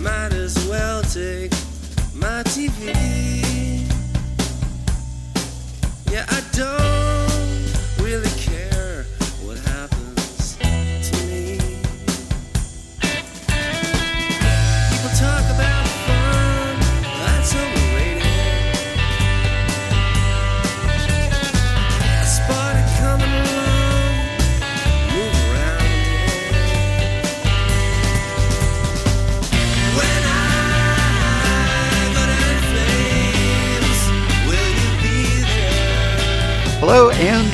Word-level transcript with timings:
Might 0.00 0.32
as 0.32 0.56
well 0.68 1.02
take 1.02 1.50
my 2.14 2.42
TV. 2.44 3.47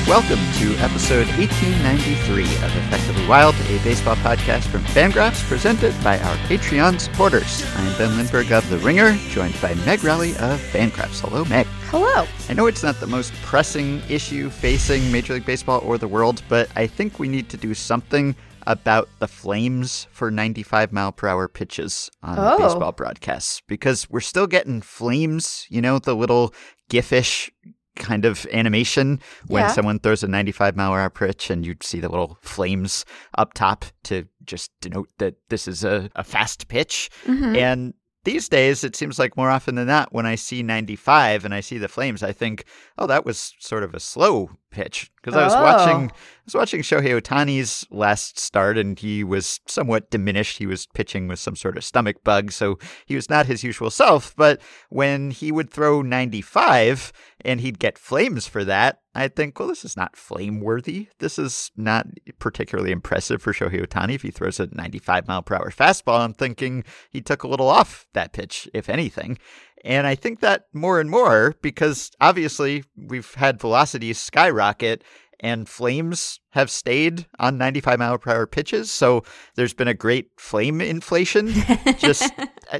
Welcome 0.07 0.37
to 0.53 0.75
episode 0.83 1.27
1893 1.39 2.43
of 2.43 2.75
Effectively 2.77 3.27
Wild, 3.27 3.55
a 3.69 3.79
baseball 3.83 4.15
podcast 4.17 4.63
from 4.67 4.83
Fangraphs 4.83 5.41
presented 5.47 5.95
by 6.03 6.19
our 6.19 6.35
Patreon 6.47 6.99
supporters. 6.99 7.63
I 7.75 7.81
am 7.81 7.97
Ben 7.97 8.15
Lindbergh 8.17 8.51
of 8.51 8.69
The 8.69 8.77
Ringer, 8.79 9.13
joined 9.29 9.59
by 9.61 9.73
Meg 9.85 10.03
Rowley 10.03 10.31
of 10.37 10.59
Fangraphs. 10.71 11.21
Hello, 11.21 11.43
Meg. 11.45 11.65
Hello. 11.89 12.27
I 12.49 12.53
know 12.53 12.67
it's 12.67 12.83
not 12.83 12.99
the 12.99 13.07
most 13.07 13.33
pressing 13.43 14.01
issue 14.07 14.49
facing 14.49 15.11
Major 15.11 15.33
League 15.33 15.45
Baseball 15.45 15.81
or 15.83 15.97
the 15.97 16.07
world, 16.07 16.43
but 16.49 16.69
I 16.75 16.85
think 16.85 17.17
we 17.17 17.27
need 17.27 17.49
to 17.49 17.57
do 17.57 17.73
something 17.73 18.35
about 18.67 19.09
the 19.19 19.27
flames 19.27 20.07
for 20.11 20.29
95 20.31 20.91
mile 20.91 21.11
per 21.11 21.27
hour 21.27 21.47
pitches 21.47 22.09
on 22.23 22.37
Oh. 22.39 22.57
baseball 22.57 22.91
broadcasts 22.91 23.61
because 23.67 24.09
we're 24.09 24.19
still 24.19 24.47
getting 24.47 24.81
flames, 24.81 25.65
you 25.69 25.81
know, 25.81 25.99
the 25.99 26.15
little 26.15 26.53
giffish 26.89 27.49
kind 27.95 28.25
of 28.25 28.45
animation 28.51 29.19
when 29.47 29.63
Yeah. 29.63 29.71
someone 29.71 29.99
throws 29.99 30.23
a 30.23 30.27
95 30.27 30.75
mile 30.75 30.91
per 30.91 30.99
hour 30.99 31.09
pitch 31.09 31.49
and 31.49 31.65
you 31.65 31.75
see 31.81 31.99
the 31.99 32.09
little 32.09 32.37
flames 32.41 33.05
up 33.37 33.53
top 33.53 33.85
to 34.03 34.27
just 34.43 34.71
denote 34.81 35.09
that 35.17 35.35
this 35.49 35.67
is 35.67 35.83
a, 35.83 36.09
a 36.15 36.23
fast 36.23 36.67
pitch. 36.67 37.09
Mhm. 37.25 37.57
And 37.57 37.93
these 38.25 38.49
days, 38.49 38.83
it 38.83 38.95
seems 38.95 39.19
like 39.19 39.37
more 39.37 39.51
often 39.51 39.75
than 39.75 39.85
not, 39.87 40.11
when 40.11 40.25
I 40.25 40.33
see 40.35 40.63
95 40.63 41.45
and 41.45 41.53
I 41.53 41.61
see 41.61 41.77
the 41.77 41.87
flames, 41.87 42.23
I 42.23 42.31
think, 42.31 42.65
oh, 42.97 43.05
that 43.07 43.23
was 43.23 43.53
sort 43.59 43.83
of 43.83 43.93
a 43.93 43.99
slow 43.99 44.49
pitch. 44.75 45.09
Because 45.23 45.35
I 45.35 45.43
was 45.45 45.55
Oh. 45.55 45.63
watching, 45.63 46.11
I 46.11 46.43
was 46.45 46.53
watching 46.53 46.81
Shohei 46.81 47.19
Ohtani's 47.19 47.87
last 47.89 48.37
start, 48.37 48.77
and 48.77 48.99
he 48.99 49.23
was 49.23 49.59
somewhat 49.65 50.11
diminished. 50.11 50.59
He 50.59 50.67
was 50.67 50.85
pitching 50.93 51.27
with 51.27 51.39
some 51.39 51.55
sort 51.55 51.77
of 51.77 51.83
stomach 51.83 52.17
bug, 52.23 52.51
so 52.51 52.77
he 53.07 53.15
was 53.15 53.27
not 53.29 53.47
his 53.47 53.63
usual 53.63 53.89
self. 53.89 54.35
But 54.35 54.61
when 54.89 55.31
he 55.31 55.51
would 55.51 55.71
throw 55.71 56.03
95 56.03 57.11
and 57.43 57.61
he'd 57.61 57.79
get 57.79 57.97
flames 57.97 58.45
for 58.47 58.63
that, 58.65 58.99
I'd 59.15 59.35
think, 59.35 59.57
well, 59.57 59.69
this 59.69 59.85
is 59.85 59.95
not 59.97 60.15
flame 60.17 60.59
worthy. 60.59 61.07
This 61.19 61.39
is 61.39 61.71
not 61.75 62.05
particularly 62.37 62.91
impressive 62.91 63.41
for 63.41 63.53
Shohei 63.53 63.83
Ohtani 63.85 64.13
if 64.15 64.21
he 64.23 64.29
throws 64.31 64.59
a 64.59 64.67
95 64.71 65.27
mile 65.27 65.41
per 65.41 65.55
hour 65.55 65.71
fastball. 65.71 66.19
I'm 66.19 66.33
thinking 66.33 66.83
he 67.09 67.21
took 67.21 67.43
a 67.43 67.47
little 67.47 67.69
off 67.69 68.05
that 68.13 68.33
pitch, 68.33 68.69
if 68.73 68.89
anything. 68.89 69.37
And 69.83 70.07
I 70.07 70.15
think 70.15 70.39
that 70.39 70.67
more 70.73 70.99
and 70.99 71.09
more 71.09 71.55
because 71.61 72.11
obviously 72.19 72.83
we've 72.95 73.33
had 73.35 73.59
velocities 73.59 74.17
skyrocket 74.17 75.03
and 75.39 75.67
flames 75.67 76.39
have 76.51 76.71
stayed 76.71 77.27
on 77.39 77.57
95 77.57 77.99
mile 77.99 78.17
per 78.17 78.31
hour 78.31 78.47
pitches. 78.47 78.89
So 78.91 79.23
there's 79.55 79.73
been 79.73 79.87
a 79.87 79.93
great 79.93 80.29
flame 80.37 80.81
inflation. 80.81 81.53
Just 81.97 82.31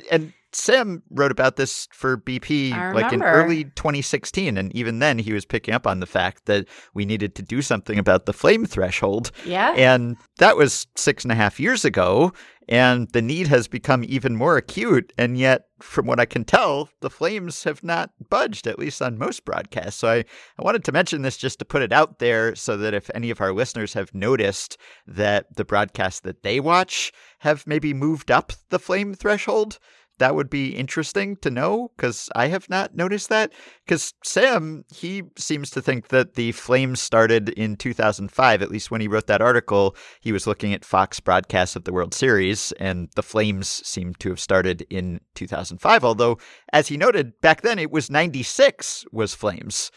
and 0.09 0.33
Sam 0.55 1.03
wrote 1.09 1.31
about 1.31 1.57
this 1.57 1.87
for 1.91 2.17
BP 2.17 2.71
like 2.93 3.11
in 3.11 3.21
early 3.21 3.65
2016, 3.65 4.57
and 4.57 4.75
even 4.75 4.99
then 4.99 5.19
he 5.19 5.33
was 5.33 5.45
picking 5.45 5.73
up 5.73 5.85
on 5.85 5.99
the 5.99 6.05
fact 6.05 6.45
that 6.45 6.67
we 6.93 7.05
needed 7.05 7.35
to 7.35 7.41
do 7.41 7.61
something 7.61 7.99
about 7.99 8.25
the 8.25 8.33
flame 8.33 8.65
threshold. 8.65 9.31
Yeah. 9.45 9.73
And 9.75 10.17
that 10.37 10.57
was 10.57 10.87
six 10.95 11.23
and 11.23 11.31
a 11.31 11.35
half 11.35 11.59
years 11.59 11.83
ago, 11.83 12.31
and 12.67 13.09
the 13.11 13.21
need 13.21 13.47
has 13.47 13.67
become 13.67 14.03
even 14.07 14.35
more 14.35 14.57
acute. 14.57 15.13
And 15.17 15.37
yet, 15.37 15.65
from 15.79 16.05
what 16.07 16.19
I 16.19 16.25
can 16.25 16.45
tell, 16.45 16.89
the 17.01 17.09
flames 17.09 17.63
have 17.65 17.83
not 17.83 18.11
budged, 18.29 18.65
at 18.65 18.79
least 18.79 19.01
on 19.01 19.17
most 19.17 19.45
broadcasts. 19.45 19.99
So 19.99 20.07
I, 20.07 20.17
I 20.17 20.63
wanted 20.63 20.83
to 20.85 20.91
mention 20.91 21.21
this 21.21 21.37
just 21.37 21.59
to 21.59 21.65
put 21.65 21.81
it 21.81 21.91
out 21.91 22.19
there 22.19 22.55
so 22.55 22.77
that 22.77 22.93
if 22.93 23.11
any 23.13 23.29
of 23.29 23.41
our 23.41 23.53
listeners 23.53 23.93
have 23.93 24.15
noticed 24.15 24.77
that 25.05 25.55
the 25.55 25.65
broadcasts 25.65 26.21
that 26.21 26.43
they 26.43 26.59
watch 26.59 27.11
have 27.39 27.67
maybe 27.67 27.93
moved 27.93 28.31
up 28.31 28.53
the 28.69 28.79
flame 28.79 29.13
threshold, 29.13 29.79
that 30.17 30.35
would 30.35 30.49
be 30.49 30.75
interesting 30.75 31.35
to 31.37 31.49
know 31.49 31.91
because 31.95 32.29
I 32.35 32.47
have 32.47 32.69
not 32.69 32.95
noticed 32.95 33.29
that. 33.29 33.51
Because 33.85 34.13
Sam, 34.23 34.85
he 34.93 35.23
seems 35.37 35.69
to 35.71 35.81
think 35.81 36.07
that 36.09 36.35
the 36.35 36.51
flames 36.53 37.01
started 37.01 37.49
in 37.49 37.75
2005, 37.75 38.61
at 38.61 38.71
least 38.71 38.91
when 38.91 39.01
he 39.01 39.07
wrote 39.07 39.27
that 39.27 39.41
article. 39.41 39.95
He 40.21 40.31
was 40.31 40.47
looking 40.47 40.73
at 40.73 40.85
Fox 40.85 41.19
broadcasts 41.19 41.75
of 41.75 41.83
the 41.83 41.93
World 41.93 42.13
Series, 42.13 42.71
and 42.73 43.09
the 43.15 43.23
flames 43.23 43.67
seem 43.67 44.13
to 44.15 44.29
have 44.29 44.39
started 44.39 44.85
in 44.89 45.19
2005. 45.35 46.03
Although, 46.03 46.37
as 46.71 46.87
he 46.87 46.97
noted, 46.97 47.39
back 47.41 47.61
then 47.61 47.79
it 47.79 47.91
was 47.91 48.09
96 48.09 49.05
was 49.11 49.35
flames 49.35 49.91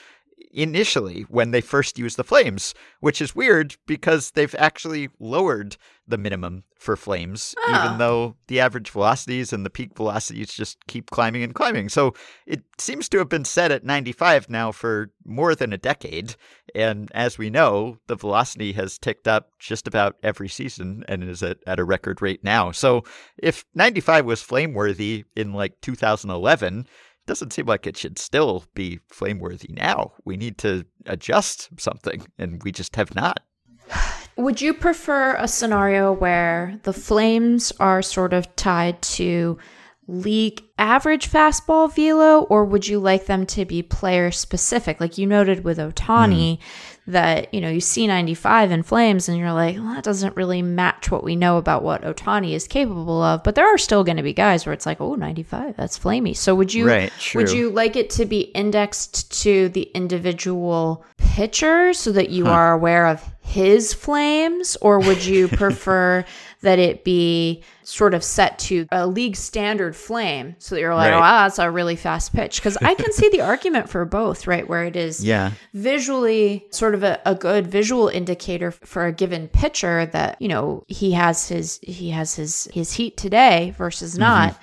initially 0.52 1.22
when 1.28 1.50
they 1.50 1.60
first 1.60 1.98
used 1.98 2.16
the 2.16 2.24
flames, 2.24 2.74
which 3.00 3.20
is 3.20 3.36
weird 3.36 3.76
because 3.86 4.32
they've 4.32 4.54
actually 4.58 5.08
lowered 5.18 5.76
the 6.06 6.18
minimum 6.18 6.64
for 6.78 6.96
flames, 6.96 7.54
Oh. 7.58 7.70
even 7.70 7.94
ah. 7.94 7.96
though 7.98 8.36
the 8.46 8.60
average 8.60 8.90
velocities 8.90 9.52
and 9.52 9.66
the 9.66 9.70
peak 9.70 9.94
velocities 9.96 10.52
just 10.52 10.78
keep 10.86 11.10
climbing 11.10 11.42
and 11.42 11.54
climbing. 11.54 11.88
So 11.88 12.14
it 12.46 12.62
seems 12.78 13.08
to 13.10 13.18
have 13.18 13.28
been 13.28 13.44
set 13.44 13.70
at 13.70 13.84
95 13.84 14.48
now 14.48 14.72
for 14.72 15.10
more 15.24 15.54
than 15.54 15.72
a 15.72 15.78
decade. 15.78 16.36
And 16.74 17.10
as 17.12 17.36
we 17.36 17.50
know, 17.50 17.98
the 18.06 18.16
velocity 18.16 18.72
has 18.72 18.98
ticked 18.98 19.28
up 19.28 19.50
just 19.58 19.86
about 19.86 20.16
every 20.22 20.48
season 20.48 21.04
and 21.08 21.22
is 21.24 21.42
at, 21.42 21.58
at 21.66 21.80
a 21.80 21.84
record 21.84 22.22
rate 22.22 22.42
now. 22.44 22.70
So 22.70 23.04
if 23.36 23.64
95 23.74 24.24
was 24.24 24.42
flame 24.42 24.72
worthy 24.72 25.24
in 25.36 25.52
like 25.52 25.80
2011, 25.82 26.86
doesn't 27.28 27.52
seem 27.52 27.66
like 27.66 27.86
it 27.86 27.96
should 27.96 28.18
still 28.18 28.64
be 28.74 28.98
flame 29.08 29.38
worthy 29.38 29.72
now. 29.72 30.12
We 30.24 30.36
need 30.36 30.58
to 30.58 30.84
adjust 31.06 31.68
something, 31.78 32.26
and 32.38 32.60
we 32.64 32.72
just 32.72 32.96
have 32.96 33.14
not. 33.14 33.40
Would 34.36 34.60
you 34.60 34.72
prefer 34.72 35.34
a 35.36 35.48
scenario 35.48 36.12
where 36.12 36.78
the 36.84 36.92
flames 36.92 37.72
are 37.80 38.02
sort 38.02 38.32
of 38.32 38.54
tied 38.54 39.02
to 39.02 39.58
league 40.06 40.62
average 40.78 41.30
fastball 41.30 41.94
velo, 41.94 42.42
or 42.44 42.64
would 42.64 42.88
you 42.88 42.98
like 42.98 43.26
them 43.26 43.44
to 43.46 43.64
be 43.64 43.82
player 43.82 44.30
specific? 44.30 45.00
Like 45.00 45.18
you 45.18 45.26
noted 45.26 45.64
with 45.64 45.78
Ohtani, 45.78 46.56
hmm. 46.56 46.62
That 47.08 47.52
you 47.54 47.62
know 47.62 47.70
you 47.70 47.80
see 47.80 48.06
95 48.06 48.70
in 48.70 48.82
flames, 48.82 49.28
and 49.30 49.38
you're 49.38 49.52
like, 49.52 49.76
well, 49.76 49.94
that 49.94 50.04
doesn't 50.04 50.36
really 50.36 50.60
match 50.60 51.10
what 51.10 51.24
we 51.24 51.36
know 51.36 51.56
about 51.56 51.82
what 51.82 52.02
Ohtani 52.02 52.52
is 52.52 52.68
capable 52.68 53.22
of. 53.22 53.42
But 53.42 53.54
there 53.54 53.66
are 53.66 53.78
still 53.78 54.04
going 54.04 54.18
to 54.18 54.22
be 54.22 54.34
guys 54.34 54.66
where 54.66 54.74
it's 54.74 54.84
like, 54.84 55.00
oh, 55.00 55.14
95, 55.14 55.74
that's 55.74 55.98
flamey. 55.98 56.36
So 56.36 56.54
would 56.54 56.74
you 56.74 56.86
Right, 56.86 57.12
would 57.34 57.50
you 57.50 57.70
like 57.70 57.96
it 57.96 58.10
to 58.10 58.26
be 58.26 58.40
indexed 58.54 59.42
to 59.42 59.70
the 59.70 59.90
individual 59.94 61.02
pitcher 61.16 61.94
so 61.94 62.12
that 62.12 62.28
you 62.28 62.46
are 62.46 62.72
aware 62.74 63.06
of 63.06 63.24
his 63.40 63.94
flames, 63.94 64.76
or 64.82 64.98
would 64.98 65.24
you 65.24 65.48
prefer 65.62 66.26
that 66.62 66.78
it 66.78 67.04
be 67.04 67.62
sort 67.84 68.14
of 68.14 68.24
set 68.24 68.58
to 68.58 68.86
a 68.90 69.06
league 69.06 69.36
standard 69.36 69.94
flame 69.94 70.56
so 70.58 70.74
that 70.74 70.80
you're 70.80 70.94
like, 70.94 71.12
Right. 71.12 71.16
oh, 71.16 71.20
wow, 71.20 71.42
that's 71.44 71.58
a 71.58 71.70
really 71.70 71.94
fast 71.96 72.34
pitch? 72.34 72.56
Because 72.56 72.76
I 72.82 72.94
can 72.94 73.12
see 73.12 73.28
the 73.28 73.40
argument 73.52 73.88
for 73.88 74.04
both, 74.04 74.46
right? 74.46 74.68
Where 74.68 74.84
it 74.84 74.96
is 74.96 75.24
Yeah. 75.24 75.52
visually 75.72 76.66
sort 76.70 76.94
of 76.94 77.02
a, 77.02 77.20
a 77.24 77.34
good 77.34 77.66
visual 77.66 78.08
indicator 78.08 78.70
for 78.70 79.06
a 79.06 79.12
given 79.12 79.48
pitcher 79.48 80.06
that 80.06 80.40
you 80.40 80.48
know 80.48 80.84
he 80.88 81.12
has 81.12 81.48
his 81.48 81.78
he 81.82 82.10
has 82.10 82.34
his 82.34 82.68
his 82.72 82.92
heat 82.92 83.16
today 83.16 83.74
versus 83.78 84.12
Mm-hmm. 84.14 84.20
not 84.22 84.60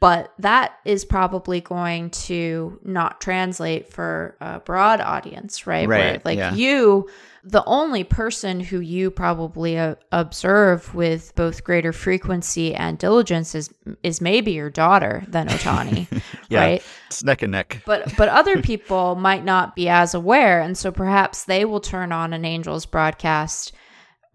but 0.00 0.32
that 0.38 0.74
is 0.84 1.04
probably 1.04 1.60
going 1.60 2.10
to 2.10 2.78
not 2.84 3.20
translate 3.20 3.92
for 3.92 4.36
a 4.40 4.60
broad 4.60 5.00
audience 5.00 5.66
right, 5.66 5.88
Where, 5.88 6.12
Right, 6.12 6.24
like 6.24 6.38
yeah. 6.38 6.54
you 6.54 7.08
the 7.50 7.64
only 7.64 8.04
person 8.04 8.60
who 8.60 8.78
you 8.80 9.10
probably 9.10 9.78
uh, 9.78 9.94
observe 10.12 10.94
with 10.94 11.34
both 11.34 11.64
greater 11.64 11.92
frequency 11.92 12.74
and 12.74 12.98
diligence 12.98 13.54
is 13.54 13.72
is 14.02 14.20
maybe 14.20 14.52
your 14.52 14.68
daughter 14.70 15.24
than 15.28 15.48
Ohtani, 15.54 16.06
Yeah. 16.50 16.60
right? 16.60 16.82
It's 17.06 17.24
neck 17.24 17.40
and 17.42 17.52
neck. 17.52 17.82
but 17.86 18.14
but 18.16 18.28
other 18.28 18.60
people 18.60 19.14
might 19.28 19.44
not 19.44 19.74
be 19.74 19.88
as 19.88 20.12
aware 20.14 20.60
and 20.60 20.76
so 20.76 20.92
perhaps 20.92 21.44
they 21.44 21.64
will 21.64 21.80
turn 21.80 22.12
on 22.12 22.32
an 22.32 22.44
angels 22.44 22.84
broadcast 22.86 23.72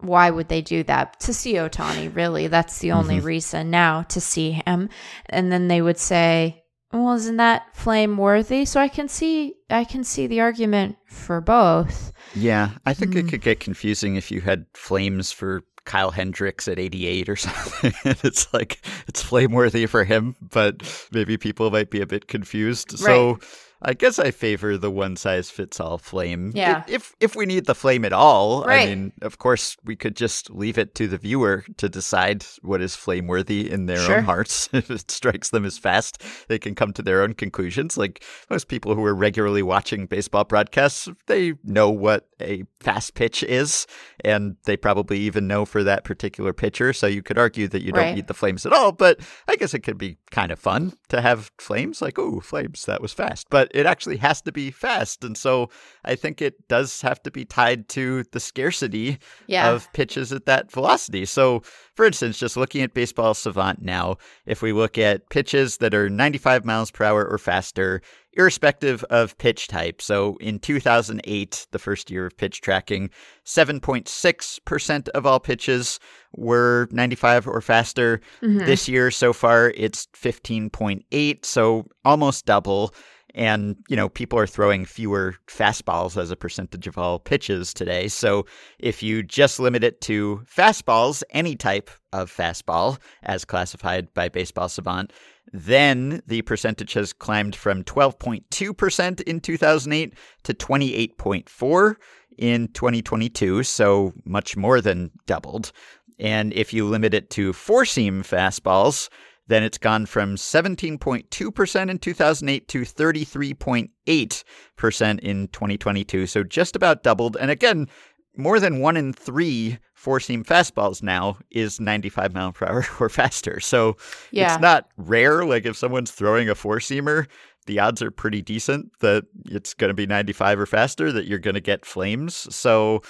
why 0.00 0.28
would 0.28 0.48
they 0.48 0.60
do 0.60 0.82
that 0.82 1.20
to 1.20 1.32
see 1.32 1.54
ohtani 1.54 2.14
really 2.14 2.48
that's 2.48 2.78
the 2.80 2.92
only 2.92 3.20
reason 3.20 3.70
now 3.70 4.02
to 4.02 4.20
see 4.20 4.50
him 4.66 4.88
and 5.30 5.50
then 5.52 5.68
they 5.68 5.80
would 5.80 5.96
say 5.98 6.63
well 6.94 7.12
isn't 7.14 7.36
that 7.36 7.64
flame 7.74 8.16
worthy 8.16 8.64
so 8.64 8.80
i 8.80 8.88
can 8.88 9.08
see 9.08 9.54
i 9.70 9.84
can 9.84 10.02
see 10.04 10.26
the 10.26 10.40
argument 10.40 10.96
for 11.06 11.40
both 11.40 12.12
Yeah, 12.34 12.70
I 12.86 12.94
think 12.94 13.12
Hmm. 13.12 13.18
it 13.18 13.28
could 13.28 13.42
get 13.42 13.60
confusing 13.60 14.16
if 14.16 14.30
you 14.30 14.40
had 14.40 14.66
flames 14.74 15.30
for 15.30 15.62
Kyle 15.84 16.10
Hendricks 16.10 16.66
at 16.66 16.78
88 16.78 17.28
or 17.28 17.36
something. 17.46 17.92
it's 18.24 18.52
like 18.54 18.80
it's 19.06 19.22
flame 19.22 19.52
worthy 19.52 19.86
for 19.86 20.02
him, 20.04 20.34
but 20.40 20.82
maybe 21.12 21.36
people 21.36 21.70
might 21.70 21.90
be 21.90 22.00
a 22.00 22.06
bit 22.06 22.26
confused. 22.26 22.98
So 22.98 23.32
Right. 23.34 23.42
I 23.86 23.94
guess 23.94 24.18
I 24.18 24.30
favor 24.30 24.78
the 24.78 24.90
one 24.90 25.16
size 25.16 25.50
fits 25.50 25.78
all 25.78 25.98
flame. 25.98 26.52
Yeah. 26.54 26.84
If 26.88 27.14
if 27.20 27.36
we 27.36 27.44
need 27.46 27.66
the 27.66 27.74
flame 27.74 28.04
at 28.04 28.12
all, 28.12 28.64
Right. 28.64 28.82
I 28.82 28.86
mean, 28.94 29.12
of 29.22 29.38
course, 29.38 29.76
we 29.84 29.94
could 29.96 30.16
just 30.16 30.50
leave 30.50 30.78
it 30.78 30.94
to 30.96 31.06
the 31.06 31.18
viewer 31.18 31.64
to 31.76 31.88
decide 31.88 32.44
what 32.62 32.80
is 32.80 32.96
flame 32.96 33.26
worthy 33.26 33.70
in 33.70 33.86
their 33.86 33.98
Sure. 33.98 34.16
own 34.18 34.24
hearts. 34.24 34.68
if 34.72 34.90
it 34.90 35.10
strikes 35.10 35.50
them 35.50 35.64
as 35.64 35.76
fast, 35.78 36.22
they 36.48 36.58
can 36.58 36.74
come 36.74 36.92
to 36.94 37.02
their 37.02 37.22
own 37.22 37.34
conclusions. 37.34 37.96
Like 37.98 38.24
most 38.50 38.68
people 38.68 38.94
who 38.94 39.04
are 39.04 39.14
regularly 39.14 39.62
watching 39.62 40.06
baseball 40.06 40.44
broadcasts, 40.44 41.08
they 41.26 41.54
know 41.62 41.90
what 41.90 42.26
a 42.40 42.64
fast 42.80 43.14
pitch 43.14 43.42
is, 43.42 43.86
and 44.24 44.56
they 44.64 44.76
probably 44.76 45.18
even 45.20 45.46
know 45.46 45.64
for 45.64 45.82
that 45.84 46.04
particular 46.04 46.52
pitcher. 46.52 46.92
So 46.92 47.06
you 47.06 47.22
could 47.22 47.38
argue 47.38 47.68
that 47.68 47.82
you 47.82 47.92
don't 47.92 48.04
Right. 48.04 48.14
need 48.14 48.26
the 48.26 48.34
flames 48.34 48.64
at 48.66 48.72
all, 48.72 48.92
but 48.92 49.20
I 49.48 49.56
guess 49.56 49.74
it 49.74 49.80
could 49.80 49.98
be 49.98 50.18
kind 50.30 50.50
of 50.50 50.58
fun 50.58 50.94
to 51.08 51.20
have 51.20 51.50
flames. 51.58 52.00
Like, 52.02 52.18
ooh, 52.18 52.40
flames, 52.40 52.84
that 52.86 53.00
was 53.02 53.12
fast. 53.12 53.48
But 53.50 53.70
it 53.74 53.86
actually 53.86 54.16
has 54.18 54.40
to 54.42 54.52
be 54.52 54.70
fast. 54.70 55.24
And 55.24 55.36
so 55.36 55.68
I 56.04 56.14
think 56.14 56.40
it 56.42 56.68
does 56.68 57.00
have 57.02 57.22
to 57.24 57.30
be 57.30 57.44
tied 57.44 57.88
to 57.90 58.24
the 58.32 58.40
scarcity 58.40 59.18
Yeah. 59.46 59.70
of 59.70 59.92
pitches 59.92 60.32
at 60.32 60.46
that 60.46 60.70
velocity. 60.70 61.24
So, 61.24 61.62
for 61.94 62.04
instance, 62.04 62.38
just 62.38 62.56
looking 62.56 62.82
at 62.82 62.94
Baseball 62.94 63.34
Savant 63.34 63.82
now, 63.82 64.16
if 64.46 64.62
we 64.62 64.72
look 64.72 64.98
at 64.98 65.28
pitches 65.28 65.78
that 65.78 65.94
are 65.94 66.08
95 66.08 66.64
miles 66.64 66.90
per 66.90 67.04
hour 67.04 67.24
or 67.26 67.38
faster, 67.38 68.00
irrespective 68.36 69.04
of 69.04 69.36
pitch 69.38 69.68
type. 69.68 70.02
So, 70.02 70.36
in 70.40 70.58
2008, 70.58 71.66
the 71.70 71.78
first 71.78 72.10
year 72.10 72.26
of 72.26 72.36
pitch 72.36 72.60
tracking, 72.60 73.10
7.6% 73.44 75.08
of 75.10 75.26
all 75.26 75.40
pitches 75.40 75.98
were 76.36 76.88
95 76.90 77.46
or 77.46 77.60
faster. 77.60 78.20
Mhm. 78.42 78.66
This 78.66 78.88
year 78.88 79.10
so 79.10 79.32
far, 79.32 79.72
it's 79.76 80.08
15.8, 80.14 81.44
so 81.44 81.86
almost 82.04 82.46
double. 82.46 82.94
And, 83.36 83.74
you 83.88 83.96
know, 83.96 84.08
people 84.08 84.38
are 84.38 84.46
throwing 84.46 84.84
fewer 84.84 85.34
fastballs 85.48 86.16
as 86.16 86.30
a 86.30 86.36
percentage 86.36 86.86
of 86.86 86.96
all 86.96 87.18
pitches 87.18 87.74
today. 87.74 88.06
So 88.06 88.46
if 88.78 89.02
you 89.02 89.24
just 89.24 89.58
limit 89.58 89.82
it 89.82 90.00
to 90.02 90.42
fastballs, 90.46 91.24
any 91.30 91.56
type 91.56 91.90
of 92.12 92.30
fastball 92.32 92.98
as 93.24 93.44
classified 93.44 94.14
by 94.14 94.28
Baseball 94.28 94.68
Savant, 94.68 95.12
then 95.52 96.22
the 96.26 96.42
percentage 96.42 96.94
has 96.94 97.12
climbed 97.12 97.54
from 97.54 97.84
12.2% 97.84 99.20
in 99.22 99.40
2008 99.40 100.14
to 100.44 100.54
28.4 100.54 101.96
in 102.38 102.68
2022, 102.68 103.62
so 103.62 104.12
much 104.24 104.56
more 104.56 104.80
than 104.80 105.10
doubled. 105.26 105.72
And 106.18 106.52
if 106.52 106.72
you 106.72 106.86
limit 106.86 107.14
it 107.14 107.30
to 107.30 107.52
four 107.52 107.84
seam 107.84 108.22
fastballs, 108.22 109.08
then 109.46 109.62
it's 109.62 109.78
gone 109.78 110.06
from 110.06 110.36
17.2% 110.36 111.90
in 111.90 111.98
2008 111.98 112.68
to 112.68 112.80
33.8% 112.80 115.18
in 115.20 115.48
2022. 115.48 116.26
So 116.26 116.42
just 116.42 116.76
about 116.76 117.02
doubled. 117.02 117.36
And 117.38 117.50
again, 117.50 117.88
more 118.36 118.58
than 118.60 118.80
one 118.80 118.96
in 118.96 119.12
three 119.12 119.78
four 119.94 120.20
seam 120.20 120.44
fastballs 120.44 121.02
now 121.02 121.38
is 121.50 121.80
95 121.80 122.34
mile 122.34 122.52
per 122.52 122.66
hour 122.66 122.86
or 123.00 123.08
faster. 123.08 123.58
So 123.60 123.96
Yeah. 124.32 124.52
it's 124.52 124.60
not 124.60 124.88
rare. 124.96 125.44
Like 125.44 125.64
if 125.64 125.76
someone's 125.76 126.10
throwing 126.10 126.48
a 126.48 126.54
four 126.54 126.78
seamer, 126.78 127.26
the 127.66 127.78
odds 127.78 128.02
are 128.02 128.10
pretty 128.10 128.42
decent 128.42 128.90
that 129.00 129.24
it's 129.46 129.72
going 129.72 129.88
to 129.88 129.94
be 129.94 130.06
95 130.06 130.60
or 130.60 130.66
faster, 130.66 131.10
that 131.12 131.26
you're 131.26 131.38
going 131.38 131.54
to 131.54 131.60
get 131.62 131.86
flames. 131.86 132.54
So 132.54 133.00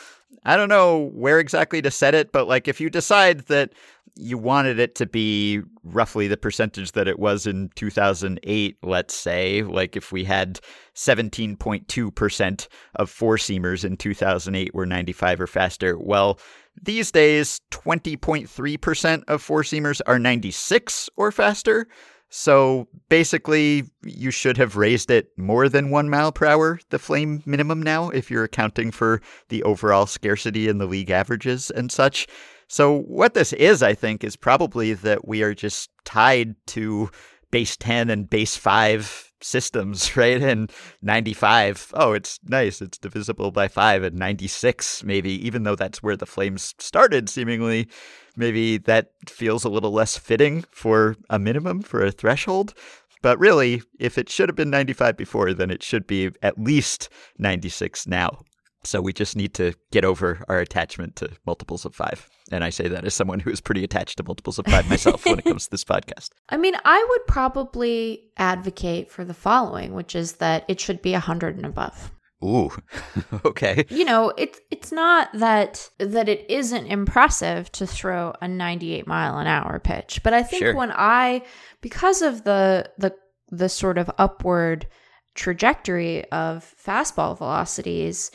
I 0.44 0.56
don't 0.56 0.68
know 0.68 1.10
where 1.14 1.38
exactly 1.38 1.82
to 1.82 1.90
set 1.90 2.14
it, 2.14 2.32
but 2.32 2.48
like 2.48 2.68
if 2.68 2.80
you 2.80 2.90
decide 2.90 3.40
that 3.46 3.72
you 4.16 4.38
wanted 4.38 4.78
it 4.78 4.94
to 4.94 5.06
be 5.06 5.60
roughly 5.82 6.28
the 6.28 6.36
percentage 6.36 6.92
that 6.92 7.08
it 7.08 7.18
was 7.18 7.46
in 7.46 7.70
2008, 7.74 8.76
let's 8.82 9.14
say, 9.14 9.62
like 9.62 9.96
if 9.96 10.12
we 10.12 10.24
had 10.24 10.60
17.2% 10.94 12.68
of 12.96 13.10
four 13.10 13.36
seamers 13.36 13.84
in 13.84 13.96
2008 13.96 14.74
were 14.74 14.86
95 14.86 15.40
or 15.40 15.46
faster, 15.46 15.98
well, 15.98 16.38
these 16.80 17.10
days 17.10 17.60
20.3% 17.70 19.22
of 19.28 19.42
four 19.42 19.62
seamers 19.62 20.00
are 20.06 20.18
96 20.18 21.10
or 21.16 21.32
faster. 21.32 21.88
So 22.30 22.88
basically, 23.08 23.84
you 24.04 24.30
should 24.30 24.56
have 24.56 24.76
raised 24.76 25.10
it 25.10 25.28
more 25.36 25.68
than 25.68 25.90
one 25.90 26.10
mile 26.10 26.32
per 26.32 26.46
hour, 26.46 26.80
the 26.90 26.98
flame 26.98 27.42
minimum 27.46 27.80
now, 27.80 28.10
if 28.10 28.30
you're 28.30 28.44
accounting 28.44 28.90
for 28.90 29.20
the 29.50 29.62
overall 29.62 30.06
scarcity 30.06 30.68
in 30.68 30.78
the 30.78 30.86
league 30.86 31.10
averages 31.10 31.70
and 31.70 31.92
such. 31.92 32.26
So, 32.66 33.00
what 33.02 33.34
this 33.34 33.52
is, 33.52 33.82
I 33.82 33.94
think, 33.94 34.24
is 34.24 34.36
probably 34.36 34.94
that 34.94 35.28
we 35.28 35.42
are 35.42 35.54
just 35.54 35.90
tied 36.04 36.56
to 36.68 37.10
base 37.50 37.76
10 37.76 38.10
and 38.10 38.28
base 38.28 38.56
5 38.56 39.32
systems, 39.44 40.16
right? 40.16 40.42
And 40.42 40.72
95, 41.02 41.92
oh, 41.94 42.12
it's 42.12 42.40
nice. 42.48 42.80
It's 42.80 42.98
divisible 42.98 43.50
by 43.50 43.68
5 43.68 44.02
and 44.02 44.16
96, 44.16 45.04
maybe, 45.04 45.30
even 45.46 45.62
though 45.62 45.76
that's 45.76 46.02
where 46.02 46.16
the 46.16 46.26
flames 46.26 46.74
started, 46.78 47.28
seemingly. 47.28 47.88
Maybe 48.36 48.78
that 48.78 49.12
feels 49.28 49.64
a 49.64 49.68
little 49.68 49.92
less 49.92 50.18
fitting 50.18 50.64
for 50.70 51.16
a 51.30 51.38
minimum, 51.38 51.82
for 51.82 52.04
a 52.04 52.10
threshold. 52.10 52.74
But 53.22 53.38
really, 53.38 53.82
if 53.98 54.18
it 54.18 54.28
should 54.28 54.48
have 54.48 54.56
been 54.56 54.70
95 54.70 55.16
before, 55.16 55.54
then 55.54 55.70
it 55.70 55.82
should 55.82 56.06
be 56.06 56.30
at 56.42 56.58
least 56.58 57.08
96 57.38 58.06
now. 58.06 58.40
So 58.86 59.00
we 59.00 59.12
just 59.12 59.36
need 59.36 59.54
to 59.54 59.74
get 59.92 60.04
over 60.04 60.44
our 60.48 60.58
attachment 60.58 61.16
to 61.16 61.30
multiples 61.46 61.84
of 61.84 61.94
five. 61.94 62.28
And 62.52 62.62
I 62.62 62.70
say 62.70 62.88
that 62.88 63.04
as 63.04 63.14
someone 63.14 63.40
who 63.40 63.50
is 63.50 63.60
pretty 63.60 63.82
attached 63.84 64.18
to 64.18 64.22
multiples 64.24 64.58
of 64.58 64.66
five 64.66 64.88
myself 64.90 65.24
when 65.24 65.38
it 65.38 65.44
comes 65.44 65.64
to 65.64 65.70
this 65.70 65.84
podcast. 65.94 66.30
I 66.50 66.56
mean, 66.58 66.74
I 66.84 67.06
would 67.08 67.26
probably 67.26 68.24
advocate 68.36 69.10
for 69.10 69.24
the 69.24 69.34
following, 69.34 69.94
which 69.94 70.14
is 70.14 70.34
that 70.34 70.64
it 70.68 70.80
should 70.80 71.00
be 71.00 71.12
100 71.12 71.56
and 71.56 71.64
above. 71.66 72.10
Ooh, 72.44 72.70
okay. 73.46 73.86
You 73.88 74.04
know, 74.04 74.30
it's 74.36 74.60
it's 74.70 74.92
not 74.92 75.30
that 75.32 75.88
that 75.98 76.28
it 76.28 76.44
isn't 76.50 76.86
impressive 76.86 77.72
to 77.72 77.86
throw 77.86 78.34
a 78.42 78.48
98 78.48 79.06
mile 79.06 79.38
an 79.38 79.46
hour 79.46 79.78
pitch, 79.78 80.20
but 80.22 80.34
I 80.34 80.42
think 80.42 80.60
Sure. 80.62 80.74
when 80.74 80.92
I 80.94 81.42
because 81.80 82.20
of 82.20 82.44
the 82.44 82.90
the 82.98 83.14
the 83.48 83.70
sort 83.70 83.96
of 83.96 84.10
upward 84.18 84.86
trajectory 85.34 86.24
of 86.30 86.74
fastball 86.84 87.36
velocities, 87.38 88.30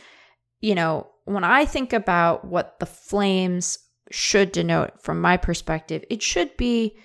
you 0.61 0.75
know, 0.75 1.07
when 1.25 1.43
I 1.43 1.65
think 1.65 1.93
about 1.93 2.45
what 2.45 2.79
the 2.79 2.85
flames 2.85 3.77
should 4.11 4.51
denote 4.51 5.01
from 5.01 5.21
my 5.21 5.37
perspective, 5.37 6.03
it 6.09 6.21
should 6.21 6.55
be 6.57 6.97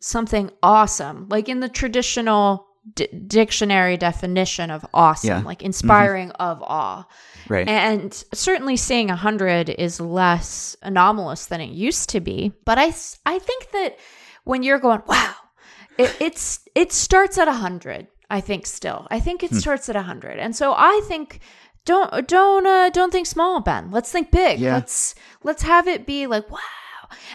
something 0.00 0.50
awesome, 0.62 1.26
like 1.28 1.48
in 1.48 1.60
the 1.60 1.68
traditional 1.68 2.66
d- 2.94 3.08
dictionary 3.26 3.96
definition 3.96 4.70
of 4.70 4.84
awesome, 4.94 5.28
Yeah. 5.28 5.40
like 5.40 5.62
inspiring 5.62 6.30
of 6.32 6.62
awe. 6.62 7.06
Right. 7.48 7.66
And 7.66 8.12
certainly 8.32 8.76
seeing 8.76 9.08
100 9.08 9.70
is 9.70 10.00
less 10.00 10.76
anomalous 10.82 11.46
than 11.46 11.60
it 11.60 11.70
used 11.70 12.10
to 12.10 12.20
be. 12.20 12.52
But 12.64 12.78
I, 12.78 12.92
I 13.26 13.38
think 13.38 13.70
that 13.72 13.96
when 14.44 14.62
you're 14.62 14.78
going, 14.78 15.02
wow, 15.06 15.34
it, 15.98 16.14
it's 16.20 16.60
it 16.74 16.92
starts 16.92 17.38
at 17.38 17.46
100, 17.48 18.06
I 18.30 18.40
think 18.40 18.66
still. 18.66 19.06
I 19.10 19.20
think 19.20 19.42
it 19.42 19.50
Hmm. 19.50 19.56
starts 19.58 19.88
at 19.88 19.96
100. 19.96 20.38
And 20.38 20.54
so 20.54 20.74
I 20.76 21.00
think 21.08 21.40
don't 21.84 22.26
don't 22.26 22.66
uh, 22.66 22.90
don't 22.90 23.12
think 23.12 23.26
small, 23.26 23.60
Ben. 23.60 23.90
Let's 23.90 24.10
think 24.10 24.30
big. 24.30 24.58
Yeah. 24.58 24.74
Let's 24.74 25.14
let's 25.42 25.62
have 25.62 25.86
it 25.88 26.06
be 26.06 26.26
like, 26.26 26.50
wow. 26.50 26.58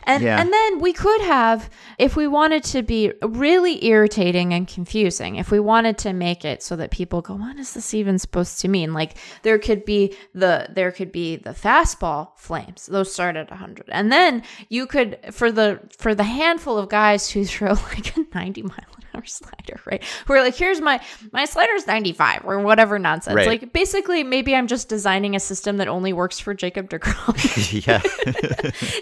And 0.04 0.24
Yeah. 0.24 0.42
and 0.42 0.52
then 0.52 0.80
we 0.80 0.92
could 0.94 1.22
have 1.22 1.70
if 1.98 2.16
we 2.16 2.28
wanted 2.28 2.64
to 2.66 2.82
be 2.82 3.14
really 3.22 3.86
irritating 3.86 4.54
and 4.54 4.68
confusing, 4.68 5.36
if 5.36 5.52
we 5.52 5.60
wanted 5.60 5.98
to 6.00 6.14
make 6.14 6.44
it 6.44 6.64
so 6.64 6.76
that 6.78 6.90
people 6.92 7.22
go, 7.22 7.36
what 7.36 7.58
is 7.58 7.74
this 7.74 7.94
even 7.94 8.18
supposed 8.18 8.60
to 8.62 8.68
mean? 8.68 8.94
Like 8.94 9.18
there 9.44 9.60
could 9.60 9.86
be 9.86 10.16
the 10.34 10.68
there 10.74 10.92
could 10.92 11.12
be 11.12 11.36
the 11.38 11.52
fastball 11.52 12.30
flames. 12.36 12.88
Those 12.88 13.14
start 13.14 13.36
at 13.36 13.50
100. 13.52 13.86
And 13.90 14.12
then 14.12 14.44
you 14.70 14.88
could 14.88 15.18
for 15.32 15.52
the 15.52 15.80
for 15.98 16.16
the 16.16 16.24
handful 16.24 16.78
of 16.78 16.90
guys 16.90 17.30
who 17.30 17.46
throw 17.46 17.74
like 17.94 18.18
a 18.18 18.26
90 18.34 18.64
mile 18.64 18.76
an 19.14 19.20
hour 19.20 19.26
slider, 19.26 19.80
right? 19.86 20.04
Who 20.26 20.34
are 20.34 20.42
like, 20.42 20.56
here's 20.56 20.82
my 20.82 21.02
my 21.32 21.46
slider's 21.46 21.88
95 21.88 22.42
or 22.46 22.60
whatever 22.60 23.00
nonsense. 23.00 23.36
Right. 23.36 23.48
Like 23.48 23.74
basically 23.74 24.24
maybe 24.24 24.56
I'm 24.56 24.68
just 24.68 24.90
designing 24.90 25.36
a 25.36 25.40
system 25.40 25.78
that 25.78 25.88
only 25.88 26.14
works 26.14 26.40
for 26.40 26.54
Jacob 26.54 26.90
DeGrom. 26.90 27.86
yeah. 27.88 28.02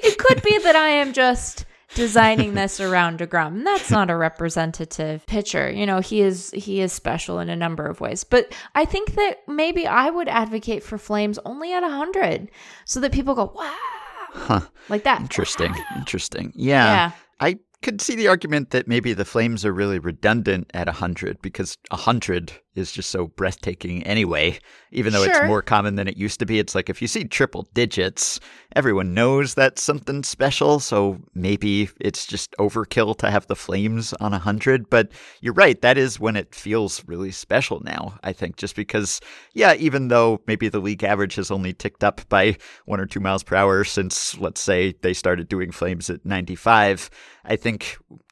it 0.03 0.17
could 0.17 0.41
be 0.43 0.57
that 0.59 0.75
I 0.75 0.89
am 0.89 1.13
just 1.13 1.65
designing 1.95 2.53
this 2.53 2.79
around 2.79 3.19
DeGrom. 3.19 3.47
And 3.47 3.67
that's 3.67 3.89
not 3.89 4.09
a 4.09 4.17
representative 4.17 5.25
pitcher. 5.25 5.69
You 5.71 5.85
know, 5.85 5.99
he 5.99 6.21
is 6.21 6.51
he 6.51 6.81
is 6.81 6.93
special 6.93 7.39
in 7.39 7.49
a 7.49 7.55
number 7.55 7.85
of 7.85 8.01
ways. 8.01 8.23
But 8.23 8.53
I 8.75 8.85
think 8.85 9.15
that 9.15 9.47
maybe 9.47 9.87
I 9.87 10.09
would 10.09 10.27
advocate 10.27 10.83
for 10.83 10.97
Flames 10.97 11.39
only 11.45 11.73
at 11.73 11.81
100 11.81 12.49
so 12.85 12.99
that 12.99 13.11
people 13.11 13.35
go, 13.35 13.51
"Wow." 13.55 13.75
Huh. 14.33 14.61
Like 14.89 15.03
that. 15.03 15.21
Interesting. 15.21 15.73
Interesting. 15.95 16.53
Yeah. 16.55 16.85
Yeah. 16.85 17.11
I 17.39 17.59
could 17.83 18.01
see 18.01 18.15
the 18.15 18.27
argument 18.27 18.71
that 18.71 18.87
maybe 18.87 19.13
the 19.13 19.25
Flames 19.25 19.63
are 19.63 19.73
really 19.73 19.99
redundant 19.99 20.69
at 20.73 20.87
100 20.87 21.41
because 21.41 21.77
100 21.91 22.51
is 22.75 22.91
just 22.91 23.09
so 23.09 23.27
breathtaking 23.27 24.03
anyway. 24.03 24.57
Even 24.91 25.11
though 25.11 25.23
Sure. 25.23 25.33
it's 25.33 25.47
more 25.47 25.61
common 25.61 25.95
than 25.95 26.07
it 26.07 26.15
used 26.15 26.39
to 26.39 26.45
be, 26.45 26.59
it's 26.59 26.75
like 26.75 26.89
if 26.89 27.01
you 27.01 27.07
see 27.07 27.23
triple 27.23 27.67
digits, 27.73 28.39
everyone 28.75 29.13
knows 29.13 29.53
that's 29.53 29.81
something 29.81 30.23
special. 30.23 30.79
So 30.79 31.19
maybe 31.33 31.89
it's 31.99 32.25
just 32.25 32.55
overkill 32.59 33.17
to 33.17 33.31
have 33.31 33.47
the 33.47 33.55
Flames 33.55 34.13
on 34.13 34.31
100. 34.31 34.89
But 34.89 35.11
you're 35.41 35.53
right, 35.53 35.81
that 35.81 35.97
is 35.97 36.19
when 36.19 36.35
it 36.35 36.53
feels 36.53 37.03
really 37.07 37.31
special 37.31 37.79
now, 37.81 38.17
I 38.23 38.31
think, 38.31 38.57
just 38.57 38.75
because, 38.75 39.19
yeah, 39.53 39.73
even 39.75 40.07
though 40.07 40.41
maybe 40.47 40.69
the 40.69 40.79
league 40.79 41.03
average 41.03 41.35
has 41.35 41.51
only 41.51 41.73
ticked 41.73 42.03
up 42.03 42.21
by 42.29 42.57
one 42.85 42.99
or 42.99 43.05
two 43.05 43.19
miles 43.19 43.43
per 43.43 43.55
hour 43.55 43.83
since, 43.83 44.37
let's 44.37 44.61
say, 44.61 44.93
they 45.01 45.13
started 45.13 45.47
doing 45.47 45.71
Flames 45.71 46.09
at 46.09 46.25
95, 46.25 47.09
I 47.49 47.55
think 47.55 47.66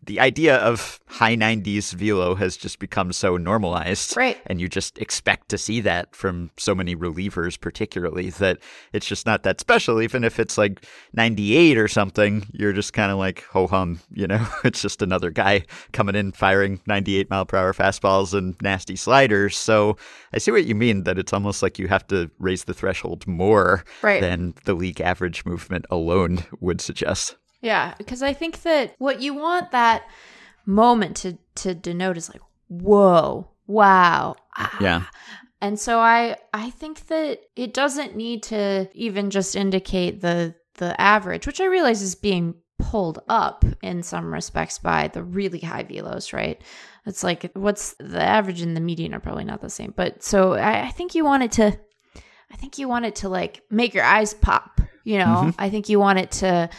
the 0.06 0.20
idea 0.20 0.58
of 0.58 1.00
high 1.08 1.36
90s 1.36 1.94
velo 1.94 2.36
has 2.36 2.56
just 2.58 2.78
become 2.78 3.12
so 3.12 3.38
normalized. 3.38 4.16
Right. 4.16 4.38
And 4.46 4.62
you 4.62 4.70
just 4.70 4.98
expect 5.00 5.50
to 5.50 5.58
see 5.58 5.82
that 5.82 6.16
from 6.16 6.52
so 6.58 6.76
many 6.76 6.96
relievers, 6.96 7.60
particularly, 7.60 8.30
that 8.32 8.60
it's 8.94 9.08
just 9.08 9.26
not 9.26 9.42
that 9.44 9.60
special. 9.60 10.02
Even 10.02 10.24
if 10.24 10.40
it's 10.40 10.58
like 10.60 10.86
98 11.14 11.78
or 11.80 11.88
something, 11.88 12.46
you're 12.54 12.74
just 12.74 12.94
kind 12.94 13.12
of 13.12 13.18
like, 13.18 13.44
ho 13.46 13.66
hum, 13.68 14.00
you 14.14 14.28
know? 14.28 14.46
It's 14.64 14.82
just 14.82 15.02
another 15.02 15.32
guy 15.32 15.64
coming 15.92 16.16
in 16.16 16.32
firing 16.34 16.80
98 16.86 17.30
mile 17.30 17.46
per 17.46 17.58
hour 17.58 17.74
fastballs 17.74 18.34
and 18.38 18.56
nasty 18.62 18.96
sliders. 18.96 19.58
So 19.58 19.98
I 20.34 20.38
see 20.38 20.52
what 20.52 20.66
you 20.66 20.76
mean 20.76 21.04
that 21.06 21.18
it's 21.18 21.34
almost 21.34 21.64
like 21.64 21.80
you 21.80 21.88
have 21.88 22.06
to 22.08 22.30
raise 22.40 22.66
the 22.66 22.74
threshold 22.76 23.26
more 23.28 23.84
Right. 24.04 24.22
than 24.22 24.54
the 24.66 24.76
league 24.76 25.02
average 25.02 25.46
movement 25.46 25.86
alone 25.90 26.44
would 26.60 26.80
suggest. 26.80 27.38
Yeah, 27.66 27.96
because 27.98 28.22
I 28.22 28.34
think 28.34 28.62
that 28.62 28.94
what 29.00 29.22
you 29.22 29.34
want 29.34 29.72
that 29.72 30.04
moment 30.68 31.18
to 31.18 31.38
to 31.56 31.74
denote 31.74 32.16
is 32.16 32.30
like, 32.30 32.42
whoa, 32.68 33.50
wow, 33.66 34.36
ah. 34.56 34.78
Yeah. 34.80 35.04
And 35.62 35.80
so 35.80 36.00
I 36.00 36.36
I 36.54 36.70
think 36.70 37.08
that 37.08 37.40
it 37.56 37.74
doesn't 37.74 38.16
need 38.16 38.44
to 38.44 38.88
even 38.94 39.32
just 39.32 39.56
indicate 39.56 40.22
the 40.22 40.54
the 40.76 41.00
average, 41.02 41.48
which 41.48 41.60
I 41.60 41.66
realize 41.66 42.04
is 42.04 42.14
being 42.14 42.54
pulled 42.78 43.20
up 43.30 43.66
in 43.82 44.04
some 44.04 44.32
respects 44.32 44.78
by 44.78 45.08
the 45.08 45.24
really 45.24 45.60
high 45.60 45.86
velos, 45.86 46.34
right? 46.34 46.62
It's 47.08 47.24
like 47.24 47.50
what's 47.56 47.96
the 48.00 48.22
average 48.22 48.62
and 48.62 48.76
the 48.78 48.82
median 48.82 49.16
are 49.16 49.20
probably 49.20 49.46
not 49.46 49.62
the 49.62 49.70
same. 49.70 49.92
But 49.96 50.22
so 50.22 50.54
I, 50.54 50.84
I 50.88 50.92
think 50.92 51.16
you 51.16 51.26
want 51.26 51.42
it 51.42 51.54
to 51.54 51.80
I 52.52 52.58
think 52.58 52.78
you 52.78 52.88
want 52.88 53.06
it 53.06 53.16
to 53.18 53.30
like 53.30 53.64
make 53.72 53.96
your 53.96 54.04
eyes 54.04 54.36
pop, 54.36 54.82
you 55.04 55.18
know? 55.18 55.52
I 55.58 55.70
think 55.72 55.90
you 55.90 56.00
want 56.00 56.20
it 56.20 56.32
to 56.32 56.70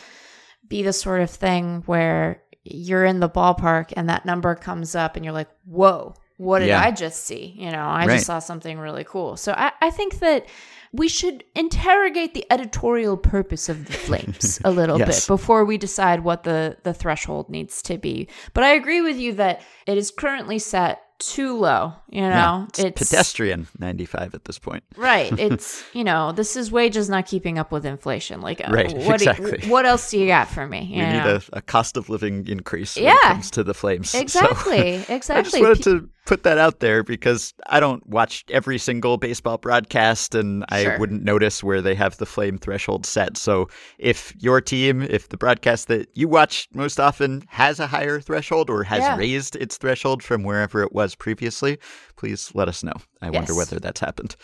be 0.68 0.82
the 0.82 0.92
sort 0.92 1.20
of 1.20 1.30
thing 1.30 1.82
where 1.86 2.42
you're 2.64 3.04
in 3.04 3.20
the 3.20 3.28
ballpark 3.28 3.92
and 3.96 4.08
that 4.08 4.24
number 4.26 4.54
comes 4.54 4.94
up 4.94 5.16
and 5.16 5.24
you're 5.24 5.34
like, 5.34 5.48
whoa, 5.64 6.14
what 6.36 6.58
did 6.58 6.68
Yeah. 6.68 6.82
I 6.82 6.90
just 6.90 7.24
see? 7.24 7.54
You 7.56 7.70
know, 7.70 7.82
I 7.84 8.06
Right. 8.06 8.14
just 8.14 8.26
saw 8.26 8.38
something 8.40 8.78
really 8.78 9.04
cool. 9.04 9.36
So 9.36 9.52
I, 9.52 9.72
I 9.80 9.90
think 9.90 10.18
that 10.18 10.46
we 10.92 11.08
should 11.08 11.44
interrogate 11.54 12.34
the 12.34 12.44
editorial 12.50 13.16
purpose 13.16 13.68
of 13.68 13.86
the 13.86 13.92
flames 14.06 14.60
a 14.64 14.70
little 14.70 14.98
Yes. 14.98 15.24
bit 15.26 15.32
before 15.32 15.64
we 15.64 15.78
decide 15.78 16.24
what 16.24 16.42
the, 16.42 16.76
the 16.82 16.92
threshold 16.94 17.48
needs 17.50 17.82
to 17.82 17.98
be. 17.98 18.28
But 18.54 18.64
I 18.64 18.72
agree 18.72 19.00
with 19.00 19.16
you 19.16 19.34
that 19.34 19.62
it 19.86 19.96
is 19.96 20.10
currently 20.10 20.58
set 20.58 21.02
too 21.18 21.56
low. 21.58 21.92
You 22.10 22.22
know, 22.22 22.28
Yeah, 22.28 22.66
it's, 22.78 22.98
pedestrian 23.10 23.66
95 23.78 24.34
at 24.34 24.44
this 24.44 24.58
point. 24.58 24.84
Right. 24.96 25.32
It's 25.38 25.82
you 25.94 26.04
know, 26.04 26.32
this 26.32 26.56
is 26.56 26.70
wages 26.72 27.08
not 27.08 27.26
keeping 27.26 27.58
up 27.58 27.70
with 27.72 27.84
inflation. 27.86 28.40
Like, 28.40 28.60
uh, 28.60 28.70
Right, 28.72 28.92
What 28.94 29.20
you- 29.22 29.30
exactly. 29.30 29.68
what 29.68 29.86
else 29.86 30.10
do 30.10 30.18
you 30.18 30.26
got 30.26 30.48
for 30.48 30.66
me? 30.66 30.88
We 30.90 30.96
you 30.96 31.06
need 31.06 31.22
a, 31.26 31.42
a 31.52 31.62
cost 31.62 31.96
of 31.96 32.08
living 32.08 32.46
increase 32.48 32.96
when 32.96 33.04
Yeah. 33.04 33.14
it 33.16 33.22
comes 33.22 33.50
to 33.52 33.64
the 33.64 33.74
flames. 33.74 34.10
So- 34.10 34.18
exactly, 34.26 34.94
I 34.96 34.98
just 34.98 35.10
exactly. 35.10 35.60
wanted 35.62 35.82
to 35.84 36.08
put 36.26 36.42
that 36.42 36.58
out 36.58 36.80
there 36.80 37.02
because 37.02 37.54
I 37.68 37.80
don't 37.80 38.06
watch 38.06 38.44
every 38.50 38.78
single 38.78 39.16
baseball 39.16 39.56
broadcast 39.58 40.34
and 40.34 40.64
I 40.68 40.96
wouldn't 40.98 41.22
notice 41.22 41.62
where 41.62 41.80
they 41.80 41.94
have 41.94 42.18
the 42.18 42.26
flame 42.26 42.58
threshold 42.58 43.06
set. 43.06 43.36
So 43.38 43.68
if 43.98 44.34
your 44.38 44.60
team, 44.60 45.02
if 45.02 45.28
the 45.30 45.36
broadcast 45.36 45.88
that 45.88 46.08
you 46.14 46.28
watch 46.28 46.68
most 46.74 47.00
often 47.00 47.44
has 47.48 47.80
a 47.80 47.86
higher 47.86 48.20
threshold 48.20 48.68
or 48.68 48.82
has 48.82 49.00
Yeah. 49.00 49.16
raised 49.16 49.56
its 49.56 49.78
threshold 49.78 50.22
from 50.22 50.42
wherever 50.42 50.82
it 50.82 50.92
was 50.92 51.14
previously, 51.14 51.78
please 52.16 52.50
let 52.54 52.68
us 52.68 52.82
know. 52.82 52.94
I 53.22 53.30
wonder 53.30 53.54
whether 53.54 53.78
that's 53.78 54.00
happened. 54.00 54.36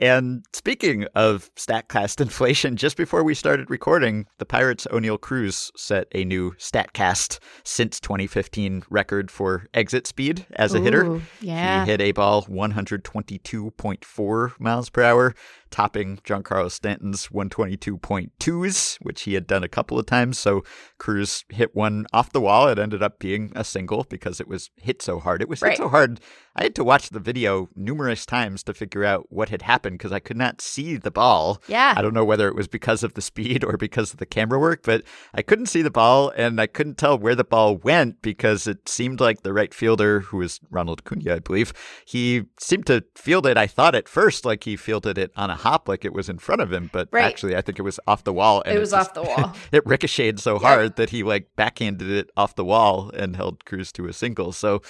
And 0.00 0.44
speaking 0.52 1.06
of 1.14 1.54
StatCast 1.54 2.20
inflation, 2.20 2.76
just 2.76 2.96
before 2.96 3.22
we 3.22 3.34
started 3.34 3.70
recording, 3.70 4.26
the 4.38 4.46
Pirates' 4.46 4.88
Oneil 4.90 5.20
Cruz 5.20 5.70
set 5.76 6.08
a 6.12 6.24
new 6.24 6.52
StatCast 6.52 7.38
since 7.62 8.00
2015 8.00 8.84
record 8.90 9.30
for 9.30 9.66
exit 9.72 10.06
speed 10.06 10.46
as 10.52 10.74
a 10.74 10.80
hitter. 10.80 11.20
Yeah. 11.40 11.84
He 11.84 11.90
hit 11.90 12.00
a 12.00 12.12
ball 12.12 12.44
122.4 12.44 14.60
miles 14.60 14.90
per 14.90 15.02
hour, 15.02 15.34
topping 15.74 16.18
Giancarlo 16.18 16.70
Stanton's 16.70 17.26
122.2s, 17.28 18.98
which 19.02 19.22
he 19.22 19.34
had 19.34 19.46
done 19.48 19.64
a 19.64 19.68
couple 19.68 19.98
of 19.98 20.06
times. 20.06 20.38
So 20.38 20.62
Cruz 20.98 21.44
hit 21.48 21.74
one 21.74 22.06
off 22.12 22.30
the 22.30 22.40
wall. 22.40 22.68
It 22.68 22.78
ended 22.78 23.02
up 23.02 23.18
being 23.18 23.50
a 23.56 23.64
single 23.64 24.06
because 24.08 24.40
it 24.40 24.46
was 24.46 24.70
hit 24.76 25.02
so 25.02 25.18
hard. 25.18 25.42
It 25.42 25.48
was 25.48 25.60
Right. 25.62 25.70
hit 25.72 25.78
so 25.78 25.88
hard. 25.88 26.20
I 26.56 26.62
had 26.62 26.76
to 26.76 26.84
watch 26.84 27.10
the 27.10 27.18
video 27.18 27.68
numerous 27.74 28.24
times 28.24 28.62
to 28.62 28.74
figure 28.74 29.04
out 29.04 29.26
what 29.30 29.48
had 29.48 29.62
happened 29.62 29.98
because 29.98 30.12
I 30.12 30.20
could 30.20 30.36
not 30.36 30.60
see 30.60 30.96
the 30.96 31.10
ball. 31.10 31.60
Yeah. 31.66 31.94
I 31.96 32.02
don't 32.02 32.14
know 32.14 32.24
whether 32.24 32.46
it 32.46 32.54
was 32.54 32.68
because 32.68 33.02
of 33.02 33.14
the 33.14 33.22
speed 33.22 33.64
or 33.64 33.76
because 33.76 34.12
of 34.12 34.18
the 34.20 34.26
camera 34.26 34.60
work, 34.60 34.82
but 34.84 35.02
I 35.34 35.42
couldn't 35.42 35.66
see 35.66 35.82
the 35.82 35.90
ball 35.90 36.32
and 36.36 36.60
I 36.60 36.68
couldn't 36.68 36.96
tell 36.98 37.18
where 37.18 37.34
the 37.34 37.42
ball 37.42 37.76
went 37.78 38.22
because 38.22 38.68
it 38.68 38.88
seemed 38.88 39.18
like 39.20 39.42
the 39.42 39.52
right 39.52 39.74
fielder, 39.74 40.20
who 40.20 40.36
was 40.36 40.60
Ronald 40.70 41.02
Acuña, 41.02 41.32
I 41.32 41.38
believe, 41.40 41.72
he 42.06 42.44
seemed 42.60 42.86
to 42.86 43.04
field 43.16 43.46
it. 43.46 43.56
I 43.56 43.66
thought 43.66 43.96
at 43.96 44.08
first 44.08 44.44
like 44.44 44.62
he 44.62 44.76
fielded 44.76 45.18
it 45.18 45.32
on 45.36 45.50
a 45.50 45.56
hop, 45.64 45.88
like 45.88 46.04
it 46.04 46.12
was 46.12 46.28
in 46.28 46.38
front 46.38 46.60
of 46.62 46.72
him, 46.72 46.88
but 46.92 47.08
Right. 47.10 47.24
actually 47.24 47.56
I 47.56 47.60
think 47.60 47.78
it 47.78 47.82
was 47.82 47.98
off 48.06 48.22
the 48.24 48.32
wall. 48.32 48.62
And 48.64 48.76
It 48.76 48.78
was 48.78 48.92
just- 48.92 49.08
off 49.10 49.14
the 49.14 49.22
wall. 49.22 49.52
it 49.72 49.84
ricocheted 49.84 50.38
so 50.38 50.58
hard 50.58 50.94
that 50.96 51.10
he 51.10 51.22
like 51.24 51.48
backhanded 51.56 52.08
it 52.10 52.30
off 52.36 52.54
the 52.54 52.64
wall 52.64 53.10
and 53.14 53.34
held 53.36 53.64
Cruz 53.64 53.90
to 53.92 54.06
a 54.06 54.12
single. 54.12 54.52
So 54.52 54.80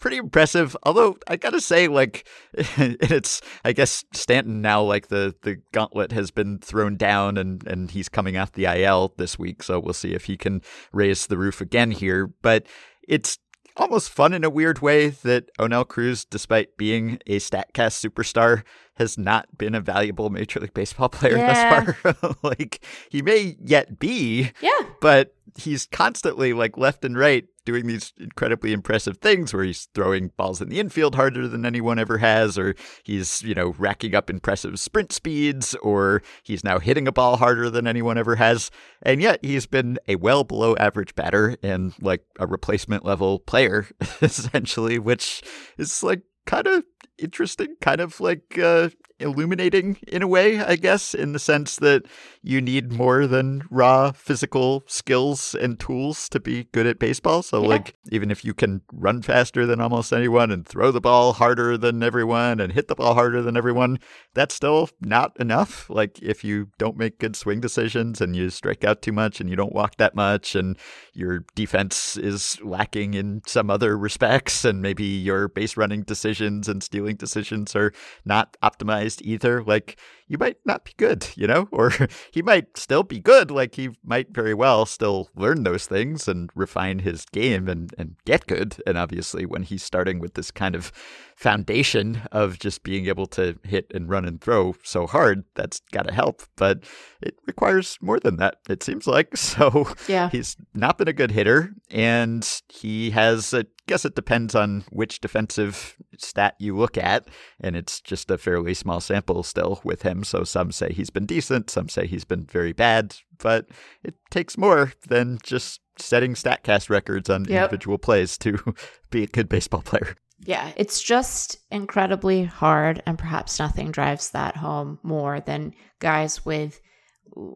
pretty 0.00 0.16
impressive. 0.18 0.76
Although 0.82 1.16
I 1.26 1.36
gotta 1.36 1.60
say, 1.62 1.88
like 1.88 2.26
it's 2.54 3.40
I 3.64 3.72
guess 3.72 4.04
Stanton 4.12 4.60
now 4.60 4.82
like 4.82 5.08
the 5.08 5.34
the 5.42 5.56
gauntlet 5.72 6.12
has 6.12 6.30
been 6.30 6.58
thrown 6.58 6.96
down 6.96 7.38
and 7.38 7.66
and 7.66 7.90
he's 7.90 8.08
coming 8.10 8.36
off 8.36 8.52
the 8.52 8.66
IL 8.66 9.14
this 9.16 9.38
week. 9.38 9.62
So 9.62 9.80
we'll 9.80 9.94
see 9.94 10.12
if 10.14 10.24
he 10.26 10.36
can 10.36 10.60
raise 10.92 11.26
the 11.26 11.38
roof 11.38 11.60
again 11.60 11.90
here. 11.90 12.26
But 12.42 12.66
it's 13.08 13.38
almost 13.76 14.08
fun 14.10 14.32
in 14.32 14.44
a 14.44 14.50
weird 14.50 14.80
way 14.80 15.08
that 15.08 15.50
Oneil 15.58 15.86
Cruz, 15.88 16.24
despite 16.24 16.76
being 16.76 17.18
a 17.26 17.38
Statcast 17.38 17.98
superstar, 18.08 18.62
has 18.96 19.18
not 19.18 19.46
been 19.58 19.74
a 19.74 19.80
valuable 19.80 20.30
Major 20.30 20.60
League 20.60 20.74
Baseball 20.74 21.08
player 21.08 21.36
Yeah. 21.36 21.84
thus 21.84 21.96
far. 22.22 22.36
like 22.42 22.84
he 23.10 23.22
may 23.22 23.56
yet 23.64 23.98
be, 23.98 24.50
yeah. 24.60 24.70
but 25.00 25.34
he's 25.56 25.86
constantly 25.86 26.52
like 26.52 26.76
left 26.76 27.04
and 27.04 27.16
right 27.16 27.44
doing 27.64 27.86
these 27.86 28.12
incredibly 28.18 28.72
impressive 28.72 29.18
things 29.18 29.54
where 29.54 29.64
he's 29.64 29.88
throwing 29.94 30.28
balls 30.36 30.60
in 30.60 30.68
the 30.68 30.78
infield 30.80 31.14
harder 31.14 31.48
than 31.48 31.64
anyone 31.64 31.98
ever 31.98 32.18
has 32.18 32.58
or 32.58 32.74
he's 33.04 33.40
you 33.42 33.54
know 33.54 33.74
racking 33.78 34.14
up 34.14 34.28
impressive 34.28 34.78
sprint 34.78 35.12
speeds 35.12 35.74
or 35.76 36.22
he's 36.42 36.62
now 36.64 36.78
hitting 36.78 37.06
a 37.08 37.12
ball 37.12 37.36
harder 37.36 37.70
than 37.70 37.86
anyone 37.86 38.18
ever 38.18 38.36
has 38.36 38.70
and 39.02 39.22
yet 39.22 39.38
he's 39.42 39.64
been 39.66 39.98
a 40.08 40.16
well 40.16 40.44
below 40.44 40.76
average 40.76 41.14
batter 41.14 41.56
and 41.62 41.94
like 42.02 42.22
a 42.38 42.46
replacement 42.46 43.04
level 43.04 43.38
player 43.38 43.86
essentially 44.22 44.98
which 44.98 45.42
is 45.78 46.02
like 46.02 46.20
kind 46.46 46.66
of 46.66 46.84
interesting 47.18 47.76
kind 47.80 48.00
of 48.00 48.20
like 48.20 48.58
uh 48.58 48.88
illuminating 49.20 49.98
in 50.08 50.22
a 50.22 50.26
way, 50.26 50.60
I 50.60 50.76
guess, 50.76 51.14
in 51.14 51.32
the 51.32 51.38
sense 51.38 51.76
that 51.76 52.02
you 52.42 52.60
need 52.60 52.92
more 52.92 53.26
than 53.26 53.62
raw 53.70 54.10
physical 54.12 54.82
skills 54.86 55.54
and 55.54 55.78
tools 55.78 56.28
to 56.30 56.40
be 56.40 56.64
good 56.72 56.86
at 56.86 56.98
baseball. 56.98 57.42
So, 57.42 57.62
Yeah. 57.62 57.68
like, 57.68 57.94
even 58.10 58.30
if 58.30 58.44
you 58.44 58.54
can 58.54 58.82
run 58.92 59.22
faster 59.22 59.66
than 59.66 59.80
almost 59.80 60.12
anyone 60.12 60.50
and 60.50 60.66
throw 60.66 60.90
the 60.90 61.00
ball 61.00 61.34
harder 61.34 61.78
than 61.78 62.02
everyone 62.02 62.60
and 62.60 62.72
hit 62.72 62.88
the 62.88 62.96
ball 62.96 63.14
harder 63.14 63.40
than 63.40 63.56
everyone, 63.56 63.98
that's 64.34 64.54
still 64.54 64.90
not 65.00 65.32
enough. 65.38 65.88
Like, 65.88 66.20
if 66.20 66.42
you 66.42 66.68
don't 66.78 66.96
make 66.96 67.18
good 67.18 67.36
swing 67.36 67.60
decisions 67.60 68.20
and 68.20 68.34
you 68.34 68.50
strike 68.50 68.84
out 68.84 69.00
too 69.00 69.12
much 69.12 69.40
and 69.40 69.48
you 69.48 69.56
don't 69.56 69.72
walk 69.72 69.96
that 69.96 70.14
much 70.16 70.56
and 70.56 70.76
your 71.12 71.44
defense 71.54 72.16
is 72.16 72.58
lacking 72.62 73.14
in 73.14 73.42
some 73.46 73.70
other 73.70 73.96
respects 73.96 74.64
and 74.64 74.82
maybe 74.82 75.04
your 75.04 75.46
base 75.48 75.76
running 75.76 76.02
decisions 76.02 76.68
and 76.68 76.82
stealing 76.82 77.14
decisions 77.16 77.76
are 77.76 77.92
not 78.24 78.56
optimized 78.62 79.03
either. 79.22 79.62
Like 79.62 79.98
you 80.26 80.38
might 80.38 80.56
not 80.64 80.84
be 80.84 80.92
good, 80.96 81.28
you 81.36 81.46
know, 81.46 81.68
or 81.70 81.92
he 82.32 82.42
might 82.42 82.76
still 82.76 83.02
be 83.02 83.20
good. 83.20 83.50
Like 83.50 83.74
he 83.74 83.90
might 84.02 84.30
very 84.30 84.54
well 84.54 84.86
still 84.86 85.28
learn 85.36 85.64
those 85.64 85.86
things 85.86 86.26
and 86.28 86.50
refine 86.54 87.00
his 87.00 87.24
game 87.26 87.68
and, 87.68 87.94
and 87.98 88.16
get 88.24 88.46
good. 88.46 88.76
And 88.86 88.96
obviously, 88.96 89.44
when 89.46 89.62
he's 89.64 89.82
starting 89.82 90.18
with 90.20 90.34
this 90.34 90.50
kind 90.50 90.74
of 90.74 90.92
foundation 91.36 92.22
of 92.32 92.58
just 92.58 92.82
being 92.82 93.06
able 93.06 93.26
to 93.26 93.58
hit 93.64 93.90
and 93.94 94.08
run 94.08 94.24
and 94.24 94.40
throw 94.40 94.74
so 94.82 95.06
hard, 95.06 95.44
that's 95.54 95.80
got 95.92 96.06
to 96.06 96.12
help. 96.14 96.42
But 96.56 96.84
it 97.20 97.36
requires 97.46 97.98
more 98.00 98.18
than 98.20 98.36
that, 98.36 98.56
it 98.68 98.82
seems 98.82 99.06
like. 99.06 99.36
So 99.54 99.86
Yeah. 100.08 100.30
he's 100.30 100.56
not 100.74 100.98
been 100.98 101.06
a 101.06 101.12
good 101.12 101.30
hitter, 101.30 101.74
and 101.90 102.48
he 102.68 103.10
has, 103.10 103.52
I 103.54 103.64
guess 103.86 104.04
it 104.04 104.16
depends 104.16 104.54
on 104.54 104.84
which 104.90 105.20
defensive 105.20 105.96
stat 106.18 106.54
you 106.58 106.76
look 106.76 106.96
at, 106.96 107.28
and 107.60 107.76
it's 107.76 108.00
just 108.00 108.30
a 108.30 108.38
fairly 108.38 108.74
small 108.74 109.00
sample 109.00 109.42
still 109.42 109.80
with 109.84 110.02
him. 110.02 110.13
So 110.22 110.44
some 110.44 110.70
say 110.70 110.92
he's 110.92 111.10
been 111.10 111.26
decent, 111.26 111.70
some 111.70 111.88
say 111.88 112.06
he's 112.06 112.24
been 112.24 112.44
very 112.44 112.72
bad, 112.72 113.16
but 113.38 113.66
it 114.04 114.14
takes 114.30 114.56
more 114.56 114.92
than 115.08 115.38
just 115.42 115.80
setting 115.98 116.34
StatCast 116.34 116.90
records 116.90 117.28
on 117.30 117.44
Yep. 117.44 117.50
individual 117.64 117.98
plays 117.98 118.36
to 118.38 118.58
be 119.10 119.24
a 119.24 119.26
good 119.26 119.48
baseball 119.48 119.82
player. 119.82 120.14
Yeah, 120.44 120.72
it's 120.76 121.02
just 121.02 121.56
incredibly 121.70 122.44
hard, 122.44 123.02
and 123.06 123.18
perhaps 123.18 123.58
nothing 123.58 123.90
drives 123.92 124.30
that 124.30 124.56
home 124.56 124.98
more 125.02 125.40
than 125.40 125.74
guys 126.00 126.44
with, 126.44 126.80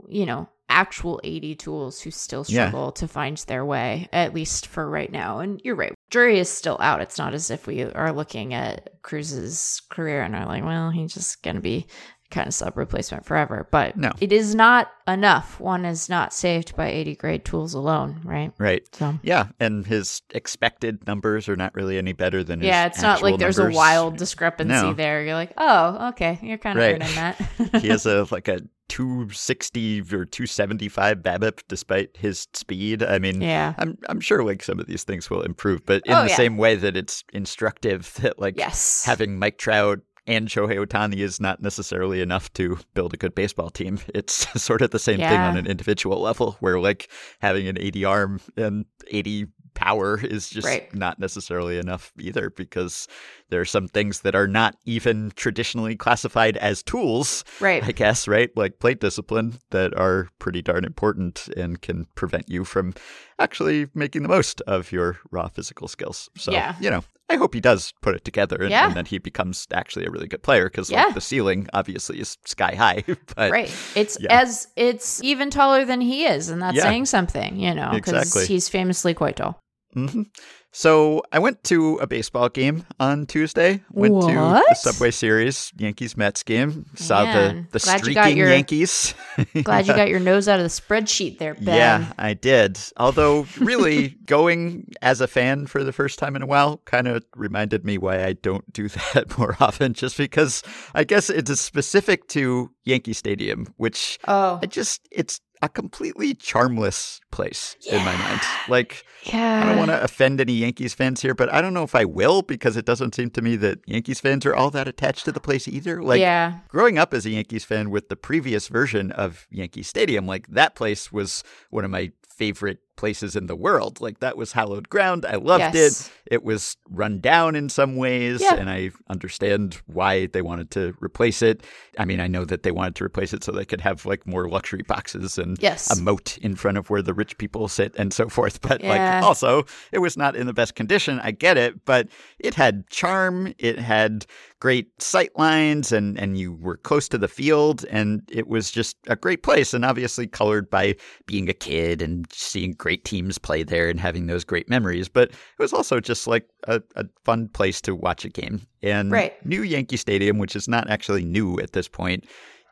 you 0.09 0.25
know, 0.25 0.49
actual 0.71 1.21
80 1.25 1.55
tools 1.57 2.01
who 2.01 2.11
still 2.11 2.45
Yeah. 2.47 2.69
struggle 2.69 2.93
to 2.93 3.09
find 3.09 3.37
their 3.39 3.65
way, 3.65 4.09
at 4.13 4.35
least 4.35 4.67
for 4.67 4.89
right 4.89 5.11
now. 5.11 5.39
And 5.41 5.61
you're 5.65 5.75
right, 5.75 5.93
jury 6.11 6.39
is 6.39 6.49
still 6.49 6.77
out. 6.81 7.01
It's 7.01 7.19
not 7.19 7.35
as 7.35 7.51
if 7.51 7.67
we 7.67 7.83
are 7.83 8.13
looking 8.13 8.55
at 8.55 9.03
Cruz's 9.03 9.83
career 9.91 10.23
and 10.23 10.35
are 10.37 10.47
like, 10.47 10.65
well, 10.65 10.91
he's 10.91 11.13
just 11.15 11.43
going 11.43 11.57
to 11.57 11.63
be 11.63 11.87
kind 12.31 12.47
of 12.49 12.55
sub 12.55 12.77
replacement 12.77 13.25
forever. 13.25 13.67
But 13.71 13.97
No. 13.97 14.13
it 14.21 14.33
is 14.33 14.55
not 14.55 14.91
enough. 15.07 15.59
One 15.61 15.85
is 15.85 16.09
not 16.09 16.33
saved 16.33 16.77
by 16.77 16.89
80 16.89 17.17
grade 17.17 17.45
tools 17.45 17.73
alone, 17.75 18.21
right? 18.25 18.53
Right. 18.59 18.83
So. 18.95 19.19
Yeah, 19.23 19.49
and 19.59 19.87
his 19.87 20.21
expected 20.31 21.07
numbers 21.07 21.49
are 21.49 21.57
not 21.57 21.75
really 21.75 21.97
any 21.99 22.13
better 22.13 22.45
than 22.45 22.61
his 22.61 22.67
Yeah, 22.69 22.87
it's 22.87 23.01
not 23.01 23.23
like 23.23 23.39
there's 23.39 23.57
numbers. 23.59 23.75
a 23.75 23.79
wild 23.79 24.17
discrepancy 24.19 24.73
No. 24.75 24.93
there. 24.93 25.25
You're 25.25 25.35
like, 25.35 25.53
oh, 25.57 26.09
okay, 26.11 26.39
you're 26.43 26.59
kind 26.59 26.79
of 26.79 26.83
Right. 26.85 26.95
earning 26.97 27.15
that. 27.15 27.81
he 27.83 27.89
has 27.89 28.05
a 28.07 28.27
like 28.31 28.49
a 28.49 28.61
260 28.89 30.01
or 30.13 30.25
275 30.25 31.19
BABIP 31.19 31.61
despite 31.69 32.17
his 32.17 32.47
speed. 32.55 33.03
I 33.03 33.19
mean, 33.19 33.41
yeah. 33.43 33.75
I'm 33.79 33.99
I'm 34.09 34.21
sure 34.21 34.43
like 34.45 34.63
some 34.63 34.81
of 34.81 34.87
these 34.87 35.05
things 35.05 35.29
will 35.31 35.43
improve, 35.43 35.85
but 35.85 36.03
oh, 36.09 36.11
in 36.13 36.19
Oh, 36.19 36.23
the 36.25 36.29
yeah. 36.31 36.37
same 36.37 36.57
way 36.57 36.75
that 36.77 36.97
it's 36.97 37.23
instructive 37.33 38.13
that 38.23 38.39
like 38.39 38.57
Yes. 38.59 39.05
having 39.05 39.39
Mike 39.39 39.59
Trout 39.59 40.01
and 40.29 40.49
Shohei 40.49 40.79
Ohtani 40.85 41.17
is 41.17 41.41
not 41.41 41.61
necessarily 41.61 42.21
enough 42.21 42.53
to 42.53 42.79
build 42.95 43.15
a 43.15 43.17
good 43.17 43.35
baseball 43.35 43.71
team. 43.71 43.99
It's 44.15 44.47
sort 44.63 44.83
of 44.83 44.91
the 44.91 44.99
same 44.99 45.19
thing 45.19 45.41
on 45.41 45.57
an 45.57 45.67
individual 45.67 46.21
level 46.21 46.57
where 46.61 46.79
like 46.79 47.09
having 47.41 47.67
an 47.67 47.79
80 47.79 48.05
arm 48.05 48.41
and 48.57 48.85
80 49.09 49.47
power 49.75 50.19
is 50.21 50.51
just 50.51 50.67
Right. 50.67 50.93
not 50.95 51.21
necessarily 51.21 51.79
enough 51.79 52.13
either 52.19 52.51
because 52.51 53.07
there 53.51 53.61
are 53.61 53.65
some 53.65 53.87
things 53.87 54.21
that 54.23 54.35
are 54.35 54.49
not 54.49 54.77
even 54.87 55.31
traditionally 55.37 55.95
classified 55.95 56.57
as 56.57 56.83
tools 56.83 57.45
right. 57.61 57.85
I 57.85 57.93
guess, 57.93 58.27
right? 58.27 58.51
Like 58.57 58.81
plate 58.81 58.99
discipline 59.01 59.59
that 59.71 59.97
are 59.97 60.29
pretty 60.41 60.63
darn 60.63 60.85
important 60.85 61.49
and 61.57 61.81
can 61.81 62.07
prevent 62.17 62.49
you 62.49 62.65
from 62.65 62.93
actually 63.39 63.87
making 63.95 64.23
the 64.23 64.29
most 64.29 64.61
of 64.63 64.91
your 64.91 65.19
raw 65.31 65.47
physical 65.49 65.87
skills. 65.87 66.29
So, 66.37 66.51
Yeah. 66.53 66.75
you 66.81 66.91
know, 66.91 67.05
I 67.31 67.37
hope 67.37 67.53
he 67.55 67.61
does 67.61 67.93
put 68.01 68.15
it 68.15 68.25
together 68.25 68.57
and, 68.57 68.71
Yeah. 68.71 68.87
and 68.87 68.95
then 68.97 69.05
he 69.05 69.19
becomes 69.19 69.67
actually 69.73 70.07
a 70.07 70.11
really 70.11 70.29
good 70.29 70.43
player 70.43 70.65
because 70.71 70.91
Yeah. 70.91 71.05
like, 71.05 71.15
the 71.15 71.21
ceiling 71.21 71.69
obviously 71.75 72.21
is 72.21 72.39
sky 72.45 72.75
high. 72.75 73.05
but 73.37 73.51
right. 73.51 73.71
It's 73.95 74.17
yeah. 74.21 74.41
as 74.41 74.69
it's 74.77 75.23
even 75.23 75.51
taller 75.51 75.85
than 75.85 76.01
he 76.01 76.25
is, 76.27 76.49
and 76.49 76.63
that's 76.63 76.81
saying 76.81 77.07
something, 77.07 77.57
you 77.59 77.75
know, 77.75 77.91
because 77.93 78.15
Exactly. 78.15 78.47
he's 78.47 78.69
famously 78.69 79.15
quite 79.15 79.37
tall. 79.37 79.61
hmm 79.95 80.23
So 80.71 81.23
I 81.33 81.39
went 81.39 81.65
to 81.65 81.97
a 81.97 82.07
baseball 82.07 82.49
game 82.51 82.85
on 83.01 83.27
Tuesday. 83.27 83.83
Went 83.91 84.21
to 84.21 84.27
the 84.27 84.75
Subway 84.75 85.11
Series 85.11 85.73
Yankees 85.77 86.17
Mets 86.17 86.43
game. 86.43 86.85
Saw 86.95 87.25
Man, 87.25 87.67
the 87.73 87.79
the 87.79 87.85
glad 87.85 87.95
you 87.95 88.13
streaking 88.13 88.37
your- 88.37 88.51
Yankees. 88.51 89.15
Glad 89.63 89.87
you 89.87 89.95
got 89.95 90.09
your 90.09 90.19
nose 90.21 90.49
out 90.49 90.59
of 90.59 90.65
the 90.65 90.69
spreadsheet 90.69 91.39
there, 91.39 91.55
Ben. 91.55 91.77
Yeah, 91.77 92.13
I 92.19 92.35
did. 92.35 92.79
Although, 92.97 93.47
really, 93.61 94.09
going 94.27 94.91
as 95.01 95.21
a 95.21 95.29
fan 95.29 95.67
for 95.67 95.85
the 95.85 95.93
first 95.93 96.19
time 96.19 96.35
in 96.35 96.43
a 96.43 96.47
while 96.47 96.79
kind 96.87 97.07
of 97.07 97.25
reminded 97.37 97.85
me 97.85 97.99
why 97.99 98.25
I 98.25 98.33
don't 98.33 98.71
do 98.73 98.89
that 99.15 99.39
more 99.39 99.57
often, 99.61 99.95
just 99.95 100.17
because 100.19 100.63
I 100.95 101.05
guess 101.05 101.31
it's 101.31 101.61
specific 101.61 102.27
to 102.29 102.71
Yankee 102.85 103.13
Stadium, 103.13 103.73
which 103.77 104.19
Oh, 104.27 104.59
I 104.61 104.67
just, 104.67 105.07
it's 105.13 105.41
a 105.63 105.69
completely 105.69 106.35
charmless 106.35 107.21
place 107.31 107.77
in 107.91 107.99
my 108.05 108.17
mind. 108.17 108.41
Like, 108.69 109.05
yeah. 109.25 109.63
I 109.63 109.67
don't 109.67 109.79
want 109.79 109.91
to 109.91 110.03
offend 110.03 110.41
any 110.41 110.53
Yankees 110.53 110.95
fans 110.95 111.23
here, 111.23 111.35
but 111.35 111.53
I 111.53 111.61
don't 111.61 111.75
know 111.75 111.83
if 111.83 111.95
I 111.95 112.05
will 112.05 112.43
because 112.43 112.77
it 112.77 112.85
doesn't 112.85 113.15
seem 113.15 113.31
to 113.31 113.43
me 113.43 113.57
that 113.57 113.81
Yankees 113.87 114.21
fans 114.21 114.47
are 114.47 114.55
all 114.55 114.71
that 114.71 114.89
attached 114.89 115.25
to 115.25 115.33
the 115.33 115.41
place 115.41 115.67
either. 115.67 116.03
Like, 116.03 116.21
yeah. 116.21 116.61
growing 116.69 116.99
up 116.99 117.13
as 117.13 117.27
a 117.27 117.31
Yankees 117.31 117.65
fan 117.65 117.91
with 117.91 118.09
the 118.09 118.17
previous 118.17 118.69
version 118.69 119.11
of 119.13 119.47
Yankee 119.51 119.83
Stadium, 119.83 120.27
like 120.27 120.47
that 120.49 120.75
place 120.75 121.13
was 121.13 121.43
one 121.71 121.85
of 121.85 121.91
my 121.91 122.13
favorite 122.29 122.79
places 122.99 123.35
in 123.35 123.47
the 123.47 123.57
world. 123.57 124.03
Like 124.03 124.21
that 124.21 124.37
was 124.37 124.53
hallowed 124.53 124.91
ground. 124.91 125.25
I 125.25 125.37
loved 125.37 125.73
Yes. 125.75 126.09
it. 126.09 126.13
It 126.35 126.45
was 126.45 126.77
run 126.91 127.21
down 127.21 127.57
in 127.57 127.71
some 127.71 127.97
ways, 127.97 128.43
Yeah. 128.43 128.57
and 128.57 128.69
I 128.69 128.91
understand 129.09 129.81
why 129.87 130.27
they 130.27 130.43
wanted 130.43 130.71
to 130.73 130.93
replace 131.01 131.41
it. 131.41 131.63
I 131.99 132.05
mean, 132.05 132.21
I 132.21 132.27
know 132.27 132.45
that 132.45 132.63
they 132.65 132.71
wanted 132.71 132.97
to 132.97 133.05
replace 133.05 133.33
it 133.33 133.43
so 133.43 133.53
they 133.53 133.65
could 133.65 133.81
have 133.81 134.05
like 134.05 134.27
more 134.27 134.47
luxury 134.49 134.83
boxes 134.87 135.39
and 135.39 135.57
Yes. 135.63 135.91
a 135.97 136.03
moat 136.03 136.37
in 136.43 136.55
front 136.57 136.77
of 136.77 136.91
where 136.91 137.01
the 137.01 137.15
rich 137.15 137.39
people 137.39 137.67
sit 137.69 137.95
and 137.97 138.13
so 138.13 138.29
forth. 138.29 138.61
But 138.69 138.83
Yeah. 138.83 138.91
like 138.91 139.25
also, 139.25 139.65
it 139.93 140.01
was 140.01 140.19
not 140.19 140.37
in 140.37 140.47
the 140.47 140.53
best 140.53 140.75
condition. 140.75 141.19
I 141.23 141.31
get 141.31 141.57
it, 141.57 141.87
but 141.87 142.09
it 142.39 142.53
had 142.55 142.87
charm. 142.91 143.55
It 143.59 143.79
had 143.79 144.27
great 144.61 145.01
sight 145.01 145.31
lines 145.39 145.93
and 145.93 146.19
and 146.19 146.37
you 146.37 146.53
were 146.53 146.77
close 146.77 147.09
to 147.09 147.17
the 147.17 147.29
field 147.29 147.85
and 147.91 148.23
it 148.29 148.49
was 148.49 148.73
just 148.73 148.97
a 149.07 149.15
great 149.15 149.45
place 149.45 149.73
and 149.73 149.85
obviously 149.85 150.27
colored 150.27 150.69
by 150.69 150.97
being 151.27 151.49
a 151.49 151.53
kid 151.53 152.03
and 152.03 152.27
seeing 152.33 152.75
great 152.89 153.05
teams 153.05 153.37
play 153.37 153.63
there 153.63 153.91
and 153.91 154.01
having 154.01 154.29
those 154.29 154.45
great 154.45 154.67
memories 154.71 155.11
but 155.11 155.29
it 155.29 155.59
was 155.59 155.75
also 155.75 156.01
just 156.01 156.27
like 156.27 156.49
a, 156.69 156.81
a 156.97 157.05
fun 157.23 157.47
place 157.49 157.83
to 157.83 157.95
watch 157.95 158.25
a 158.25 158.31
game. 158.31 158.67
And 158.83 159.13
Right. 159.13 159.35
new 159.45 159.63
yankee 159.63 159.99
stadium 159.99 160.39
which 160.39 160.57
is 160.57 160.69
not 160.69 160.89
actually 160.89 161.23
new 161.23 161.61
at 161.61 161.73
this 161.73 161.87
point 161.87 162.25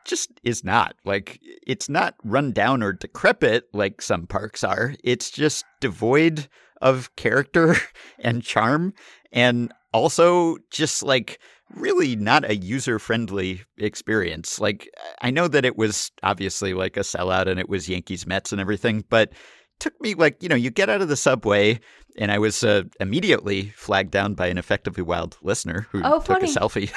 just 0.05 0.31
is 0.43 0.63
not. 0.63 0.95
Like 1.05 1.39
it's 1.67 1.87
not 1.87 2.15
run 2.23 2.51
down 2.51 2.81
or 2.81 2.93
decrepit 2.93 3.65
like 3.73 4.01
some 4.01 4.25
parks 4.25 4.63
are. 4.63 4.95
It's 5.03 5.29
just 5.29 5.65
devoid 5.81 6.47
of 6.81 7.15
character 7.15 7.75
and 8.19 8.41
charm 8.41 8.95
and 9.31 9.71
also 9.93 10.57
just 10.71 11.03
like 11.03 11.39
really 11.75 12.15
not 12.15 12.49
a 12.49 12.55
user 12.55 12.97
friendly 12.97 13.61
experience. 13.77 14.59
Like 14.59 14.89
i 15.21 15.29
know 15.29 15.47
that 15.47 15.65
it 15.65 15.77
was 15.77 16.11
obviously 16.23 16.73
like 16.73 16.97
a 16.97 17.01
sellout 17.01 17.47
and 17.47 17.59
it 17.59 17.69
was 17.69 17.87
yankees 17.87 18.25
mets 18.25 18.51
and 18.51 18.59
everything 18.59 19.03
but 19.09 19.31
took 19.79 19.99
me 20.01 20.13
like 20.13 20.41
you 20.41 20.49
know 20.49 20.55
you 20.55 20.69
get 20.69 20.89
out 20.89 21.01
of 21.01 21.07
the 21.07 21.15
subway 21.15 21.79
and 22.17 22.31
i 22.31 22.37
was 22.39 22.63
uh, 22.63 22.81
immediately 22.99 23.69
flagged 23.75 24.11
down 24.11 24.33
by 24.33 24.47
an 24.47 24.57
effectively 24.57 25.03
wild 25.03 25.37
listener 25.41 25.87
who 25.91 26.01
Oh, 26.03 26.17
took 26.19 26.39
funny. 26.39 26.45
a 26.51 26.53
selfie 26.53 26.89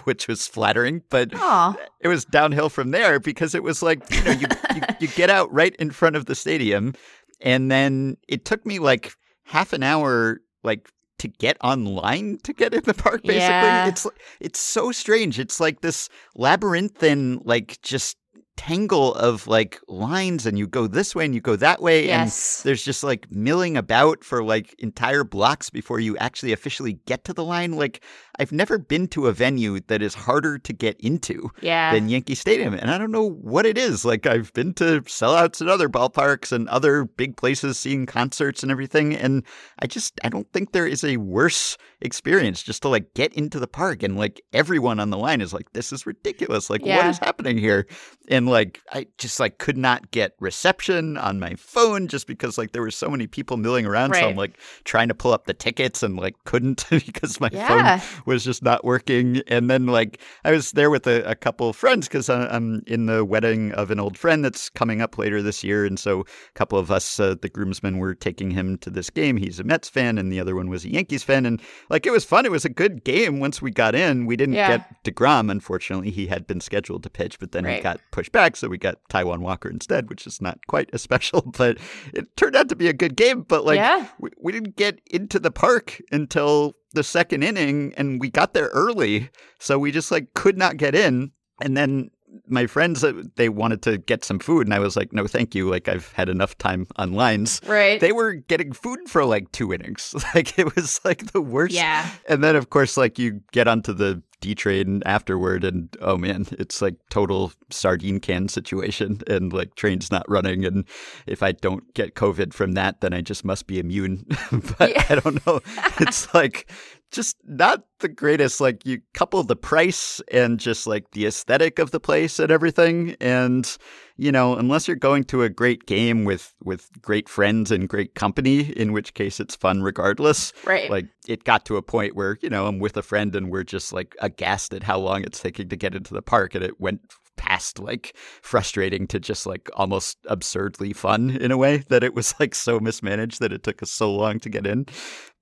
which 0.04 0.28
was 0.28 0.46
flattering 0.46 1.02
but 1.10 1.30
Aw. 1.34 1.76
it 2.00 2.08
was 2.08 2.24
downhill 2.24 2.68
from 2.68 2.90
there 2.92 3.18
because 3.20 3.54
it 3.54 3.62
was 3.62 3.82
like 3.82 4.02
you 4.10 4.22
know 4.24 4.30
you, 4.32 4.46
you 4.76 4.82
you 5.00 5.08
get 5.16 5.30
out 5.30 5.52
right 5.52 5.74
in 5.76 5.90
front 5.90 6.16
of 6.16 6.26
the 6.26 6.34
stadium 6.34 6.94
and 7.40 7.70
then 7.70 8.16
it 8.28 8.44
took 8.44 8.64
me 8.66 8.78
like 8.78 9.12
half 9.44 9.72
an 9.72 9.82
hour 9.82 10.40
like 10.62 10.90
to 11.18 11.26
get 11.26 11.56
online 11.64 12.38
to 12.44 12.52
get 12.52 12.72
in 12.72 12.82
the 12.84 12.94
park 12.94 13.22
basically 13.24 13.38
Yeah. 13.38 13.88
it's 13.88 14.06
it's 14.38 14.60
so 14.60 14.92
strange 14.92 15.40
it's 15.40 15.58
like 15.58 15.80
this 15.80 16.08
labyrinthine 16.36 17.40
like 17.44 17.80
just 17.82 18.16
tangle 18.58 19.14
of 19.14 19.46
like 19.46 19.80
lines 19.88 20.44
and 20.44 20.58
you 20.58 20.66
go 20.66 20.86
this 20.88 21.14
way 21.14 21.24
and 21.24 21.32
you 21.34 21.40
go 21.40 21.54
that 21.56 21.80
way 21.80 22.06
Yes. 22.06 22.60
and 22.60 22.68
there's 22.68 22.82
just 22.84 23.04
like 23.04 23.30
milling 23.30 23.76
about 23.76 24.24
for 24.24 24.42
like 24.42 24.74
entire 24.80 25.22
blocks 25.22 25.70
before 25.70 26.00
you 26.00 26.16
actually 26.18 26.52
officially 26.52 26.94
get 27.06 27.24
to 27.24 27.32
the 27.32 27.44
line 27.44 27.72
like 27.72 28.02
I've 28.40 28.52
never 28.52 28.78
been 28.78 29.08
to 29.08 29.26
a 29.28 29.32
venue 29.32 29.80
that 29.86 30.02
is 30.02 30.14
harder 30.14 30.58
to 30.58 30.72
get 30.72 31.00
into 31.00 31.50
Yeah. 31.60 31.92
than 31.92 32.08
Yankee 32.08 32.36
Stadium. 32.36 32.72
And 32.74 32.88
I 32.88 32.96
don't 32.96 33.10
know 33.10 33.28
what 33.28 33.66
it 33.66 33.76
is. 33.76 34.04
Like, 34.04 34.26
I've 34.26 34.52
been 34.52 34.74
to 34.74 35.00
sellouts 35.02 35.60
at 35.60 35.66
other 35.66 35.88
ballparks 35.88 36.52
and 36.52 36.68
other 36.68 37.04
big 37.04 37.36
places 37.36 37.80
seeing 37.80 38.06
concerts 38.06 38.62
and 38.62 38.70
everything. 38.70 39.12
And 39.16 39.42
I 39.80 39.88
just, 39.88 40.20
I 40.22 40.28
don't 40.28 40.46
think 40.52 40.70
there 40.70 40.86
is 40.86 41.02
a 41.02 41.16
worse 41.16 41.76
experience 42.00 42.62
just 42.62 42.82
to 42.82 42.88
like 42.88 43.12
get 43.14 43.32
into 43.34 43.58
the 43.58 43.66
park. 43.66 44.04
And 44.04 44.16
like 44.16 44.40
everyone 44.52 45.00
on 45.00 45.10
the 45.10 45.18
line 45.18 45.40
is 45.40 45.52
like, 45.52 45.72
this 45.72 45.92
is 45.92 46.06
ridiculous. 46.06 46.70
Like, 46.70 46.82
what 46.82 46.88
Yeah. 46.90 47.10
is 47.10 47.18
happening 47.18 47.58
here? 47.58 47.88
And 48.28 48.46
like 48.48 48.80
I 48.92 49.06
just 49.18 49.38
like 49.40 49.58
could 49.58 49.76
not 49.76 50.10
get 50.10 50.34
reception 50.40 51.16
on 51.16 51.38
my 51.38 51.54
phone 51.56 52.08
just 52.08 52.26
because 52.26 52.58
like 52.58 52.72
there 52.72 52.82
were 52.82 52.90
so 52.90 53.08
many 53.08 53.26
people 53.26 53.56
milling 53.56 53.86
around. 53.86 54.14
So 54.14 54.28
I'm 54.28 54.36
like 54.36 54.58
trying 54.84 55.08
to 55.08 55.14
pull 55.14 55.32
up 55.32 55.46
the 55.46 55.54
tickets 55.54 56.02
and 56.02 56.16
like 56.16 56.34
couldn't 56.44 56.84
because 56.90 57.40
my 57.40 57.48
Yeah. 57.52 57.98
phone 57.98 58.22
was 58.26 58.44
just 58.44 58.62
not 58.62 58.84
working. 58.84 59.42
And 59.48 59.70
then 59.70 59.86
like 59.86 60.20
I 60.44 60.50
was 60.52 60.72
there 60.72 60.90
with 60.90 61.06
a, 61.06 61.22
a 61.28 61.34
couple 61.34 61.68
of 61.68 61.76
friends 61.76 62.08
because 62.08 62.28
I'm 62.28 62.82
in 62.86 63.06
the 63.06 63.24
wedding 63.24 63.72
of 63.72 63.90
an 63.90 64.00
old 64.00 64.18
friend 64.18 64.44
that's 64.44 64.68
coming 64.70 65.00
up 65.00 65.18
later 65.18 65.42
this 65.42 65.62
year, 65.64 65.84
and 65.84 65.98
so 65.98 66.20
a 66.20 66.24
couple 66.54 66.78
of 66.78 66.90
us, 66.90 67.18
uh, 67.20 67.34
the 67.40 67.48
groomsmen, 67.48 67.98
were 67.98 68.14
taking 68.14 68.50
him 68.50 68.78
to 68.78 68.90
this 68.90 69.10
game. 69.10 69.36
He's 69.36 69.58
a 69.60 69.64
Mets 69.64 69.88
fan, 69.88 70.18
and 70.18 70.30
the 70.32 70.40
other 70.40 70.54
one 70.56 70.68
was 70.68 70.84
a 70.84 70.90
Yankees 70.92 71.22
fan, 71.22 71.46
and 71.46 71.60
like 71.90 72.06
it 72.06 72.10
was 72.10 72.24
fun. 72.24 72.44
It 72.46 72.52
was 72.52 72.64
a 72.64 72.68
good 72.70 73.04
game. 73.04 73.40
Once 73.40 73.60
we 73.62 73.70
got 73.70 73.94
in, 73.94 74.26
we 74.26 74.36
didn't 74.36 74.54
Yeah. 74.54 74.78
get 74.78 75.04
Degrom. 75.04 75.50
Unfortunately, 75.50 76.10
he 76.10 76.26
had 76.26 76.46
been 76.46 76.60
scheduled 76.60 77.02
to 77.04 77.10
pitch, 77.10 77.38
but 77.38 77.52
then 77.52 77.64
he 77.64 77.80
got 77.80 78.00
pushed 78.10 78.32
back, 78.32 78.37
so 78.56 78.68
we 78.68 78.78
got 78.78 78.96
Taijuan 79.10 79.40
Walker 79.40 79.68
instead, 79.68 80.08
which 80.08 80.26
is 80.26 80.40
not 80.40 80.58
quite 80.66 80.90
as 80.92 81.02
special, 81.08 81.42
but 81.42 81.78
it 82.14 82.36
turned 82.36 82.56
out 82.56 82.68
to 82.68 82.76
be 82.76 82.88
a 82.88 82.92
good 82.92 83.16
game. 83.16 83.42
But 83.42 83.64
like 83.64 83.76
Yeah. 83.76 84.08
we, 84.18 84.30
we 84.40 84.52
didn't 84.52 84.76
get 84.76 85.00
into 85.10 85.38
the 85.38 85.50
park 85.50 86.00
until 86.12 86.74
the 86.94 87.02
second 87.04 87.42
inning 87.42 87.92
and 87.96 88.20
we 88.20 88.30
got 88.30 88.54
there 88.54 88.68
early 88.68 89.28
so 89.58 89.78
we 89.78 89.92
just 89.92 90.10
like 90.10 90.32
could 90.34 90.56
not 90.56 90.78
get 90.78 90.94
in 90.94 91.32
and 91.60 91.76
then 91.76 92.10
my 92.46 92.66
friends 92.66 93.02
uh, 93.04 93.12
they 93.36 93.48
wanted 93.48 93.82
to 93.82 93.98
get 93.98 94.24
some 94.24 94.38
food 94.38 94.66
and 94.66 94.74
i 94.74 94.78
was 94.78 94.96
like 94.96 95.12
no 95.12 95.26
thank 95.26 95.54
you 95.54 95.68
like 95.68 95.88
i've 95.88 96.12
had 96.12 96.28
enough 96.28 96.56
time 96.58 96.86
on 96.96 97.12
lines 97.12 97.60
Right. 97.66 98.00
they 98.00 98.12
were 98.12 98.34
getting 98.34 98.72
food 98.72 99.00
for 99.06 99.24
like 99.24 99.50
two 99.52 99.72
innings 99.72 100.14
like 100.34 100.58
it 100.58 100.74
was 100.74 101.00
like 101.04 101.32
the 101.32 101.40
worst 101.40 101.74
yeah. 101.74 102.10
and 102.28 102.42
then 102.44 102.56
of 102.56 102.70
course 102.70 102.96
like 102.96 103.18
you 103.18 103.40
get 103.52 103.66
onto 103.68 103.92
the 103.92 104.22
D 104.40 104.54
train 104.54 105.02
afterward 105.04 105.64
and 105.64 105.88
oh 106.00 106.16
man, 106.16 106.46
it's 106.52 106.80
like 106.80 106.94
total 107.10 107.50
sardine 107.70 108.20
can 108.20 108.46
situation 108.46 109.20
and 109.26 109.52
like 109.52 109.74
trains 109.74 110.12
not 110.12 110.24
running 110.30 110.64
and 110.64 110.84
if 111.26 111.42
I 111.42 111.50
don't 111.50 111.92
get 111.94 112.14
COVID 112.14 112.54
from 112.54 112.74
that 112.74 113.00
then 113.00 113.12
I 113.12 113.20
just 113.20 113.44
must 113.44 113.66
be 113.66 113.80
immune. 113.80 114.24
but 114.78 114.90
Yeah. 114.90 115.04
I 115.08 115.16
don't 115.16 115.44
know. 115.44 115.58
it's 115.98 116.32
like 116.32 116.70
just 117.10 117.36
not 117.44 117.84
the 118.00 118.08
greatest. 118.08 118.60
Like 118.60 118.84
you 118.84 119.00
couple 119.14 119.42
the 119.42 119.56
price 119.56 120.20
and 120.32 120.58
just 120.58 120.86
like 120.86 121.10
the 121.12 121.26
aesthetic 121.26 121.78
of 121.78 121.90
the 121.90 122.00
place 122.00 122.38
and 122.38 122.50
everything 122.50 123.16
and 123.20 123.76
you 124.16 124.32
know, 124.32 124.56
unless 124.56 124.88
you're 124.88 124.96
going 124.96 125.22
to 125.24 125.44
a 125.44 125.48
great 125.48 125.86
game 125.86 126.24
with 126.24 126.54
with 126.62 126.90
great 127.00 127.28
friends 127.28 127.70
and 127.70 127.88
great 127.88 128.14
company, 128.14 128.72
in 128.72 128.92
which 128.92 129.14
case 129.14 129.38
it's 129.38 129.54
fun 129.54 129.82
regardless. 129.82 130.52
Right. 130.64 130.90
Like 130.90 131.06
it 131.26 131.44
got 131.44 131.64
to 131.66 131.76
a 131.76 131.82
point 131.82 132.16
where, 132.16 132.36
you 132.42 132.50
know, 132.50 132.66
I'm 132.66 132.80
with 132.80 132.96
a 132.96 133.02
friend 133.02 133.34
and 133.34 133.50
we're 133.50 133.64
just 133.64 133.92
like 133.92 134.16
aghast 134.20 134.74
at 134.74 134.82
how 134.82 134.98
long 134.98 135.22
it's 135.22 135.40
taking 135.40 135.68
to 135.68 135.76
get 135.76 135.94
into 135.94 136.14
the 136.14 136.22
park 136.22 136.54
and 136.54 136.64
it 136.64 136.80
went 136.80 137.00
past 137.38 137.78
like 137.78 138.14
frustrating 138.42 139.06
to 139.06 139.18
just 139.18 139.46
like 139.46 139.70
almost 139.74 140.18
absurdly 140.26 140.92
fun 140.92 141.30
in 141.30 141.50
a 141.50 141.56
way 141.56 141.78
that 141.88 142.02
it 142.04 142.12
was 142.12 142.34
like 142.40 142.54
so 142.54 142.78
mismanaged 142.78 143.40
that 143.40 143.52
it 143.52 143.62
took 143.62 143.82
us 143.82 143.90
so 143.90 144.12
long 144.12 144.38
to 144.40 144.50
get 144.50 144.66
in. 144.66 144.84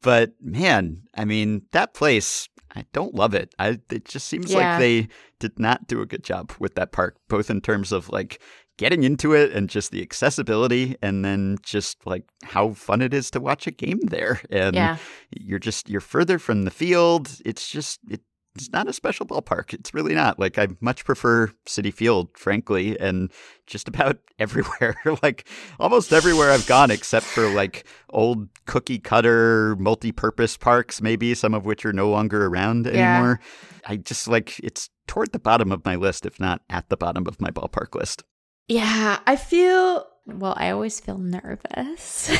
But 0.06 0.34
man, 0.40 1.02
I 1.16 1.24
mean, 1.24 1.62
that 1.72 1.92
place 1.94 2.48
I 2.76 2.84
don't 2.92 3.14
love 3.14 3.34
it. 3.34 3.52
I 3.58 3.80
it 3.90 4.04
just 4.04 4.28
seems 4.28 4.52
Yeah. 4.52 4.58
like 4.58 4.78
they 4.78 5.08
did 5.40 5.58
not 5.58 5.88
do 5.88 6.00
a 6.00 6.06
good 6.06 6.22
job 6.22 6.52
with 6.60 6.76
that 6.76 6.92
park, 6.92 7.16
both 7.28 7.50
in 7.50 7.60
terms 7.60 7.90
of 7.90 8.08
like 8.10 8.40
getting 8.76 9.02
into 9.02 9.32
it 9.32 9.50
and 9.52 9.68
just 9.68 9.90
the 9.90 10.02
accessibility 10.02 10.94
and 11.02 11.24
then 11.24 11.56
just 11.62 12.06
like 12.06 12.24
how 12.44 12.72
fun 12.72 13.00
it 13.02 13.12
is 13.12 13.30
to 13.30 13.40
watch 13.40 13.66
a 13.66 13.70
game 13.72 13.98
there. 14.02 14.40
And 14.50 14.76
yeah. 14.76 14.98
you're 15.30 15.58
just 15.58 15.88
you're 15.88 16.00
further 16.00 16.38
from 16.38 16.62
the 16.62 16.70
field. 16.70 17.40
It's 17.44 17.66
just 17.68 17.98
it, 18.08 18.20
it's 18.56 18.72
not 18.72 18.88
a 18.88 18.92
special 18.92 19.26
ballpark. 19.26 19.72
It's 19.74 19.92
really 19.94 20.14
not. 20.14 20.38
Like 20.38 20.58
I 20.58 20.68
much 20.80 21.04
prefer 21.04 21.48
Citi 21.66 21.92
Field, 21.92 22.28
frankly, 22.36 22.98
and 22.98 23.30
just 23.66 23.88
about 23.92 24.18
everywhere. 24.38 24.96
like 25.22 25.46
almost 25.78 26.12
everywhere 26.12 26.50
I've 26.50 26.66
gone, 26.66 26.90
except 26.90 27.26
for 27.26 27.48
like 27.48 27.86
old 28.10 28.48
cookie 28.66 28.98
cutter 28.98 29.76
multi-purpose 29.76 30.56
parks, 30.56 31.00
maybe 31.00 31.34
some 31.34 31.54
of 31.54 31.64
which 31.66 31.84
are 31.84 31.92
no 31.92 32.08
longer 32.10 32.46
around 32.46 32.86
Yeah. 32.86 32.92
anymore. 33.16 33.40
I 33.86 33.96
just 33.96 34.26
like 34.28 34.58
it's 34.60 34.90
toward 35.06 35.32
the 35.32 35.38
bottom 35.38 35.70
of 35.72 35.84
my 35.84 35.94
list, 35.96 36.26
if 36.26 36.40
not 36.40 36.62
at 36.68 36.88
the 36.88 36.96
bottom 36.96 37.26
of 37.28 37.40
my 37.40 37.50
ballpark 37.50 37.94
list. 37.94 38.24
Yeah, 38.68 39.20
I 39.26 39.36
feel 39.36 40.06
well, 40.26 40.54
I 40.56 40.70
always 40.70 40.98
feel 40.98 41.18
nervous 41.18 42.30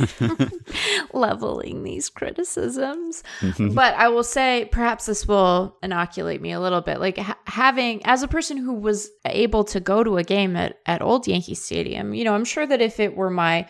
leveling 1.12 1.84
these 1.84 2.08
criticisms. 2.08 3.22
Mm-hmm. 3.40 3.74
But 3.74 3.94
I 3.94 4.08
will 4.08 4.24
say 4.24 4.68
perhaps 4.72 5.06
this 5.06 5.26
will 5.26 5.76
inoculate 5.82 6.42
me 6.42 6.52
a 6.52 6.60
little 6.60 6.80
bit. 6.80 6.98
Like 6.98 7.18
ha- 7.18 7.38
having 7.46 8.04
as 8.04 8.22
a 8.22 8.28
person 8.28 8.56
who 8.56 8.74
was 8.74 9.10
able 9.24 9.64
to 9.64 9.80
go 9.80 10.02
to 10.02 10.16
a 10.16 10.24
game 10.24 10.56
at 10.56 10.78
at 10.86 11.00
Old 11.00 11.28
Yankee 11.28 11.54
Stadium, 11.54 12.12
you 12.12 12.24
know, 12.24 12.34
I'm 12.34 12.44
sure 12.44 12.66
that 12.66 12.80
if 12.80 12.98
it 12.98 13.16
were 13.16 13.30
my 13.30 13.68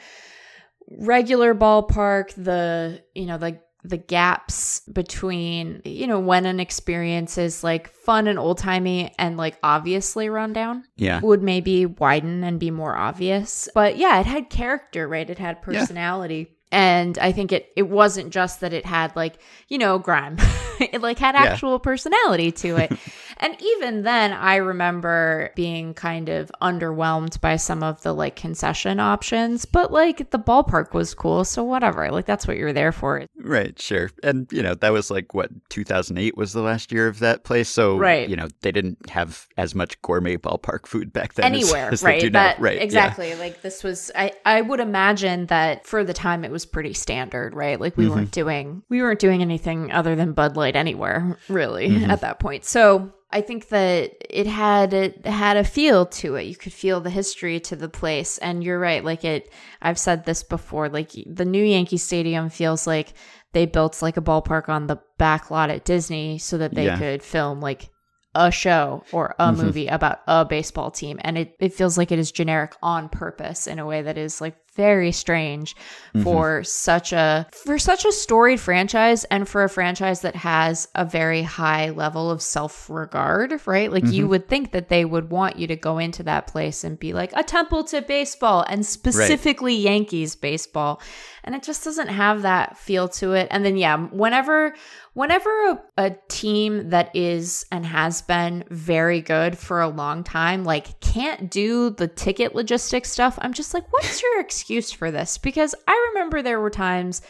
regular 0.91 1.55
ballpark, 1.55 2.33
the, 2.43 3.03
you 3.15 3.27
know, 3.27 3.37
the 3.37 3.61
the 3.85 3.97
gaps 3.97 4.81
between 4.93 5.81
you 5.85 6.07
know 6.07 6.19
when 6.19 6.47
an 6.47 6.59
experience 6.59 7.39
is 7.39 7.63
like 7.63 7.89
fun 7.89 8.27
and 8.27 8.39
old 8.39 8.59
timey 8.59 9.15
and 9.19 9.37
like 9.37 9.57
obviously 9.63 10.29
run 10.29 10.53
down 10.53 10.85
yeah. 10.97 11.21
would 11.21 11.43
maybe 11.43 11.87
widen 11.87 12.43
and 12.45 12.59
be 12.59 12.71
more 12.71 12.97
obvious. 12.97 13.69
But 13.75 13.97
yeah, 13.97 14.19
it 14.21 14.27
had 14.27 14.51
character, 14.51 15.07
right? 15.07 15.29
It 15.29 15.39
had 15.39 15.63
personality. 15.63 16.58
And 16.71 17.19
I 17.19 17.33
think 17.33 17.53
it 17.53 17.73
it 17.77 17.89
wasn't 17.89 18.31
just 18.31 18.61
that 18.61 18.73
it 18.73 18.85
had 18.87 19.15
like, 19.17 19.39
you 19.69 19.79
know, 19.79 19.99
grime. 19.99 20.37
it 20.81 21.01
like 21.03 21.19
had 21.19 21.35
Yeah. 21.35 21.45
actual 21.45 21.79
personality 21.79 22.53
to 22.53 22.77
it. 22.77 22.93
and 23.39 23.57
even 23.61 24.03
then 24.03 24.33
I 24.33 24.57
remember 24.57 25.51
being 25.57 25.95
kind 25.95 26.29
of 26.29 26.51
underwhelmed 26.61 27.41
by 27.41 27.57
some 27.57 27.83
of 27.83 28.03
the 28.03 28.13
like 28.13 28.37
concession 28.37 29.01
options, 29.01 29.65
but 29.65 29.93
like 29.93 30.31
the 30.31 30.39
ballpark 30.39 30.93
was 30.93 31.15
cool, 31.15 31.45
so 31.45 31.63
whatever. 31.65 32.11
Like 32.11 32.27
that's 32.27 32.47
what 32.47 32.57
you're 32.57 32.73
there 32.73 32.93
for. 32.93 33.25
Right, 33.39 33.81
sure. 33.81 34.11
And, 34.23 34.47
you 34.53 34.63
know, 34.63 34.75
that 34.75 34.93
was 34.93 35.11
like 35.11 35.35
what, 35.35 35.51
2008 35.71 36.37
was 36.37 36.53
the 36.53 36.63
last 36.63 36.93
year 36.93 37.09
of 37.09 37.19
that 37.21 37.45
place. 37.45 37.69
So, 37.69 37.97
Right. 37.97 38.29
you 38.29 38.37
know, 38.37 38.49
they 38.61 38.73
didn't 38.73 39.09
have 39.11 39.47
as 39.57 39.75
much 39.75 40.01
gourmet 40.03 40.37
ballpark 40.37 40.87
food 40.87 41.13
back 41.13 41.35
then 41.35 41.47
anywhere, 41.47 41.91
as, 41.93 42.01
they 42.03 42.07
right? 42.07 42.33
That 42.33 42.61
right. 42.61 42.77
yeah. 42.77 42.83
exactly. 42.83 43.35
Like 43.37 43.63
this 43.63 43.83
was, 43.83 44.11
I 44.15 44.33
I 44.45 44.61
would 44.61 44.81
imagine 44.81 45.47
that 45.47 45.87
for 45.87 46.05
the 46.05 46.13
time 46.13 46.45
it 46.45 46.51
was 46.51 46.58
pretty 46.67 46.93
standard, 46.95 47.55
right? 47.55 47.81
Like 47.81 47.97
we 47.97 48.05
Mm-hmm. 48.07 48.15
weren't 48.15 48.31
doing 48.33 48.83
we 48.89 49.03
weren't 49.03 49.21
doing 49.21 49.43
anything 49.43 49.93
other 49.93 50.15
than 50.17 50.33
Bud 50.33 50.57
Light 50.57 50.77
anywhere, 50.77 51.39
really, 51.49 51.89
Mm-hmm. 51.89 52.11
at 52.11 52.21
that 52.23 52.39
point. 52.39 52.65
So 52.65 53.13
I 53.31 53.43
think 53.43 53.69
that 53.69 54.13
it 54.31 54.47
had 54.47 54.95
it 54.95 55.27
had 55.27 55.57
a 55.59 55.65
feel 55.65 56.07
to 56.07 56.37
it. 56.37 56.45
You 56.45 56.57
could 56.57 56.73
feel 56.73 57.01
the 57.01 57.11
history 57.11 57.61
to 57.61 57.77
the 57.77 57.89
place, 57.89 58.39
and 58.39 58.65
you're 58.65 58.79
right. 58.79 59.05
Like 59.05 59.25
it, 59.25 59.53
I've 59.83 59.99
said 59.99 60.25
this 60.25 60.43
before. 60.43 60.89
Like 60.89 61.11
the 61.27 61.45
new 61.45 61.63
Yankee 61.65 61.99
Stadium 61.99 62.49
feels 62.49 62.87
like 62.87 63.13
they 63.53 63.67
built 63.67 64.01
like 64.03 64.17
a 64.17 64.23
ballpark 64.23 64.69
on 64.69 64.87
the 64.87 64.99
back 65.19 65.51
lot 65.51 65.69
at 65.71 65.85
Disney 65.85 66.39
so 66.39 66.59
that 66.59 66.75
they 66.75 66.87
Yeah. 66.87 66.99
could 66.99 67.23
film 67.23 67.61
like 67.61 67.91
a 68.35 68.51
show 68.51 69.03
or 69.11 69.35
a 69.39 69.45
Mm-hmm. 69.51 69.63
movie 69.63 69.87
about 69.89 70.21
a 70.27 70.45
baseball 70.45 70.91
team 70.91 71.19
and 71.23 71.39
it, 71.39 71.57
it 71.59 71.73
feels 71.73 71.97
like 71.97 72.13
it 72.13 72.19
is 72.19 72.31
generic 72.31 72.75
on 72.83 73.09
purpose 73.09 73.67
in 73.67 73.79
a 73.79 73.87
way 73.87 74.03
that 74.03 74.19
is 74.19 74.41
like 74.41 74.55
very 74.79 75.13
strange 75.13 75.75
Mm-hmm. 76.15 76.23
for 76.23 76.65
such 76.65 77.13
a 77.13 77.47
for 77.65 77.79
such 77.79 78.07
a 78.07 78.13
storied 78.13 78.59
franchise 78.61 79.25
and 79.25 79.47
for 79.47 79.63
a 79.63 79.69
franchise 79.69 80.23
that 80.23 80.35
has 80.37 80.89
a 80.95 81.05
very 81.05 81.43
high 81.43 81.91
level 81.91 82.31
of 82.31 82.41
self-regard 82.41 83.61
right 83.67 83.93
like 83.93 84.05
Mm-hmm. 84.05 84.13
you 84.15 84.29
would 84.29 84.49
think 84.49 84.73
that 84.73 84.89
they 84.89 85.05
would 85.05 85.31
want 85.31 85.59
you 85.59 85.67
to 85.67 85.77
go 85.77 85.99
into 85.99 86.23
that 86.23 86.47
place 86.47 86.83
and 86.85 86.99
be 86.99 87.13
like 87.13 87.31
a 87.37 87.43
temple 87.43 87.85
to 87.85 88.01
baseball 88.01 88.65
and 88.69 88.87
specifically 88.87 89.75
yankees 89.75 90.35
baseball 90.35 91.01
and 91.45 91.55
it 91.55 91.63
just 91.63 91.85
doesn't 91.85 92.09
have 92.09 92.43
that 92.43 92.79
feel 92.79 93.07
to 93.09 93.33
it 93.33 93.49
and 93.51 93.65
then 93.65 93.77
yeah 93.77 93.97
whenever 93.97 94.75
whenever 95.15 95.51
a, 95.71 95.79
a 95.99 96.17
team 96.29 96.91
that 96.91 97.15
is 97.15 97.67
and 97.73 97.85
has 97.85 98.23
been 98.23 98.65
very 98.71 99.21
good 99.21 99.59
for 99.59 99.81
a 99.81 99.89
long 99.89 100.23
time 100.25 100.65
like 100.65 100.99
can't 101.01 101.51
do 101.51 101.91
the 101.91 102.09
ticket 102.09 102.55
logistics 102.55 103.11
stuff 103.11 103.39
i'm 103.43 103.53
just 103.53 103.75
like 103.75 103.85
what's 103.93 104.23
your 104.23 104.41
excuse 104.41 104.68
for 104.95 105.11
this 105.11 105.39
because 105.39 105.75
i 105.87 106.11
remember 106.13 106.43
there 106.43 106.61
were 106.61 106.71
times 106.71 107.23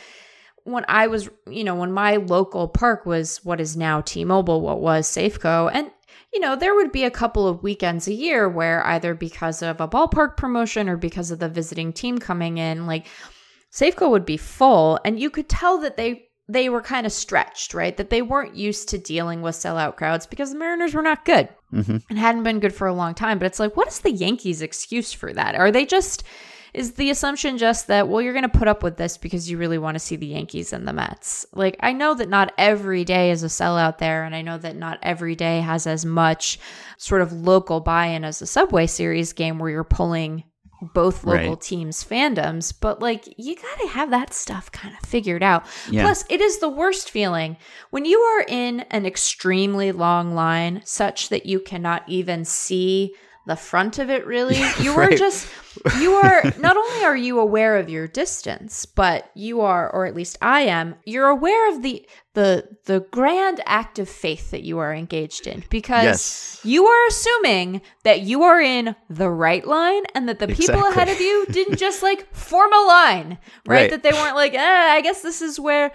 when 0.65 0.85
I 0.87 1.07
was, 1.07 1.31
you 1.49 1.65
know, 1.65 1.77
when 1.77 1.93
my 1.93 2.17
local 2.17 2.69
park 2.69 3.07
was 3.07 3.43
what 3.43 3.59
is 3.59 3.75
now 3.75 4.03
T-Mobile, 4.03 4.61
what 4.61 4.81
was 4.83 5.09
Safeco, 5.09 5.71
and 5.73 5.91
you 6.35 6.41
know, 6.41 6.57
there 6.57 6.75
would 6.75 6.93
be 6.93 7.05
a 7.05 7.11
couple 7.11 7.49
of 7.49 7.63
weekends 7.63 8.07
a 8.07 8.13
year 8.13 8.47
where 8.51 8.85
either 8.87 9.15
because 9.15 9.63
of 9.63 9.81
a 9.81 9.89
ballpark 9.89 10.37
promotion 10.37 10.87
or 10.91 10.99
because 10.99 11.31
of 11.31 11.39
the 11.39 11.49
visiting 11.49 11.91
team 11.91 12.19
coming 12.19 12.59
in, 12.59 12.87
like 12.87 13.07
Safeco 13.73 14.11
would 14.11 14.27
be 14.27 14.37
full, 14.37 14.99
and 15.07 15.19
you 15.19 15.31
could 15.31 15.49
tell 15.49 15.79
that 15.79 15.97
they 15.97 16.27
they 16.51 16.69
were 16.69 16.83
kind 16.83 17.07
of 17.07 17.13
stretched, 17.13 17.73
right? 17.73 17.97
That 17.97 18.11
they 18.11 18.21
weren't 18.21 18.55
used 18.55 18.91
to 18.91 18.99
dealing 18.99 19.41
with 19.41 19.55
sellout 19.55 19.97
crowds 19.97 20.27
because 20.27 20.53
the 20.53 20.59
Mariners 20.59 20.93
were 20.95 21.03
not 21.03 21.25
good 21.25 21.49
Mhm. 21.73 22.03
and 22.11 22.19
hadn't 22.19 22.43
been 22.43 22.61
good 22.61 22.75
for 22.75 22.87
a 22.87 22.95
long 22.95 23.15
time. 23.15 23.39
But 23.39 23.47
it's 23.47 23.61
like, 23.61 23.75
what 23.77 23.89
is 23.89 24.01
the 24.01 24.11
Yankees' 24.13 24.61
excuse 24.61 25.15
for 25.15 25.33
that? 25.33 25.55
Are 25.55 25.71
they 25.71 25.87
just 25.87 26.25
is 26.79 26.93
the 26.95 27.11
assumption 27.11 27.59
just 27.59 27.89
that, 27.89 28.09
well, 28.09 28.23
you're 28.23 28.33
going 28.33 28.49
to 28.51 28.59
put 28.59 28.69
up 28.69 28.83
with 28.83 28.97
this 28.97 29.17
because 29.19 29.51
you 29.51 29.59
really 29.59 29.79
want 29.79 29.95
to 29.97 29.99
see 29.99 30.17
the 30.17 30.27
Yankees 30.27 30.73
and 30.73 30.87
the 30.87 30.93
Mets? 30.93 31.45
Like, 31.53 31.77
I 31.81 31.93
know 31.93 32.15
that 32.15 32.29
not 32.29 32.53
every 32.57 33.05
day 33.05 33.31
is 33.31 33.43
a 33.43 33.49
sellout 33.49 33.99
there, 33.99 34.25
and 34.25 34.35
I 34.35 34.43
know 34.43 34.59
that 34.59 34.77
not 34.77 34.99
every 35.03 35.35
day 35.35 35.61
has 35.61 35.87
as 35.87 36.05
much 36.05 36.59
sort 36.97 37.21
of 37.23 37.33
local 37.33 37.81
buy 37.81 38.07
in 38.07 38.25
as 38.25 38.41
a 38.43 38.47
Subway 38.47 38.87
Series 38.87 39.33
game 39.33 39.59
where 39.59 39.71
you're 39.71 39.85
pulling 39.85 40.45
both 40.95 41.25
local 41.25 41.49
Right. 41.55 41.61
teams' 41.61 42.05
fandoms, 42.05 42.73
but 42.81 43.03
like 43.03 43.25
you 43.37 43.57
got 43.57 43.81
to 43.81 43.89
have 43.89 44.11
that 44.11 44.33
stuff 44.33 44.71
kind 44.71 44.95
of 44.95 45.09
figured 45.09 45.43
out. 45.43 45.67
Yeah. 45.91 46.03
Plus, 46.05 46.25
it 46.31 46.41
is 46.41 46.59
the 46.61 46.69
worst 46.69 47.11
feeling 47.11 47.57
when 47.91 48.05
you 48.05 48.21
are 48.21 48.45
in 48.47 48.81
an 48.93 49.05
extremely 49.05 49.91
long 49.91 50.35
line 50.37 50.83
such 50.85 51.31
that 51.31 51.47
you 51.47 51.59
cannot 51.59 52.09
even 52.09 52.45
see 52.45 53.13
the 53.47 53.57
front 53.57 53.99
of 53.99 54.09
it 54.09 54.25
really. 54.25 54.61
You 54.81 54.93
are 54.93 55.09
Right. 55.09 55.19
just 55.19 55.49
you 56.01 56.13
are 56.13 56.43
not 56.59 56.77
only 56.77 57.05
are 57.05 57.17
you 57.17 57.39
aware 57.41 57.77
of 57.77 57.89
your 57.89 58.07
distance, 58.09 58.87
but 58.87 59.31
you 59.35 59.61
are 59.61 59.91
or 59.91 60.07
at 60.07 60.15
least 60.15 60.37
I 60.43 60.63
am, 60.63 60.95
you're 61.05 61.29
aware 61.29 61.73
of 61.75 61.83
the 61.83 62.07
the 62.35 62.69
the 62.85 63.01
grand 63.11 63.61
act 63.67 63.99
of 63.99 64.09
faith 64.09 64.51
that 64.53 64.63
you 64.63 64.79
are 64.79 64.95
engaged 64.95 65.47
in 65.47 65.65
because 65.71 66.05
Yes. 66.05 66.61
you 66.65 66.87
are 66.87 67.07
assuming 67.09 67.81
that 68.05 68.21
you 68.23 68.43
are 68.45 68.61
in 68.61 68.95
the 69.11 69.29
right 69.31 69.67
line 69.67 70.05
and 70.15 70.29
that 70.29 70.39
the 70.39 70.47
people 70.49 70.77
Exactly. 70.77 70.91
ahead 70.93 71.09
of 71.09 71.21
you 71.21 71.47
didn't 71.51 71.79
just 71.87 72.03
like 72.03 72.33
form 72.35 72.73
a 72.73 72.87
line, 72.87 73.39
right? 73.67 73.77
Right. 73.83 73.91
That 73.91 74.03
they 74.03 74.13
weren't 74.13 74.37
like, 74.37 74.55
eh, 74.55 74.61
I 74.97 75.01
guess 75.01 75.23
this 75.23 75.43
is 75.43 75.59
where, 75.59 75.91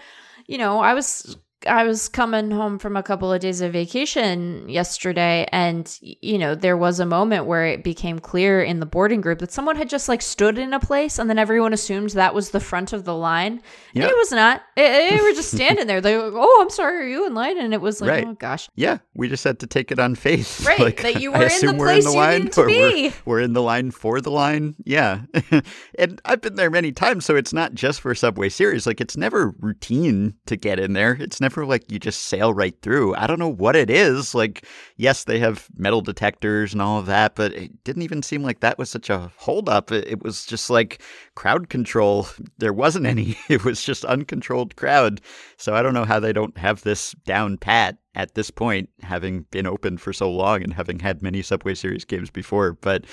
you 0.48 0.58
know, 0.58 0.80
I 0.80 0.94
was. 0.94 1.38
I 1.68 1.84
was 1.84 2.08
coming 2.10 2.52
home 2.52 2.80
from 2.80 2.98
a 2.98 3.04
couple 3.04 3.32
of 3.32 3.40
days 3.42 3.62
of 3.62 3.74
vacation 3.74 4.68
yesterday, 4.68 5.48
and 5.52 5.98
you 6.02 6.38
know 6.38 6.56
there 6.56 6.78
was 6.78 7.00
a 7.00 7.06
moment 7.06 7.46
where 7.46 7.66
it 7.66 7.84
became 7.84 8.20
clear 8.20 8.62
in 8.62 8.80
the 8.80 8.86
boarding 8.86 9.22
group 9.22 9.40
that 9.40 9.52
someone 9.52 9.76
had 9.76 9.90
just 9.90 10.10
like 10.10 10.22
stood 10.22 10.58
in 10.58 10.74
a 10.74 10.80
place, 10.80 11.20
and 11.20 11.30
then 11.30 11.40
everyone 11.40 11.74
assumed 11.74 12.12
that 12.12 12.34
was 12.34 12.52
the 12.52 12.60
front 12.60 12.94
of 12.94 13.06
the 13.06 13.16
line. 13.16 13.62
Yep. 13.94 14.10
it 14.10 14.16
was 14.18 14.32
not. 14.32 14.62
They 14.76 15.20
were 15.22 15.34
just 15.34 15.52
standing 15.56 15.88
there. 15.88 16.02
They 16.02 16.18
were 16.18 16.24
like, 16.30 16.34
"Oh, 16.36 16.60
I'm 16.62 16.70
sorry, 16.70 17.06
are 17.06 17.08
you 17.08 17.28
in 17.28 17.34
line?" 17.34 17.58
And 17.58 17.74
it 17.74 17.82
was 17.82 18.02
like, 18.02 18.10
Right. 18.10 18.26
"Oh 18.28 18.34
gosh." 18.34 18.70
Yeah, 18.76 18.98
we 19.14 19.30
just 19.30 19.44
had 19.44 19.60
to 19.60 19.68
take 19.68 19.92
it 19.92 20.00
on 20.00 20.16
faith. 20.16 20.66
Right, 20.66 20.98
that 21.04 21.22
you 21.22 21.34
I 21.34 21.40
were 21.40 21.46
in 21.46 21.66
the 21.66 21.74
we're 21.76 21.86
place 21.86 22.06
in 22.06 22.12
the 22.12 22.16
you 22.16 22.20
line, 22.20 22.50
or 22.58 22.66
we're- 22.66 23.10
be. 23.10 23.16
We're, 23.26 23.40
in 23.42 23.54
the 23.54 23.62
line 23.62 23.92
for 23.92 24.22
the 24.22 24.32
line. 24.32 24.76
Yeah. 24.86 25.22
and 26.00 26.22
I've 26.26 26.42
been 26.42 26.56
there 26.56 26.70
many 26.72 26.92
times, 26.92 27.26
so 27.26 27.36
it's 27.36 27.52
not 27.54 27.74
just 27.74 28.00
for 28.02 28.16
Subway 28.16 28.50
Series. 28.50 28.88
Like, 28.88 29.02
it's 29.02 29.18
never 29.18 29.54
routine 29.60 30.36
to 30.46 30.56
get 30.56 30.80
in 30.80 30.94
there. 30.94 31.18
It's 31.20 31.42
never 31.42 31.53
like 31.62 31.92
you 31.92 32.00
just 32.00 32.22
sail 32.24 32.54
right 32.54 32.76
through. 32.82 33.16
I 33.16 33.28
don't 33.28 33.40
know 33.40 33.52
what 33.52 33.76
it 33.76 33.90
is. 33.90 34.34
Like, 34.34 34.66
yes, 34.98 35.24
they 35.24 35.40
have 35.40 35.68
metal 35.76 36.02
detectors 36.02 36.74
and 36.74 36.82
all 36.82 37.00
of 37.00 37.06
that, 37.06 37.36
but 37.36 37.54
it 37.54 37.84
didn't 37.84 38.02
even 38.02 38.24
seem 38.24 38.44
like 38.44 38.60
that 38.62 38.78
was 38.78 38.90
such 38.90 39.10
a 39.10 39.32
holdup. 39.38 39.92
It, 39.92 40.08
it 40.08 40.24
was 40.24 40.46
just 40.46 40.70
like 40.70 41.02
crowd 41.36 41.70
control. 41.70 42.28
There 42.58 42.74
wasn't 42.74 43.06
any. 43.06 43.38
It 43.50 43.66
was 43.66 43.84
just 43.84 44.06
uncontrolled 44.06 44.76
crowd. 44.78 45.22
So 45.58 45.76
I 45.76 45.84
don't 45.84 45.94
know 45.94 46.06
how 46.06 46.20
they 46.20 46.34
don't 46.34 46.58
have 46.58 46.82
this 46.82 47.12
down 47.26 47.58
pat 47.58 47.98
at 48.16 48.36
this 48.36 48.50
point, 48.50 48.90
having 49.02 49.42
been 49.52 49.68
open 49.68 49.98
for 49.98 50.14
so 50.14 50.32
long 50.32 50.64
and 50.64 50.74
having 50.74 51.00
had 51.00 51.22
many 51.22 51.42
Subway 51.42 51.76
Series 51.76 52.06
games 52.06 52.30
before. 52.30 52.74
But 52.74 53.06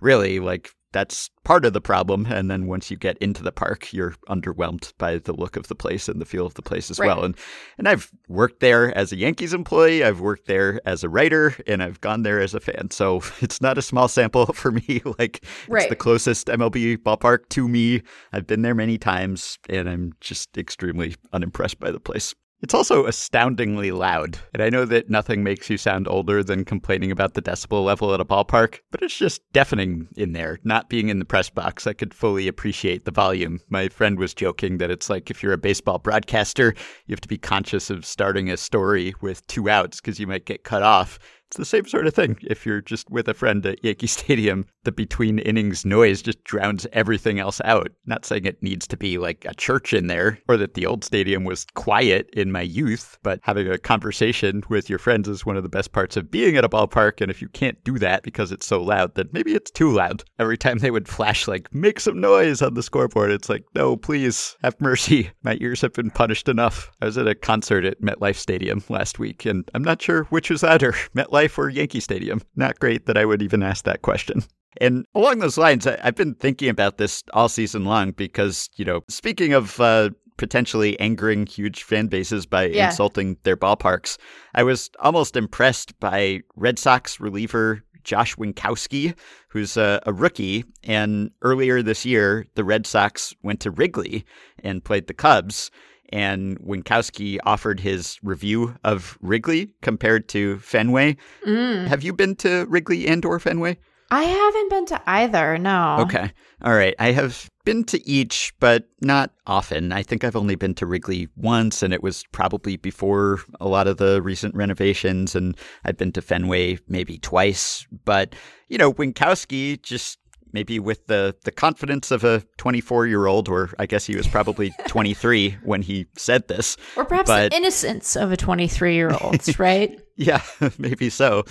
really, 0.00 0.40
like, 0.40 0.70
that's 0.92 1.30
part 1.44 1.64
of 1.64 1.72
the 1.72 1.80
problem. 1.80 2.26
And 2.26 2.50
then 2.50 2.66
once 2.66 2.90
you 2.90 2.96
get 2.96 3.18
into 3.18 3.42
the 3.42 3.52
park, 3.52 3.92
you're 3.92 4.14
underwhelmed 4.28 4.92
by 4.98 5.18
the 5.18 5.32
look 5.32 5.56
of 5.56 5.68
the 5.68 5.74
place 5.74 6.08
and 6.08 6.20
the 6.20 6.24
feel 6.24 6.46
of 6.46 6.54
the 6.54 6.62
place 6.62 6.90
as 6.90 6.98
Right. 6.98 7.06
well. 7.06 7.24
And 7.24 7.36
and 7.76 7.88
I've 7.88 8.10
worked 8.28 8.60
there 8.60 8.96
as 8.96 9.12
a 9.12 9.16
Yankees 9.16 9.52
employee, 9.52 10.02
I've 10.04 10.20
worked 10.20 10.46
there 10.46 10.80
as 10.86 11.04
a 11.04 11.08
writer, 11.08 11.54
and 11.66 11.82
I've 11.82 12.00
gone 12.00 12.22
there 12.22 12.40
as 12.40 12.54
a 12.54 12.60
fan. 12.60 12.90
So 12.90 13.22
it's 13.40 13.60
not 13.60 13.78
a 13.78 13.82
small 13.82 14.08
sample 14.08 14.46
for 14.54 14.72
me. 14.72 15.02
Like 15.18 15.44
it's 15.82 15.88
the 15.88 15.96
closest 15.96 16.46
MLB 16.48 16.96
ballpark 16.98 17.48
to 17.50 17.68
me. 17.68 18.02
I've 18.32 18.46
been 18.46 18.62
there 18.62 18.74
many 18.74 18.98
times, 18.98 19.58
and 19.68 19.88
I'm 19.88 20.12
just 20.20 20.56
extremely 20.56 21.16
unimpressed 21.32 21.78
by 21.78 21.90
the 21.90 22.00
place. 22.00 22.34
It's 22.60 22.74
also 22.74 23.06
astoundingly 23.06 23.92
loud. 23.92 24.36
And 24.52 24.60
I 24.60 24.68
know 24.68 24.84
that 24.84 25.08
nothing 25.08 25.44
makes 25.44 25.70
you 25.70 25.78
sound 25.78 26.08
older 26.08 26.42
than 26.42 26.64
complaining 26.64 27.12
about 27.12 27.34
the 27.34 27.42
decibel 27.42 27.84
level 27.84 28.12
at 28.12 28.20
a 28.20 28.24
ballpark, 28.24 28.80
but 28.90 29.00
it's 29.00 29.16
just 29.16 29.42
deafening 29.52 30.08
in 30.16 30.32
there. 30.32 30.58
Not 30.64 30.88
being 30.88 31.08
in 31.08 31.20
the 31.20 31.24
press 31.24 31.50
box, 31.50 31.86
I 31.86 31.92
could 31.92 32.12
fully 32.12 32.48
appreciate 32.48 33.04
the 33.04 33.12
volume. 33.12 33.60
My 33.68 33.88
friend 33.88 34.18
was 34.18 34.34
joking 34.34 34.78
that 34.78 34.90
it's 34.90 35.08
like 35.08 35.30
if 35.30 35.40
you're 35.40 35.52
a 35.52 35.58
baseball 35.58 36.00
broadcaster, 36.00 36.74
you 37.06 37.12
have 37.12 37.20
to 37.20 37.28
be 37.28 37.38
conscious 37.38 37.90
of 37.90 38.04
starting 38.04 38.50
a 38.50 38.56
story 38.56 39.14
with 39.20 39.46
two 39.46 39.68
outs 39.68 40.00
because 40.00 40.18
you 40.18 40.26
might 40.26 40.44
get 40.44 40.64
cut 40.64 40.82
off. 40.82 41.20
It's 41.48 41.56
the 41.56 41.64
same 41.64 41.86
sort 41.86 42.06
of 42.06 42.12
thing. 42.12 42.38
If 42.42 42.66
you're 42.66 42.82
just 42.82 43.08
with 43.08 43.26
a 43.26 43.32
friend 43.32 43.64
at 43.64 43.82
Yankee 43.82 44.06
Stadium, 44.18 44.66
the 44.84 44.92
between 44.92 45.38
innings 45.38 45.86
noise 45.86 46.20
just 46.20 46.44
drowns 46.44 46.86
everything 46.92 47.38
else 47.38 47.58
out. 47.64 47.90
Not 48.04 48.26
saying 48.26 48.44
it 48.44 48.62
needs 48.62 48.86
to 48.88 48.98
be 48.98 49.16
like 49.16 49.46
a 49.48 49.54
church 49.54 49.94
in 49.94 50.08
there 50.08 50.38
or 50.46 50.58
that 50.58 50.74
the 50.74 50.84
old 50.84 51.04
stadium 51.04 51.44
was 51.44 51.64
quiet 51.74 52.28
in 52.34 52.52
my 52.52 52.60
youth, 52.60 53.18
but 53.22 53.40
having 53.42 53.66
a 53.66 53.78
conversation 53.78 54.62
with 54.68 54.90
your 54.90 54.98
friends 54.98 55.26
is 55.26 55.46
one 55.46 55.56
of 55.56 55.62
the 55.62 55.70
best 55.70 55.92
parts 55.92 56.18
of 56.18 56.30
being 56.30 56.58
at 56.58 56.66
a 56.66 56.68
ballpark. 56.68 57.22
And 57.22 57.30
if 57.30 57.40
you 57.40 57.48
can't 57.48 57.82
do 57.82 57.98
that 57.98 58.24
because 58.24 58.52
it's 58.52 58.66
so 58.66 58.82
loud, 58.82 59.14
then 59.14 59.30
maybe 59.32 59.54
it's 59.54 59.70
too 59.70 59.90
loud. 59.90 60.24
Every 60.38 60.58
time 60.58 60.78
they 60.78 60.90
would 60.90 61.08
flash, 61.08 61.48
like, 61.48 61.74
make 61.74 61.98
some 61.98 62.20
noise 62.20 62.60
on 62.60 62.74
the 62.74 62.82
scoreboard, 62.82 63.30
it's 63.30 63.48
like, 63.48 63.64
no, 63.74 63.96
please, 63.96 64.54
have 64.62 64.78
mercy. 64.82 65.30
My 65.42 65.56
ears 65.62 65.80
have 65.80 65.94
been 65.94 66.10
punished 66.10 66.46
enough. 66.46 66.90
I 67.00 67.06
was 67.06 67.16
at 67.16 67.26
a 67.26 67.34
concert 67.34 67.86
at 67.86 68.02
MetLife 68.02 68.36
Stadium 68.36 68.84
last 68.90 69.18
week, 69.18 69.46
and 69.46 69.66
I'm 69.74 69.84
not 69.84 70.02
sure 70.02 70.24
which 70.24 70.50
was 70.50 70.62
louder, 70.62 70.92
MetLife 71.16 71.37
or 71.58 71.68
Yankee 71.68 72.00
Stadium. 72.00 72.40
Not 72.56 72.78
great 72.80 73.06
that 73.06 73.16
I 73.18 73.24
would 73.24 73.42
even 73.42 73.62
ask 73.62 73.84
that 73.84 74.02
question. 74.02 74.42
And 74.80 75.04
along 75.14 75.38
those 75.38 75.58
lines, 75.58 75.86
I, 75.86 75.98
I've 76.02 76.14
been 76.14 76.34
thinking 76.34 76.68
about 76.68 76.98
this 76.98 77.22
all 77.32 77.48
season 77.48 77.84
long 77.84 78.12
because, 78.12 78.68
you 78.76 78.84
know, 78.84 79.02
speaking 79.08 79.52
of 79.52 79.80
uh, 79.80 80.10
potentially 80.36 80.98
angering 81.00 81.46
huge 81.46 81.82
fan 81.82 82.06
bases 82.06 82.46
by 82.46 82.66
Yeah. 82.66 82.86
insulting 82.86 83.36
their 83.42 83.56
ballparks, 83.56 84.18
I 84.54 84.62
was 84.62 84.90
almost 85.00 85.36
impressed 85.36 85.98
by 86.00 86.40
Red 86.56 86.78
Sox 86.78 87.18
reliever 87.20 87.82
Josh 88.04 88.36
Winckowski, 88.36 89.14
who's 89.50 89.76
a, 89.76 90.00
a 90.06 90.12
rookie. 90.12 90.64
And 90.84 91.30
earlier 91.42 91.82
this 91.82 92.06
year, 92.06 92.46
the 92.54 92.64
Red 92.64 92.86
Sox 92.86 93.34
went 93.42 93.60
to 93.60 93.70
Wrigley 93.70 94.24
and 94.62 94.84
played 94.84 95.08
the 95.08 95.14
Cubs. 95.14 95.70
And 96.10 96.58
Winckowski 96.60 97.38
offered 97.44 97.80
his 97.80 98.18
review 98.22 98.74
of 98.84 99.18
Wrigley 99.20 99.70
compared 99.82 100.28
to 100.30 100.58
Fenway. 100.58 101.16
Mm. 101.46 101.86
Have 101.86 102.02
you 102.02 102.12
been 102.12 102.34
to 102.36 102.66
Wrigley 102.68 103.06
and 103.06 103.24
or 103.24 103.38
Fenway? 103.38 103.78
I 104.10 104.22
haven't 104.22 104.70
been 104.70 104.86
to 104.86 105.02
either. 105.06 105.58
No. 105.58 105.98
Okay. 106.00 106.32
All 106.62 106.74
right. 106.74 106.94
I 106.98 107.12
have 107.12 107.50
been 107.66 107.84
to 107.84 108.08
each, 108.08 108.54
but 108.58 108.88
not 109.02 109.32
often. 109.46 109.92
I 109.92 110.02
think 110.02 110.24
I've 110.24 110.36
only 110.36 110.54
been 110.54 110.74
to 110.76 110.86
Wrigley 110.86 111.28
once, 111.36 111.82
and 111.82 111.92
it 111.92 112.02
was 112.02 112.24
probably 112.32 112.78
before 112.78 113.40
a 113.60 113.68
lot 113.68 113.86
of 113.86 113.98
the 113.98 114.22
recent 114.22 114.54
renovations. 114.54 115.34
And 115.34 115.58
I've 115.84 115.98
been 115.98 116.12
to 116.12 116.22
Fenway 116.22 116.78
maybe 116.88 117.18
twice. 117.18 117.86
But, 118.06 118.34
you 118.68 118.78
know, 118.78 118.94
Winckowski 118.94 119.82
just 119.82 120.18
maybe 120.52 120.78
with 120.78 121.06
the, 121.06 121.36
the 121.44 121.50
confidence 121.52 122.10
of 122.10 122.24
a 122.24 122.42
24 122.56 123.06
year 123.06 123.26
old, 123.26 123.48
or 123.48 123.70
I 123.78 123.86
guess 123.86 124.06
he 124.06 124.16
was 124.16 124.26
probably 124.26 124.72
23 124.88 125.58
when 125.62 125.82
he 125.82 126.06
said 126.16 126.48
this. 126.48 126.76
Or 126.96 127.04
perhaps 127.04 127.28
But- 127.28 127.50
the 127.50 127.56
innocence 127.56 128.16
of 128.16 128.32
a 128.32 128.36
23 128.36 128.94
year 128.94 129.10
old, 129.20 129.58
right? 129.58 129.98
Yeah, 130.20 130.42
maybe 130.78 131.10
so. 131.10 131.44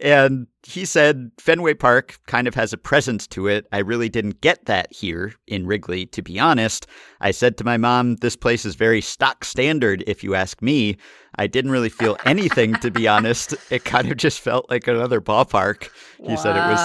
And 0.00 0.46
he 0.66 0.84
said 0.84 1.30
Fenway 1.38 1.74
Park 1.74 2.18
kind 2.26 2.48
of 2.48 2.54
has 2.54 2.72
a 2.72 2.78
presence 2.78 3.26
to 3.28 3.46
it. 3.46 3.66
I 3.72 3.78
really 3.78 4.08
didn't 4.08 4.40
get 4.40 4.64
that 4.66 4.92
here 4.92 5.34
in 5.46 5.66
Wrigley, 5.66 6.06
to 6.06 6.22
be 6.22 6.38
honest. 6.38 6.86
I 7.20 7.30
said 7.30 7.56
to 7.58 7.64
my 7.64 7.76
mom, 7.76 8.16
this 8.16 8.36
place 8.36 8.64
is 8.64 8.74
very 8.74 9.00
stock 9.00 9.44
standard, 9.44 10.02
if 10.06 10.22
you 10.24 10.34
ask 10.34 10.60
me. 10.60 10.96
I 11.40 11.46
didn't 11.46 11.70
really 11.70 11.88
feel 11.90 12.16
anything, 12.24 12.74
to 12.76 12.90
be 12.90 13.06
honest. 13.06 13.54
It 13.70 13.84
kind 13.84 14.10
of 14.10 14.16
just 14.16 14.40
felt 14.40 14.68
like 14.70 14.88
another 14.88 15.20
ballpark. 15.20 15.90
He 16.24 16.36
said 16.36 16.56
it 16.56 16.70
was 16.70 16.80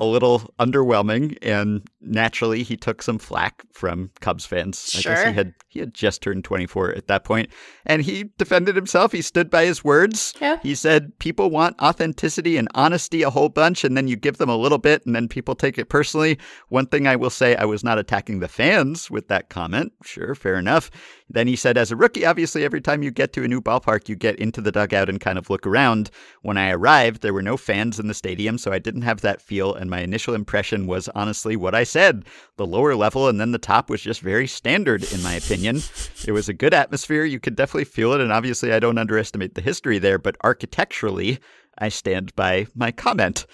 a 0.00 0.04
little 0.04 0.52
underwhelming, 0.60 1.38
and 1.42 1.82
naturally, 2.00 2.62
he 2.62 2.76
took 2.76 3.02
some 3.02 3.18
flack 3.18 3.62
from 3.72 4.10
Cubs 4.20 4.44
fans. 4.46 4.92
I 4.94 4.98
guess 5.00 5.02
Sure. 5.02 5.26
he 5.28 5.32
had 5.34 5.54
he 5.68 5.80
had 5.80 5.94
just 5.94 6.22
turned 6.22 6.44
24 6.44 6.92
at 6.94 7.06
that 7.08 7.24
point, 7.24 7.50
and 7.86 8.02
he 8.02 8.24
defended 8.38 8.76
himself. 8.76 9.12
He 9.12 9.22
stood 9.22 9.50
by 9.50 9.64
his 9.64 9.82
words. 9.82 10.34
Yeah. 10.40 10.58
He 10.62 10.74
said 10.74 11.18
people 11.18 11.50
want 11.50 11.80
authenticity 11.80 12.56
and 12.58 12.68
honesty 12.74 13.15
a 13.22 13.30
whole 13.30 13.48
bunch, 13.48 13.84
and 13.84 13.96
then 13.96 14.08
you 14.08 14.16
give 14.16 14.38
them 14.38 14.48
a 14.48 14.56
little 14.56 14.78
bit, 14.78 15.04
and 15.06 15.14
then 15.14 15.28
people 15.28 15.54
take 15.54 15.78
it 15.78 15.88
personally. 15.88 16.38
One 16.68 16.86
thing 16.86 17.06
I 17.06 17.16
will 17.16 17.30
say, 17.30 17.56
I 17.56 17.64
was 17.64 17.84
not 17.84 17.98
attacking 17.98 18.40
the 18.40 18.48
fans 18.48 19.10
with 19.10 19.28
that 19.28 19.48
comment. 19.48 19.92
Sure, 20.04 20.34
fair 20.34 20.56
enough. 20.56 20.90
Then 21.28 21.48
he 21.48 21.56
said, 21.56 21.76
as 21.76 21.90
a 21.90 21.96
rookie, 21.96 22.24
obviously, 22.24 22.64
every 22.64 22.80
time 22.80 23.02
you 23.02 23.10
get 23.10 23.32
to 23.32 23.42
a 23.42 23.48
new 23.48 23.60
ballpark, 23.60 24.08
you 24.08 24.14
get 24.14 24.38
into 24.38 24.60
the 24.60 24.70
dugout 24.70 25.08
and 25.08 25.20
kind 25.20 25.38
of 25.38 25.50
look 25.50 25.66
around. 25.66 26.10
When 26.42 26.56
I 26.56 26.70
arrived, 26.70 27.22
there 27.22 27.34
were 27.34 27.42
no 27.42 27.56
fans 27.56 27.98
in 27.98 28.06
the 28.06 28.14
stadium, 28.14 28.58
so 28.58 28.72
I 28.72 28.78
didn't 28.78 29.02
have 29.02 29.22
that 29.22 29.42
feel, 29.42 29.74
and 29.74 29.90
my 29.90 30.00
initial 30.00 30.34
impression 30.34 30.86
was 30.86 31.08
honestly 31.14 31.56
what 31.56 31.74
I 31.74 31.82
said. 31.82 32.24
The 32.56 32.66
lower 32.66 32.94
level 32.94 33.28
and 33.28 33.40
then 33.40 33.50
the 33.52 33.58
top 33.58 33.90
was 33.90 34.00
just 34.00 34.20
very 34.20 34.46
standard, 34.46 35.12
in 35.12 35.22
my 35.22 35.34
opinion. 35.34 35.80
It 36.26 36.32
was 36.32 36.48
a 36.48 36.54
good 36.54 36.74
atmosphere. 36.74 37.24
You 37.24 37.40
could 37.40 37.56
definitely 37.56 37.84
feel 37.84 38.12
it, 38.12 38.20
and 38.20 38.32
obviously, 38.32 38.72
I 38.72 38.78
don't 38.78 38.98
underestimate 38.98 39.54
the 39.54 39.60
history 39.60 39.98
there, 39.98 40.18
but 40.18 40.36
architecturally, 40.44 41.40
I 41.78 41.88
stand 41.88 42.34
by 42.36 42.66
my 42.74 42.92
comment. 42.92 43.46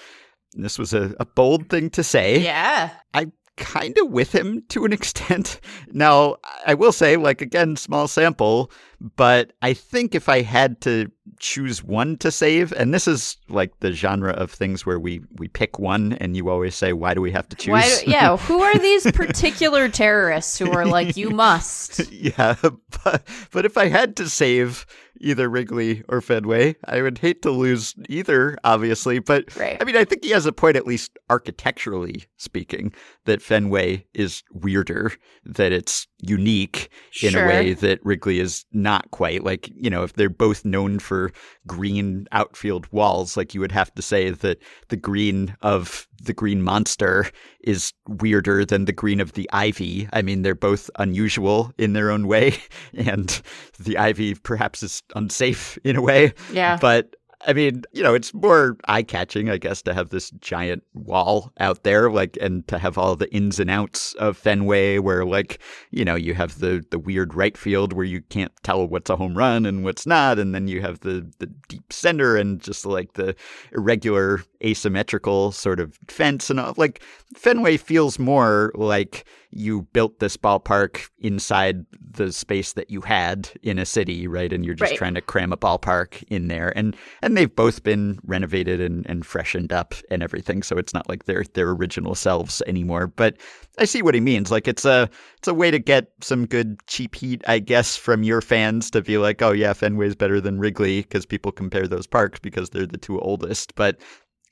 This 0.54 0.78
was 0.78 0.92
a, 0.92 1.14
a 1.18 1.24
bold 1.24 1.68
thing 1.68 1.90
to 1.90 2.04
say. 2.04 2.40
Yeah. 2.40 2.90
I 3.14 3.32
kind 3.56 3.96
of 3.98 4.10
with 4.10 4.34
him 4.34 4.62
to 4.68 4.84
an 4.84 4.92
extent. 4.92 5.60
Now, 5.92 6.36
I 6.66 6.74
will 6.74 6.92
say, 6.92 7.16
like, 7.16 7.40
again, 7.40 7.76
small 7.76 8.08
sample, 8.08 8.70
but 9.16 9.52
I 9.62 9.74
think 9.74 10.14
if 10.14 10.28
I 10.28 10.42
had 10.42 10.80
to 10.82 11.10
choose 11.38 11.82
one 11.82 12.16
to 12.18 12.30
save, 12.30 12.72
and 12.72 12.94
this 12.94 13.06
is 13.06 13.36
like 13.48 13.78
the 13.80 13.92
genre 13.92 14.32
of 14.32 14.50
things 14.50 14.86
where 14.86 14.98
we, 14.98 15.20
we 15.36 15.48
pick 15.48 15.78
one 15.78 16.14
and 16.14 16.36
you 16.36 16.48
always 16.48 16.74
say, 16.74 16.92
why 16.92 17.14
do 17.14 17.20
we 17.20 17.32
have 17.32 17.48
to 17.50 17.56
choose? 17.56 18.02
Do, 18.02 18.10
yeah, 18.10 18.36
who 18.36 18.62
are 18.62 18.78
these 18.78 19.10
particular 19.12 19.88
terrorists 19.88 20.58
who 20.58 20.70
are 20.70 20.86
like, 20.86 21.16
you 21.16 21.30
must? 21.30 22.10
yeah, 22.12 22.56
but, 23.04 23.26
but 23.50 23.64
if 23.64 23.76
I 23.76 23.88
had 23.88 24.16
to 24.16 24.28
save 24.28 24.86
either 25.22 25.48
Wrigley 25.48 26.02
or 26.08 26.20
Fenway. 26.20 26.76
I 26.84 27.02
would 27.02 27.18
hate 27.18 27.42
to 27.42 27.50
lose 27.50 27.94
either, 28.08 28.56
obviously, 28.64 29.18
but 29.18 29.54
right. 29.56 29.76
I 29.80 29.84
mean, 29.84 29.96
I 29.96 30.04
think 30.04 30.24
he 30.24 30.30
has 30.30 30.46
a 30.46 30.52
point, 30.52 30.76
at 30.76 30.86
least 30.86 31.18
architecturally 31.30 32.24
speaking, 32.36 32.92
that 33.24 33.42
Fenway 33.42 34.06
is 34.14 34.42
weirder, 34.52 35.12
that 35.44 35.72
it's 35.72 36.06
unique 36.22 36.88
in 37.22 37.30
sure. 37.30 37.44
a 37.44 37.48
way 37.48 37.74
that 37.74 38.04
Wrigley 38.04 38.38
is 38.38 38.64
not 38.72 39.10
quite. 39.10 39.44
Like, 39.44 39.70
you 39.74 39.90
know, 39.90 40.04
if 40.04 40.14
they're 40.14 40.30
both 40.30 40.64
known 40.64 40.98
for 40.98 41.32
green 41.66 42.26
outfield 42.32 42.86
walls, 42.92 43.36
like 43.36 43.54
you 43.54 43.60
would 43.60 43.72
have 43.72 43.92
to 43.94 44.02
say 44.02 44.30
that 44.30 44.58
the 44.88 44.96
green 44.96 45.54
of 45.60 46.06
the 46.22 46.32
green 46.32 46.62
monster 46.62 47.28
is 47.64 47.92
weirder 48.06 48.64
than 48.64 48.84
the 48.84 48.92
green 48.92 49.20
of 49.20 49.32
the 49.32 49.50
ivy. 49.52 50.08
I 50.12 50.22
mean, 50.22 50.42
they're 50.42 50.54
both 50.54 50.88
unusual 50.98 51.72
in 51.78 51.92
their 51.92 52.10
own 52.10 52.26
way, 52.28 52.56
and 52.94 53.42
the 53.80 53.98
ivy 53.98 54.34
perhaps 54.34 54.82
is 54.82 55.02
unsafe 55.16 55.76
in 55.84 55.96
a 55.96 56.02
way. 56.02 56.32
Yeah. 56.52 56.78
But 56.80 57.16
I 57.46 57.52
mean, 57.52 57.82
you 57.92 58.02
know, 58.02 58.14
it's 58.14 58.32
more 58.32 58.76
eye 58.86 59.02
catching, 59.02 59.50
I 59.50 59.58
guess, 59.58 59.82
to 59.82 59.94
have 59.94 60.10
this 60.10 60.30
giant 60.40 60.84
wall 60.94 61.52
out 61.58 61.82
there, 61.82 62.10
like, 62.10 62.38
and 62.40 62.66
to 62.68 62.78
have 62.78 62.96
all 62.96 63.16
the 63.16 63.32
ins 63.34 63.58
and 63.58 63.68
outs 63.68 64.14
of 64.14 64.36
Fenway, 64.36 64.98
where, 64.98 65.24
like, 65.24 65.60
you 65.90 66.04
know, 66.04 66.14
you 66.14 66.34
have 66.34 66.60
the 66.60 66.84
the 66.90 66.98
weird 66.98 67.34
right 67.34 67.56
field 67.56 67.92
where 67.92 68.04
you 68.04 68.20
can't 68.22 68.52
tell 68.62 68.86
what's 68.86 69.10
a 69.10 69.16
home 69.16 69.36
run 69.36 69.66
and 69.66 69.82
what's 69.82 70.06
not, 70.06 70.38
and 70.38 70.54
then 70.54 70.68
you 70.68 70.82
have 70.82 71.00
the 71.00 71.28
the 71.38 71.48
deep 71.68 71.92
center 71.92 72.36
and 72.36 72.60
just 72.60 72.86
like 72.86 73.14
the 73.14 73.34
irregular 73.72 74.40
asymmetrical 74.64 75.52
sort 75.52 75.80
of 75.80 75.98
fence 76.08 76.50
and 76.50 76.60
all. 76.60 76.74
Like, 76.76 77.02
Fenway 77.36 77.76
feels 77.76 78.18
more 78.18 78.72
like 78.74 79.24
you 79.52 79.82
built 79.92 80.18
this 80.18 80.36
ballpark 80.36 81.08
inside 81.18 81.84
the 82.10 82.32
space 82.32 82.72
that 82.72 82.90
you 82.90 83.02
had 83.02 83.50
in 83.62 83.78
a 83.78 83.86
city, 83.86 84.26
right? 84.26 84.52
And 84.52 84.64
you're 84.64 84.74
just 84.74 84.92
right. 84.92 84.98
trying 84.98 85.14
to 85.14 85.20
cram 85.20 85.52
a 85.52 85.56
ballpark 85.56 86.24
in 86.28 86.48
there. 86.48 86.72
And 86.76 86.96
and 87.20 87.36
they've 87.36 87.54
both 87.54 87.82
been 87.82 88.18
renovated 88.24 88.80
and, 88.80 89.06
and 89.08 89.24
freshened 89.26 89.72
up 89.72 89.94
and 90.10 90.22
everything. 90.22 90.62
So 90.62 90.76
it's 90.76 90.94
not 90.94 91.08
like 91.08 91.24
they're 91.24 91.44
their 91.54 91.70
original 91.70 92.14
selves 92.14 92.62
anymore. 92.66 93.06
But 93.06 93.36
I 93.78 93.84
see 93.84 94.02
what 94.02 94.14
he 94.14 94.20
means. 94.20 94.50
Like 94.50 94.66
it's 94.66 94.84
a 94.84 95.08
it's 95.38 95.48
a 95.48 95.54
way 95.54 95.70
to 95.70 95.78
get 95.78 96.08
some 96.20 96.46
good 96.46 96.78
cheap 96.86 97.14
heat, 97.14 97.42
I 97.46 97.58
guess, 97.58 97.96
from 97.96 98.22
your 98.22 98.40
fans 98.40 98.90
to 98.92 99.02
be 99.02 99.18
like, 99.18 99.42
oh 99.42 99.52
yeah, 99.52 99.74
Fenway's 99.74 100.14
better 100.14 100.40
than 100.40 100.58
Wrigley 100.58 101.02
because 101.02 101.26
people 101.26 101.52
compare 101.52 101.86
those 101.86 102.06
parks 102.06 102.38
because 102.40 102.70
they're 102.70 102.86
the 102.86 102.98
two 102.98 103.20
oldest. 103.20 103.74
But 103.74 104.00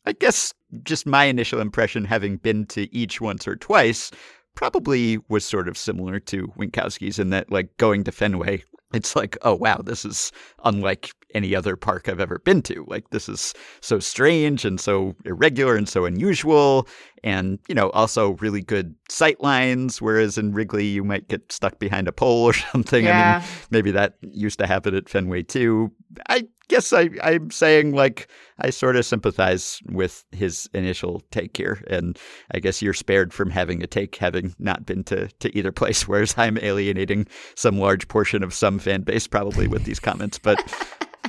I 0.07 0.13
guess 0.13 0.55
just 0.83 1.07
my 1.07 1.25
initial 1.25 1.61
impression, 1.61 2.05
having 2.05 2.37
been 2.37 2.67
to 2.67 2.93
each 2.95 3.21
once 3.21 3.47
or 3.47 3.57
twice, 3.57 4.11
probably 4.55 5.19
was 5.29 5.45
sort 5.45 5.69
of 5.69 5.77
similar 5.79 6.19
to 6.21 6.49
Winckowski's 6.59 7.19
in 7.19 7.31
that, 7.31 7.51
like, 7.51 7.77
going 7.77 8.05
to 8.05 8.13
Fenway, 8.13 8.63
it's 8.93 9.15
like, 9.15 9.39
oh, 9.43 9.55
wow, 9.55 9.79
this 9.79 10.05
is 10.05 10.33
unlike 10.65 11.13
any 11.33 11.55
other 11.55 11.77
park 11.77 12.09
I've 12.09 12.21
ever 12.21 12.41
been 12.41 12.61
to. 12.63 12.85
Like, 12.89 13.11
this 13.11 13.29
is 13.29 13.55
so 13.81 14.01
strange 14.01 14.65
and 14.65 14.81
so 14.81 15.15
irregular 15.25 15.77
and 15.77 15.89
so 15.89 16.05
unusual. 16.07 16.89
And, 17.23 17.59
you 17.69 17.75
know, 17.75 17.91
also 17.91 18.33
really 18.33 18.63
good 18.63 18.95
sight 19.09 19.41
lines. 19.43 20.01
Whereas 20.01 20.39
in 20.39 20.53
Wrigley, 20.53 20.87
you 20.87 21.05
might 21.05 21.29
get 21.29 21.53
stuck 21.53 21.79
behind 21.79 22.09
a 22.09 22.13
pole 22.13 22.45
or 22.47 22.53
something. 22.53 23.05
Yeah. 23.05 23.37
I 23.37 23.39
mean, 23.39 23.49
maybe 23.71 23.91
that 23.93 24.17
used 24.23 24.59
to 24.59 24.67
happen 24.67 24.95
at 24.95 25.09
Fenway 25.09 25.43
too. 25.43 25.93
I 26.29 26.45
guess 26.71 26.93
I, 26.93 27.11
I'm 27.23 27.51
saying 27.51 27.93
like 27.93 28.29
I 28.61 28.71
sort 28.71 28.97
of 28.97 29.05
sympathize 29.05 29.81
with 29.91 30.25
his 30.33 30.71
initial 30.73 31.23
take 31.31 31.57
here, 31.57 31.85
and 31.89 32.19
I 32.53 32.61
guess 32.61 32.81
you're 32.81 32.95
spared 32.95 33.35
from 33.35 33.51
having 33.51 33.83
a 33.83 33.87
take 33.87 34.17
having 34.17 34.55
not 34.59 34.87
been 34.87 35.05
to, 35.05 35.29
to 35.29 35.57
either 35.57 35.73
place, 35.73 36.09
whereas 36.09 36.35
I'm 36.39 36.57
alienating 36.59 37.27
some 37.57 37.79
large 37.79 38.09
portion 38.09 38.43
of 38.43 38.55
some 38.55 38.79
fan 38.79 39.03
base 39.03 39.27
probably 39.27 39.67
with 39.67 39.85
these 39.85 40.01
comments. 40.01 40.39
But 40.39 40.63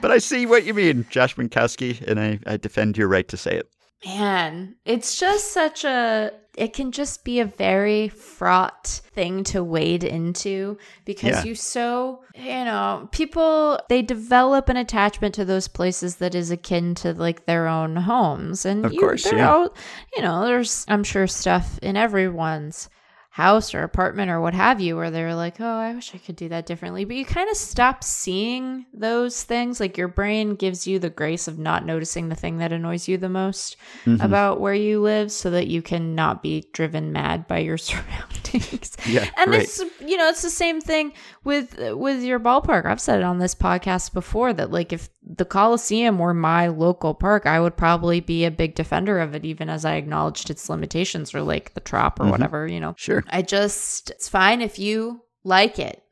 but 0.02 0.12
I 0.12 0.20
see 0.20 0.46
what 0.46 0.64
you 0.64 0.74
mean, 0.74 1.06
Josh 1.10 1.36
Winckowski 1.36 2.02
and 2.08 2.20
I, 2.20 2.40
I 2.48 2.58
defend 2.58 2.98
your 2.98 3.08
right 3.08 3.28
to 3.28 3.38
say 3.38 3.58
it. 3.58 3.70
Man, 4.06 4.76
it's 4.86 5.20
just 5.20 5.52
such 5.54 5.84
a 5.86 6.32
it 6.58 6.74
can 6.74 6.92
just 6.92 7.24
be 7.24 7.40
a 7.40 7.46
very 7.46 8.10
fraught 8.10 8.86
thing 9.14 9.42
to 9.46 9.64
wade 9.64 10.04
into 10.04 10.78
because 11.06 11.30
Yeah. 11.38 11.44
you 11.46 11.56
so 11.56 12.24
you 12.36 12.66
know 12.66 13.08
people 13.14 13.80
they 13.88 14.02
develop 14.02 14.68
an 14.68 14.76
attachment 14.76 15.34
to 15.36 15.46
those 15.46 15.70
places 15.70 16.18
that 16.18 16.36
is 16.36 16.52
akin 16.52 16.94
to 16.96 17.14
like 17.14 17.46
their 17.46 17.68
own 17.68 17.96
homes 17.96 18.66
and 18.66 18.86
Of 18.86 18.92
you, 18.92 19.00
course, 19.00 19.32
yeah. 19.32 19.50
all- 19.50 19.74
you 20.18 20.22
know 20.24 20.44
there's 20.46 20.84
i'm 20.90 21.06
sure 21.06 21.26
stuff 21.28 21.80
in 21.82 21.96
everyone's 21.96 22.90
house 23.36 23.74
or 23.74 23.82
apartment 23.84 24.30
or 24.30 24.42
what 24.42 24.54
have 24.54 24.82
you 24.82 24.98
where 24.98 25.10
they're 25.10 25.34
like 25.34 25.62
oh 25.62 25.66
i 25.80 25.94
wish 25.96 26.14
i 26.14 26.18
could 26.18 26.36
do 26.36 26.50
that 26.50 26.66
differently 26.66 27.06
but 27.06 27.16
you 27.16 27.24
kind 27.24 27.50
of 27.50 27.56
stop 27.56 28.04
seeing 28.04 28.86
those 28.94 29.44
things 29.44 29.80
like 29.80 29.98
your 29.98 30.10
brain 30.10 30.54
gives 30.56 30.86
you 30.86 31.00
the 31.00 31.10
grace 31.10 31.48
of 31.48 31.58
not 31.58 31.86
noticing 31.86 32.28
the 32.28 32.36
thing 32.36 32.58
that 32.58 32.74
annoys 32.74 33.08
you 33.08 33.18
the 33.18 33.30
most 33.30 33.78
Mm-hmm. 34.06 34.22
about 34.26 34.60
where 34.60 34.74
you 34.74 35.00
live 35.02 35.32
so 35.32 35.50
that 35.52 35.68
you 35.68 35.82
can 35.82 36.14
not 36.16 36.42
be 36.44 36.66
driven 36.74 37.12
mad 37.12 37.48
by 37.48 37.60
your 37.60 37.78
surroundings 37.90 38.98
Yeah, 39.08 39.30
and 39.38 39.52
right. 39.52 39.62
it's 39.62 39.80
you 40.02 40.18
know 40.18 40.28
it's 40.30 40.42
the 40.42 40.50
same 40.50 40.82
thing 40.82 41.14
with 41.44 41.78
with 41.94 42.24
your 42.24 42.40
ballpark 42.40 42.86
i've 42.86 43.00
said 43.00 43.20
it 43.20 43.24
on 43.24 43.40
this 43.40 43.56
podcast 43.56 44.12
before 44.14 44.52
that 44.54 44.72
like 44.72 44.92
if 44.92 45.08
the 45.24 45.46
coliseum 45.46 46.18
were 46.18 46.34
my 46.34 46.68
local 46.68 47.14
park 47.14 47.46
i 47.46 47.60
would 47.60 47.78
probably 47.78 48.20
be 48.20 48.44
a 48.44 48.50
big 48.52 48.74
defender 48.76 49.20
of 49.20 49.36
it 49.36 49.46
even 49.46 49.70
as 49.70 49.86
i 49.86 49.96
acknowledged 49.96 50.50
its 50.50 50.68
limitations 50.70 51.34
or 51.36 51.42
like 51.42 51.74
the 51.76 51.80
trop 51.80 52.18
Mm-hmm. 52.18 52.28
or 52.28 52.32
whatever 52.32 52.68
you 52.68 52.80
know 52.80 52.96
Sure. 52.98 53.24
I 53.30 53.42
just, 53.44 54.10
it's 54.10 54.28
fine 54.28 54.62
if 54.62 54.80
you 54.80 55.22
like 55.44 55.78
it. 55.80 56.04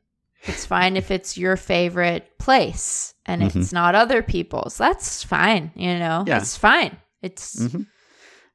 It's 0.44 0.64
fine 0.64 0.96
if 0.96 1.10
it's 1.10 1.36
your 1.36 1.56
favorite 1.56 2.38
place 2.38 3.12
and 3.26 3.42
if 3.42 3.54
it's 3.54 3.72
not 3.74 3.94
other 3.94 4.22
people's. 4.22 4.78
That's 4.78 5.22
fine, 5.22 5.70
you 5.74 5.98
know? 5.98 6.24
Yeah. 6.26 6.38
It's 6.38 6.56
fine. 6.56 6.96
It's 7.20 7.56
Mhm. 7.56 7.86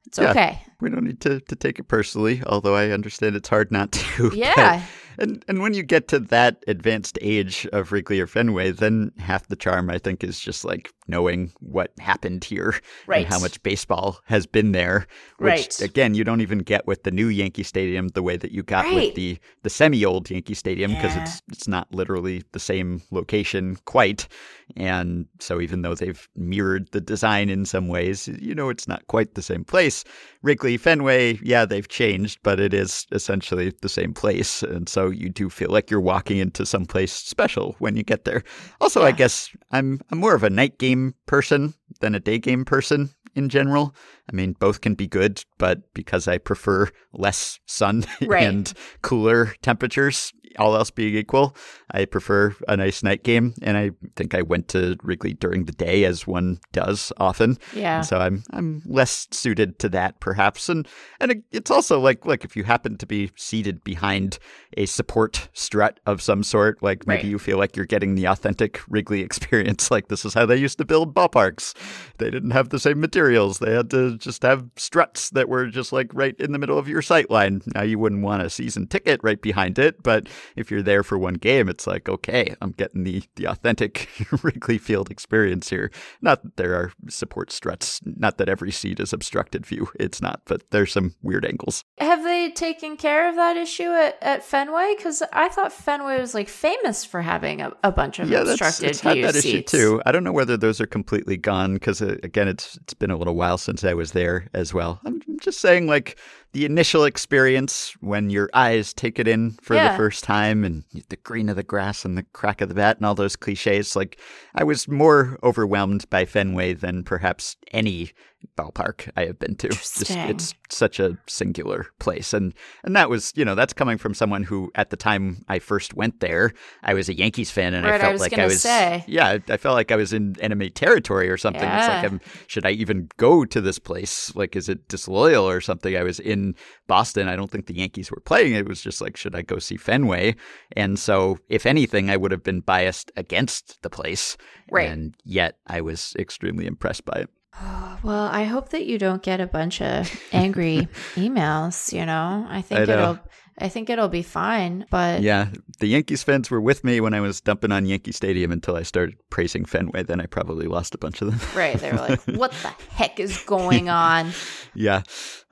it's 0.06 0.18
Yeah. 0.18 0.30
okay. 0.32 0.62
We 0.80 0.90
don't 0.90 1.04
need 1.04 1.20
to, 1.20 1.38
to 1.40 1.54
take 1.56 1.78
it 1.78 1.84
personally, 1.86 2.42
although 2.44 2.74
I 2.74 2.90
understand 2.90 3.36
it's 3.36 3.48
hard 3.48 3.70
not 3.70 3.92
to. 3.92 4.32
Yeah. 4.34 4.82
And 5.18 5.44
and 5.48 5.60
when 5.60 5.74
you 5.74 5.82
get 5.82 6.08
to 6.08 6.18
that 6.18 6.62
advanced 6.66 7.18
age 7.20 7.66
of 7.72 7.92
Wrigley 7.92 8.20
or 8.20 8.26
Fenway, 8.26 8.70
then 8.70 9.12
half 9.18 9.48
the 9.48 9.56
charm 9.56 9.90
I 9.90 9.98
think 9.98 10.22
is 10.24 10.38
just 10.40 10.64
like 10.64 10.92
knowing 11.08 11.52
what 11.60 11.92
happened 11.98 12.44
here 12.44 12.74
Right. 13.06 13.18
and 13.24 13.26
how 13.32 13.38
much 13.38 13.62
baseball 13.62 14.18
has 14.24 14.46
been 14.46 14.72
there. 14.72 15.06
Which 15.38 15.50
Right. 15.50 15.80
again, 15.82 16.14
you 16.14 16.24
don't 16.24 16.40
even 16.40 16.58
get 16.58 16.86
with 16.86 17.04
the 17.04 17.10
new 17.10 17.28
Yankee 17.28 17.62
Stadium 17.62 18.08
the 18.08 18.22
way 18.22 18.36
that 18.36 18.52
you 18.52 18.62
got 18.62 18.84
Right. 18.86 18.94
with 18.94 19.14
the 19.14 19.38
the 19.62 19.70
semi-old 19.70 20.30
Yankee 20.30 20.54
Stadium 20.54 20.92
because 20.92 21.14
Yeah. 21.14 21.22
it's 21.22 21.42
it's 21.52 21.68
not 21.68 21.92
literally 21.94 22.42
the 22.52 22.60
same 22.60 23.02
location 23.10 23.78
quite. 23.84 24.28
And 24.74 25.26
so 25.38 25.60
even 25.60 25.82
though 25.82 25.94
they've 25.94 26.28
mirrored 26.34 26.90
the 26.90 27.00
design 27.00 27.48
in 27.48 27.64
some 27.64 27.86
ways, 27.88 28.28
you 28.40 28.54
know 28.54 28.68
it's 28.68 28.88
not 28.88 29.06
quite 29.06 29.34
the 29.34 29.42
same 29.42 29.64
place. 29.64 30.02
Wrigley, 30.42 30.76
Fenway, 30.76 31.38
yeah, 31.42 31.64
they've 31.64 31.86
changed, 31.88 32.40
but 32.42 32.58
it 32.58 32.74
is 32.74 33.06
essentially 33.12 33.72
the 33.80 33.88
same 33.88 34.12
place. 34.12 34.62
And 34.64 34.88
so 34.88 35.08
you 35.08 35.28
do 35.28 35.48
feel 35.50 35.70
like 35.70 35.90
you're 35.90 36.00
walking 36.00 36.38
into 36.38 36.66
someplace 36.66 37.12
special 37.12 37.76
when 37.78 37.96
you 37.96 38.02
get 38.02 38.24
there. 38.24 38.42
Also, 38.80 39.02
I 39.02 39.12
guess 39.12 39.50
I'm 39.70 40.00
I'm 40.10 40.18
more 40.18 40.34
of 40.34 40.42
a 40.42 40.50
night 40.50 40.78
game 40.78 41.14
person 41.26 41.74
than 42.00 42.14
a 42.14 42.20
day 42.20 42.38
game 42.38 42.64
person 42.64 43.10
in 43.36 43.48
general. 43.48 43.94
I 44.30 44.34
mean, 44.34 44.54
both 44.58 44.80
can 44.80 44.94
be 44.94 45.06
good, 45.06 45.44
but 45.58 45.92
because 45.94 46.26
I 46.26 46.38
prefer 46.38 46.88
less 47.12 47.60
sun 47.66 48.04
Right. 48.26 48.42
and 48.42 48.72
cooler 49.02 49.54
temperatures, 49.62 50.32
all 50.58 50.76
else 50.76 50.90
being 50.90 51.14
equal, 51.14 51.56
I 51.90 52.04
prefer 52.04 52.54
a 52.68 52.76
nice 52.76 53.02
night 53.02 53.22
game. 53.24 53.54
And 53.62 53.76
I 53.76 53.90
think 54.16 54.34
I 54.34 54.42
went 54.42 54.68
to 54.68 54.96
Wrigley 55.02 55.34
during 55.34 55.64
the 55.64 55.72
day, 55.72 56.04
as 56.04 56.26
one 56.26 56.58
does 56.72 57.12
often. 57.18 57.58
Yeah. 57.74 58.00
So 58.02 58.18
I'm 58.18 58.42
I'm 58.50 58.82
less 58.86 59.28
suited 59.30 59.78
to 59.80 59.88
that, 59.90 60.20
perhaps. 60.20 60.68
And 60.68 60.86
and 61.20 61.32
it- 61.32 61.42
it's 61.52 61.70
also 61.70 62.00
like 62.00 62.26
like 62.26 62.44
if 62.44 62.56
you 62.56 62.64
happen 62.64 62.96
to 62.98 63.06
be 63.06 63.30
seated 63.36 63.82
behind 63.84 64.38
a 64.76 64.86
support 64.86 65.48
strut 65.52 66.00
of 66.06 66.20
some 66.22 66.42
sort, 66.42 66.82
like 66.82 67.06
maybe 67.06 67.16
Right. 67.22 67.30
you 67.30 67.38
feel 67.38 67.58
like 67.58 67.76
you're 67.76 67.86
getting 67.86 68.14
the 68.14 68.26
authentic 68.26 68.80
Wrigley 68.88 69.20
experience. 69.28 69.90
Like 69.90 70.08
this 70.08 70.24
is 70.24 70.34
how 70.34 70.46
they 70.46 70.56
used 70.56 70.78
to 70.78 70.84
build 70.84 71.14
ballparks. 71.14 71.74
They 72.18 72.30
didn't 72.30 72.50
have 72.50 72.68
the 72.70 72.78
same 72.78 73.00
materials. 73.00 73.58
They 73.58 73.72
had 73.74 73.90
to 73.90 74.16
just 74.18 74.42
have 74.42 74.64
struts 74.76 75.30
that 75.30 75.48
were 75.48 75.66
just 75.66 75.92
like 75.92 76.10
right 76.12 76.34
in 76.38 76.52
the 76.52 76.58
middle 76.58 76.78
of 76.78 76.88
your 76.88 77.02
sight 77.02 77.30
line. 77.30 77.62
Now 77.74 77.82
you 77.82 77.98
wouldn't 77.98 78.22
want 78.22 78.42
a 78.42 78.50
season 78.50 78.86
ticket 78.86 79.20
right 79.22 79.40
behind 79.40 79.78
it, 79.78 80.02
but 80.02 80.28
if 80.54 80.70
you're 80.70 80.82
there 80.82 81.02
for 81.02 81.18
one 81.18 81.34
game, 81.34 81.68
it's 81.68 81.86
like, 81.86 82.08
okay, 82.08 82.54
I'm 82.60 82.72
getting 82.72 83.04
the, 83.04 83.22
the 83.36 83.46
authentic 83.46 84.08
Wrigley 84.42 84.78
Field 84.78 85.10
experience 85.10 85.70
here. 85.70 85.90
Not 86.20 86.42
that 86.42 86.56
there 86.56 86.74
are 86.74 86.92
support 87.08 87.50
struts, 87.50 88.00
not 88.04 88.38
that 88.38 88.48
every 88.48 88.70
seat 88.70 89.00
is 89.00 89.12
obstructed 89.12 89.66
view. 89.66 89.88
It's 89.98 90.20
not, 90.20 90.42
but 90.44 90.70
there's 90.70 90.92
some 90.92 91.14
weird 91.22 91.44
angles. 91.44 91.82
Have 91.98 92.22
they 92.22 92.35
taken 92.50 92.96
care 92.96 93.28
of 93.28 93.36
that 93.36 93.56
issue 93.56 93.90
at, 93.90 94.16
at 94.22 94.44
Fenway? 94.44 94.94
Because 94.96 95.22
I 95.32 95.48
thought 95.48 95.72
Fenway 95.72 96.20
was 96.20 96.34
like 96.34 96.48
famous 96.48 97.04
for 97.04 97.22
having 97.22 97.60
a, 97.60 97.72
a 97.82 97.90
bunch 97.92 98.18
of 98.18 98.28
yeah, 98.30 98.38
that's, 98.44 98.60
obstructed 98.60 98.90
it's 98.90 99.00
had 99.00 99.18
that 99.24 99.34
seats. 99.34 99.46
issue 99.46 99.62
too. 99.62 100.02
I 100.06 100.12
don't 100.12 100.24
know 100.24 100.32
whether 100.32 100.56
those 100.56 100.80
are 100.80 100.86
completely 100.86 101.36
gone 101.36 101.74
because 101.74 102.00
uh, 102.02 102.16
again, 102.22 102.48
it's 102.48 102.76
it's 102.82 102.94
been 102.94 103.10
a 103.10 103.16
little 103.16 103.34
while 103.34 103.58
since 103.58 103.84
I 103.84 103.94
was 103.94 104.12
there 104.12 104.48
as 104.54 104.72
well. 104.74 105.00
I'm 105.04 105.20
just 105.40 105.60
saying, 105.60 105.86
like 105.86 106.18
the 106.52 106.64
initial 106.64 107.04
experience 107.04 107.94
when 108.00 108.30
your 108.30 108.48
eyes 108.54 108.94
take 108.94 109.18
it 109.18 109.28
in 109.28 109.50
for 109.60 109.74
Yeah. 109.74 109.90
the 109.92 109.96
first 109.98 110.24
time 110.24 110.64
and 110.64 110.84
the 111.10 111.16
green 111.16 111.48
of 111.50 111.56
the 111.56 111.62
grass 111.62 112.04
and 112.04 112.16
the 112.16 112.22
crack 112.32 112.60
of 112.62 112.68
the 112.70 112.74
bat 112.74 112.96
and 112.96 113.04
all 113.04 113.14
those 113.14 113.36
cliches. 113.36 113.94
Like 113.94 114.18
I 114.54 114.64
was 114.64 114.88
more 114.88 115.38
overwhelmed 115.42 116.08
by 116.08 116.24
Fenway 116.24 116.72
than 116.72 117.02
perhaps 117.04 117.56
any 117.72 118.12
ballpark 118.56 119.10
I 119.16 119.24
have 119.26 119.38
been 119.38 119.54
to. 119.56 119.68
Just, 119.68 120.10
it's 120.10 120.54
such 120.68 120.98
a 121.00 121.16
singular 121.26 121.86
place, 121.98 122.32
and 122.32 122.52
and 122.84 122.94
that 122.96 123.08
was 123.10 123.32
you 123.36 123.44
know 123.44 123.54
that's 123.54 123.72
coming 123.72 123.98
from 123.98 124.14
someone 124.14 124.42
who 124.44 124.70
at 124.74 124.90
the 124.90 124.96
time 124.96 125.44
I 125.48 125.58
first 125.58 125.94
went 125.94 126.20
there, 126.20 126.52
I 126.82 126.94
was 126.94 127.08
a 127.08 127.14
Yankees 127.16 127.50
fan, 127.50 127.74
and 127.74 127.84
Right, 127.86 127.94
I 127.94 127.96
I 127.96 128.00
felt 128.00 128.12
was 128.12 128.20
like 128.22 128.38
I 128.38 128.44
was 128.46 128.60
say. 128.62 129.04
yeah, 129.06 129.26
I- 129.28 129.52
I 129.52 129.56
felt 129.56 129.74
like 129.74 129.90
I 129.92 129.96
was 129.96 130.12
in 130.12 130.36
enemy 130.40 130.70
territory 130.70 131.28
or 131.30 131.36
something. 131.36 131.62
It's 131.62 131.88
like 131.88 132.04
I'm 132.04 132.12
um, 132.14 132.20
should 132.46 132.66
I 132.66 132.70
even 132.70 133.08
go 133.16 133.44
to 133.44 133.60
this 133.60 133.78
place? 133.78 134.34
Like, 134.34 134.56
is 134.56 134.68
it 134.68 134.88
disloyal 134.88 135.48
or 135.48 135.60
something? 135.60 135.96
I 135.96 136.02
was 136.02 136.20
in 136.20 136.54
Boston. 136.86 137.28
I 137.28 137.36
don't 137.36 137.50
think 137.50 137.66
the 137.66 137.76
Yankees 137.76 138.10
were 138.10 138.20
playing. 138.20 138.54
It 138.54 138.68
was 138.68 138.80
just 138.80 139.00
like, 139.00 139.16
should 139.16 139.34
I 139.34 139.42
go 139.42 139.58
see 139.58 139.76
Fenway? 139.76 140.34
And 140.72 140.98
so, 140.98 141.38
if 141.48 141.66
anything, 141.66 142.10
I 142.10 142.16
would 142.16 142.32
have 142.32 142.42
been 142.42 142.60
biased 142.60 143.10
against 143.16 143.80
the 143.82 143.90
place. 143.90 144.36
Right. 144.70 144.88
And 144.90 145.14
yet, 145.24 145.58
I 145.66 145.80
was 145.80 146.14
extremely 146.18 146.66
impressed 146.66 147.04
by 147.04 147.20
it. 147.20 147.30
Well, 148.02 148.26
I 148.26 148.44
hope 148.44 148.68
that 148.68 148.86
you 148.86 148.98
don't 148.98 149.22
get 149.22 149.40
a 149.40 149.46
bunch 149.46 149.80
of 149.82 150.08
angry 150.30 150.86
emails, 151.14 151.92
you 151.92 152.06
know. 152.06 152.46
I 152.48 152.62
think 152.62 152.82
I 152.82 152.84
know. 152.84 152.92
it'll 152.92 153.18
I 153.58 153.68
think 153.68 153.88
it'll 153.88 154.08
be 154.08 154.22
fine, 154.22 154.84
but 154.90 155.22
Yeah, 155.22 155.48
the 155.80 155.86
Yankees 155.86 156.22
fans 156.22 156.50
were 156.50 156.60
with 156.60 156.84
me 156.84 157.00
when 157.00 157.14
I 157.14 157.20
was 157.20 157.40
dumping 157.40 157.72
on 157.72 157.86
Yankee 157.86 158.12
Stadium 158.12 158.52
until 158.52 158.76
I 158.76 158.82
started 158.82 159.16
praising 159.30 159.64
Fenway. 159.64 160.02
Then 160.02 160.20
I 160.20 160.26
probably 160.26 160.66
lost 160.66 160.94
a 160.94 160.98
bunch 160.98 161.22
of 161.22 161.30
them. 161.30 161.40
right, 161.56 161.78
they 161.78 161.90
were 161.92 161.98
like, 161.98 162.20
"What 162.24 162.52
the 162.62 162.68
heck 162.94 163.18
is 163.18 163.38
going 163.44 163.88
on?" 163.88 164.32
Yeah. 164.74 165.02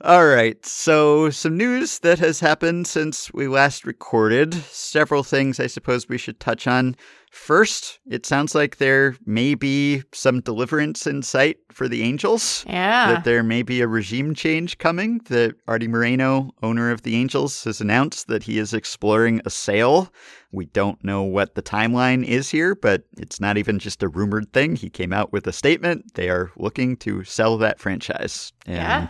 All 0.03 0.27
right. 0.27 0.65
So, 0.67 1.31
some 1.31 1.57
news 1.57 2.01
that 2.01 2.19
has 2.19 2.41
happened 2.41 2.87
since 2.87 3.33
we 3.33 3.49
last 3.49 3.87
recorded. 3.87 4.53
Several 4.55 5.23
things 5.23 5.59
I 5.59 5.67
suppose 5.67 6.09
we 6.09 6.19
should 6.19 6.41
touch 6.41 6.67
on. 6.67 6.97
First, 7.31 7.99
it 8.07 8.27
sounds 8.27 8.55
like 8.55 8.77
there 8.77 9.17
may 9.27 9.55
be 9.57 10.03
some 10.13 10.41
deliverance 10.41 11.05
in 11.07 11.23
sight 11.23 11.57
for 11.73 11.89
the 11.89 12.03
Angels. 12.03 12.65
Yeah. 12.69 13.15
That 13.15 13.25
there 13.25 13.43
may 13.43 13.63
be 13.63 13.81
a 13.81 13.89
regime 13.89 14.35
change 14.35 14.79
coming. 14.79 15.21
That 15.31 15.57
Arte 15.67 15.89
Moreno, 15.89 16.51
owner 16.63 16.91
of 16.93 17.03
the 17.03 17.17
Angels, 17.17 17.65
has 17.65 17.81
announced 17.81 17.94
that 18.29 18.43
he 18.45 18.59
is 18.59 18.75
exploring 18.75 19.41
a 19.45 19.51
sale. 19.51 20.13
We 20.53 20.67
don't 20.67 21.03
know 21.05 21.23
what 21.23 21.55
the 21.55 21.63
timeline 21.63 22.25
is 22.25 22.51
here, 22.51 22.75
but 22.75 23.05
it's 23.17 23.41
not 23.41 23.57
even 23.57 23.79
just 23.79 24.03
a 24.03 24.09
rumored 24.09 24.53
thing. 24.53 24.77
He 24.77 24.91
came 24.91 25.13
out 25.13 25.33
with 25.33 25.47
a 25.47 25.53
statement. 25.53 26.15
They 26.15 26.29
are 26.29 26.51
looking 26.57 26.97
to 26.99 27.25
sell 27.25 27.57
that 27.59 27.81
franchise. 27.81 28.53
And 28.67 28.77
Yeah. 28.77 29.09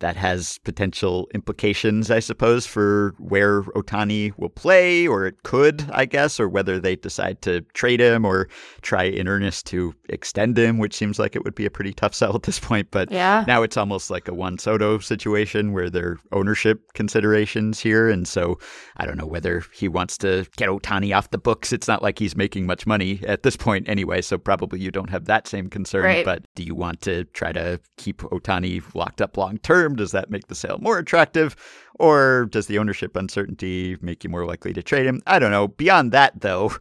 That 0.00 0.14
has 0.16 0.58
potential 0.58 1.28
implications, 1.34 2.08
I 2.10 2.20
suppose, 2.20 2.66
for 2.66 3.14
where 3.18 3.62
Ohtani 3.62 4.32
will 4.36 4.48
play, 4.48 5.08
or 5.08 5.26
it 5.26 5.42
could, 5.42 5.84
I 5.92 6.04
guess, 6.04 6.38
or 6.38 6.48
whether 6.48 6.78
they 6.78 6.94
decide 6.94 7.42
to 7.42 7.62
trade 7.74 8.00
him 8.00 8.24
or 8.24 8.48
try 8.82 9.02
in 9.04 9.26
earnest 9.26 9.66
to 9.66 9.92
extend 10.08 10.56
him, 10.56 10.78
which 10.78 10.94
seems 10.94 11.18
like 11.18 11.34
it 11.34 11.42
would 11.42 11.56
be 11.56 11.66
a 11.66 11.70
pretty 11.70 11.92
tough 11.92 12.14
sell 12.14 12.36
at 12.36 12.44
this 12.44 12.60
point. 12.60 12.88
But 12.92 13.10
Yeah. 13.10 13.44
now 13.48 13.62
it's 13.64 13.76
almost 13.76 14.08
like 14.08 14.28
a 14.28 14.34
Juan 14.34 14.58
Soto 14.58 14.98
situation 14.98 15.72
where 15.72 15.90
there 15.90 16.10
are 16.10 16.18
ownership 16.30 16.92
considerations 16.94 17.80
here. 17.80 18.08
And 18.08 18.28
so 18.28 18.58
I 18.98 19.04
don't 19.06 19.18
know 19.18 19.26
whether 19.26 19.64
he 19.72 19.88
wants 19.88 20.16
to 20.18 20.46
get 20.56 20.68
Ohtani 20.68 21.16
off 21.16 21.30
the 21.30 21.38
books. 21.38 21.72
It's 21.72 21.88
not 21.88 22.02
like 22.02 22.18
he's 22.20 22.36
making 22.36 22.66
much 22.66 22.86
money 22.86 23.20
at 23.26 23.42
this 23.42 23.56
point 23.56 23.88
anyway. 23.88 24.22
So 24.22 24.38
probably 24.38 24.78
you 24.78 24.92
don't 24.92 25.10
have 25.10 25.24
that 25.24 25.48
same 25.48 25.68
concern. 25.68 26.04
Right. 26.04 26.24
But 26.24 26.44
do 26.54 26.62
you 26.62 26.76
want 26.76 27.00
to 27.02 27.24
try 27.24 27.50
to 27.52 27.80
keep 27.96 28.18
Ohtani 28.18 28.82
locked 28.94 29.20
up 29.20 29.36
long 29.36 29.58
term? 29.58 29.87
Does 29.96 30.12
that 30.12 30.30
make 30.30 30.46
the 30.48 30.54
sale 30.54 30.78
more 30.80 30.98
attractive? 30.98 31.56
Or 31.98 32.46
does 32.50 32.66
the 32.66 32.78
ownership 32.78 33.16
uncertainty 33.16 33.96
make 34.00 34.24
you 34.24 34.30
more 34.30 34.46
likely 34.46 34.72
to 34.72 34.82
trade 34.82 35.06
him? 35.06 35.20
I 35.26 35.38
don't 35.38 35.50
know. 35.50 35.68
Beyond 35.68 36.12
that, 36.12 36.40
though, 36.40 36.72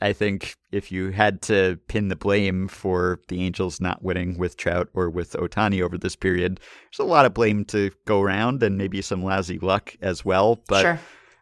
I 0.00 0.12
think 0.12 0.56
if 0.72 0.90
you 0.90 1.10
had 1.10 1.42
to 1.42 1.78
pin 1.88 2.08
the 2.08 2.16
blame 2.16 2.68
for 2.68 3.20
the 3.28 3.42
Angels 3.42 3.80
not 3.80 4.02
winning 4.02 4.38
with 4.38 4.56
Trout 4.56 4.88
or 4.94 5.10
with 5.10 5.32
Ohtani 5.32 5.82
over 5.82 5.98
this 5.98 6.16
period, 6.16 6.58
there's 6.58 7.06
a 7.06 7.10
lot 7.10 7.26
of 7.26 7.34
blame 7.34 7.64
to 7.66 7.90
go 8.06 8.20
around 8.22 8.62
and 8.62 8.78
maybe 8.78 9.02
some 9.02 9.22
lousy 9.22 9.58
luck 9.58 9.94
as 10.00 10.24
well. 10.24 10.60
But 10.68 10.82
sure. 10.82 11.00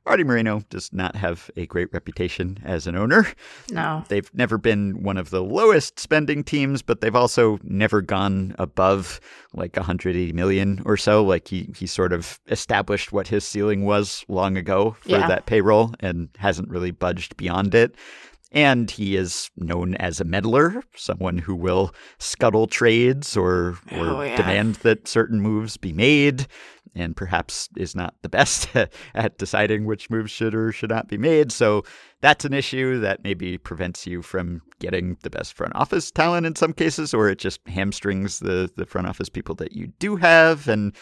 Arte 0.08 0.24
Moreno 0.24 0.62
does 0.70 0.90
not 0.92 1.14
have 1.16 1.50
a 1.56 1.66
great 1.66 1.88
reputation 1.92 2.58
as 2.64 2.86
an 2.86 2.96
owner. 2.96 3.26
No. 3.70 4.04
They've 4.08 4.30
never 4.34 4.58
been 4.58 5.02
one 5.02 5.16
of 5.18 5.30
the 5.30 5.42
lowest 5.42 6.00
spending 6.00 6.42
teams, 6.42 6.82
but 6.82 7.00
they've 7.00 7.14
also 7.14 7.58
never 7.62 8.00
gone 8.02 8.54
above 8.58 9.20
like 9.54 9.76
180 9.76 10.32
million 10.32 10.80
or 10.84 10.96
so. 10.96 11.22
Like 11.22 11.48
he 11.48 11.68
he 11.76 11.86
sort 11.86 12.12
of 12.12 12.40
established 12.48 13.12
what 13.12 13.28
his 13.28 13.46
ceiling 13.46 13.84
was 13.84 14.24
long 14.28 14.56
ago 14.56 14.96
for 15.00 15.10
Yeah. 15.10 15.28
that 15.28 15.46
payroll 15.46 15.94
and 16.00 16.28
hasn't 16.38 16.68
really 16.70 16.90
budged 16.90 17.36
beyond 17.36 17.74
it. 17.74 17.94
And 18.50 18.90
he 18.90 19.14
is 19.14 19.50
known 19.58 19.94
as 19.96 20.20
a 20.20 20.24
meddler, 20.24 20.82
someone 20.96 21.36
who 21.36 21.54
will 21.54 21.94
scuttle 22.18 22.66
trades 22.66 23.36
or 23.36 23.76
or 23.92 24.06
Oh, 24.06 24.22
yeah. 24.22 24.36
demand 24.38 24.76
that 24.76 25.06
certain 25.06 25.42
moves 25.42 25.76
be 25.76 25.92
made, 25.92 26.46
and 26.94 27.16
perhaps 27.16 27.68
is 27.76 27.94
not 27.94 28.14
the 28.22 28.28
best 28.28 28.68
at 29.14 29.38
deciding 29.38 29.84
which 29.84 30.10
moves 30.10 30.30
should 30.30 30.54
or 30.54 30.72
should 30.72 30.90
not 30.90 31.08
be 31.08 31.18
made. 31.18 31.52
So 31.52 31.84
that's 32.20 32.44
an 32.44 32.52
issue 32.52 32.98
that 33.00 33.22
maybe 33.22 33.58
prevents 33.58 34.06
you 34.06 34.22
from 34.22 34.62
getting 34.80 35.16
the 35.22 35.30
best 35.30 35.54
front 35.54 35.74
office 35.74 36.10
talent 36.10 36.46
in 36.46 36.56
some 36.56 36.72
cases, 36.72 37.14
or 37.14 37.28
it 37.28 37.38
just 37.38 37.60
hamstrings 37.68 38.40
the 38.40 38.70
the 38.76 38.86
front 38.86 39.06
office 39.06 39.28
people 39.28 39.54
that 39.56 39.72
you 39.72 39.88
do 39.98 40.16
have. 40.16 40.68
And 40.68 40.94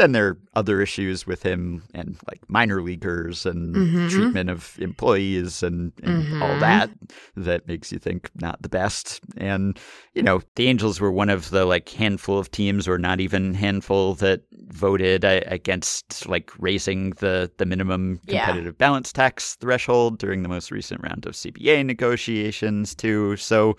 then 0.00 0.12
there 0.12 0.26
are 0.28 0.38
other 0.54 0.80
issues 0.80 1.26
with 1.26 1.42
him 1.42 1.82
and 1.94 2.16
like 2.26 2.40
minor 2.48 2.82
leaguers 2.82 3.44
and 3.46 3.74
Mhm. 3.76 4.10
treatment 4.10 4.50
of 4.50 4.76
employees 4.80 5.62
and, 5.62 5.92
and 6.02 6.42
all 6.42 6.56
Mhm. 6.56 6.60
that 6.60 6.90
that 7.36 7.68
makes 7.68 7.92
you 7.92 7.98
think 7.98 8.30
not 8.40 8.60
the 8.62 8.68
best. 8.68 9.20
And, 9.36 9.78
you 10.14 10.22
know, 10.22 10.40
the 10.56 10.66
Angels 10.68 11.00
were 11.00 11.12
one 11.12 11.28
of 11.30 11.50
the 11.50 11.64
like 11.66 11.88
handful 11.90 12.38
of 12.38 12.50
teams 12.50 12.88
or 12.88 12.98
not 12.98 13.20
even 13.20 13.54
handful 13.54 14.14
that 14.16 14.42
voted 14.68 15.24
uh, 15.24 15.40
against 15.46 16.26
like 16.28 16.50
raising 16.58 17.10
the, 17.20 17.50
the 17.58 17.66
minimum 17.66 18.20
Yeah. 18.26 18.46
competitive 18.46 18.78
balance 18.78 19.12
tax 19.12 19.54
threshold 19.56 20.18
during 20.18 20.42
the 20.42 20.48
most 20.48 20.70
recent 20.70 21.02
round 21.02 21.26
of 21.26 21.34
CBA 21.34 21.84
negotiations 21.84 22.94
too. 22.94 23.36
So 23.36 23.76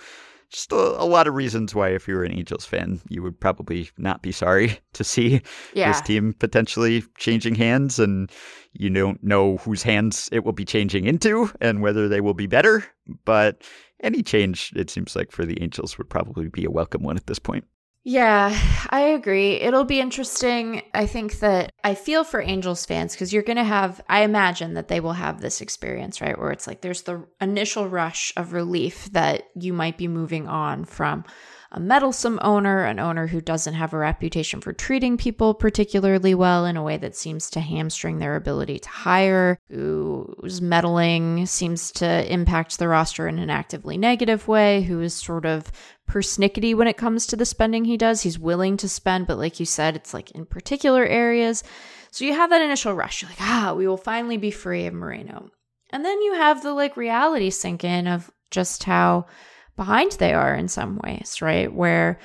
just 0.52 0.72
a, 0.72 0.76
a 0.76 1.06
lot 1.06 1.28
of 1.28 1.34
reasons 1.34 1.74
why 1.74 1.90
if 1.90 2.08
you 2.08 2.16
were 2.16 2.24
an 2.24 2.34
Angels 2.34 2.66
fan, 2.66 3.00
you 3.10 3.24
would 3.24 3.40
probably 3.40 3.90
not 3.98 4.22
be 4.22 4.32
sorry 4.32 4.78
to 4.94 5.04
see 5.04 5.42
Yeah. 5.74 5.92
this 5.92 6.02
team 6.02 6.34
potentially 6.34 7.04
changing 7.18 7.56
hands 7.56 7.98
and 8.00 8.30
you 8.74 8.90
don't 8.90 9.24
know 9.24 9.58
whose 9.58 9.82
hands 9.84 10.30
it 10.32 10.44
will 10.44 10.54
be 10.54 10.66
changing 10.66 11.06
into 11.06 11.50
and 11.60 11.82
whether 11.82 12.08
they 12.08 12.22
will 12.22 12.34
be 12.34 12.48
better 12.48 12.84
but 13.26 13.64
any 14.02 14.22
change 14.24 14.72
it 14.76 14.90
seems 14.90 15.16
like 15.16 15.32
for 15.32 15.46
the 15.46 15.62
angels 15.62 15.98
would 15.98 16.10
probably 16.10 16.48
be 16.48 16.64
a 16.66 16.72
welcome 16.72 17.04
one 17.04 17.18
at 17.18 17.28
this 17.28 17.40
point 17.40 17.66
Yeah, 18.04 18.58
I 18.90 19.02
agree. 19.02 19.54
It'll 19.54 19.84
be 19.86 20.00
interesting. 20.00 20.84
I 20.94 21.06
think 21.06 21.40
that 21.40 21.72
I 21.84 21.96
feel 21.96 22.24
for 22.24 22.42
Angels 22.42 22.86
fans 22.86 23.14
because 23.14 23.32
you're 23.32 23.44
going 23.44 23.58
to 23.58 23.64
have, 23.64 24.02
I 24.10 24.22
imagine 24.24 24.74
that 24.74 24.88
they 24.88 25.00
will 25.00 25.14
have 25.14 25.42
this 25.42 25.62
experience, 25.62 26.22
right? 26.22 26.38
Where 26.38 26.52
it's 26.52 26.68
like 26.68 26.82
there's 26.82 27.04
the 27.04 27.26
initial 27.40 27.88
rush 27.88 28.34
of 28.36 28.54
relief 28.54 29.12
that 29.12 29.44
you 29.56 29.74
might 29.74 29.98
be 29.98 30.08
moving 30.08 30.48
on 30.48 30.86
from 30.86 31.26
a 31.74 31.80
meddlesome 31.80 32.38
owner, 32.42 32.84
an 32.84 33.00
owner 33.00 33.28
who 33.28 33.40
doesn't 33.40 33.76
have 33.76 33.94
a 33.94 33.98
reputation 33.98 34.60
for 34.60 34.74
treating 34.74 35.16
people 35.16 35.54
particularly 35.54 36.36
well 36.36 36.66
in 36.66 36.76
a 36.76 36.84
way 36.84 36.98
that 36.98 37.16
seems 37.16 37.50
to 37.50 37.62
hamstring 37.62 38.20
their 38.20 38.36
ability 38.36 38.78
to 38.80 38.90
hire, 38.90 39.58
whose 39.70 40.62
meddling 40.62 41.46
seems 41.46 41.92
to 41.94 42.32
impact 42.32 42.78
the 42.78 42.90
roster 42.90 43.26
in 43.28 43.40
an 43.40 43.50
actively 43.50 43.98
negative 43.98 44.50
way, 44.50 44.82
who 44.82 45.00
is 45.00 45.14
sort 45.14 45.46
of 45.46 45.72
persnickety 46.10 46.76
when 46.76 46.90
it 46.90 46.98
comes 46.98 47.26
to 47.26 47.38
the 47.38 47.46
spending 47.46 47.86
he 47.86 47.96
does. 47.96 48.22
He's 48.22 48.38
willing 48.38 48.76
to 48.78 48.90
spend, 48.90 49.28
but 49.28 49.38
like 49.38 49.58
you 49.60 49.66
said, 49.66 49.96
it's 49.96 50.14
like 50.14 50.32
in 50.32 50.46
particular 50.46 51.06
areas. 51.06 51.64
So 52.12 52.26
you 52.26 52.34
have 52.34 52.50
that 52.50 52.62
initial 52.62 52.94
rush. 52.94 53.22
You're 53.22 53.32
like, 53.32 53.42
ah, 53.42 53.74
we 53.78 53.88
will 53.88 53.96
finally 53.96 54.36
be 54.36 54.52
free 54.52 54.88
of 54.88 54.94
Moreno. 54.94 55.50
And 55.90 56.04
then 56.04 56.22
you 56.22 56.34
have 56.34 56.64
the 56.64 56.74
like 56.74 56.98
reality 56.98 57.50
sink 57.50 57.86
in 57.86 58.08
of 58.08 58.30
just 58.50 58.84
how 58.84 59.28
behind 59.76 60.14
they 60.14 60.34
are 60.34 60.56
in 60.56 60.68
some 60.68 61.00
ways, 61.04 61.42
right? 61.42 61.72
Where 61.72 62.20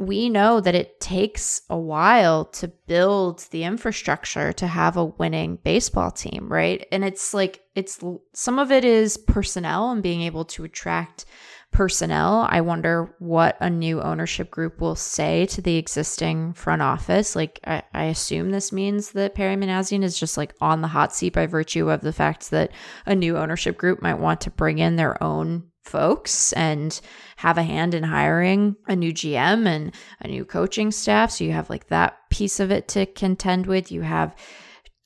we 0.00 0.30
know 0.30 0.60
that 0.60 0.74
it 0.74 0.98
takes 0.98 1.60
a 1.68 1.76
while 1.76 2.46
to 2.46 2.68
build 2.68 3.46
the 3.50 3.64
infrastructure 3.64 4.50
to 4.54 4.66
have 4.66 4.96
a 4.96 5.04
winning 5.04 5.56
baseball 5.56 6.10
team, 6.10 6.48
right? 6.50 6.86
And 6.90 7.04
it's 7.04 7.34
like, 7.34 7.60
it's 7.74 8.02
some 8.32 8.58
of 8.58 8.72
it 8.72 8.82
is 8.84 9.18
personnel 9.18 9.90
and 9.90 10.02
being 10.02 10.22
able 10.22 10.46
to 10.46 10.64
attract 10.64 11.26
personnel. 11.70 12.46
I 12.48 12.62
wonder 12.62 13.14
what 13.18 13.58
a 13.60 13.68
new 13.68 14.00
ownership 14.00 14.50
group 14.50 14.80
will 14.80 14.96
say 14.96 15.44
to 15.46 15.60
the 15.60 15.76
existing 15.76 16.54
front 16.54 16.80
office. 16.80 17.36
Like, 17.36 17.60
I, 17.64 17.82
I 17.92 18.04
assume 18.04 18.50
this 18.50 18.72
means 18.72 19.12
that 19.12 19.34
Perry 19.34 19.54
Minasian 19.54 20.02
is 20.02 20.18
just 20.18 20.38
like 20.38 20.54
on 20.62 20.80
the 20.80 20.88
hot 20.88 21.14
seat 21.14 21.34
by 21.34 21.46
virtue 21.46 21.90
of 21.90 22.00
the 22.00 22.12
fact 22.12 22.50
that 22.52 22.72
a 23.04 23.14
new 23.14 23.36
ownership 23.36 23.76
group 23.76 24.00
might 24.00 24.18
want 24.18 24.40
to 24.42 24.50
bring 24.50 24.78
in 24.78 24.96
their 24.96 25.22
own 25.22 25.64
folks 25.90 26.52
and 26.54 27.00
have 27.36 27.58
a 27.58 27.62
hand 27.62 27.94
in 27.94 28.02
hiring 28.02 28.76
a 28.86 28.94
new 28.94 29.12
GM 29.12 29.66
and 29.66 29.94
a 30.20 30.28
new 30.28 30.44
coaching 30.44 30.90
staff. 30.90 31.30
So 31.30 31.44
you 31.44 31.52
have 31.52 31.70
like 31.70 31.88
that 31.88 32.16
piece 32.30 32.60
of 32.60 32.70
it 32.70 32.88
to 32.88 33.06
contend 33.06 33.66
with. 33.66 33.90
You 33.90 34.02
have 34.02 34.34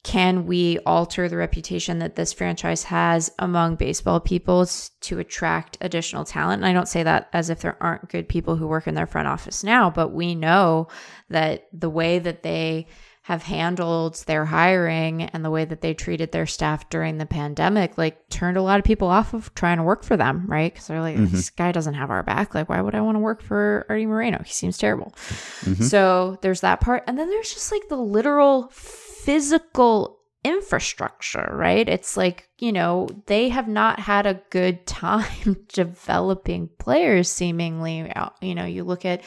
can 0.05 0.45
we 0.45 0.79
alter 0.81 1.31
the 1.31 1.39
reputation 1.39 1.99
that 2.01 2.15
this 2.15 2.35
franchise 2.35 2.85
has 2.85 3.33
among 3.39 3.77
baseball 3.77 4.21
people 4.21 4.67
to 5.01 5.19
attract 5.19 5.79
additional 5.81 6.27
talent? 6.27 6.61
And 6.61 6.67
I 6.67 6.75
don't 6.75 6.89
say 6.89 7.03
that 7.03 7.31
as 7.33 7.49
if 7.49 7.61
there 7.61 7.83
aren't 7.83 8.11
good 8.11 8.29
people 8.29 8.57
who 8.57 8.67
work 8.67 8.87
in 8.87 8.95
their 8.95 9.07
front 9.07 9.29
office 9.29 9.65
now, 9.65 9.89
but 9.89 10.11
we 10.11 10.35
know 10.35 10.89
that 11.31 11.69
the 11.73 11.89
way 11.89 12.19
that 12.19 12.43
they 12.43 12.87
have 13.25 13.43
handled 13.43 14.17
their 14.27 14.45
hiring 14.45 15.23
and 15.23 15.43
the 15.43 15.51
way 15.51 15.65
that 15.65 15.81
they 15.81 15.95
treated 15.95 16.31
their 16.31 16.45
staff 16.45 16.91
during 16.91 17.17
the 17.17 17.25
pandemic, 17.25 17.97
like 17.97 18.29
turned 18.29 18.59
a 18.59 18.63
lot 18.63 18.79
of 18.79 18.85
people 18.85 19.09
off 19.09 19.33
of 19.33 19.55
trying 19.55 19.79
to 19.79 19.83
work 19.83 20.05
for 20.05 20.15
them, 20.15 20.45
right? 20.47 20.71
Because 20.71 20.89
they're 20.89 21.01
like, 21.01 21.17
mm-hmm. 21.17 21.35
this 21.35 21.49
guy 21.49 21.73
doesn't 21.73 21.95
have 21.95 22.11
our 22.11 22.23
back. 22.23 22.55
Like, 22.55 22.69
why 22.69 22.83
would 22.83 22.95
I 22.95 23.01
want 23.01 23.15
to 23.15 23.21
work 23.21 23.41
for 23.41 23.87
Arte 23.89 24.05
Moreno? 24.05 24.43
He 24.45 24.53
seems 24.53 24.77
terrible. 24.77 25.15
Mm-hmm. 25.63 25.85
So 25.85 26.39
there's 26.43 26.61
that 26.61 26.83
part. 26.83 27.03
And 27.07 27.19
then 27.19 27.31
there's 27.31 27.55
just 27.55 27.73
like 27.73 27.89
the 27.89 27.97
literal 27.97 28.69
physical 28.69 30.21
infrastructure, 30.45 31.49
right? 31.51 31.89
It's 31.89 32.19
like, 32.19 32.51
you 32.59 32.73
know, 32.73 33.09
they 33.25 33.49
have 33.49 33.69
not 33.69 34.01
had 34.01 34.27
a 34.27 34.43
good 34.51 34.87
time 34.87 35.65
developing 35.73 36.69
players, 36.79 37.31
seemingly. 37.31 38.13
You 38.43 38.55
know, 38.55 38.67
you 38.67 38.85
look 38.85 39.07
at 39.07 39.23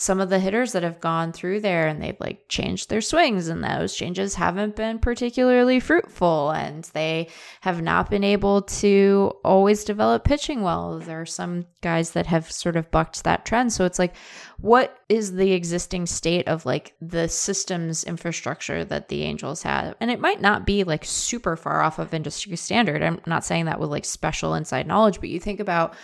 some 0.00 0.18
of 0.18 0.30
the 0.30 0.38
hitters 0.38 0.72
that 0.72 0.82
have 0.82 0.98
gone 0.98 1.30
through 1.30 1.60
there 1.60 1.86
and 1.86 2.02
they've 2.02 2.16
like 2.20 2.48
changed 2.48 2.88
their 2.88 3.02
swings 3.02 3.48
and 3.48 3.62
those 3.62 3.94
changes 3.94 4.34
haven't 4.34 4.74
been 4.74 4.98
particularly 4.98 5.78
fruitful 5.78 6.52
and 6.52 6.84
they 6.94 7.28
have 7.60 7.82
not 7.82 8.08
been 8.08 8.24
able 8.24 8.62
to 8.62 9.30
always 9.44 9.84
develop 9.84 10.24
pitching 10.24 10.62
well. 10.62 10.98
There 11.00 11.20
are 11.20 11.26
some 11.26 11.66
guys 11.82 12.12
that 12.12 12.24
have 12.24 12.50
sort 12.50 12.76
of 12.76 12.90
bucked 12.90 13.24
that 13.24 13.44
trend. 13.44 13.74
So 13.74 13.84
it's 13.84 13.98
like, 13.98 14.16
what 14.56 14.98
is 15.10 15.34
the 15.34 15.52
existing 15.52 16.06
state 16.06 16.48
of 16.48 16.64
like 16.64 16.94
the 17.02 17.28
systems 17.28 18.02
infrastructure 18.02 18.86
that 18.86 19.10
the 19.10 19.24
Angels 19.24 19.62
have? 19.64 19.96
And 20.00 20.10
it 20.10 20.18
might 20.18 20.40
not 20.40 20.64
be 20.64 20.82
like 20.82 21.04
super 21.04 21.56
far 21.56 21.82
off 21.82 21.98
of 21.98 22.14
industry 22.14 22.56
standard. 22.56 23.02
I'm 23.02 23.20
not 23.26 23.44
saying 23.44 23.66
that 23.66 23.78
with 23.78 23.90
like 23.90 24.06
special 24.06 24.54
inside 24.54 24.86
knowledge, 24.86 25.20
but 25.20 25.28
you 25.28 25.38
think 25.38 25.60
about 25.60 25.94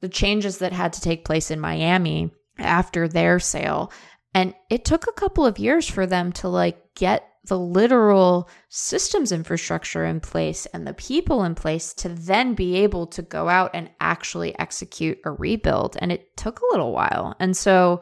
the 0.00 0.08
changes 0.08 0.58
that 0.58 0.72
had 0.72 0.92
to 0.94 1.00
take 1.00 1.24
place 1.24 1.52
in 1.52 1.60
Miami 1.60 2.32
after 2.58 3.08
their 3.08 3.38
sale. 3.38 3.92
And 4.34 4.54
it 4.70 4.84
took 4.84 5.06
a 5.06 5.12
couple 5.12 5.46
of 5.46 5.58
years 5.58 5.88
for 5.88 6.06
them 6.06 6.32
to 6.32 6.48
like 6.48 6.94
get 6.94 7.26
the 7.46 7.58
literal 7.58 8.48
systems 8.68 9.32
infrastructure 9.32 10.04
in 10.04 10.20
place 10.20 10.66
and 10.66 10.86
the 10.86 10.94
people 10.94 11.44
in 11.44 11.54
place 11.54 11.94
to 11.94 12.08
then 12.08 12.54
be 12.54 12.76
able 12.76 13.06
to 13.06 13.22
go 13.22 13.48
out 13.48 13.70
and 13.72 13.88
actually 14.00 14.58
execute 14.58 15.18
a 15.24 15.30
rebuild. 15.30 15.96
And 16.00 16.10
it 16.10 16.36
took 16.36 16.60
a 16.60 16.66
little 16.72 16.92
while. 16.92 17.36
And 17.38 17.56
so 17.56 18.00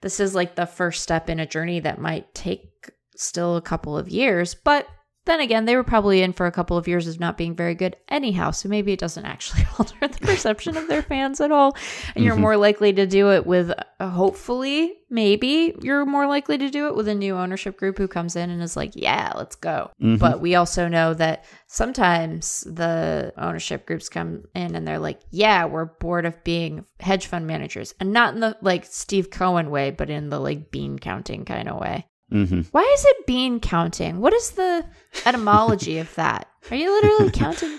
this 0.00 0.18
is 0.18 0.34
like 0.34 0.56
the 0.56 0.66
first 0.66 1.02
step 1.02 1.28
in 1.28 1.40
a 1.40 1.46
journey 1.46 1.80
that 1.80 2.00
might 2.00 2.34
take 2.34 2.90
still 3.16 3.56
a 3.56 3.62
couple 3.62 3.96
of 3.96 4.08
years, 4.08 4.54
but 4.54 4.88
then 5.26 5.40
again, 5.40 5.64
they 5.64 5.76
were 5.76 5.84
probably 5.84 6.22
in 6.22 6.32
for 6.32 6.46
a 6.46 6.52
couple 6.52 6.76
of 6.76 6.86
years 6.88 7.06
of 7.06 7.20
not 7.20 7.36
being 7.36 7.54
very 7.54 7.74
good 7.74 7.96
anyhow, 8.08 8.52
so 8.52 8.68
maybe 8.68 8.92
it 8.92 8.98
doesn't 8.98 9.24
actually 9.24 9.66
alter 9.78 9.94
the 10.00 10.18
perception 10.20 10.76
of 10.76 10.88
their 10.88 11.02
fans 11.02 11.40
at 11.40 11.52
all. 11.52 11.76
And 12.14 12.24
you're 12.24 12.34
mm-hmm. 12.34 12.42
more 12.42 12.56
likely 12.56 12.92
to 12.92 13.06
do 13.06 13.32
it 13.32 13.44
with, 13.44 13.72
uh, 14.00 14.08
hopefully, 14.08 14.94
maybe 15.10 15.74
you're 15.82 16.06
more 16.06 16.26
likely 16.26 16.58
to 16.58 16.70
do 16.70 16.86
it 16.86 16.94
with 16.94 17.08
a 17.08 17.14
new 17.14 17.34
ownership 17.34 17.76
group 17.76 17.98
who 17.98 18.08
comes 18.08 18.36
in 18.36 18.50
and 18.50 18.62
is 18.62 18.76
like, 18.76 18.92
yeah, 18.94 19.32
let's 19.36 19.56
go. 19.56 19.90
Mm-hmm. 20.00 20.16
But 20.16 20.40
we 20.40 20.54
also 20.54 20.88
know 20.88 21.12
that 21.14 21.44
sometimes 21.66 22.60
the 22.60 23.32
ownership 23.36 23.84
groups 23.84 24.08
come 24.08 24.44
in 24.54 24.76
and 24.76 24.86
they're 24.86 24.98
like, 25.00 25.20
yeah, 25.30 25.64
we're 25.64 25.86
bored 25.86 26.26
of 26.26 26.42
being 26.44 26.84
hedge 27.00 27.26
fund 27.26 27.46
managers. 27.48 27.94
And 27.98 28.12
not 28.12 28.34
in 28.34 28.40
the 28.40 28.56
like 28.62 28.84
Steve 28.84 29.30
Cohen 29.30 29.70
way, 29.70 29.90
but 29.90 30.08
in 30.08 30.30
the 30.30 30.38
like 30.38 30.70
bean 30.70 30.98
counting 30.98 31.44
kind 31.44 31.68
of 31.68 31.80
way. 31.80 32.06
Mm-hmm. 32.32 32.62
Why 32.72 32.82
is 32.82 33.04
it 33.04 33.26
bean 33.26 33.60
counting? 33.60 34.20
What 34.20 34.32
is 34.32 34.52
the 34.52 34.84
etymology 35.24 35.98
of 35.98 36.14
that? 36.16 36.48
Are 36.70 36.76
you 36.76 36.90
literally 36.90 37.30
counting 37.32 37.78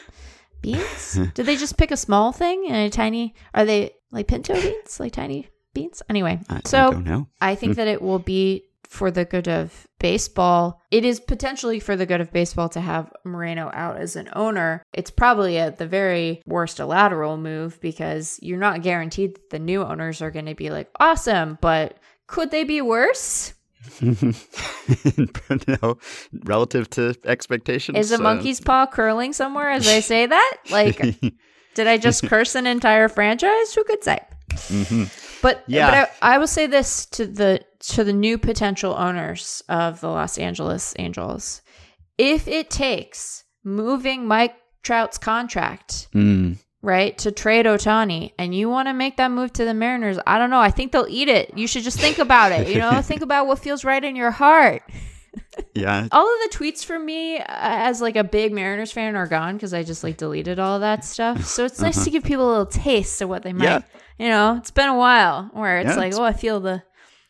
beans? 0.62 1.20
Did 1.34 1.46
they 1.46 1.58
just 1.58 1.78
pick 1.78 1.92
a 1.92 1.98
small 1.98 2.32
thing 2.32 2.66
and 2.68 2.88
a 2.88 2.90
tiny? 2.90 3.36
Are 3.54 3.66
they 3.66 3.92
like 4.12 4.28
pinto 4.28 4.54
beans, 4.54 5.00
like 5.00 5.14
tiny 5.14 5.50
beans? 5.74 6.02
Anyway, 6.10 6.40
I, 6.50 6.62
so 6.66 7.26
I, 7.42 7.52
I 7.52 7.56
think 7.56 7.76
that 7.76 7.88
it 7.88 8.02
will 8.02 8.20
be 8.20 8.64
for 8.88 9.12
the 9.12 9.26
good 9.26 9.48
of 9.48 9.86
baseball. 10.00 10.82
It 10.92 11.04
is 11.04 11.20
potentially 11.20 11.80
for 11.80 11.96
the 11.96 12.06
good 12.06 12.22
of 12.22 12.32
baseball 12.32 12.70
to 12.70 12.82
have 12.82 13.12
Moreno 13.26 13.70
out 13.74 13.98
as 13.98 14.16
an 14.16 14.30
owner. 14.34 14.82
It's 14.94 15.12
probably 15.12 15.58
at 15.58 15.78
the 15.78 15.88
very 15.88 16.42
worst 16.46 16.80
a 16.80 16.86
lateral 16.86 17.38
move 17.38 17.80
because 17.82 18.40
you're 18.42 18.58
not 18.58 18.84
guaranteed 18.84 19.36
that 19.36 19.50
the 19.50 19.60
new 19.60 19.84
owners 19.84 20.22
are 20.22 20.32
going 20.32 20.46
to 20.46 20.56
be 20.56 20.70
like 20.70 20.90
awesome, 21.00 21.58
but 21.62 21.98
could 22.28 22.52
they 22.52 22.64
be 22.64 22.82
worse? 22.82 23.54
no, 25.82 25.98
relative 26.46 26.90
to 26.92 27.16
expectations. 27.26 27.98
Is 27.98 28.12
a 28.12 28.16
uh, 28.16 28.20
monkey's 28.20 28.60
paw 28.60 28.86
curling 28.86 29.34
somewhere 29.34 29.70
as 29.70 29.88
I 29.88 30.00
say 30.00 30.26
that? 30.26 30.58
Like, 30.70 30.98
did 31.76 31.88
I 31.88 31.98
just 31.98 32.28
curse 32.28 32.56
an 32.56 32.68
entire 32.68 33.10
franchise? 33.10 33.74
Who 33.74 33.84
could 33.84 34.04
say? 34.04 34.20
Mm-hmm. 34.52 35.04
But 35.42 35.64
yeah, 35.68 35.90
but 35.90 36.12
I, 36.22 36.36
I 36.36 36.38
will 36.38 36.48
say 36.48 36.68
this 36.68 37.06
to 37.08 37.28
the 37.28 37.64
to 37.80 38.04
the 38.04 38.14
new 38.14 38.38
potential 38.38 38.94
owners 38.96 39.62
of 39.70 40.02
the 40.02 40.10
Los 40.10 40.38
Angeles 40.38 40.94
Angels: 40.98 41.62
if 42.18 42.48
it 42.48 42.70
takes 42.70 43.44
moving 43.64 44.26
Mike 44.26 44.56
Trout's 44.84 45.18
contract 45.18 46.08
mm 46.14 46.58
right, 46.82 47.18
to 47.20 47.32
trade 47.32 47.66
Ohtani 47.66 48.34
and 48.38 48.54
you 48.54 48.70
want 48.70 48.88
to 48.88 48.94
make 48.94 49.18
that 49.18 49.32
move 49.32 49.54
to 49.54 49.66
the 49.66 49.74
Mariners, 49.74 50.20
I 50.26 50.38
don't 50.38 50.50
know. 50.50 50.60
I 50.60 50.72
think 50.72 50.92
they'll 50.92 51.08
eat 51.10 51.28
it. 51.28 51.58
You 51.58 51.68
should 51.68 51.84
just 51.84 52.00
think 52.00 52.20
about 52.20 52.52
it. 52.52 52.68
You 52.68 52.80
know, 52.80 53.02
think 53.02 53.22
about 53.22 53.48
what 53.48 53.60
feels 53.60 53.84
right 53.84 54.04
in 54.04 54.16
your 54.16 54.32
heart. 54.32 54.84
yeah. 55.74 56.08
All 56.12 56.24
of 56.26 56.52
the 56.52 56.58
tweets 56.58 56.86
from 56.86 57.06
me 57.06 57.38
uh, 57.38 57.44
as 57.48 58.02
like 58.02 58.16
a 58.16 58.24
big 58.24 58.54
Mariners 58.54 58.92
fan 58.92 59.16
are 59.16 59.28
gone 59.28 59.56
because 59.56 59.74
I 59.74 59.84
just 59.84 60.04
like 60.04 60.18
deleted 60.18 60.60
all 60.60 60.76
of 60.76 60.82
that 60.82 61.04
stuff. 61.04 61.46
So 61.46 61.66
it's 61.66 61.82
nice 61.82 61.98
uh-huh. 61.98 62.06
to 62.06 62.12
give 62.12 62.24
people 62.24 62.48
a 62.48 62.50
little 62.50 62.66
taste 62.66 63.22
of 63.22 63.30
what 63.30 63.44
they 63.44 63.54
might. 63.54 63.66
Yeah. 63.66 63.82
You 64.20 64.30
know, 64.30 64.56
it's 64.58 64.72
been 64.72 64.90
a 64.90 64.98
while 64.98 65.50
where 65.54 65.80
it's 65.80 65.90
yeah, 65.90 65.96
like, 65.96 66.10
it's, 66.10 66.18
oh, 66.18 66.24
I 66.24 66.34
feel 66.34 66.60
the. 66.60 66.84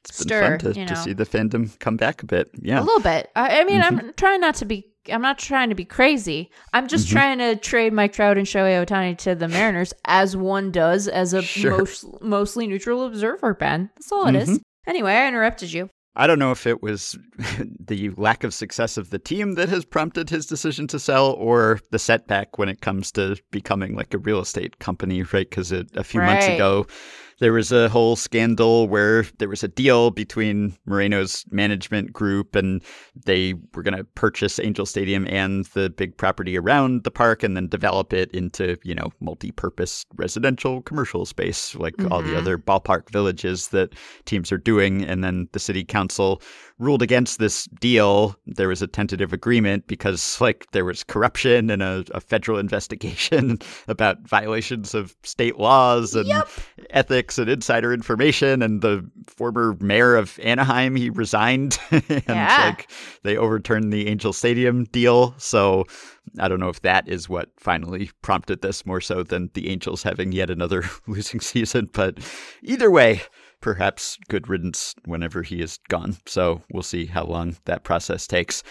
It's 0.07 0.19
stir, 0.19 0.57
been 0.57 0.59
fun 0.59 0.73
to, 0.73 0.79
you 0.79 0.85
know. 0.85 0.93
to 0.93 0.95
see 0.95 1.13
the 1.13 1.25
fandom 1.25 1.77
come 1.79 1.97
back 1.97 2.23
a 2.23 2.25
bit. 2.25 2.49
Yeah. 2.61 2.79
A 2.79 2.83
little 2.83 3.01
bit. 3.01 3.29
I, 3.35 3.59
I 3.59 3.63
mean, 3.65 3.81
mm-hmm. 3.81 3.97
I'm 3.97 4.13
trying 4.13 4.39
not 4.39 4.55
to 4.55 4.65
be 4.65 4.85
I'm 5.11 5.21
not 5.21 5.37
trying 5.37 5.69
to 5.69 5.75
be 5.75 5.85
crazy. 5.85 6.49
I'm 6.73 6.87
just 6.87 7.07
mm-hmm. 7.07 7.15
trying 7.17 7.37
to 7.39 7.55
trade 7.55 7.93
Mike 7.93 8.13
Trout 8.13 8.37
and 8.37 8.47
Shohei 8.47 8.85
Ohtani 8.85 9.17
to 9.19 9.35
the 9.35 9.47
Mariners 9.47 9.93
as 10.05 10.35
one 10.35 10.71
does 10.71 11.07
as 11.07 11.33
a 11.33 11.41
sure. 11.41 11.77
most, 11.77 12.05
mostly 12.21 12.67
neutral 12.67 13.05
observer, 13.05 13.53
Ben. 13.53 13.89
That's 13.95 14.11
all 14.11 14.27
it 14.27 14.33
mm-hmm. 14.33 14.51
is. 14.51 14.59
Anyway, 14.87 15.13
I 15.13 15.27
interrupted 15.27 15.73
you. 15.73 15.89
I 16.19 16.25
don't 16.25 16.39
know 16.39 16.51
if 16.51 16.65
it 16.65 16.81
was 16.81 17.15
the 17.79 18.09
lack 18.17 18.43
of 18.43 18.53
success 18.53 18.97
of 18.97 19.11
the 19.11 19.19
team 19.19 19.53
that 19.53 19.69
has 19.69 19.85
prompted 19.85 20.29
his 20.29 20.47
decision 20.47 20.87
to 20.87 20.99
sell 20.99 21.33
or 21.33 21.79
the 21.91 21.99
setback 21.99 22.57
when 22.57 22.69
it 22.69 22.81
comes 22.81 23.11
to 23.13 23.37
becoming 23.51 23.95
like 23.95 24.13
a 24.15 24.17
real 24.17 24.39
estate 24.39 24.79
company, 24.79 25.21
right? 25.21 25.47
Because 25.47 25.71
a, 25.71 25.85
a 25.93 26.03
few 26.03 26.19
right. 26.19 26.33
months 26.33 26.47
ago, 26.47 26.87
there 27.39 27.53
was 27.53 27.71
a 27.71 27.89
whole 27.89 28.15
scandal 28.15 28.87
where 28.87 29.23
there 29.37 29.49
was 29.49 29.63
a 29.63 29.67
deal 29.67 30.11
between 30.11 30.75
Moreno's 30.85 31.45
management 31.51 32.11
group 32.11 32.55
and 32.55 32.81
they 33.25 33.53
were 33.75 33.83
going 33.83 33.97
to 33.97 34.03
purchase 34.03 34.59
Angel 34.59 34.85
Stadium 34.85 35.27
and 35.27 35.65
the 35.67 35.89
big 35.89 36.17
property 36.17 36.57
around 36.57 37.03
the 37.03 37.11
park 37.11 37.43
and 37.43 37.55
then 37.55 37.67
develop 37.67 38.11
it 38.13 38.31
into, 38.31 38.77
you 38.83 38.95
know, 38.95 39.11
multi-purpose 39.19 40.05
residential 40.15 40.81
commercial 40.81 41.25
space 41.25 41.75
like 41.75 41.95
mm-hmm. 41.97 42.11
all 42.11 42.21
the 42.21 42.29
mm-hmm. 42.29 42.37
other 42.37 42.57
ballpark 42.57 43.09
villages 43.11 43.67
that 43.69 43.93
teams 44.25 44.51
are 44.51 44.57
doing 44.57 45.03
and 45.03 45.23
then 45.23 45.47
the 45.51 45.59
city 45.59 45.83
council 45.83 46.41
ruled 46.79 47.01
against 47.01 47.39
this 47.39 47.65
deal. 47.79 48.35
There 48.45 48.67
was 48.67 48.81
a 48.81 48.87
tentative 48.87 49.33
agreement 49.33 49.87
because 49.87 50.39
like 50.41 50.65
there 50.71 50.85
was 50.85 51.03
corruption 51.03 51.69
and 51.69 51.83
a, 51.83 52.03
a 52.11 52.21
federal 52.21 52.57
investigation 52.67 53.59
about 53.87 54.27
violations 54.27 54.95
of 54.95 55.15
state 55.23 55.57
laws 55.57 56.15
and 56.15 56.27
yep. 56.27 56.47
ethics 56.89 57.26
and 57.37 57.49
insider 57.49 57.93
information. 57.93 58.61
And 58.61 58.81
the 58.81 59.09
former 59.27 59.75
mayor 59.79 60.15
of 60.15 60.39
Anaheim, 60.43 60.95
he 60.95 61.09
resigned 61.09 61.79
and 61.91 62.23
yeah. 62.27 62.65
like 62.67 62.91
they 63.23 63.35
overturned 63.35 63.91
the 63.91 64.07
Angel 64.07 64.33
Stadium 64.33 64.85
deal. 64.85 65.33
So 65.37 65.85
I 66.39 66.47
don't 66.47 66.59
know 66.59 66.69
if 66.69 66.81
that 66.81 67.07
is 67.07 67.27
what 67.27 67.49
finally 67.57 68.11
prompted 68.21 68.61
this 68.61 68.85
more 68.85 69.01
so 69.01 69.23
than 69.23 69.49
the 69.53 69.69
Angels 69.69 70.03
having 70.03 70.31
yet 70.31 70.49
another 70.49 70.83
losing 71.07 71.39
season. 71.39 71.89
But 71.91 72.19
either 72.63 72.91
way, 72.91 73.21
perhaps 73.61 74.17
good 74.29 74.47
riddance 74.47 74.95
whenever 75.05 75.43
he 75.43 75.61
is 75.61 75.79
gone. 75.89 76.17
So 76.25 76.63
we'll 76.71 76.83
see 76.83 77.05
how 77.05 77.25
long 77.25 77.57
that 77.65 77.83
process 77.83 78.27
takes. 78.27 78.61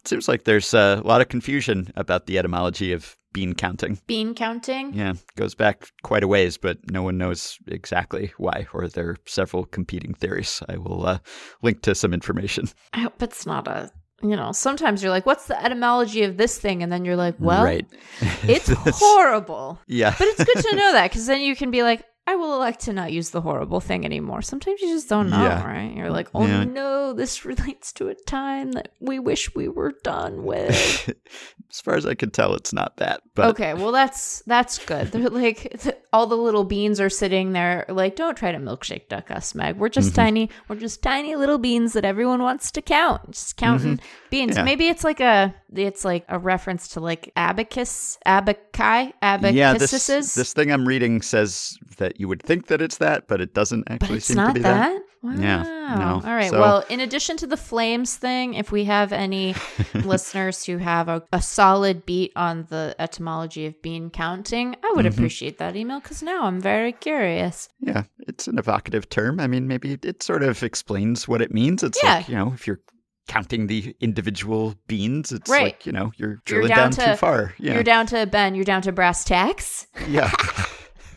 It 0.00 0.08
seems 0.08 0.28
like 0.28 0.44
there's 0.44 0.72
a 0.74 1.02
lot 1.04 1.20
of 1.20 1.28
confusion 1.28 1.92
about 1.96 2.26
the 2.26 2.38
etymology 2.38 2.92
of 2.92 3.16
bean 3.32 3.54
counting. 3.54 3.98
Bean 4.06 4.34
counting? 4.34 4.94
Yeah, 4.94 5.14
goes 5.36 5.54
back 5.54 5.88
quite 6.02 6.22
a 6.22 6.28
ways, 6.28 6.56
but 6.56 6.78
no 6.90 7.02
one 7.02 7.18
knows 7.18 7.58
exactly 7.66 8.32
why, 8.38 8.66
or 8.72 8.88
there 8.88 9.10
are 9.10 9.16
several 9.26 9.66
competing 9.66 10.14
theories. 10.14 10.62
I 10.68 10.78
will 10.78 11.06
uh, 11.06 11.18
link 11.62 11.82
to 11.82 11.94
some 11.94 12.14
information. 12.14 12.68
I 12.94 13.00
hope 13.00 13.22
it's 13.22 13.44
not 13.44 13.68
a 13.68 13.90
you 14.22 14.34
know, 14.34 14.52
sometimes 14.52 15.02
you're 15.02 15.10
like, 15.10 15.26
what's 15.26 15.46
the 15.46 15.62
etymology 15.62 16.22
of 16.22 16.36
this 16.36 16.58
thing? 16.58 16.82
And 16.82 16.90
then 16.90 17.04
you're 17.04 17.16
like, 17.16 17.34
well, 17.38 17.62
right. 17.62 17.86
it's 18.44 18.70
horrible. 18.98 19.78
Yeah. 19.86 20.14
But 20.18 20.28
it's 20.28 20.44
good 20.44 20.64
to 20.70 20.76
know 20.76 20.92
that 20.92 21.10
because 21.10 21.26
then 21.26 21.42
you 21.42 21.54
can 21.54 21.70
be 21.70 21.82
like, 21.82 22.02
I 22.28 22.34
will 22.34 22.54
elect 22.56 22.80
to 22.80 22.92
not 22.92 23.12
use 23.12 23.30
the 23.30 23.40
horrible 23.40 23.80
thing 23.80 24.04
anymore. 24.04 24.42
Sometimes 24.42 24.80
you 24.80 24.88
just 24.88 25.08
don't 25.08 25.30
know, 25.30 25.42
Yeah. 25.44 25.64
right? 25.64 25.94
You're 25.96 26.10
like, 26.10 26.28
oh 26.34 26.44
Yeah. 26.46 26.64
no, 26.64 27.12
this 27.12 27.44
relates 27.44 27.92
to 27.94 28.08
a 28.08 28.14
time 28.14 28.72
that 28.72 28.88
we 29.00 29.18
wish 29.20 29.54
we 29.54 29.68
were 29.68 29.92
done 30.02 30.42
with. 30.44 31.08
as 31.70 31.80
far 31.80 31.94
as 31.94 32.04
I 32.04 32.14
can 32.14 32.30
tell, 32.30 32.54
it's 32.54 32.72
not 32.72 32.96
that. 32.96 33.20
But 33.34 33.50
okay, 33.50 33.74
well 33.74 33.92
that's 33.92 34.42
that's 34.46 34.78
good. 34.84 35.12
They're 35.12 35.30
like 35.30 35.76
all 36.12 36.26
the 36.26 36.36
little 36.36 36.64
beans 36.64 36.98
are 37.00 37.10
sitting 37.10 37.52
there, 37.52 37.84
like, 37.88 38.16
don't 38.16 38.36
try 38.36 38.50
to 38.50 38.58
milkshake 38.58 39.08
duck 39.08 39.30
us, 39.30 39.54
Meg. 39.54 39.76
We're 39.76 39.86
Mm-hmm. 39.88 39.92
just 40.00 40.14
tiny. 40.14 40.50
We're 40.68 40.76
just 40.76 41.02
tiny 41.02 41.36
little 41.36 41.58
beans 41.58 41.92
that 41.92 42.04
everyone 42.04 42.42
wants 42.42 42.70
to 42.72 42.82
count. 42.82 43.30
Just 43.32 43.56
counting 43.56 44.00
beans. 44.30 44.52
Mm-hmm. 44.52 44.58
Yeah. 44.58 44.64
Maybe 44.64 44.88
it's 44.88 45.04
like 45.04 45.20
a 45.20 45.54
it's 45.84 46.04
like 46.04 46.24
a 46.28 46.38
reference 46.38 46.88
to 46.88 47.00
like 47.00 47.32
abacus, 47.36 48.18
abacai, 48.26 49.12
abaci, 49.22 49.54
yeah, 49.54 49.74
this, 49.74 50.06
this 50.06 50.52
thing 50.52 50.70
I'm 50.72 50.86
reading 50.86 51.22
says 51.22 51.76
that 51.98 52.18
you 52.20 52.28
would 52.28 52.42
think 52.42 52.66
that 52.68 52.80
it's 52.80 52.98
that, 52.98 53.26
but 53.28 53.40
it 53.40 53.54
doesn't 53.54 53.84
But 53.86 53.94
actually 54.02 54.16
it's 54.18 54.26
seem 54.26 54.36
not 54.36 54.48
to 54.48 54.54
be 54.54 54.60
that. 54.60 54.90
that. 54.92 55.02
Wow. 55.22 55.32
Yeah, 55.38 55.62
no. 55.98 56.28
All 56.28 56.36
right. 56.36 56.50
So- 56.50 56.60
Well, 56.60 56.84
in 56.88 57.00
addition 57.00 57.36
to 57.38 57.46
the 57.48 57.56
flames 57.56 58.14
thing, 58.16 58.54
if 58.54 58.70
we 58.70 58.84
have 58.84 59.12
any 59.12 59.54
listeners 59.94 60.64
who 60.64 60.76
have 60.78 61.08
a, 61.08 61.22
a 61.32 61.42
solid 61.42 62.06
beat 62.06 62.32
on 62.36 62.66
the 62.68 62.94
etymology 62.98 63.66
of 63.66 63.80
bean 63.82 64.10
counting, 64.10 64.76
I 64.84 64.92
would 64.94 65.04
Mm-hmm. 65.06 65.14
appreciate 65.18 65.58
that 65.58 65.74
email 65.74 65.98
because 66.00 66.22
now 66.22 66.44
I'm 66.44 66.60
very 66.60 66.92
curious. 66.92 67.68
Yeah, 67.80 68.04
it's 68.28 68.46
an 68.46 68.58
evocative 68.58 69.08
term. 69.08 69.40
I 69.40 69.46
mean, 69.48 69.66
maybe 69.66 69.98
it 70.02 70.22
sort 70.22 70.42
of 70.44 70.62
explains 70.62 71.26
what 71.26 71.40
it 71.42 71.52
means. 71.52 71.82
It's 71.82 71.98
Yeah. 72.02 72.16
like, 72.16 72.28
you 72.28 72.34
know, 72.36 72.52
if 72.52 72.66
you're 72.66 72.80
counting 73.26 73.66
the 73.66 73.94
individual 74.00 74.74
beans, 74.86 75.32
it's 75.32 75.50
Right. 75.50 75.62
like, 75.64 75.86
you 75.86 75.92
know, 75.92 76.12
you're 76.16 76.30
You're 76.30 76.40
drilling 76.44 76.68
down 76.68 76.90
down, 76.90 76.92
to- 76.92 77.06
too 77.12 77.16
far. 77.16 77.54
Yeah. 77.58 77.74
You're 77.74 77.82
down 77.82 78.06
to 78.06 78.26
Ben. 78.26 78.54
You're 78.54 78.64
down 78.64 78.82
to 78.82 78.92
brass 78.92 79.24
tacks. 79.24 79.86
yeah. 80.08 80.30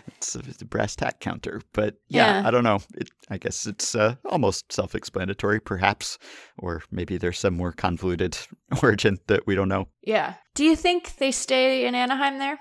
it's, 0.08 0.36
a, 0.36 0.40
it's 0.40 0.60
a 0.60 0.66
brass 0.66 0.94
tack 0.94 1.20
counter. 1.20 1.62
But 1.72 1.96
yeah, 2.08 2.42
Yeah. 2.42 2.48
I 2.48 2.50
don't 2.50 2.64
know. 2.64 2.80
It, 2.94 3.08
I 3.30 3.38
guess 3.38 3.66
it's 3.66 3.94
uh, 3.94 4.16
almost 4.26 4.70
self 4.70 4.94
explanatory, 4.94 5.58
perhaps. 5.58 6.18
Or 6.58 6.82
maybe 6.90 7.16
there's 7.16 7.38
some 7.38 7.54
more 7.56 7.72
convoluted 7.72 8.36
origin 8.82 9.18
that 9.26 9.46
we 9.46 9.54
don't 9.54 9.68
know. 9.70 9.88
Yeah. 10.02 10.34
Do 10.54 10.64
you 10.64 10.76
think 10.76 11.16
they 11.16 11.30
stay 11.32 11.86
in 11.86 11.94
Anaheim 11.94 12.38
there? 12.38 12.58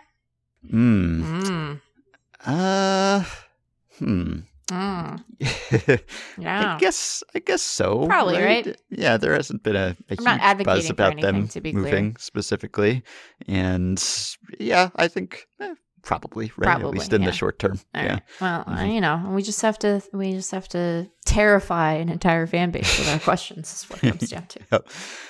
Hmm. 0.69 1.41
Mm. 1.43 1.81
Uh, 2.45 3.23
hmm. 3.99 4.39
Mm. 4.67 5.23
I 6.45 6.77
guess 6.79 7.23
I 7.33 7.39
guess 7.39 7.61
so. 7.61 8.05
Probably, 8.05 8.41
right? 8.41 8.75
Yeah, 8.89 9.17
there 9.17 9.33
hasn't 9.33 9.63
been 9.63 9.75
a, 9.75 9.95
a 10.09 10.15
huge 10.15 10.63
buzz 10.65 10.89
about 10.89 11.13
anything, 11.13 11.33
them 11.33 11.47
to 11.49 11.61
be 11.61 11.71
clear. 11.71 11.83
moving 11.83 12.15
specifically, 12.17 13.03
and 13.47 14.03
yeah, 14.59 14.89
I 14.97 15.07
think 15.07 15.47
eh, 15.61 15.73
probably 16.03 16.51
right 16.57 16.79
at 16.81 16.87
least 16.87 17.13
in 17.13 17.21
yeah. 17.21 17.27
the 17.29 17.33
short 17.33 17.59
term. 17.59 17.79
All 17.95 18.03
yeah, 18.03 18.11
right. 18.13 18.21
Well, 18.41 18.63
uh, 18.67 18.77
Mhm. 18.79 18.93
you 18.93 19.01
know, 19.01 19.31
we 19.33 19.41
just 19.41 19.61
have 19.61 19.79
to 19.79 20.01
we 20.11 20.31
just 20.33 20.51
have 20.51 20.67
to 20.69 21.09
terrify 21.25 21.93
an 21.93 22.09
entire 22.09 22.45
fan 22.45 22.71
base 22.71 22.99
with 22.99 23.09
our 23.09 23.19
questions. 23.29 23.73
Is 23.73 23.89
what 23.89 24.03
it 24.03 24.09
comes 24.17 24.29
down 24.29 24.47
to. 24.47 24.59
Yep. 24.71 24.87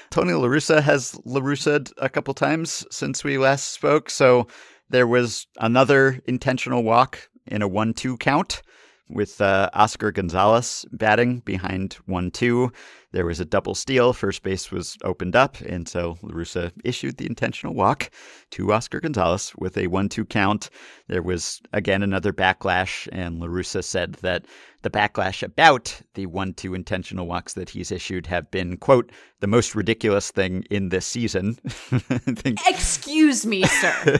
Tony 0.09 0.31
LaRussa 0.31 0.81
has 0.81 1.11
LaRussa'd 1.25 1.91
a 1.97 2.09
couple 2.09 2.33
times 2.33 2.85
since 2.89 3.23
we 3.23 3.37
last 3.37 3.71
spoke. 3.73 4.09
So 4.09 4.47
there 4.89 5.05
was 5.05 5.45
another 5.59 6.21
intentional 6.27 6.81
walk 6.83 7.29
in 7.45 7.61
a 7.61 7.67
1 7.67 7.93
2 7.93 8.17
count 8.17 8.61
with 9.09 9.41
uh, 9.41 9.69
Oscar 9.73 10.11
Gonzalez 10.11 10.85
batting 10.91 11.39
behind 11.39 11.93
1 12.05 12.31
2. 12.31 12.71
There 13.17 13.25
was 13.25 13.39
a 13.39 13.45
double 13.45 13.73
steal. 13.73 14.13
First 14.13 14.43
base 14.43 14.71
was 14.71 14.95
opened 15.03 15.35
up. 15.35 15.59
And 15.61 15.89
so 15.89 16.19
LaRussa 16.21 16.71
issued 16.83 17.17
the 17.17 17.25
intentional 17.25 17.73
walk 17.73 18.11
to 18.51 18.71
Oscar 18.71 18.99
Gonzalez 18.99 19.53
with 19.57 19.75
a 19.75 19.87
1 19.87 20.07
2 20.09 20.23
count. 20.25 20.69
There 21.07 21.23
was 21.23 21.59
again 21.73 22.03
another 22.03 22.31
backlash. 22.31 23.07
And 23.11 23.41
LaRussa 23.41 23.83
said 23.83 24.13
that 24.21 24.45
the 24.83 24.91
backlash 24.91 25.41
about 25.41 25.99
the 26.13 26.27
1 26.27 26.53
2 26.53 26.75
intentional 26.75 27.25
walks 27.25 27.53
that 27.53 27.71
he's 27.71 27.91
issued 27.91 28.27
have 28.27 28.51
been, 28.51 28.77
quote, 28.77 29.11
the 29.39 29.47
most 29.47 29.75
ridiculous 29.75 30.31
thing 30.31 30.63
in 30.69 30.89
this 30.89 31.05
season. 31.05 31.53
Think. 31.63 32.59
Excuse 32.67 33.45
me, 33.45 33.63
sir. 33.63 33.93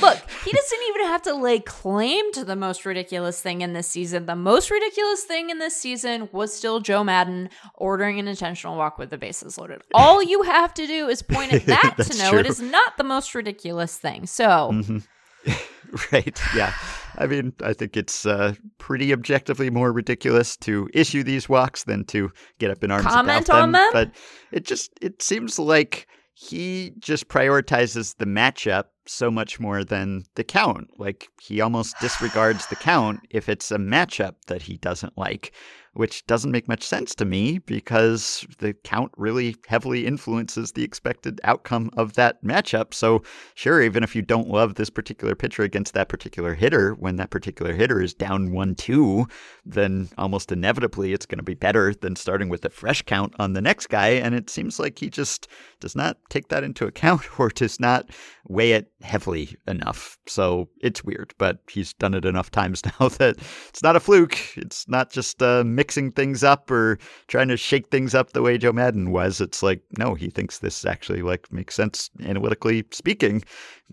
Look, 0.00 0.18
he 0.44 0.52
doesn't 0.52 0.82
even 0.88 1.06
have 1.06 1.22
to 1.22 1.34
lay 1.34 1.60
claim 1.60 2.32
to 2.32 2.44
the 2.44 2.56
most 2.56 2.84
ridiculous 2.86 3.40
thing 3.40 3.60
in 3.60 3.72
this 3.72 3.88
season. 3.88 4.26
The 4.26 4.36
most 4.36 4.70
ridiculous 4.70 5.24
thing 5.24 5.50
in 5.50 5.58
this 5.58 5.76
season 5.76 6.28
was 6.32 6.54
still 6.54 6.80
Joe 6.80 7.04
Maddon 7.04 7.50
ordering 7.74 8.17
an 8.18 8.28
intentional 8.28 8.76
walk 8.76 8.98
with 8.98 9.10
the 9.10 9.18
bases 9.18 9.58
loaded. 9.58 9.82
All 9.94 10.22
you 10.22 10.42
have 10.42 10.72
to 10.74 10.86
do 10.86 11.08
is 11.08 11.22
point 11.22 11.52
at 11.52 11.66
that 11.66 11.96
to 11.98 12.18
know 12.18 12.30
true. 12.30 12.38
it 12.40 12.46
is 12.46 12.60
not 12.60 12.96
the 12.96 13.04
most 13.04 13.34
ridiculous 13.34 13.96
thing. 13.98 14.26
So, 14.26 14.70
Mhm. 14.72 15.06
right. 16.12 16.40
Yeah. 16.54 16.72
I 17.16 17.26
mean, 17.26 17.52
I 17.62 17.72
think 17.72 17.96
it's 17.96 18.26
uh, 18.26 18.54
pretty 18.78 19.12
objectively 19.12 19.70
more 19.70 19.92
ridiculous 19.92 20.56
to 20.58 20.88
issue 20.92 21.22
these 21.22 21.48
walks 21.48 21.84
than 21.84 22.04
to 22.06 22.30
get 22.58 22.70
up 22.70 22.84
in 22.84 22.90
arms 22.90 23.06
Comment 23.06 23.48
about 23.48 23.62
on 23.62 23.72
them. 23.72 23.80
them? 23.82 23.90
But 23.92 24.10
it 24.52 24.64
just 24.64 24.90
it 25.00 25.22
seems 25.22 25.58
like 25.58 26.06
he 26.34 26.92
just 26.98 27.28
prioritizes 27.28 28.16
the 28.18 28.26
matchup 28.26 28.84
so 29.06 29.30
much 29.30 29.58
more 29.58 29.82
than 29.84 30.24
the 30.36 30.44
count. 30.44 30.88
Like 30.98 31.28
he 31.40 31.60
almost 31.60 31.98
disregards 32.00 32.66
the 32.66 32.76
count 32.76 33.20
if 33.30 33.48
it's 33.48 33.70
a 33.72 33.78
matchup 33.78 34.34
that 34.46 34.62
he 34.62 34.76
doesn't 34.76 35.16
like, 35.18 35.52
which 35.98 36.24
doesn't 36.28 36.52
make 36.52 36.68
much 36.68 36.84
sense 36.84 37.12
to 37.12 37.24
me 37.24 37.58
because 37.58 38.46
the 38.58 38.72
count 38.84 39.10
really 39.16 39.56
heavily 39.66 40.06
influences 40.06 40.70
the 40.70 40.84
expected 40.84 41.40
outcome 41.42 41.90
of 41.96 42.12
that 42.12 42.40
matchup. 42.44 42.94
So 42.94 43.24
sure, 43.56 43.82
even 43.82 44.04
if 44.04 44.14
you 44.14 44.22
don't 44.22 44.48
love 44.48 44.76
this 44.76 44.90
particular 44.90 45.34
pitcher 45.34 45.64
against 45.64 45.94
that 45.94 46.08
particular 46.08 46.54
hitter, 46.54 46.94
when 46.94 47.16
that 47.16 47.30
particular 47.30 47.74
hitter 47.74 48.00
is 48.00 48.14
down 48.14 48.52
1 48.52 48.76
2, 48.76 49.26
then 49.66 50.08
almost 50.16 50.52
inevitably 50.52 51.12
it's 51.12 51.26
going 51.26 51.40
to 51.40 51.42
be 51.42 51.54
better 51.54 51.92
than 51.92 52.14
starting 52.14 52.48
with 52.48 52.64
a 52.64 52.70
fresh 52.70 53.02
count 53.02 53.34
on 53.40 53.54
the 53.54 53.60
next 53.60 53.88
guy. 53.88 54.10
And 54.10 54.36
it 54.36 54.50
seems 54.50 54.78
like 54.78 55.00
he 55.00 55.10
just 55.10 55.48
does 55.80 55.96
not 55.96 56.16
take 56.30 56.46
that 56.50 56.62
into 56.62 56.86
account 56.86 57.22
or 57.40 57.48
does 57.48 57.80
not 57.80 58.08
weigh 58.46 58.70
it 58.70 58.92
heavily 59.02 59.56
enough. 59.66 60.16
So 60.28 60.68
it's 60.80 61.02
weird, 61.02 61.34
but 61.38 61.58
he's 61.68 61.92
done 61.94 62.14
it 62.14 62.24
enough 62.24 62.52
times 62.52 62.82
now 63.00 63.08
that 63.08 63.36
it's 63.68 63.82
not 63.82 63.96
a 63.96 64.00
fluke. 64.00 64.38
It's 64.56 64.88
not 64.88 65.10
just 65.10 65.42
uh, 65.42 65.64
mixing 65.88 66.12
things 66.12 66.44
up 66.44 66.70
or 66.70 66.98
trying 67.28 67.48
to 67.48 67.56
shake 67.56 67.88
things 67.88 68.14
up 68.14 68.32
the 68.32 68.42
way 68.42 68.58
Joe 68.58 68.72
Maddon 68.72 69.10
was. 69.10 69.40
It's 69.40 69.62
like, 69.62 69.80
no, 69.96 70.12
he 70.12 70.28
thinks 70.28 70.58
this 70.58 70.84
actually 70.84 71.22
like 71.22 71.50
makes 71.50 71.74
sense 71.74 72.10
analytically 72.22 72.84
speaking. 72.90 73.42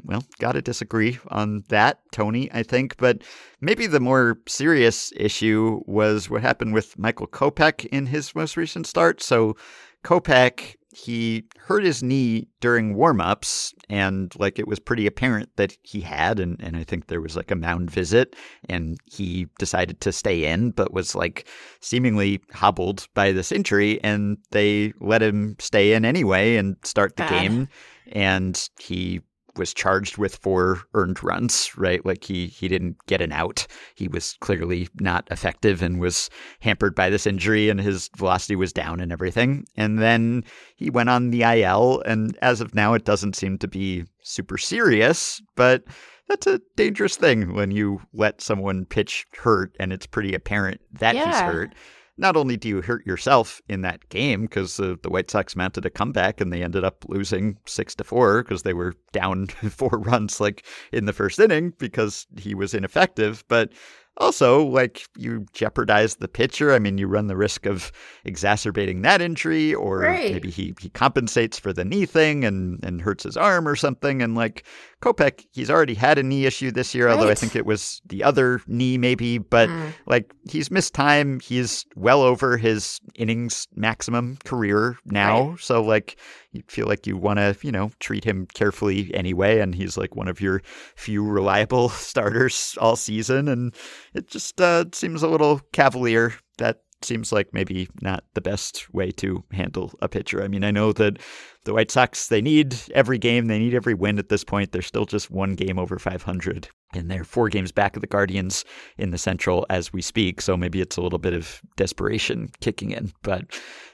Well, 0.03 0.21
gotta 0.39 0.61
disagree 0.61 1.19
on 1.29 1.63
that, 1.69 1.99
Tony, 2.11 2.51
I 2.51 2.63
think. 2.63 2.97
But 2.97 3.21
maybe 3.61 3.87
the 3.87 4.01
more 4.01 4.37
serious 4.45 5.13
issue 5.15 5.79
was 5.85 6.29
what 6.29 6.41
happened 6.41 6.73
with 6.73 6.99
Michael 6.99 7.27
Kopech 7.27 7.85
in 7.85 8.07
his 8.07 8.35
most 8.35 8.57
recent 8.57 8.87
start. 8.87 9.23
So 9.23 9.55
Kopech, 10.03 10.75
he 10.95 11.43
hurt 11.57 11.83
his 11.83 12.01
knee 12.01 12.47
during 12.61 12.95
warm-ups 12.95 13.73
and 13.89 14.33
like 14.39 14.57
it 14.57 14.67
was 14.67 14.79
pretty 14.79 15.05
apparent 15.05 15.49
that 15.57 15.75
he 15.81 15.99
had 15.99 16.39
and, 16.39 16.55
and 16.61 16.77
I 16.77 16.85
think 16.85 17.07
there 17.07 17.19
was 17.19 17.35
like 17.35 17.51
a 17.51 17.55
mound 17.55 17.91
visit 17.91 18.33
and 18.69 18.97
he 19.03 19.47
decided 19.59 19.99
to 20.01 20.13
stay 20.13 20.45
in 20.45 20.71
but 20.71 20.93
was 20.93 21.13
like 21.13 21.49
seemingly 21.81 22.39
hobbled 22.53 23.07
by 23.13 23.33
this 23.33 23.51
injury 23.51 24.01
and 24.03 24.37
they 24.51 24.93
let 25.01 25.21
him 25.21 25.57
stay 25.59 25.93
in 25.93 26.05
anyway 26.05 26.55
and 26.55 26.77
start 26.83 27.17
the 27.17 27.23
Bad. 27.23 27.41
game 27.41 27.67
and 28.13 28.69
he 28.79 29.19
was 29.57 29.73
charged 29.73 30.17
with 30.17 30.35
four 30.35 30.81
earned 30.93 31.23
runs, 31.23 31.71
right? 31.77 32.05
Like 32.05 32.23
he 32.23 32.47
he 32.47 32.67
didn't 32.67 32.97
get 33.07 33.21
an 33.21 33.31
out. 33.31 33.67
He 33.95 34.07
was 34.07 34.37
clearly 34.41 34.89
not 34.99 35.27
effective 35.31 35.81
and 35.81 35.99
was 35.99 36.29
hampered 36.59 36.95
by 36.95 37.09
this 37.09 37.27
injury 37.27 37.69
and 37.69 37.79
his 37.79 38.09
velocity 38.17 38.55
was 38.55 38.73
down 38.73 38.99
and 38.99 39.11
everything. 39.11 39.65
And 39.77 39.99
then 39.99 40.43
he 40.75 40.89
went 40.89 41.09
on 41.09 41.31
the 41.31 41.43
IL 41.43 42.01
and 42.05 42.37
as 42.41 42.61
of 42.61 42.75
now 42.75 42.93
it 42.93 43.05
doesn't 43.05 43.35
seem 43.35 43.57
to 43.59 43.67
be 43.67 44.05
super 44.23 44.57
serious, 44.57 45.41
but 45.55 45.83
that's 46.27 46.47
a 46.47 46.61
dangerous 46.75 47.15
thing 47.15 47.53
when 47.53 47.71
you 47.71 48.01
let 48.13 48.41
someone 48.41 48.85
pitch 48.85 49.25
hurt 49.37 49.75
and 49.79 49.93
it's 49.93 50.07
pretty 50.07 50.33
apparent 50.33 50.81
that 50.93 51.15
he's 51.15 51.39
hurt 51.39 51.75
not 52.17 52.37
only 52.37 52.57
do 52.57 52.67
you 52.67 52.81
hurt 52.81 53.05
yourself 53.05 53.61
in 53.67 53.81
that 53.81 54.07
game 54.09 54.43
because 54.43 54.79
uh, 54.79 54.95
the 55.01 55.09
White 55.09 55.29
Sox 55.29 55.55
mounted 55.55 55.85
a 55.85 55.89
comeback 55.89 56.39
and 56.39 56.51
they 56.51 56.63
ended 56.63 56.83
up 56.83 57.03
losing 57.07 57.57
six 57.65 57.95
to 57.95 58.03
four 58.03 58.43
because 58.43 58.63
they 58.63 58.73
were 58.73 58.93
down 59.11 59.47
four 59.69 59.99
runs 59.99 60.39
like 60.39 60.65
in 60.91 61.05
the 61.05 61.13
first 61.13 61.39
inning 61.39 61.73
because 61.77 62.25
he 62.37 62.55
was 62.55 62.73
ineffective, 62.73 63.43
but 63.47 63.71
also, 64.17 64.65
like, 64.65 65.07
you 65.17 65.45
jeopardize 65.53 66.15
the 66.15 66.27
pitcher. 66.27 66.73
I 66.73 66.79
mean, 66.79 66.97
you 66.97 67.07
run 67.07 67.27
the 67.27 67.37
risk 67.37 67.65
of 67.65 67.91
exacerbating 68.23 69.01
that 69.01 69.21
injury, 69.21 69.73
or 69.73 69.99
right. 69.99 70.31
maybe 70.31 70.49
he, 70.49 70.73
he 70.79 70.89
compensates 70.89 71.59
for 71.59 71.73
the 71.73 71.85
knee 71.85 72.05
thing 72.05 72.45
and, 72.45 72.83
and 72.83 73.01
hurts 73.01 73.23
his 73.23 73.37
arm 73.37 73.67
or 73.67 73.75
something. 73.75 74.21
And, 74.21 74.35
like, 74.35 74.65
Kopech, 75.01 75.45
he's 75.51 75.69
already 75.69 75.93
had 75.93 76.17
a 76.17 76.23
knee 76.23 76.45
issue 76.45 76.71
this 76.71 76.95
year, 76.95 77.05
right. 77.05 77.15
although 77.15 77.29
I 77.29 77.35
think 77.35 77.55
it 77.55 77.65
was 77.65 78.01
the 78.07 78.23
other 78.23 78.59
knee, 78.65 78.97
maybe. 78.97 79.37
But 79.37 79.69
mm. 79.69 79.93
like 80.07 80.33
he's 80.49 80.71
missed 80.71 80.95
time. 80.95 81.39
He's 81.39 81.85
well 81.95 82.23
over 82.23 82.57
his 82.57 82.99
innings 83.13 83.67
maximum 83.75 84.37
career 84.45 84.97
now. 85.05 85.49
Right. 85.49 85.59
So 85.59 85.83
like 85.83 86.17
you 86.57 86.63
feel 86.67 86.87
like 86.87 87.05
you 87.07 87.17
want 87.17 87.39
to, 87.39 87.55
you 87.61 87.71
know, 87.71 87.91
treat 87.99 88.23
him 88.23 88.47
carefully 88.53 89.13
anyway. 89.13 89.59
And 89.59 89.75
he's 89.75 89.97
like 89.97 90.15
one 90.15 90.27
of 90.27 90.41
your 90.41 90.61
few 90.95 91.23
reliable 91.23 91.89
starters 91.89 92.77
all 92.79 92.95
season. 92.95 93.47
And 93.47 93.73
it 94.13 94.27
just 94.27 94.59
uh, 94.61 94.85
seems 94.93 95.23
a 95.23 95.27
little 95.27 95.61
cavalier 95.73 96.35
that 96.57 96.81
seems 97.05 97.31
like 97.31 97.53
maybe 97.53 97.87
not 98.01 98.23
the 98.33 98.41
best 98.41 98.93
way 98.93 99.11
to 99.11 99.43
handle 99.51 99.93
a 100.01 100.09
pitcher. 100.09 100.43
I 100.43 100.47
mean, 100.47 100.63
I 100.63 100.71
know 100.71 100.91
that 100.93 101.19
the 101.63 101.73
White 101.73 101.91
Sox, 101.91 102.27
they 102.27 102.41
need 102.41 102.75
every 102.93 103.17
game, 103.17 103.47
they 103.47 103.59
need 103.59 103.73
every 103.73 103.93
win 103.93 104.19
at 104.19 104.29
this 104.29 104.43
point. 104.43 104.71
They're 104.71 104.81
still 104.81 105.05
just 105.05 105.31
one 105.31 105.55
game 105.55 105.79
over 105.79 105.97
500, 105.97 106.69
and 106.93 107.09
they're 107.09 107.23
four 107.23 107.49
games 107.49 107.71
back 107.71 107.95
of 107.95 108.01
the 108.01 108.07
Guardians 108.07 108.65
in 108.97 109.11
the 109.11 109.17
Central 109.17 109.65
as 109.69 109.91
we 109.93 110.01
speak. 110.01 110.41
So 110.41 110.57
maybe 110.57 110.81
it's 110.81 110.97
a 110.97 111.01
little 111.01 111.19
bit 111.19 111.33
of 111.33 111.61
desperation 111.75 112.49
kicking 112.61 112.91
in, 112.91 113.11
but 113.21 113.45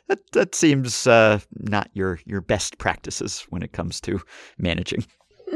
that, 0.07 0.19
that 0.31 0.55
seems 0.55 1.07
uh, 1.07 1.39
not 1.59 1.89
your, 1.93 2.19
your 2.25 2.41
best 2.41 2.77
practices 2.77 3.45
when 3.49 3.63
it 3.63 3.71
comes 3.71 4.01
to 4.01 4.21
managing. 4.57 5.05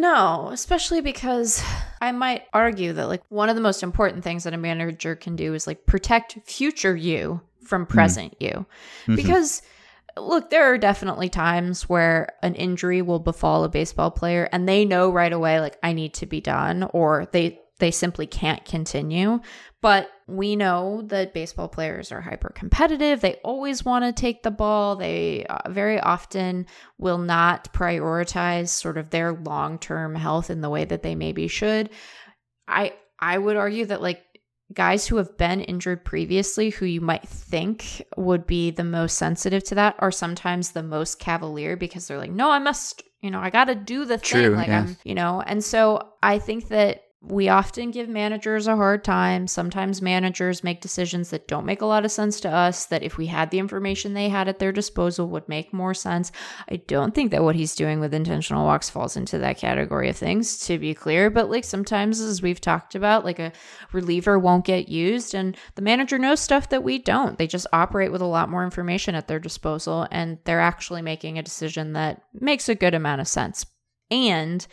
No, 0.05 0.49
especially 0.51 1.01
because 1.01 1.63
I 1.99 2.11
might 2.11 2.43
argue 2.53 2.93
that 2.93 3.07
like 3.07 3.23
one 3.29 3.49
of 3.49 3.55
the 3.55 3.61
most 3.61 3.81
important 3.81 4.23
things 4.23 4.43
that 4.43 4.53
a 4.53 4.57
manager 4.57 5.15
can 5.15 5.35
do 5.35 5.55
is 5.55 5.65
like 5.65 5.87
protect 5.87 6.37
future 6.43 6.95
you 6.95 7.41
from 7.63 7.85
hmm. 7.85 7.91
present 7.91 8.33
mm. 8.33 8.45
you. 8.45 8.51
Mm-hmm. 8.51 9.15
Because 9.15 9.63
look, 10.15 10.51
there 10.51 10.71
are 10.71 10.77
definitely 10.77 11.29
times 11.29 11.89
where 11.89 12.29
an 12.43 12.53
injury 12.53 13.01
will 13.01 13.17
befall 13.17 13.63
a 13.63 13.69
baseball 13.69 14.11
player 14.11 14.47
and 14.51 14.69
they 14.69 14.85
know 14.85 15.09
right 15.09 15.33
away 15.33 15.59
like 15.59 15.77
I 15.81 15.93
need 15.93 16.13
to 16.15 16.27
be 16.27 16.39
done 16.39 16.87
or 16.93 17.27
they 17.31 17.59
they 17.79 17.91
simply 17.91 18.25
can't 18.25 18.63
continue. 18.65 19.39
But 19.81 20.09
we 20.27 20.55
know 20.55 21.03
that 21.07 21.33
baseball 21.33 21.67
players 21.67 22.11
are 22.11 22.21
hyper 22.21 22.49
competitive. 22.49 23.21
They 23.21 23.35
always 23.43 23.85
want 23.85 24.05
to 24.05 24.19
take 24.19 24.43
the 24.43 24.51
ball. 24.51 24.95
They 24.95 25.45
uh, 25.45 25.69
very 25.69 25.99
often 25.99 26.65
will 26.97 27.19
not 27.19 27.71
prioritize 27.73 28.69
sort 28.69 28.97
of 28.97 29.09
their 29.09 29.33
long 29.33 29.77
term 29.77 30.15
health 30.15 30.49
in 30.49 30.61
the 30.61 30.69
way 30.69 30.85
that 30.85 31.03
they 31.03 31.15
maybe 31.15 31.47
should. 31.47 31.89
I 32.67 32.93
I 33.19 33.37
would 33.37 33.57
argue 33.57 33.85
that 33.85 34.01
like 34.01 34.23
guys 34.73 35.05
who 35.05 35.17
have 35.17 35.37
been 35.37 35.61
injured 35.61 36.03
previously 36.03 36.71
who 36.71 36.85
you 36.85 37.01
might 37.01 37.27
think 37.27 38.01
would 38.17 38.47
be 38.47 38.71
the 38.71 38.83
most 38.83 39.17
sensitive 39.17 39.63
to 39.63 39.75
that 39.75 39.95
are 39.99 40.11
sometimes 40.11 40.71
the 40.71 40.81
most 40.81 41.19
cavalier 41.19 41.77
because 41.77 42.07
they're 42.07 42.17
like 42.17 42.31
no 42.31 42.49
i 42.49 42.57
must 42.57 43.03
you 43.21 43.29
know 43.29 43.39
i 43.39 43.51
gotta 43.51 43.75
do 43.75 44.05
the 44.05 44.17
True, 44.17 44.41
thing 44.41 44.55
like 44.55 44.67
yeah. 44.67 44.79
i'm 44.81 44.97
you 45.03 45.13
know 45.13 45.39
and 45.45 45.63
so 45.63 46.09
i 46.23 46.39
think 46.39 46.69
that 46.69 47.04
we 47.27 47.49
often 47.49 47.91
give 47.91 48.07
managers 48.07 48.67
a 48.67 48.75
hard 48.75 49.03
time. 49.03 49.47
Sometimes 49.47 50.01
managers 50.01 50.63
make 50.63 50.81
decisions 50.81 51.29
that 51.29 51.47
don't 51.47 51.65
make 51.65 51.81
a 51.81 51.85
lot 51.85 52.05
of 52.05 52.11
sense 52.11 52.39
to 52.41 52.49
us, 52.49 52.85
that 52.85 53.03
if 53.03 53.17
we 53.17 53.27
had 53.27 53.51
the 53.51 53.59
information 53.59 54.13
they 54.13 54.29
had 54.29 54.47
at 54.47 54.59
their 54.59 54.71
disposal 54.71 55.27
would 55.29 55.47
make 55.49 55.73
more 55.73 55.93
sense. 55.93 56.31
I 56.69 56.77
don't 56.77 57.15
think 57.15 57.31
that 57.31 57.43
what 57.43 57.55
he's 57.55 57.75
doing 57.75 57.99
with 57.99 58.13
intentional 58.13 58.65
walks 58.65 58.89
falls 58.89 59.17
into 59.17 59.37
that 59.39 59.57
category 59.57 60.09
of 60.09 60.17
things, 60.17 60.59
to 60.67 60.77
be 60.77 60.93
clear. 60.93 61.29
But 61.29 61.49
like 61.49 61.63
sometimes, 61.63 62.19
as 62.19 62.41
we've 62.41 62.61
talked 62.61 62.95
about, 62.95 63.25
like 63.25 63.39
a 63.39 63.51
reliever 63.91 64.37
won't 64.37 64.65
get 64.65 64.89
used, 64.89 65.33
and 65.33 65.57
the 65.75 65.81
manager 65.81 66.19
knows 66.19 66.39
stuff 66.39 66.69
that 66.69 66.83
we 66.83 66.97
don't. 66.97 67.37
They 67.37 67.47
just 67.47 67.67
operate 67.73 68.11
with 68.11 68.21
a 68.21 68.25
lot 68.25 68.49
more 68.49 68.63
information 68.63 69.15
at 69.15 69.27
their 69.27 69.39
disposal, 69.39 70.07
and 70.11 70.37
they're 70.45 70.61
actually 70.61 71.01
making 71.01 71.37
a 71.37 71.43
decision 71.43 71.93
that 71.93 72.21
makes 72.33 72.69
a 72.69 72.75
good 72.75 72.93
amount 72.93 73.21
of 73.21 73.27
sense. 73.27 73.65
And 74.11 74.65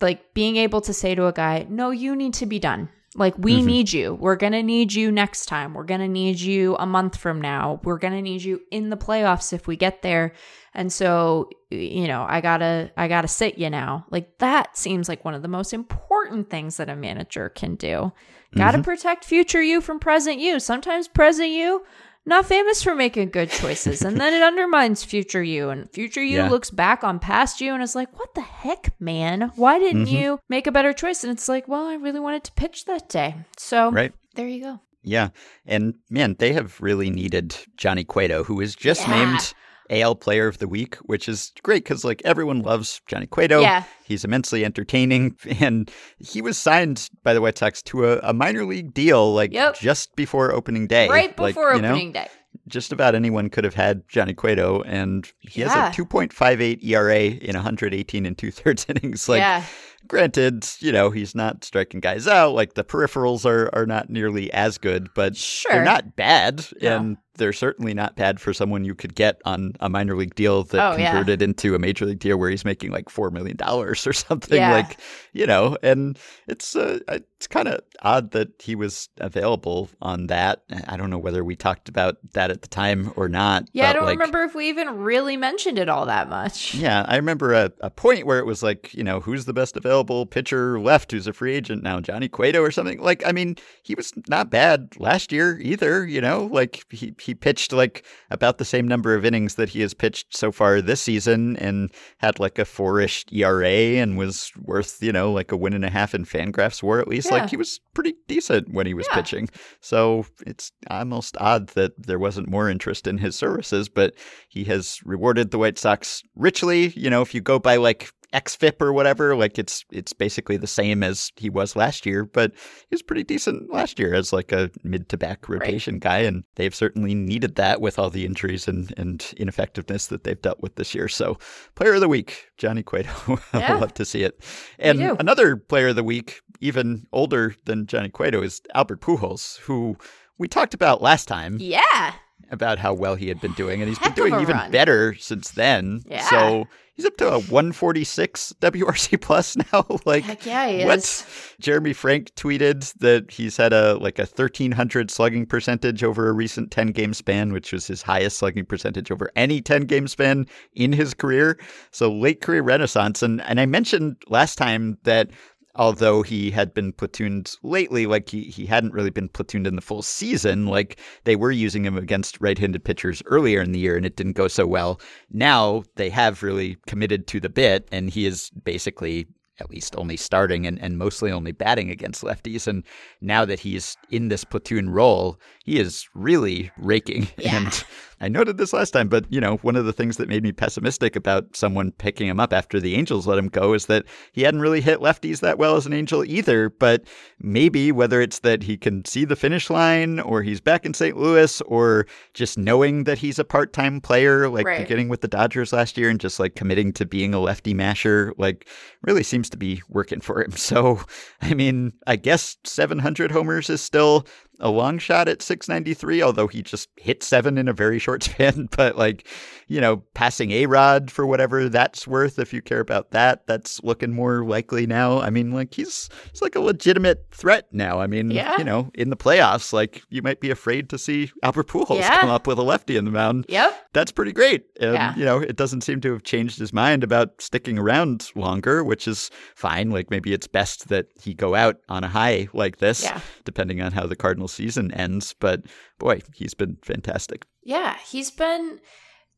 like 0.00 0.34
being 0.34 0.56
able 0.56 0.80
to 0.82 0.92
say 0.92 1.14
to 1.14 1.26
a 1.26 1.32
guy, 1.32 1.66
no, 1.68 1.90
you 1.90 2.14
need 2.16 2.34
to 2.34 2.46
be 2.46 2.58
done. 2.58 2.88
Like, 3.14 3.38
we 3.38 3.56
mm-hmm. 3.56 3.66
need 3.66 3.92
you. 3.92 4.14
We're 4.14 4.36
going 4.36 4.52
to 4.52 4.62
need 4.62 4.92
you 4.92 5.10
next 5.10 5.46
time. 5.46 5.72
We're 5.72 5.84
going 5.84 6.00
to 6.00 6.08
need 6.08 6.38
you 6.38 6.76
a 6.76 6.84
month 6.84 7.16
from 7.16 7.40
now. 7.40 7.80
We're 7.82 7.96
going 7.96 8.12
to 8.12 8.20
need 8.20 8.42
you 8.42 8.60
in 8.70 8.90
the 8.90 8.96
playoffs 8.96 9.54
if 9.54 9.66
we 9.66 9.76
get 9.76 10.02
there. 10.02 10.34
And 10.74 10.92
so, 10.92 11.48
you 11.70 12.06
know, 12.06 12.26
I 12.28 12.42
got 12.42 12.58
to 12.58 12.90
I 12.98 13.08
got 13.08 13.22
to 13.22 13.28
sit 13.28 13.56
you 13.56 13.70
now. 13.70 14.04
Like 14.10 14.36
that 14.38 14.76
seems 14.76 15.08
like 15.08 15.24
one 15.24 15.32
of 15.32 15.40
the 15.40 15.48
most 15.48 15.72
important 15.72 16.50
things 16.50 16.76
that 16.76 16.90
a 16.90 16.96
manager 16.96 17.48
can 17.48 17.76
do. 17.76 18.12
Got 18.54 18.72
to 18.72 18.78
mm-hmm. 18.78 18.84
protect 18.84 19.24
future 19.24 19.62
you 19.62 19.80
from 19.80 19.98
present 19.98 20.38
you. 20.38 20.60
Sometimes 20.60 21.08
present 21.08 21.50
you 21.50 21.84
not 22.26 22.44
famous 22.44 22.82
for 22.82 22.94
making 22.94 23.30
good 23.30 23.50
choices 23.50 24.02
and 24.02 24.20
then 24.20 24.34
it 24.34 24.42
undermines 24.46 25.04
future 25.04 25.42
you 25.42 25.70
and 25.70 25.90
future 25.90 26.22
you 26.22 26.38
yeah. 26.38 26.50
looks 26.50 26.70
back 26.70 27.04
on 27.04 27.18
past 27.18 27.60
you 27.60 27.72
and 27.72 27.82
is 27.82 27.94
like 27.94 28.16
what 28.18 28.34
the 28.34 28.42
heck 28.42 28.92
man 29.00 29.52
why 29.56 29.78
didn't 29.78 30.06
mm-hmm. 30.06 30.16
you 30.16 30.40
make 30.48 30.66
a 30.66 30.72
better 30.72 30.92
choice 30.92 31.22
and 31.24 31.32
it's 31.32 31.48
like 31.48 31.66
well 31.68 31.86
i 31.86 31.94
really 31.94 32.20
wanted 32.20 32.44
to 32.44 32.52
pitch 32.52 32.84
that 32.84 33.08
day 33.08 33.34
so 33.56 33.90
right 33.90 34.12
there 34.34 34.48
you 34.48 34.62
go 34.62 34.80
yeah 35.02 35.28
and 35.64 35.94
man 36.10 36.34
they 36.38 36.52
have 36.52 36.80
really 36.80 37.08
needed 37.08 37.56
johnny 37.76 38.04
cueto 38.04 38.44
who 38.44 38.60
is 38.60 38.74
just 38.74 39.06
yeah. 39.06 39.24
named 39.24 39.54
AL 39.90 40.16
Player 40.16 40.46
of 40.46 40.58
the 40.58 40.68
Week, 40.68 40.96
which 40.96 41.28
is 41.28 41.52
great 41.62 41.84
because 41.84 42.04
like 42.04 42.22
everyone 42.24 42.62
loves 42.62 43.00
Johnny 43.06 43.26
Cueto. 43.26 43.60
Yeah. 43.60 43.84
He's 44.04 44.24
immensely 44.24 44.64
entertaining, 44.64 45.36
and 45.60 45.90
he 46.18 46.42
was 46.42 46.56
signed 46.58 47.08
by 47.22 47.34
the 47.34 47.40
White 47.40 47.58
Sox 47.58 47.82
to 47.82 48.06
a, 48.06 48.18
a 48.22 48.32
minor 48.32 48.64
league 48.64 48.94
deal 48.94 49.32
like 49.34 49.52
yep. 49.52 49.78
just 49.78 50.14
before 50.16 50.52
opening 50.52 50.86
day. 50.86 51.08
Right 51.08 51.36
before 51.36 51.72
like, 51.74 51.82
opening 51.84 52.08
know, 52.08 52.20
day. 52.20 52.28
Just 52.68 52.92
about 52.92 53.14
anyone 53.14 53.50
could 53.50 53.64
have 53.64 53.74
had 53.74 54.08
Johnny 54.08 54.34
Cueto, 54.34 54.82
and 54.82 55.30
he 55.40 55.60
yeah. 55.60 55.88
has 55.88 55.96
a 55.96 56.02
2.58 56.02 56.82
ERA 56.84 57.18
in 57.18 57.54
118 57.54 58.26
and 58.26 58.38
two 58.38 58.50
thirds 58.50 58.86
innings. 58.88 59.28
Like, 59.28 59.40
yeah. 59.40 59.62
granted, 60.08 60.66
you 60.80 60.90
know 60.90 61.10
he's 61.10 61.34
not 61.34 61.64
striking 61.64 62.00
guys 62.00 62.26
out. 62.26 62.54
Like 62.54 62.74
the 62.74 62.84
peripherals 62.84 63.44
are 63.44 63.72
are 63.74 63.86
not 63.86 64.10
nearly 64.10 64.52
as 64.52 64.78
good, 64.78 65.08
but 65.14 65.36
sure. 65.36 65.72
they're 65.72 65.84
not 65.84 66.16
bad. 66.16 66.66
No. 66.80 66.96
And 66.96 67.16
they're 67.36 67.52
certainly 67.52 67.94
not 67.94 68.16
bad 68.16 68.40
for 68.40 68.52
someone 68.52 68.84
you 68.84 68.94
could 68.94 69.14
get 69.14 69.40
on 69.44 69.72
a 69.80 69.88
minor 69.88 70.16
league 70.16 70.34
deal 70.34 70.64
that 70.64 70.92
oh, 70.92 70.96
converted 70.96 71.40
yeah. 71.40 71.44
into 71.44 71.74
a 71.74 71.78
major 71.78 72.06
league 72.06 72.18
deal 72.18 72.36
where 72.36 72.50
he's 72.50 72.64
making 72.64 72.90
like 72.90 73.08
four 73.08 73.30
million 73.30 73.56
dollars 73.56 74.06
or 74.06 74.12
something. 74.12 74.58
Yeah. 74.58 74.72
Like 74.72 74.98
you 75.32 75.46
know, 75.46 75.76
and 75.82 76.18
it's 76.46 76.74
uh, 76.74 76.98
it's 77.08 77.46
kind 77.46 77.68
of 77.68 77.80
odd 78.02 78.30
that 78.30 78.48
he 78.60 78.74
was 78.74 79.08
available 79.18 79.90
on 80.00 80.28
that. 80.28 80.62
I 80.88 80.96
don't 80.96 81.10
know 81.10 81.18
whether 81.18 81.44
we 81.44 81.56
talked 81.56 81.88
about 81.88 82.16
that 82.32 82.50
at 82.50 82.62
the 82.62 82.68
time 82.68 83.12
or 83.16 83.28
not. 83.28 83.68
Yeah, 83.72 83.90
I 83.90 83.92
don't 83.92 84.06
like, 84.06 84.18
remember 84.18 84.42
if 84.44 84.54
we 84.54 84.68
even 84.68 84.96
really 84.98 85.36
mentioned 85.36 85.78
it 85.78 85.88
all 85.88 86.06
that 86.06 86.28
much. 86.28 86.74
Yeah, 86.74 87.04
I 87.06 87.16
remember 87.16 87.52
a, 87.52 87.72
a 87.80 87.90
point 87.90 88.26
where 88.26 88.38
it 88.38 88.46
was 88.46 88.62
like, 88.62 88.94
you 88.94 89.04
know, 89.04 89.20
who's 89.20 89.44
the 89.44 89.52
best 89.52 89.76
available 89.76 90.24
pitcher 90.24 90.80
left 90.80 91.12
who's 91.12 91.26
a 91.26 91.32
free 91.32 91.54
agent 91.54 91.82
now, 91.82 92.00
Johnny 92.00 92.28
Cueto 92.28 92.62
or 92.62 92.70
something. 92.70 93.00
Like, 93.00 93.26
I 93.26 93.32
mean, 93.32 93.56
he 93.82 93.94
was 93.94 94.12
not 94.28 94.50
bad 94.50 94.94
last 94.98 95.32
year 95.32 95.58
either. 95.60 96.06
You 96.06 96.20
know, 96.20 96.48
like 96.50 96.84
he 96.90 97.14
he 97.20 97.25
pitched 97.34 97.72
like 97.72 98.04
about 98.30 98.58
the 98.58 98.64
same 98.64 98.86
number 98.86 99.14
of 99.14 99.24
innings 99.24 99.56
that 99.56 99.70
he 99.70 99.80
has 99.80 99.94
pitched 99.94 100.36
so 100.36 100.52
far 100.52 100.80
this 100.80 101.00
season 101.00 101.56
and 101.56 101.90
had 102.18 102.38
like 102.38 102.58
a 102.58 102.64
four-ish 102.64 103.24
ERA 103.32 103.66
and 103.66 104.16
was 104.16 104.52
worth, 104.62 105.02
you 105.02 105.12
know, 105.12 105.32
like 105.32 105.52
a 105.52 105.56
win 105.56 105.72
and 105.72 105.84
a 105.84 105.90
half 105.90 106.14
in 106.14 106.24
Fangraphs 106.24 106.82
war 106.82 107.00
at 107.00 107.08
least. 107.08 107.28
Yeah. 107.30 107.38
Like 107.38 107.50
he 107.50 107.56
was 107.56 107.80
pretty 107.94 108.14
decent 108.28 108.72
when 108.72 108.86
he 108.86 108.94
was 108.94 109.06
yeah. 109.10 109.16
pitching. 109.16 109.48
So 109.80 110.26
it's 110.46 110.72
almost 110.90 111.36
odd 111.40 111.68
that 111.70 111.92
there 111.96 112.18
wasn't 112.18 112.48
more 112.48 112.68
interest 112.68 113.06
in 113.06 113.18
his 113.18 113.36
services, 113.36 113.88
but 113.88 114.14
he 114.48 114.64
has 114.64 115.00
rewarded 115.04 115.50
the 115.50 115.58
White 115.58 115.78
Sox 115.78 116.22
richly. 116.34 116.88
You 116.88 117.10
know, 117.10 117.22
if 117.22 117.34
you 117.34 117.40
go 117.40 117.58
by 117.58 117.76
like 117.76 118.10
xFIP 118.32 118.80
or 118.80 118.92
whatever. 118.92 119.36
Like 119.36 119.58
it's 119.58 119.84
it's 119.90 120.12
basically 120.12 120.56
the 120.56 120.66
same 120.66 121.02
as 121.02 121.32
he 121.36 121.50
was 121.50 121.76
last 121.76 122.06
year, 122.06 122.24
but 122.24 122.52
he 122.52 122.86
was 122.90 123.02
pretty 123.02 123.24
decent 123.24 123.72
last 123.72 123.98
year 123.98 124.14
as 124.14 124.32
like 124.32 124.52
a 124.52 124.70
mid 124.82 125.08
to 125.10 125.16
back 125.16 125.48
rotation 125.48 125.94
right. 125.94 126.00
guy, 126.00 126.18
and 126.18 126.44
they've 126.56 126.74
certainly 126.74 127.14
needed 127.14 127.56
that 127.56 127.80
with 127.80 127.98
all 127.98 128.10
the 128.10 128.24
injuries 128.24 128.68
and 128.68 128.92
and 128.96 129.34
ineffectiveness 129.36 130.08
that 130.08 130.24
they've 130.24 130.40
dealt 130.40 130.60
with 130.60 130.76
this 130.76 130.94
year. 130.94 131.08
So, 131.08 131.38
player 131.74 131.94
of 131.94 132.00
the 132.00 132.08
week, 132.08 132.48
Johnny 132.56 132.82
Cueto. 132.82 133.10
Yeah. 133.54 133.74
I 133.74 133.78
love 133.78 133.94
to 133.94 134.04
see 134.04 134.22
it. 134.22 134.42
And 134.78 135.00
another 135.00 135.56
player 135.56 135.88
of 135.88 135.96
the 135.96 136.04
week, 136.04 136.40
even 136.60 137.06
older 137.12 137.54
than 137.64 137.86
Johnny 137.86 138.10
Cueto, 138.10 138.42
is 138.42 138.60
Albert 138.74 139.00
Pujols, 139.00 139.58
who 139.60 139.96
we 140.36 140.46
talked 140.46 140.74
about 140.74 141.00
last 141.00 141.26
time. 141.26 141.56
Yeah 141.58 142.12
about 142.50 142.78
how 142.78 142.92
well 142.94 143.14
he 143.14 143.28
had 143.28 143.40
been 143.40 143.52
doing, 143.52 143.80
and 143.80 143.88
he's 143.88 143.98
Heck 143.98 144.14
been 144.14 144.28
doing 144.28 144.40
even 144.42 144.56
run. 144.56 144.70
better 144.70 145.14
since 145.14 145.50
then. 145.52 146.02
Yeah. 146.06 146.22
So 146.28 146.64
he's 146.94 147.04
up 147.04 147.16
to 147.18 147.28
a 147.28 147.38
146 147.40 148.54
WRC 148.60 149.20
plus 149.20 149.56
now. 149.72 149.86
like, 150.04 150.24
Heck 150.24 150.44
yeah, 150.46 150.68
he 150.68 150.84
what? 150.84 150.98
Is. 150.98 151.24
Jeremy 151.60 151.92
Frank 151.92 152.34
tweeted 152.34 152.92
that 152.98 153.30
he's 153.30 153.56
had 153.56 153.72
a 153.72 153.94
like 153.98 154.18
a 154.18 154.22
1300 154.22 155.10
slugging 155.10 155.46
percentage 155.46 156.02
over 156.04 156.28
a 156.28 156.32
recent 156.32 156.70
10 156.70 156.88
game 156.88 157.14
span, 157.14 157.52
which 157.52 157.72
was 157.72 157.86
his 157.86 158.02
highest 158.02 158.38
slugging 158.38 158.64
percentage 158.64 159.10
over 159.10 159.30
any 159.36 159.60
10 159.60 159.82
game 159.82 160.08
span 160.08 160.46
in 160.74 160.92
his 160.92 161.14
career. 161.14 161.58
So 161.90 162.12
late 162.12 162.40
career 162.40 162.62
renaissance. 162.62 163.22
And 163.22 163.40
and 163.42 163.60
I 163.60 163.66
mentioned 163.66 164.16
last 164.28 164.56
time 164.56 164.98
that 165.04 165.30
although 165.76 166.22
he 166.22 166.50
had 166.50 166.74
been 166.74 166.92
platooned 166.92 167.56
lately, 167.62 168.06
like 168.06 168.28
he, 168.28 168.44
he 168.44 168.66
hadn't 168.66 168.92
really 168.92 169.10
been 169.10 169.28
platooned 169.28 169.66
in 169.66 169.76
the 169.76 169.82
full 169.82 170.02
season. 170.02 170.66
Like 170.66 170.98
they 171.24 171.36
were 171.36 171.52
using 171.52 171.84
him 171.84 171.96
against 171.96 172.40
right 172.40 172.58
handed 172.58 172.84
pitchers 172.84 173.22
earlier 173.26 173.60
in 173.60 173.72
the 173.72 173.78
year 173.78 173.96
and 173.96 174.06
it 174.06 174.16
didn't 174.16 174.32
go 174.34 174.48
so 174.48 174.66
well. 174.66 175.00
Now 175.30 175.84
they 175.96 176.10
have 176.10 176.42
really 176.42 176.76
committed 176.86 177.26
to 177.28 177.40
the 177.40 177.48
bit 177.48 177.88
and 177.92 178.10
he 178.10 178.26
is 178.26 178.50
basically 178.64 179.26
at 179.58 179.70
least 179.70 179.96
only 179.96 180.16
starting 180.16 180.66
and, 180.66 180.80
and 180.82 180.98
mostly 180.98 181.32
only 181.32 181.52
batting 181.52 181.90
against 181.90 182.22
lefties. 182.22 182.66
And 182.66 182.84
now 183.20 183.44
that 183.44 183.60
he's 183.60 183.96
in 184.10 184.28
this 184.28 184.44
platoon 184.44 184.90
role, 184.90 185.40
he 185.64 185.78
is 185.78 186.08
really 186.14 186.70
raking. 186.78 187.28
Yeah. 187.38 187.56
And 187.56 187.84
I 188.20 188.28
noted 188.28 188.56
this 188.56 188.72
last 188.72 188.92
time, 188.92 189.08
but 189.08 189.24
you 189.30 189.40
know, 189.40 189.56
one 189.58 189.76
of 189.76 189.84
the 189.84 189.92
things 189.92 190.16
that 190.16 190.28
made 190.28 190.42
me 190.42 190.52
pessimistic 190.52 191.16
about 191.16 191.54
someone 191.54 191.92
picking 191.92 192.28
him 192.28 192.40
up 192.40 192.52
after 192.52 192.80
the 192.80 192.94
Angels 192.94 193.26
let 193.26 193.38
him 193.38 193.48
go 193.48 193.74
is 193.74 193.86
that 193.86 194.04
he 194.32 194.42
hadn't 194.42 194.60
really 194.60 194.80
hit 194.80 195.00
lefties 195.00 195.40
that 195.40 195.58
well 195.58 195.76
as 195.76 195.86
an 195.86 195.92
Angel 195.92 196.24
either. 196.24 196.70
But 196.70 197.04
maybe 197.40 197.92
whether 197.92 198.20
it's 198.20 198.38
that 198.40 198.62
he 198.62 198.76
can 198.76 199.04
see 199.04 199.24
the 199.24 199.36
finish 199.36 199.68
line 199.68 200.18
or 200.20 200.42
he's 200.42 200.60
back 200.60 200.86
in 200.86 200.94
St. 200.94 201.16
Louis 201.16 201.60
or 201.62 202.06
just 202.32 202.56
knowing 202.56 203.04
that 203.04 203.18
he's 203.18 203.38
a 203.38 203.44
part 203.44 203.72
time 203.72 204.00
player, 204.00 204.48
like 204.48 204.66
Right. 204.66 204.78
beginning 204.80 205.08
with 205.08 205.20
the 205.20 205.28
Dodgers 205.28 205.72
last 205.72 205.96
year 205.98 206.08
and 206.08 206.18
just 206.18 206.40
like 206.40 206.54
committing 206.54 206.92
to 206.94 207.04
being 207.04 207.34
a 207.34 207.38
lefty 207.40 207.74
masher, 207.74 208.32
like 208.38 208.66
really 209.02 209.22
seems 209.22 209.50
to 209.50 209.56
be 209.56 209.82
working 209.88 210.20
for 210.20 210.42
him. 210.42 210.52
So, 210.66 211.00
I 211.40 211.54
mean, 211.54 211.92
I 212.08 212.16
guess 212.16 212.56
700 212.64 213.30
homers 213.30 213.70
is 213.70 213.80
still 213.80 214.26
a 214.60 214.70
long 214.70 214.98
shot 214.98 215.28
at 215.28 215.42
693, 215.42 216.22
although 216.22 216.46
he 216.46 216.62
just 216.62 216.88
hit 216.96 217.22
seven 217.22 217.58
in 217.58 217.68
a 217.68 217.72
very 217.72 217.98
short 217.98 218.22
span. 218.24 218.68
But 218.76 218.96
like, 218.96 219.26
you 219.68 219.80
know, 219.80 219.96
passing 220.14 220.50
A 220.52 220.66
Rod 220.66 221.10
for 221.10 221.26
whatever 221.26 221.68
that's 221.68 222.06
worth, 222.06 222.38
if 222.38 222.52
you 222.52 222.62
care 222.62 222.78
about 222.80 223.10
that, 223.10 223.46
that's 223.46 223.82
looking 223.82 224.12
more 224.12 224.44
likely 224.44 224.86
now. 224.86 225.20
I 225.20 225.30
mean, 225.30 225.50
like 225.52 225.74
he's 225.74 226.08
he's 226.30 226.40
like 226.42 226.54
a 226.54 226.60
legitimate 226.60 227.26
threat 227.32 227.66
now. 227.72 227.98
I 228.00 228.06
mean, 228.06 228.30
Yeah. 228.30 228.56
you 228.58 228.64
know, 228.64 228.90
in 228.94 229.10
the 229.10 229.16
playoffs, 229.16 229.72
like 229.72 230.02
you 230.08 230.22
might 230.22 230.40
be 230.40 230.50
afraid 230.50 230.88
to 230.90 230.98
see 230.98 231.32
Albert 231.42 231.66
Pujols 231.68 231.98
Yeah. 231.98 232.20
come 232.20 232.30
up 232.30 232.46
with 232.46 232.58
a 232.58 232.62
lefty 232.62 232.96
in 232.96 233.04
the 233.04 233.10
mound 233.10 233.46
Yep. 233.48 233.88
that's 233.92 234.12
pretty 234.12 234.32
great. 234.32 234.66
And, 234.80 234.94
Yeah. 234.94 235.16
You 235.16 235.24
know, 235.24 235.38
it 235.38 235.56
doesn't 235.56 235.80
seem 235.82 236.00
to 236.02 236.12
have 236.12 236.22
changed 236.22 236.58
his 236.58 236.72
mind 236.72 237.02
about 237.02 237.40
sticking 237.42 237.78
around 237.78 238.30
longer, 238.36 238.84
which 238.84 239.08
is 239.08 239.30
fine. 239.56 239.90
Like 239.90 240.10
maybe 240.10 240.32
it's 240.32 240.46
best 240.46 240.88
that 240.88 241.06
he 241.20 241.34
go 241.34 241.54
out 241.56 241.76
on 241.88 242.04
a 242.04 242.08
high 242.08 242.48
like 242.52 242.78
this, 242.78 243.02
Yeah. 243.02 243.20
depending 243.44 243.80
on 243.82 243.92
how 243.92 244.06
the 244.06 244.16
Cardinal 244.16 244.48
season 244.48 244.92
ends. 244.92 245.34
But 245.40 245.62
boy, 245.98 246.20
he's 246.34 246.54
been 246.54 246.76
fantastic. 246.82 247.46
Yeah, 247.64 247.96
he's 248.06 248.30
been. 248.30 248.78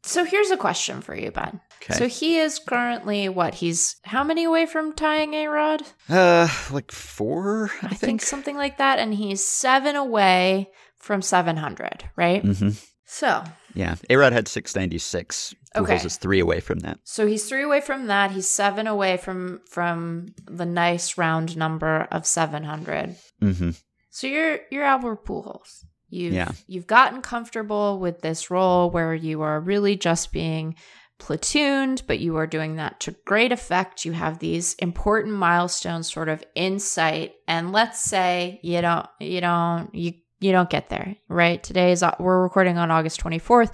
So 0.02 0.24
here's 0.24 0.50
a 0.50 0.56
question 0.56 1.00
for 1.00 1.14
you, 1.14 1.30
Ben. 1.30 1.60
Okay. 1.82 1.94
So 1.94 2.08
he 2.08 2.38
is 2.38 2.58
currently 2.58 3.28
what? 3.28 3.54
He's 3.54 3.96
how 4.04 4.24
many 4.24 4.44
away 4.44 4.66
from 4.66 4.92
tying 4.92 5.34
A 5.34 5.48
Rod? 5.48 5.82
Uh, 6.08 6.48
like 6.70 6.90
four, 6.92 7.70
I, 7.82 7.86
I 7.88 7.94
think 7.94 8.22
something 8.22 8.56
like 8.56 8.78
that, 8.78 8.98
and 8.98 9.12
he's 9.14 9.46
seven 9.46 9.96
away 9.96 10.70
from 10.98 11.22
700, 11.22 12.04
right? 12.16 12.42
Mm-hmm. 12.42 12.70
So, 13.04 13.42
Yeah. 13.74 13.94
Arod 14.10 14.32
had 14.32 14.48
696. 14.48 15.54
Pujols 15.76 15.82
Okay. 15.84 15.96
is 16.06 16.16
three 16.16 16.40
away 16.40 16.60
from 16.60 16.80
that. 16.80 16.98
so 17.04 17.26
he's 17.26 17.48
three 17.48 17.62
away 17.62 17.80
from 17.80 18.06
that. 18.06 18.30
He's 18.32 18.48
seven 18.48 18.86
away 18.86 19.16
from 19.18 19.60
from 19.70 20.34
the 20.46 20.66
nice 20.66 21.16
round 21.18 21.56
number 21.56 22.08
of 22.10 22.26
700. 22.26 23.16
Mm-hmm. 23.42 23.70
So 24.10 24.26
you're 24.26 24.60
you're 24.70 24.84
Albert 24.84 25.24
Pujols. 25.24 25.84
You've 26.10 26.34
Yeah. 26.34 26.50
you've 26.66 26.86
gotten 26.86 27.20
comfortable 27.22 27.98
with 27.98 28.20
this 28.20 28.50
role 28.50 28.90
where 28.90 29.14
you 29.14 29.42
are 29.42 29.60
really 29.60 29.96
just 29.96 30.32
being 30.32 30.74
platooned, 31.20 32.02
but 32.06 32.20
you 32.20 32.36
are 32.36 32.46
doing 32.46 32.76
that 32.76 33.00
to 33.00 33.14
great 33.26 33.52
effect. 33.52 34.04
You 34.04 34.12
have 34.12 34.38
these 34.38 34.74
important 34.74 35.34
milestones 35.34 36.12
sort 36.12 36.28
of 36.28 36.44
in 36.54 36.78
sight, 36.78 37.32
and 37.46 37.72
let's 37.72 38.00
say 38.00 38.60
you 38.62 38.80
don't 38.80 39.06
you 39.20 39.40
don't 39.40 39.94
you 39.94 40.12
you 40.40 40.52
don't 40.52 40.70
get 40.70 40.88
there 40.88 41.16
right? 41.28 41.62
Today 41.62 41.90
is 41.92 42.04
we're 42.20 42.42
recording 42.42 42.78
on 42.78 42.90
august 42.92 43.20
24th 43.20 43.72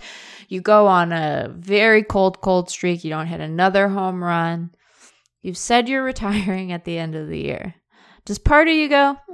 you 0.48 0.60
go 0.60 0.86
on 0.86 1.12
a 1.12 1.50
very 1.54 2.02
cold 2.02 2.40
cold 2.40 2.70
streak. 2.70 3.02
You 3.04 3.10
don't 3.10 3.26
hit 3.26 3.40
another 3.40 3.88
home 3.88 4.22
run. 4.22 4.70
You've 5.42 5.58
said 5.58 5.88
you're 5.88 6.02
retiring 6.12 6.72
at 6.72 6.84
the 6.84 6.98
end 6.98 7.14
of 7.14 7.28
the 7.28 7.38
year. 7.38 7.74
Does 8.24 8.38
part 8.38 8.68
of 8.68 8.74
you 8.74 8.88
go 8.88 9.16
what 9.26 9.33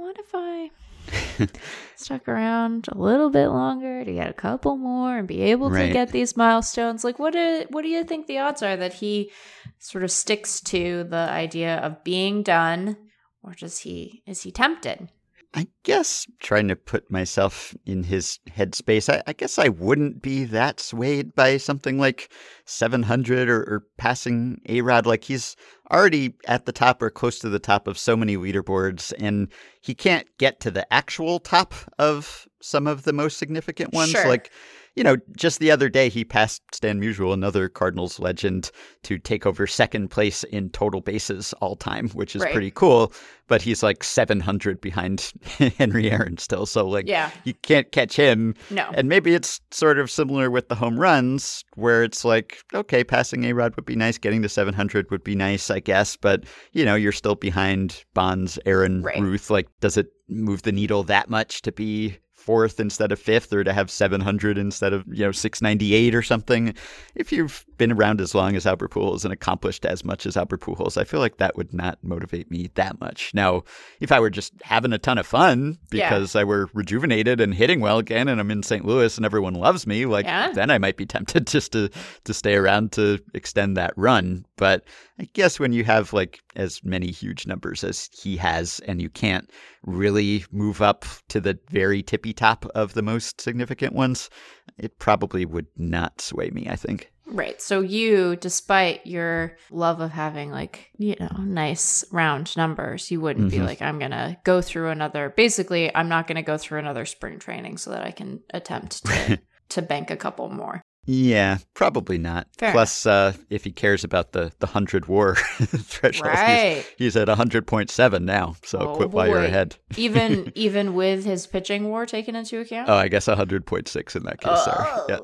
stuck 1.95 2.27
around 2.27 2.87
a 2.91 2.97
little 2.97 3.29
bit 3.29 3.47
longer 3.47 4.03
to 4.03 4.13
get 4.13 4.29
a 4.29 4.33
couple 4.33 4.77
more 4.77 5.17
and 5.17 5.27
be 5.27 5.41
able 5.41 5.69
to 5.69 5.75
Right. 5.75 5.93
get 5.93 6.09
these 6.11 6.35
milestones 6.37 7.03
like 7.03 7.19
what 7.19 7.33
do 7.33 7.65
what 7.69 7.81
do 7.83 7.87
you 7.89 8.03
think 8.03 8.27
the 8.27 8.39
odds 8.39 8.61
are 8.63 8.75
that 8.77 8.93
he 8.95 9.31
sort 9.79 10.03
of 10.03 10.11
sticks 10.11 10.61
to 10.61 11.03
the 11.03 11.15
idea 11.29 11.77
of 11.77 12.03
being 12.03 12.43
done 12.43 12.97
or 13.43 13.53
does 13.53 13.79
he 13.79 14.23
is 14.25 14.41
he 14.43 14.51
tempted 14.51 15.09
I 15.53 15.67
guess 15.83 16.27
trying 16.39 16.69
to 16.69 16.77
put 16.77 17.11
myself 17.11 17.75
in 17.85 18.03
his 18.03 18.39
headspace, 18.49 19.13
I, 19.13 19.21
I 19.27 19.33
guess 19.33 19.59
I 19.59 19.67
wouldn't 19.67 20.21
be 20.21 20.45
that 20.45 20.79
swayed 20.79 21.35
by 21.35 21.57
something 21.57 21.99
like 21.99 22.31
700 22.65 23.49
or, 23.49 23.57
or 23.57 23.83
passing 23.97 24.61
A 24.69 24.79
Rod. 24.79 25.05
Like 25.05 25.25
he's 25.25 25.57
already 25.91 26.35
at 26.47 26.65
the 26.65 26.71
top 26.71 27.01
or 27.01 27.09
close 27.09 27.39
to 27.39 27.49
the 27.49 27.59
top 27.59 27.87
of 27.87 27.97
so 27.97 28.15
many 28.15 28.37
leaderboards, 28.37 29.11
and 29.19 29.49
he 29.81 29.93
can't 29.93 30.27
get 30.37 30.61
to 30.61 30.71
the 30.71 30.91
actual 30.93 31.39
top 31.39 31.73
of 31.99 32.47
some 32.61 32.87
of 32.87 33.03
the 33.03 33.13
most 33.13 33.37
significant 33.37 33.93
ones. 33.93 34.11
Sure. 34.11 34.27
Like, 34.27 34.51
you 34.95 35.03
know, 35.03 35.15
just 35.37 35.59
the 35.59 35.71
other 35.71 35.87
day 35.89 36.09
he 36.09 36.25
passed 36.25 36.61
Stan 36.73 36.99
Musial, 36.99 37.33
another 37.33 37.69
Cardinals 37.69 38.19
legend, 38.19 38.71
to 39.03 39.17
take 39.17 39.45
over 39.45 39.65
second 39.65 40.09
place 40.09 40.43
in 40.45 40.69
total 40.71 40.99
bases 41.01 41.53
all 41.61 41.75
time, 41.75 42.09
which 42.09 42.35
is 42.35 42.41
Right. 42.41 42.51
pretty 42.51 42.71
cool. 42.71 43.13
But 43.47 43.61
he's 43.61 43.83
like 43.83 44.03
700 44.03 44.79
behind 44.81 45.31
Henry 45.77 46.09
Aaron 46.11 46.37
still. 46.37 46.65
So, 46.65 46.87
like, 46.87 47.07
Yeah. 47.07 47.31
you 47.45 47.53
can't 47.53 47.91
catch 47.91 48.15
him. 48.15 48.53
No. 48.69 48.89
And 48.93 49.07
maybe 49.09 49.33
it's 49.33 49.59
sort 49.71 49.97
of 49.99 50.09
similar 50.11 50.49
with 50.49 50.67
the 50.69 50.75
home 50.75 50.99
runs, 50.99 51.63
where 51.75 52.03
it's 52.03 52.23
like, 52.25 52.59
okay, 52.73 53.03
passing 53.03 53.43
A 53.45 53.53
Rod 53.53 53.75
would 53.75 53.85
be 53.85 53.95
nice, 53.95 54.17
getting 54.17 54.41
to 54.41 54.49
700 54.49 55.09
would 55.11 55.23
be 55.23 55.35
nice, 55.35 55.69
I 55.69 55.79
guess. 55.79 56.15
But, 56.17 56.43
you 56.73 56.83
know, 56.85 56.95
you're 56.95 57.11
still 57.11 57.35
behind 57.35 58.03
Bonds, 58.13 58.57
Aaron, 58.65 59.01
Right. 59.03 59.19
Ruth. 59.21 59.49
Like, 59.49 59.67
does 59.79 59.97
it 59.97 60.07
move 60.29 60.61
the 60.61 60.71
needle 60.71 61.03
that 61.03 61.29
much 61.29 61.61
to 61.63 61.71
be 61.73 62.17
fourth 62.41 62.79
instead 62.79 63.11
of 63.11 63.19
fifth 63.19 63.53
or 63.53 63.63
to 63.63 63.71
have 63.71 63.89
700 63.89 64.57
instead 64.57 64.93
of, 64.93 65.05
you 65.07 65.25
know, 65.25 65.31
698 65.31 66.15
or 66.15 66.21
something? 66.21 66.73
If 67.15 67.31
you've 67.31 67.65
been 67.81 67.91
around 67.93 68.21
as 68.21 68.35
long 68.35 68.55
as 68.55 68.67
Albert 68.67 68.91
Pujols 68.91 69.23
and 69.23 69.33
accomplished 69.33 69.87
as 69.87 70.05
much 70.05 70.27
as 70.27 70.37
Albert 70.37 70.61
Pujols, 70.61 70.97
I 71.01 71.03
feel 71.03 71.19
like 71.19 71.37
that 71.37 71.57
would 71.57 71.73
not 71.73 71.97
motivate 72.03 72.51
me 72.51 72.69
that 72.75 72.99
much. 73.01 73.31
Now, 73.33 73.63
if 73.99 74.11
I 74.11 74.19
were 74.19 74.29
just 74.29 74.53
having 74.61 74.93
a 74.93 74.99
ton 74.99 75.17
of 75.17 75.25
fun 75.25 75.79
Yeah. 75.91 76.07
because 76.07 76.35
I 76.35 76.43
were 76.43 76.69
rejuvenated 76.75 77.41
and 77.41 77.55
hitting 77.55 77.79
well 77.79 77.97
again 77.97 78.27
and 78.27 78.39
I'm 78.39 78.51
in 78.51 78.61
St. 78.61 78.85
Louis 78.85 79.17
and 79.17 79.25
everyone 79.25 79.55
loves 79.55 79.87
me, 79.87 80.05
like 80.05 80.25
Yeah. 80.27 80.51
then 80.51 80.69
I 80.69 80.77
might 80.77 80.95
be 80.95 81.07
tempted 81.07 81.47
just 81.55 81.71
to 81.71 81.89
to 82.25 82.33
stay 82.35 82.53
around 82.53 82.91
to 82.91 83.17
extend 83.33 83.75
that 83.77 83.93
run. 83.95 84.45
But 84.57 84.83
I 85.19 85.27
guess 85.33 85.59
when 85.59 85.73
you 85.73 85.83
have 85.83 86.13
like 86.13 86.39
as 86.55 86.83
many 86.83 87.09
huge 87.09 87.47
numbers 87.47 87.83
as 87.83 88.09
he 88.13 88.37
has 88.37 88.79
and 88.87 89.01
you 89.01 89.09
can't 89.09 89.49
really 89.87 90.45
move 90.51 90.83
up 90.83 91.03
to 91.29 91.41
the 91.41 91.57
very 91.71 92.03
tippy 92.03 92.31
top 92.33 92.65
of 92.75 92.93
the 92.93 93.01
most 93.01 93.41
significant 93.41 93.93
ones, 93.93 94.29
it 94.77 94.99
probably 94.99 95.45
would 95.45 95.65
not 95.77 96.21
sway 96.21 96.51
me, 96.51 96.67
I 96.69 96.75
think. 96.75 97.11
Right. 97.31 97.61
So 97.61 97.79
you, 97.79 98.35
despite 98.35 99.07
your 99.07 99.57
love 99.71 100.01
of 100.01 100.11
having 100.11 100.51
like, 100.51 100.91
you 100.97 101.15
know, 101.19 101.31
nice 101.39 102.03
round 102.11 102.55
numbers, 102.57 103.09
you 103.09 103.21
wouldn't 103.21 103.49
be 103.51 103.57
Mhm. 103.57 103.65
like, 103.65 103.81
I'm 103.81 103.99
going 103.99 104.11
to 104.11 104.37
go 104.43 104.61
through 104.61 104.89
another, 104.89 105.29
basically, 105.29 105.95
I'm 105.95 106.09
not 106.09 106.27
going 106.27 106.35
to 106.35 106.41
go 106.41 106.57
through 106.57 106.79
another 106.79 107.05
spring 107.05 107.39
training 107.39 107.77
so 107.77 107.91
that 107.91 108.03
I 108.03 108.11
can 108.11 108.41
attempt 108.53 109.05
to, 109.05 109.39
to 109.69 109.81
bank 109.81 110.11
a 110.11 110.17
couple 110.17 110.49
more. 110.49 110.81
Yeah, 111.05 111.57
probably 111.73 112.17
not. 112.19 112.47
Fair 112.57 112.71
Plus, 112.73 113.05
uh, 113.07 113.33
if 113.49 113.63
he 113.63 113.71
cares 113.71 114.03
about 114.03 114.33
the 114.33 114.51
the 114.59 114.67
hundred 114.67 115.07
WAR 115.07 115.35
threshold, 115.35 116.31
he's- 116.31 116.37
Right. 116.37 116.85
he's, 116.97 117.15
at 117.17 117.27
hundred 117.27 117.65
point 117.65 117.89
seven 117.89 118.23
now. 118.25 118.55
So 118.63 118.79
Oh, 118.79 118.95
quit 118.95 119.09
while 119.09 119.27
you're 119.27 119.37
ahead. 119.43 119.77
even, 119.97 120.51
even 120.55 120.93
with 120.93 121.25
his 121.25 121.47
pitching 121.47 121.89
war 121.89 122.05
taken 122.05 122.35
into 122.35 122.59
account? 122.59 122.87
Oh, 122.89 122.95
I 122.95 123.07
guess 123.07 123.25
hundred 123.25 123.65
point 123.65 123.87
six 123.87 124.15
in 124.15 124.23
that 124.23 124.39
case. 124.41 124.51
Oh. 124.55 124.63
Sorry. 124.63 125.19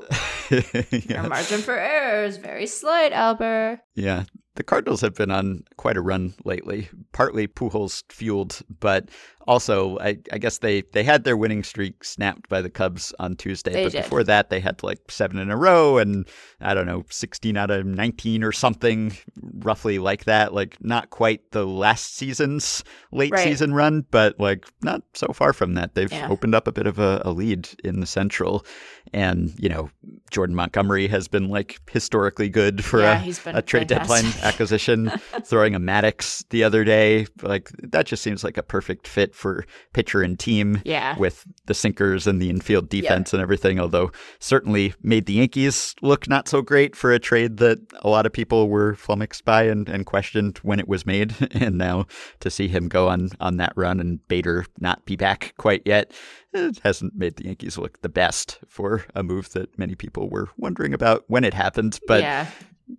Yeah. 0.50 1.20
Your 1.22 1.30
margin 1.30 1.62
for 1.62 1.78
error 1.78 2.24
is 2.24 2.38
very 2.38 2.66
slight, 2.68 3.12
Albert. 3.14 3.82
yeah. 3.96 4.24
The 4.56 4.64
Cardinals 4.64 5.02
have 5.02 5.14
been 5.14 5.30
on 5.30 5.66
quite 5.78 5.98
a 5.98 6.02
run 6.02 6.34
lately, 6.44 6.90
partly 7.12 7.48
Pujols 7.48 8.02
fueled, 8.10 8.62
but 8.80 9.08
also, 9.48 9.98
I, 10.00 10.18
I, 10.32 10.38
guess 10.38 10.58
they, 10.58 10.82
they 10.92 11.04
had 11.04 11.24
their 11.24 11.38
winning 11.38 11.64
streak 11.64 12.04
snapped 12.04 12.50
by 12.50 12.62
the 12.62 12.70
Cubs 12.70 13.14
on 13.18 13.36
Tuesday, 13.36 13.72
they 13.72 13.84
but 13.84 13.92
did. 13.94 14.04
before 14.04 14.24
that 14.26 14.50
they 14.50 14.60
had 14.60 14.84
like 14.84 15.00
seven 15.10 15.40
in 15.40 15.50
a 15.50 15.56
row 15.56 15.98
and 15.98 16.28
I 16.60 16.74
don't 16.74 16.86
know, 16.86 17.06
16 17.10 17.56
out 17.56 17.72
of 17.72 17.86
19 17.86 18.44
or 18.44 18.52
something, 18.52 19.16
roughly 19.60 20.00
like 20.00 20.26
that. 20.26 20.54
Like 20.54 20.76
not 20.82 21.12
quite 21.12 21.52
the 21.52 21.66
last 21.66 22.16
season's 22.16 22.84
late 23.14 23.32
right. 23.32 23.44
season 23.44 23.74
run, 23.74 24.06
but 24.12 24.38
like 24.38 24.66
not 24.82 25.02
so 25.14 25.28
far 25.28 25.54
from 25.54 25.76
that. 25.76 25.96
They've 25.96 26.12
yeah. 26.12 26.28
opened 26.30 26.54
up 26.54 26.68
a 26.68 26.74
bit 26.74 26.86
of 26.86 27.00
a, 27.00 27.22
a 27.24 27.32
lead 27.32 27.70
in 27.86 28.02
the 28.02 28.06
Central. 28.06 28.66
And, 29.14 29.54
you 29.58 29.70
know, 29.70 29.90
Jordan 30.30 30.58
Montgomery 30.58 31.08
has 31.08 31.30
been 31.30 31.48
like 31.48 31.80
historically 31.90 32.50
good 32.50 32.84
for 32.84 33.00
yeah, 33.00 33.24
a, 33.46 33.58
a 33.58 33.62
trade 33.62 33.88
deadline 33.88 34.26
acquisition, 34.42 35.10
throwing 35.46 35.74
a 35.74 35.80
Maddux 35.80 36.44
the 36.50 36.66
other 36.66 36.84
day. 36.84 37.28
Like 37.42 37.70
that 37.80 38.08
just 38.08 38.24
seems 38.24 38.44
like 38.44 38.58
a 38.58 38.64
perfect 38.64 39.08
fit 39.08 39.34
for 39.38 39.66
pitcher 39.94 40.22
and 40.22 40.40
team 40.40 40.82
yeah. 40.84 41.18
with 41.18 41.46
the 41.68 41.74
sinkers 41.74 42.26
and 42.28 42.42
the 42.42 42.50
infield 42.50 42.90
defense 42.90 43.34
and 43.34 43.42
everything. 43.42 43.80
Although 43.80 44.12
certainly 44.40 44.94
made 45.02 45.28
the 45.28 45.34
Yankees 45.34 45.96
look 46.02 46.28
not 46.28 46.48
so 46.48 46.62
great 46.62 46.96
for 46.96 47.12
a 47.12 47.20
trade 47.20 47.58
that 47.58 47.80
a 48.02 48.10
lot 48.10 48.26
of 48.26 48.34
people 48.34 48.68
were 48.68 48.96
flummoxed 48.96 49.46
by 49.46 49.64
and, 49.64 49.88
and 49.88 50.06
questioned 50.06 50.58
when 50.60 50.80
it 50.80 50.88
was 50.88 51.06
made. 51.06 51.36
and 51.52 51.78
now 51.78 52.06
to 52.40 52.50
see 52.50 52.68
him 52.68 52.88
go 52.88 53.08
on, 53.08 53.30
on 53.40 53.58
that 53.58 53.74
run 53.76 54.00
and 54.00 54.28
Bader 54.28 54.66
not 54.80 55.06
be 55.06 55.16
back 55.16 55.54
quite 55.58 55.84
yet, 55.86 56.12
it 56.54 56.80
hasn't 56.84 57.16
made 57.16 57.36
the 57.36 57.46
Yankees 57.46 57.78
look 57.78 58.02
the 58.02 58.10
best 58.10 58.60
for 58.68 59.06
a 59.14 59.22
move 59.22 59.52
that 59.52 59.78
many 59.78 59.96
people 59.96 60.30
were 60.30 60.50
wondering 60.58 60.94
about 60.94 61.24
when 61.28 61.44
it 61.44 61.54
happened. 61.54 62.00
But 62.08 62.22
yeah 62.22 62.48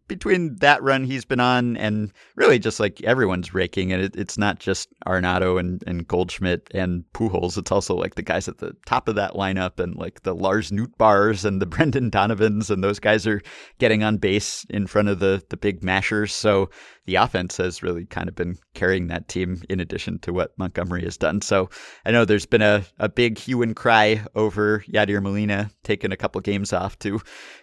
between 0.07 0.57
that 0.57 0.82
run 0.82 1.05
he's 1.05 1.24
been 1.24 1.41
on 1.41 1.76
and 1.76 2.12
really 2.36 2.59
just 2.59 2.78
like 2.80 3.03
everyone's 3.03 3.55
raking 3.55 3.93
and 3.93 4.03
it, 4.03 4.16
it's 4.16 4.36
not 4.36 4.59
just 4.59 4.89
Arenado 5.07 5.59
and, 5.59 5.82
and 5.86 6.07
Goldschmidt 6.07 6.68
and 6.74 7.05
Pujols. 7.14 7.57
It's 7.57 7.72
also 7.72 7.95
like 7.95 8.14
the 8.14 8.22
guys 8.22 8.49
at 8.49 8.59
the 8.59 8.74
top 8.86 9.09
of 9.09 9.14
that 9.14 9.32
lineup 9.32 9.78
and 9.78 9.95
like 9.97 10.22
the 10.22 10.34
Lars 10.34 10.70
Nootbaars 10.70 11.45
and 11.45 11.62
the 11.62 11.66
Brendan 11.78 12.11
Donovans 12.11 12.70
and 12.70 12.82
those 12.84 12.99
guys 12.99 13.26
are 13.26 13.43
getting 13.78 14.03
on 14.03 14.18
base 14.18 14.64
in 14.70 14.86
front 14.86 15.09
of 15.09 15.20
the 15.20 15.43
the 15.49 15.57
big 15.57 15.82
mashers. 15.82 16.34
So 16.34 16.70
the 17.09 17.16
offense 17.16 17.56
has 17.56 17.82
really 17.82 18.04
kind 18.04 18.28
of 18.28 18.34
been 18.34 18.59
carrying 18.74 19.09
that 19.09 19.28
team 19.28 19.62
in 19.70 19.80
addition 19.80 20.18
to 20.20 20.32
what 20.32 20.56
Montgomery 20.59 21.02
has 21.04 21.16
done 21.16 21.40
so 21.40 21.70
I 22.04 22.11
know 22.11 22.24
there's 22.24 22.46
been 22.46 22.62
a, 22.62 22.84
a 22.98 23.09
big 23.09 23.38
hue 23.38 23.62
and 23.62 23.74
cry 23.74 24.24
over 24.34 24.84
Yadier 24.88 25.22
Molina 25.22 25.70
taking 25.84 26.12
a 26.12 26.16
couple 26.16 26.40
games 26.40 26.72
off 26.72 26.98
to 27.00 27.20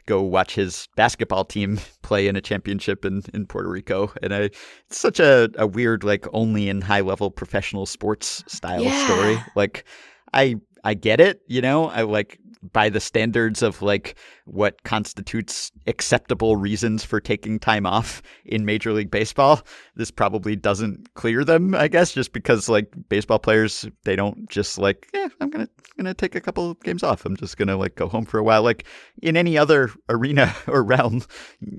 go 0.07 0.21
watch 0.21 0.55
his 0.55 0.87
basketball 0.95 1.45
team 1.45 1.79
play 2.01 2.27
in 2.27 2.35
a 2.35 2.41
championship 2.41 3.05
in, 3.05 3.21
in 3.33 3.45
Puerto 3.45 3.69
Rico. 3.69 4.11
And 4.21 4.33
I, 4.33 4.39
it's 4.39 4.99
such 4.99 5.19
a, 5.19 5.49
a 5.57 5.67
weird, 5.67 6.03
like 6.03 6.25
only 6.33 6.69
in 6.69 6.81
high 6.81 7.01
level 7.01 7.31
professional 7.31 7.85
sports 7.85 8.43
style 8.47 8.83
yeah. 8.83 9.05
story. 9.05 9.37
Like 9.55 9.85
I 10.33 10.55
I 10.83 10.93
get 10.93 11.19
it, 11.19 11.41
you 11.47 11.61
know, 11.61 11.85
I 11.89 12.03
like 12.03 12.39
by 12.73 12.89
the 12.89 12.99
standards 12.99 13.61
of 13.61 13.81
like 13.81 14.15
what 14.45 14.83
constitutes 14.83 15.71
acceptable 15.87 16.55
reasons 16.55 17.03
for 17.03 17.19
taking 17.19 17.59
time 17.59 17.85
off 17.85 18.21
in 18.45 18.65
Major 18.65 18.93
League 18.93 19.11
Baseball. 19.11 19.61
This 19.95 20.11
probably 20.11 20.55
doesn't 20.55 21.13
clear 21.15 21.43
them, 21.43 21.73
I 21.75 21.87
guess, 21.87 22.11
just 22.13 22.33
because 22.33 22.69
like 22.69 22.93
baseball 23.09 23.39
players, 23.39 23.87
they 24.03 24.15
don't 24.15 24.49
just 24.49 24.77
like, 24.77 25.07
yeah, 25.13 25.27
I'm 25.39 25.49
gonna 25.49 25.69
gonna 25.97 26.13
take 26.13 26.35
a 26.35 26.41
couple 26.41 26.71
of 26.71 26.79
games 26.81 27.03
off. 27.03 27.25
I'm 27.25 27.37
just 27.37 27.57
gonna 27.57 27.77
like 27.77 27.95
go 27.95 28.07
home 28.07 28.25
for 28.25 28.37
a 28.37 28.43
while. 28.43 28.63
Like 28.63 28.85
in 29.21 29.37
any 29.37 29.57
other 29.57 29.89
arena 30.09 30.55
or 30.67 30.83
realm, 30.83 31.23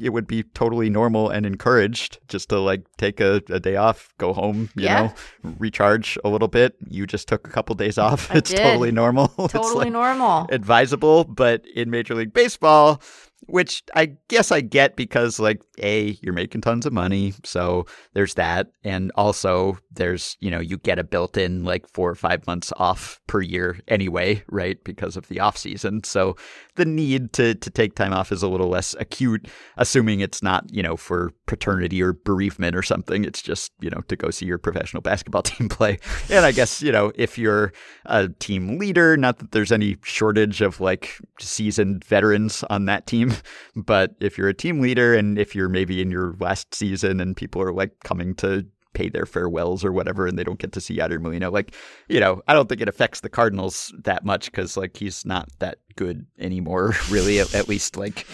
it 0.01 0.11
would 0.11 0.27
be 0.27 0.43
totally 0.43 0.91
normal 0.91 1.31
and 1.31 1.47
encouraged 1.47 2.19
just 2.29 2.49
to 2.51 2.59
like 2.59 2.85
take 2.97 3.21
a, 3.21 3.43
a 3.49 3.61
day 3.61 3.77
off, 3.77 4.13
go 4.19 4.33
home, 4.33 4.71
you 4.75 4.85
yeah. 4.85 5.13
know, 5.43 5.55
recharge 5.59 6.19
a 6.25 6.29
little 6.29 6.49
bit. 6.49 6.77
You 6.89 7.07
just 7.07 7.29
took 7.29 7.47
a 7.47 7.51
couple 7.51 7.75
days 7.75 7.99
off. 7.99 8.31
I 8.31 8.37
it's 8.39 8.51
did. 8.51 8.59
totally 8.59 8.93
normal. 8.93 9.29
Totally 9.47 9.85
like 9.87 9.93
normal. 9.93 10.47
Advisable, 10.77 11.25
but 11.25 11.67
in 11.69 11.91
Major 11.91 12.15
League 12.15 12.35
Baseball, 12.35 13.01
which 13.47 13.83
I 13.95 14.17
guess 14.29 14.51
I 14.51 14.61
get 14.61 14.97
because 14.97 15.39
like 15.39 15.63
a 15.79 16.19
you're 16.23 16.33
making 16.33 16.63
tons 16.63 16.87
of 16.87 16.93
money, 16.93 17.35
so 17.45 17.87
there's 18.15 18.35
that, 18.35 18.69
and 18.83 19.13
also 19.15 19.79
there's 19.93 20.37
you 20.41 20.51
know 20.51 20.61
you 20.61 20.79
get 20.79 20.99
a 20.99 21.05
built-in 21.05 21.65
like 21.65 21.89
four 21.89 22.11
or 22.11 22.15
five 22.15 22.47
months 22.47 22.73
off 22.77 23.21
per 23.27 23.41
year 23.41 23.79
anyway, 23.89 24.43
right? 24.49 24.83
Because 24.85 25.17
of 25.17 25.29
the 25.29 25.41
off 25.41 25.57
season, 25.57 26.03
so 26.05 26.37
the 26.75 26.85
need 26.85 27.33
to 27.35 27.55
to 27.55 27.71
take 27.71 27.95
time 27.95 28.13
off 28.13 28.33
is 28.33 28.43
a 28.43 28.49
little 28.49 28.69
less 28.69 28.95
acute, 28.99 29.49
assuming 29.77 30.21
it's 30.21 30.43
not 30.43 30.65
you 30.73 30.83
know 30.83 30.97
for 30.97 31.33
paternity 31.47 32.03
or 32.03 32.13
bereavement 32.13 32.75
or 32.75 32.83
something. 32.83 33.25
It's 33.25 33.43
just 33.43 33.73
you 33.81 33.91
know 33.91 34.01
to 34.09 34.17
go 34.17 34.31
see 34.31 34.47
your 34.47 34.59
professional 34.59 35.03
basketball 35.03 35.43
team 35.45 35.69
play, 35.69 35.99
and 36.31 36.45
I 36.45 36.53
guess 36.53 36.83
you 36.83 36.91
know 36.91 37.13
if 37.15 37.39
you're 37.39 37.73
a 38.07 38.29
team 38.29 38.79
leader, 38.79 39.17
not 39.17 39.39
that 39.39 39.53
there's 39.53 39.73
any 39.73 39.97
shortage 40.03 40.61
of 40.61 40.81
like 40.81 41.19
seasoned 41.39 42.05
veterans 42.05 42.65
on 42.71 42.87
that 42.87 43.07
team, 43.07 43.33
but 43.77 44.15
if 44.21 44.37
you're 44.39 44.49
a 44.49 44.55
team 44.55 44.81
leader 44.81 45.15
and 45.15 45.39
if 45.39 45.55
you're 45.55 45.69
maybe 45.69 46.01
in 46.01 46.11
your 46.11 46.37
last 46.41 46.75
season 46.75 47.21
and 47.21 47.37
people 47.37 47.63
are 47.63 47.73
like 47.73 47.93
coming 48.05 48.35
to 48.37 48.67
pay 48.97 49.11
their 49.11 49.27
farewells 49.27 49.85
or 49.85 49.93
whatever 49.93 50.27
and 50.27 50.39
they 50.39 50.45
don't 50.45 50.59
get 50.59 50.73
to 50.73 50.81
see 50.81 50.97
Yadier 50.97 51.21
Molina. 51.21 51.51
Like, 51.51 51.75
you 52.09 52.19
know, 52.19 52.41
I 52.49 52.55
don't 52.55 52.67
think 52.67 52.81
it 52.81 52.89
affects 52.89 53.21
the 53.21 53.29
Cardinals 53.29 53.95
that 54.05 54.25
much 54.25 54.47
because 54.47 54.75
like 54.75 54.97
he's 54.97 55.27
not 55.27 55.51
that 55.59 55.79
good 55.97 56.27
anymore, 56.39 56.95
really, 57.11 57.39
at, 57.39 57.55
at 57.55 57.69
least 57.69 57.99
like 57.99 58.27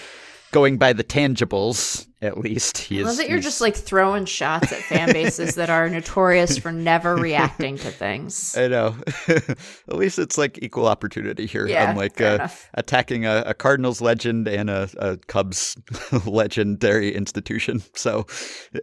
going 0.52 0.78
by 0.78 0.92
the 0.92 1.02
tangibles 1.02 2.06
at 2.22 2.38
least 2.38 2.78
he 2.78 3.00
I 3.00 3.02
love 3.02 3.12
is. 3.12 3.18
that 3.18 3.28
you're 3.28 3.40
just 3.40 3.60
like 3.60 3.74
throwing 3.74 4.26
shots 4.26 4.72
at 4.72 4.78
fan 4.78 5.12
bases 5.12 5.56
that 5.56 5.68
are 5.68 5.88
notorious 5.88 6.56
for 6.56 6.70
never 6.70 7.16
reacting 7.28 7.76
to 7.78 7.90
things. 7.90 8.56
I 8.56 8.68
know. 8.68 8.94
At 9.28 9.96
least 9.96 10.20
it's 10.20 10.38
like 10.38 10.58
equal 10.62 10.86
opportunity 10.86 11.46
here. 11.46 11.66
Yeah, 11.66 11.90
Unlike 11.90 12.20
uh, 12.20 12.48
attacking 12.74 13.26
a, 13.26 13.42
a 13.46 13.54
Cardinals 13.54 14.00
legend 14.00 14.46
and 14.46 14.70
a, 14.70 14.88
a 14.98 15.16
Cubs 15.16 15.76
legendary 16.26 17.12
institution. 17.12 17.82
So 17.94 18.26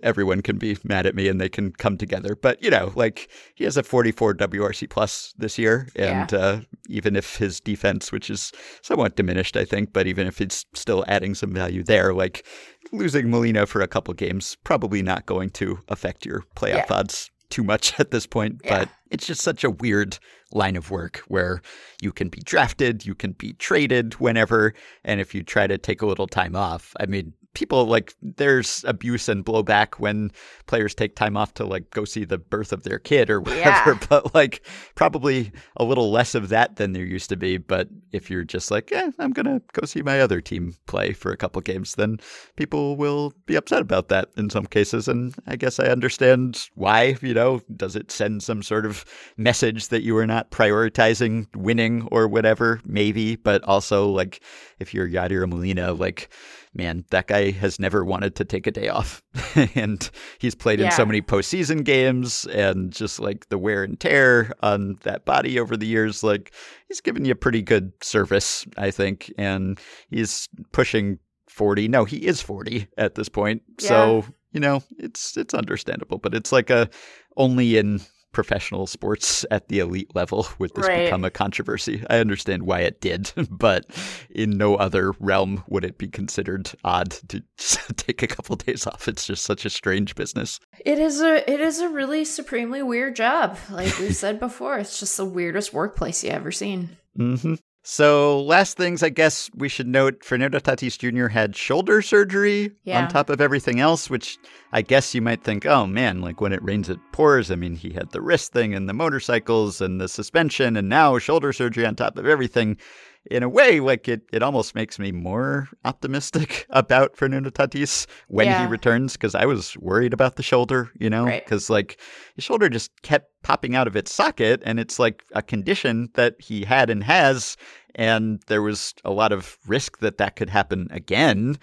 everyone 0.04 0.42
can 0.42 0.58
be 0.58 0.78
mad 0.84 1.06
at 1.06 1.16
me 1.16 1.30
and 1.30 1.40
they 1.40 1.50
can 1.50 1.72
come 1.72 1.98
together. 1.98 2.36
But, 2.36 2.62
you 2.62 2.70
know, 2.70 2.92
like 2.96 3.30
he 3.56 3.64
has 3.64 3.78
a 3.78 3.84
44 3.84 4.36
WRC 4.36 4.90
plus 4.90 5.34
this 5.38 5.58
year. 5.58 5.88
And 5.96 6.34
uh, 6.34 6.60
even 6.90 7.16
if 7.16 7.38
his 7.38 7.62
defense, 7.62 8.12
which 8.12 8.30
is 8.30 8.52
somewhat 8.82 9.16
diminished, 9.16 9.56
I 9.56 9.64
think, 9.64 9.94
but 9.94 10.08
even 10.08 10.28
if 10.28 10.40
he's 10.40 10.66
still 10.74 11.06
adding 11.08 11.36
some 11.36 11.54
value 11.54 11.84
there, 11.84 12.14
like 12.14 12.46
losing 12.92 13.30
Molina 13.30 13.66
for 13.66 13.82
a 13.82 13.88
couple 13.88 14.14
games, 14.14 14.58
probably 14.64 15.02
not 15.02 15.26
going 15.26 15.50
to 15.52 15.80
affect 15.88 16.26
your 16.26 16.44
playoff 16.56 16.88
Yeah. 16.90 16.96
odds 16.98 17.30
too 17.50 17.64
much 17.64 18.00
at 18.00 18.12
this 18.12 18.26
point. 18.26 18.62
Yeah. 18.64 18.80
But 18.80 18.90
it's 19.12 19.26
just 19.26 19.42
such 19.42 19.64
a 19.64 19.70
weird 19.70 20.18
line 20.52 20.76
of 20.76 20.92
work 20.92 21.24
where 21.28 21.62
you 22.02 22.12
can 22.12 22.30
be 22.30 22.42
drafted, 22.44 23.06
you 23.06 23.16
can 23.16 23.32
be 23.34 23.54
traded 23.54 24.14
whenever, 24.16 24.74
and 25.04 25.20
if 25.20 25.34
you 25.36 25.44
try 25.44 25.68
to 25.68 25.78
take 25.78 26.02
a 26.02 26.06
little 26.06 26.28
time 26.28 26.56
off, 26.56 26.94
I 27.00 27.06
mean, 27.06 27.34
people 27.54 27.86
like 27.86 28.14
there's 28.22 28.84
abuse 28.88 29.28
and 29.28 29.44
blowback 29.44 29.96
when 30.00 30.32
players 30.68 30.94
take 30.94 31.16
time 31.16 31.36
off 31.36 31.54
to 31.56 31.66
like 31.66 31.90
go 31.90 32.06
see 32.06 32.24
the 32.24 32.38
birth 32.38 32.72
of 32.72 32.84
their 32.84 33.00
kid 33.00 33.30
or 33.30 33.42
whatever, 33.42 33.92
Yeah. 33.94 34.00
but 34.10 34.36
like 34.36 34.66
probably 34.96 35.52
a 35.78 35.84
little 35.84 36.12
less 36.12 36.36
of 36.36 36.50
that 36.50 36.76
than 36.76 36.94
there 36.94 37.04
used 37.04 37.30
to 37.30 37.36
be. 37.36 37.58
But 37.58 37.90
if 38.12 38.30
you're 38.30 38.44
just 38.44 38.70
like, 38.72 38.92
yeah, 38.92 39.10
I'm 39.18 39.32
gonna 39.32 39.62
go 39.74 39.86
see 39.86 40.02
my 40.02 40.20
other 40.22 40.42
team 40.42 40.76
play 40.86 41.12
for 41.14 41.32
a 41.32 41.38
couple 41.38 41.62
games, 41.62 41.96
then 41.96 42.20
people 42.56 42.96
will 42.96 43.34
be 43.46 43.56
upset 43.56 43.82
about 43.82 44.10
that 44.10 44.30
in 44.38 44.50
some 44.50 44.66
cases. 44.66 45.08
And 45.08 45.34
I 45.48 45.56
guess 45.56 45.80
I 45.80 45.88
understand 45.88 46.70
why, 46.76 47.18
you 47.22 47.34
know, 47.34 47.62
does 47.76 47.96
it 47.96 48.12
send 48.12 48.44
some 48.44 48.62
sort 48.64 48.86
of 48.86 49.06
message 49.38 49.88
that 49.88 50.04
you 50.04 50.16
are 50.18 50.28
not 50.28 50.52
prioritizing 50.52 51.48
winning 51.56 52.08
or 52.12 52.28
whatever? 52.28 52.80
Maybe, 52.86 53.36
but 53.36 53.64
also 53.64 54.08
like 54.08 54.42
if 54.80 54.94
you're 54.94 55.10
Yadier 55.10 55.48
Molina, 55.50 55.94
like 55.94 56.30
man, 56.74 57.06
that 57.10 57.28
guy 57.28 57.52
has 57.52 57.80
never 57.80 58.06
wanted 58.06 58.36
to 58.36 58.46
take 58.46 58.68
a 58.68 58.72
day 58.72 58.90
off. 58.90 59.24
and 59.76 60.10
he's 60.38 60.56
played 60.56 60.80
in 60.80 60.92
so 60.92 61.06
many 61.06 61.22
postseason 61.22 61.84
games 61.84 62.46
and 62.48 62.92
just 62.92 63.20
like 63.20 63.50
the 63.50 63.58
wear 63.58 63.84
and 63.84 64.00
tear 64.00 64.52
on 64.62 64.98
that 65.04 65.26
body 65.26 65.60
over 65.60 65.76
the 65.76 65.88
years, 65.88 66.24
like 66.24 66.54
he's 66.88 67.02
given 67.02 67.26
you 67.26 67.36
pretty 67.36 67.62
good 67.62 67.92
service, 68.02 68.66
I 68.78 68.92
think. 68.92 69.34
And 69.38 69.80
he's 70.10 70.48
pushing 70.72 71.20
40. 71.48 71.88
No, 71.88 72.06
he 72.06 72.18
is 72.18 72.42
40 72.42 72.88
at 72.98 73.16
this 73.16 73.30
point. 73.30 73.64
So, 73.80 74.26
you 74.52 74.60
know, 74.60 74.84
it's 74.98 75.38
it's 75.38 75.54
understandable, 75.54 76.20
but 76.20 76.36
it's 76.36 76.52
like 76.52 76.70
a 76.70 76.90
only 77.36 77.78
in 77.78 78.02
professional 78.32 78.86
sports 78.88 79.46
at 79.50 79.68
the 79.70 79.80
elite 79.80 80.14
level 80.16 80.48
would 80.60 80.74
this 80.76 80.88
Right. 80.88 81.06
become 81.06 81.26
a 81.26 81.32
controversy. 81.32 82.04
I 82.10 82.20
understand 82.20 82.64
why 82.64 82.82
it 82.82 83.02
did, 83.02 83.32
but 83.50 83.86
in 84.30 84.52
no 84.52 84.76
other 84.76 85.14
realm 85.20 85.64
would 85.68 85.84
it 85.84 85.98
be 85.98 86.08
considered 86.08 86.72
odd 86.84 87.12
to 87.30 87.44
take 87.96 88.22
a 88.22 88.28
couple 88.28 88.56
days 88.56 88.86
off. 88.88 89.08
It's 89.08 89.26
just 89.26 89.44
such 89.44 89.66
a 89.66 89.70
strange 89.70 90.16
business. 90.16 90.60
It 90.86 91.00
is 91.00 91.22
a 91.22 91.50
it 91.52 91.60
is 91.60 91.80
a 91.80 91.90
really 91.90 92.24
supremely 92.26 92.84
weird 92.84 93.16
job. 93.16 93.58
Like 93.70 93.98
we've 94.00 94.16
said 94.16 94.40
before, 94.40 94.78
it's 94.78 95.00
just 95.00 95.18
the 95.18 95.26
weirdest 95.26 95.74
workplace 95.74 96.24
you 96.24 96.30
ever 96.30 96.52
seen. 96.52 96.90
hmm 97.16 97.56
So, 97.92 98.44
last 98.44 98.78
things 98.78 99.02
I 99.02 99.10
guess 99.10 99.50
we 99.56 99.68
should 99.68 99.88
note 99.88 100.24
Fernando 100.24 100.60
Tatis 100.60 100.96
Jr. 100.96 101.30
had 101.30 101.56
shoulder 101.56 102.04
surgery 102.04 102.72
yeah. 102.84 103.02
on 103.02 103.08
top 103.08 103.32
of 103.32 103.42
everything 103.42 103.80
else, 103.80 104.12
which 104.12 104.38
I 104.72 104.84
guess 104.84 105.16
you 105.16 105.24
might 105.24 105.44
think, 105.44 105.66
oh 105.66 105.88
man, 105.88 106.22
like 106.22 106.40
when 106.40 106.54
it 106.54 106.62
rains, 106.62 106.88
it 106.88 107.00
pours. 107.12 107.50
I 107.50 107.56
mean, 107.56 107.76
he 107.76 107.90
had 107.90 108.12
the 108.12 108.22
wrist 108.22 108.54
thing 108.54 108.76
and 108.76 108.88
the 108.88 108.94
motorcycles 108.94 109.82
and 109.82 110.00
the 110.00 110.08
suspension, 110.08 110.78
and 110.78 110.88
now 110.88 111.18
shoulder 111.18 111.52
surgery 111.52 111.84
on 111.84 111.96
top 111.96 112.16
of 112.20 112.28
everything 112.28 112.78
in 113.26 113.44
a 113.44 113.50
way, 113.50 113.80
like 113.80 114.08
it, 114.08 114.22
it 114.32 114.42
almost 114.42 114.76
makes 114.76 114.98
me 114.98 115.12
more 115.12 115.68
optimistic 115.86 116.66
about 116.70 117.16
Fernando 117.16 117.50
Tatis 117.50 118.08
when 118.28 118.48
yeah. 118.48 118.66
he 118.66 118.72
returns 118.72 119.14
because 119.14 119.36
I 119.36 119.46
was 119.46 119.78
worried 119.78 120.14
about 120.14 120.36
the 120.36 120.44
shoulder, 120.44 120.92
you 121.00 121.10
know, 121.10 121.26
because 121.26 121.70
right. 121.70 121.76
like 121.76 122.02
his 122.36 122.44
shoulder 122.44 122.70
just 122.70 122.92
kept 123.02 123.32
popping 123.44 123.76
out 123.76 123.88
of 123.88 123.96
its 123.96 124.14
socket, 124.14 124.62
and 124.66 124.80
it's 124.80 125.00
like 125.00 125.24
a 125.34 125.42
condition 125.42 126.10
that 126.16 126.36
he 126.40 126.64
had 126.64 126.90
and 126.90 127.04
has, 127.04 127.56
and 127.96 128.42
there 128.48 128.62
was 128.62 128.94
a 129.06 129.12
lot 129.12 129.32
of 129.32 129.58
risk 129.68 130.00
that 130.00 130.18
that 130.18 130.36
could 130.36 130.50
happen 130.50 130.88
again 130.92 131.58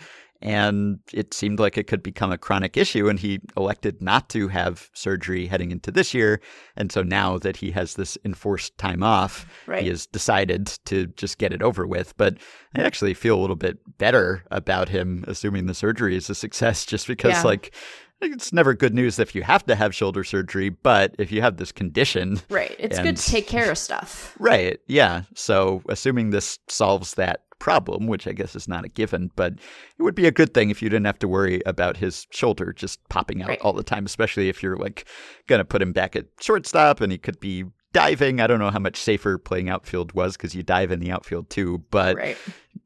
and 0.46 1.00
it 1.12 1.34
seemed 1.34 1.58
like 1.58 1.76
it 1.76 1.88
could 1.88 2.02
become 2.02 2.30
a 2.30 2.38
chronic 2.38 2.76
issue 2.76 3.08
and 3.08 3.18
he 3.18 3.40
elected 3.56 4.00
not 4.00 4.28
to 4.28 4.46
have 4.48 4.88
surgery 4.94 5.46
heading 5.46 5.72
into 5.72 5.90
this 5.90 6.14
year 6.14 6.40
and 6.76 6.92
so 6.92 7.02
now 7.02 7.36
that 7.36 7.56
he 7.56 7.72
has 7.72 7.94
this 7.94 8.16
enforced 8.24 8.76
time 8.78 9.02
off 9.02 9.44
right. 9.66 9.82
he 9.82 9.88
has 9.88 10.06
decided 10.06 10.66
to 10.84 11.06
just 11.08 11.38
get 11.38 11.52
it 11.52 11.62
over 11.62 11.86
with 11.86 12.16
but 12.16 12.38
i 12.76 12.80
actually 12.80 13.12
feel 13.12 13.36
a 13.36 13.40
little 13.40 13.56
bit 13.56 13.78
better 13.98 14.44
about 14.50 14.88
him 14.88 15.24
assuming 15.26 15.66
the 15.66 15.74
surgery 15.74 16.16
is 16.16 16.30
a 16.30 16.34
success 16.34 16.86
just 16.86 17.06
because 17.06 17.32
yeah. 17.32 17.42
like 17.42 17.74
it's 18.22 18.52
never 18.52 18.72
good 18.72 18.94
news 18.94 19.18
if 19.18 19.34
you 19.34 19.42
have 19.42 19.64
to 19.66 19.74
have 19.74 19.94
shoulder 19.94 20.24
surgery, 20.24 20.70
but 20.70 21.14
if 21.18 21.30
you 21.30 21.42
have 21.42 21.58
this 21.58 21.70
condition. 21.70 22.40
Right. 22.48 22.74
It's 22.78 22.96
and, 22.96 23.06
good 23.06 23.16
to 23.18 23.30
take 23.30 23.46
care 23.46 23.70
of 23.70 23.76
stuff. 23.76 24.34
Right. 24.38 24.80
Yeah. 24.86 25.22
So, 25.34 25.82
assuming 25.88 26.30
this 26.30 26.58
solves 26.68 27.14
that 27.14 27.42
problem, 27.58 28.06
which 28.06 28.26
I 28.26 28.32
guess 28.32 28.54
is 28.54 28.68
not 28.68 28.84
a 28.84 28.88
given, 28.88 29.30
but 29.36 29.54
it 29.98 30.02
would 30.02 30.14
be 30.14 30.26
a 30.26 30.32
good 30.32 30.54
thing 30.54 30.70
if 30.70 30.82
you 30.82 30.88
didn't 30.88 31.06
have 31.06 31.18
to 31.20 31.28
worry 31.28 31.62
about 31.66 31.96
his 31.96 32.26
shoulder 32.30 32.72
just 32.72 33.00
popping 33.08 33.42
out 33.42 33.48
right. 33.48 33.60
all 33.60 33.72
the 33.72 33.82
time, 33.82 34.06
especially 34.06 34.48
if 34.48 34.62
you're 34.62 34.76
like 34.76 35.06
going 35.46 35.58
to 35.58 35.64
put 35.64 35.82
him 35.82 35.92
back 35.92 36.16
at 36.16 36.26
shortstop 36.40 37.00
and 37.00 37.12
he 37.12 37.18
could 37.18 37.40
be 37.40 37.64
diving. 37.96 38.40
I 38.40 38.46
don't 38.46 38.58
know 38.58 38.70
how 38.70 38.78
much 38.78 38.98
safer 38.98 39.38
playing 39.38 39.70
outfield 39.70 40.12
was 40.12 40.36
because 40.36 40.54
you 40.54 40.62
dive 40.62 40.90
in 40.90 41.00
the 41.00 41.10
outfield 41.10 41.48
too, 41.48 41.82
but 41.90 42.16
right. 42.16 42.36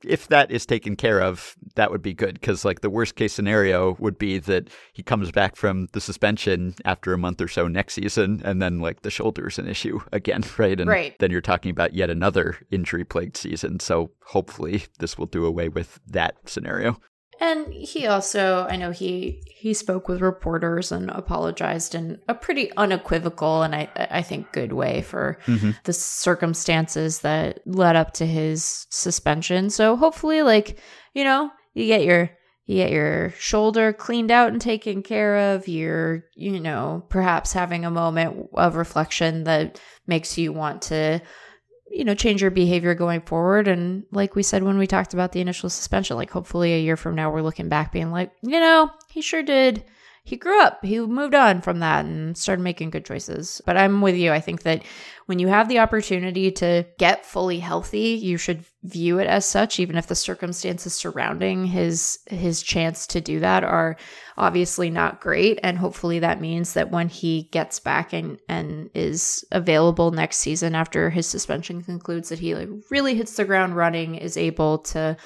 if 0.05 0.29
that 0.29 0.53
is 0.53 0.65
taken 0.65 0.95
care 0.95 1.21
of, 1.21 1.57
that 1.75 1.91
would 1.91 2.01
be 2.01 2.15
good 2.15 2.35
because 2.35 2.65
like 2.65 2.81
the 2.81 2.91
worst 2.91 3.17
case 3.17 3.33
scenario 3.33 3.97
would 3.99 4.19
be 4.19 4.39
that 4.39 4.69
he 4.93 5.03
comes 5.03 5.33
back 5.33 5.57
from 5.57 5.89
the 5.93 6.01
suspension 6.01 6.77
after 6.85 7.13
a 7.13 7.19
month 7.19 7.41
or 7.41 7.49
so 7.49 7.67
next 7.67 7.95
season 7.95 8.41
and 8.45 8.63
then 8.63 8.79
like 8.79 9.03
the 9.03 9.11
shoulder's 9.11 9.59
an 9.59 9.67
issue 9.67 10.01
again, 10.13 10.45
right? 10.59 10.81
And 10.81 10.89
right. 10.89 11.17
then 11.19 11.33
you're 11.33 11.41
talking 11.41 11.73
about 11.73 11.93
yet 11.93 12.09
another 12.09 12.59
injury 12.71 13.05
plagued 13.05 13.37
season. 13.37 13.81
So 13.81 14.13
hopefully 14.27 14.85
this 15.01 15.19
will 15.19 15.27
do 15.27 15.45
away 15.45 15.69
with 15.69 15.99
that 16.07 16.37
scenario. 16.49 17.01
And 17.41 17.73
he 17.73 18.07
also, 18.07 18.67
I 18.69 18.77
know 18.77 18.91
he 18.91 19.43
he 19.47 19.73
spoke 19.73 20.09
with 20.09 20.21
reporters 20.21 20.93
and 20.93 21.11
apologized 21.11 21.95
in 21.95 22.21
a 22.29 22.35
pretty 22.35 22.71
unequivocal 22.77 23.63
and 23.63 23.75
I 23.75 23.89
I 24.11 24.21
think 24.21 24.53
good 24.53 24.75
way 24.75 25.01
for 25.01 25.39
mm-hmm. 25.47 25.71
the 25.85 25.95
circumstances 25.95 27.21
that 27.21 27.61
led 27.67 27.97
up 27.97 28.13
to 28.15 28.27
his 28.27 28.87
suspension. 28.91 29.71
So 29.71 29.97
hopefully, 29.97 30.43
like 30.43 30.79
you 31.15 31.25
know, 31.25 31.51
you 31.73 31.87
get 31.87 32.05
your 32.05 32.31
you 32.67 32.77
get 32.77 32.93
your 32.93 33.31
shoulder 33.39 33.95
cleaned 33.95 34.31
out 34.31 34.53
and 34.53 34.61
taken 34.61 35.03
care 35.03 35.55
of. 35.55 35.67
You're 35.67 36.27
you 36.37 36.61
know 36.61 37.07
perhaps 37.09 37.55
having 37.55 37.87
a 37.87 37.91
moment 37.91 38.51
of 38.53 38.77
reflection 38.77 39.45
that 39.45 39.81
makes 40.07 40.37
you 40.37 40.53
want 40.53 40.83
to 40.83 41.23
you 41.91 42.05
know, 42.05 42.15
change 42.15 42.41
your 42.41 42.51
behavior 42.51 42.95
going 42.95 43.21
forward. 43.21 43.67
And 43.69 44.05
like 44.13 44.37
we 44.37 44.43
said 44.43 44.63
when 44.63 44.79
we 44.79 44.87
talked 44.87 45.13
about 45.13 45.33
the 45.33 45.41
initial 45.41 45.69
suspension, 45.69 46.17
like 46.17 46.31
hopefully 46.31 46.73
a 46.73 46.81
year 46.81 46.97
from 46.97 47.15
now, 47.15 47.31
we're 47.31 47.43
looking 47.43 47.69
back 47.69 47.93
being 47.93 48.11
like, 48.11 48.33
you 48.43 48.61
know, 48.61 48.91
he 49.09 49.21
sure 49.21 49.43
did. 49.43 49.85
He 50.31 50.37
grew 50.37 50.63
up, 50.63 50.85
he 50.85 51.01
moved 51.01 51.35
on 51.35 51.61
from 51.61 51.81
that 51.81 52.05
and 52.05 52.39
started 52.39 52.63
making 52.63 52.91
good 52.91 53.05
choices. 53.05 53.61
But 53.67 53.77
I'm 53.77 54.01
with 54.01 54.15
you. 54.15 54.31
I 54.31 54.39
think 54.39 54.63
that 54.63 54.85
when 55.27 55.41
you 55.41 55.49
have 55.49 55.69
the 55.69 55.81
opportunity 55.81 56.53
to 56.53 56.87
get 56.99 57.27
fully 57.27 57.59
healthy, 57.59 58.11
you 58.11 58.37
should 58.37 58.65
view 58.85 59.19
it 59.19 59.27
as 59.27 59.45
such, 59.45 59.81
even 59.81 59.97
if 59.97 60.07
the 60.07 60.15
circumstances 60.15 60.95
surrounding 60.95 61.67
his 61.67 62.21
his 62.27 62.63
chance 62.63 63.09
to 63.09 63.21
do 63.21 63.41
that 63.41 63.65
are 63.65 63.97
obviously 64.37 64.89
not 64.89 65.21
great. 65.21 65.59
And 65.65 65.77
hopefully 65.77 66.21
that 66.21 66.41
means 66.41 66.75
that 66.75 66.93
when 66.93 67.09
he 67.09 67.49
gets 67.51 67.81
back 67.81 68.13
and, 68.13 68.39
and 68.49 68.89
is 68.95 69.45
available 69.51 70.13
next 70.13 70.37
season 70.37 70.77
after 70.77 71.11
his 71.11 71.27
suspension 71.27 71.83
concludes, 71.83 72.29
that 72.29 72.39
he 72.39 72.55
like 72.55 72.69
really 72.89 73.17
hits 73.17 73.35
the 73.35 73.45
ground 73.45 73.75
running, 73.75 74.15
is 74.15 74.37
able 74.37 74.79
to 74.79 75.17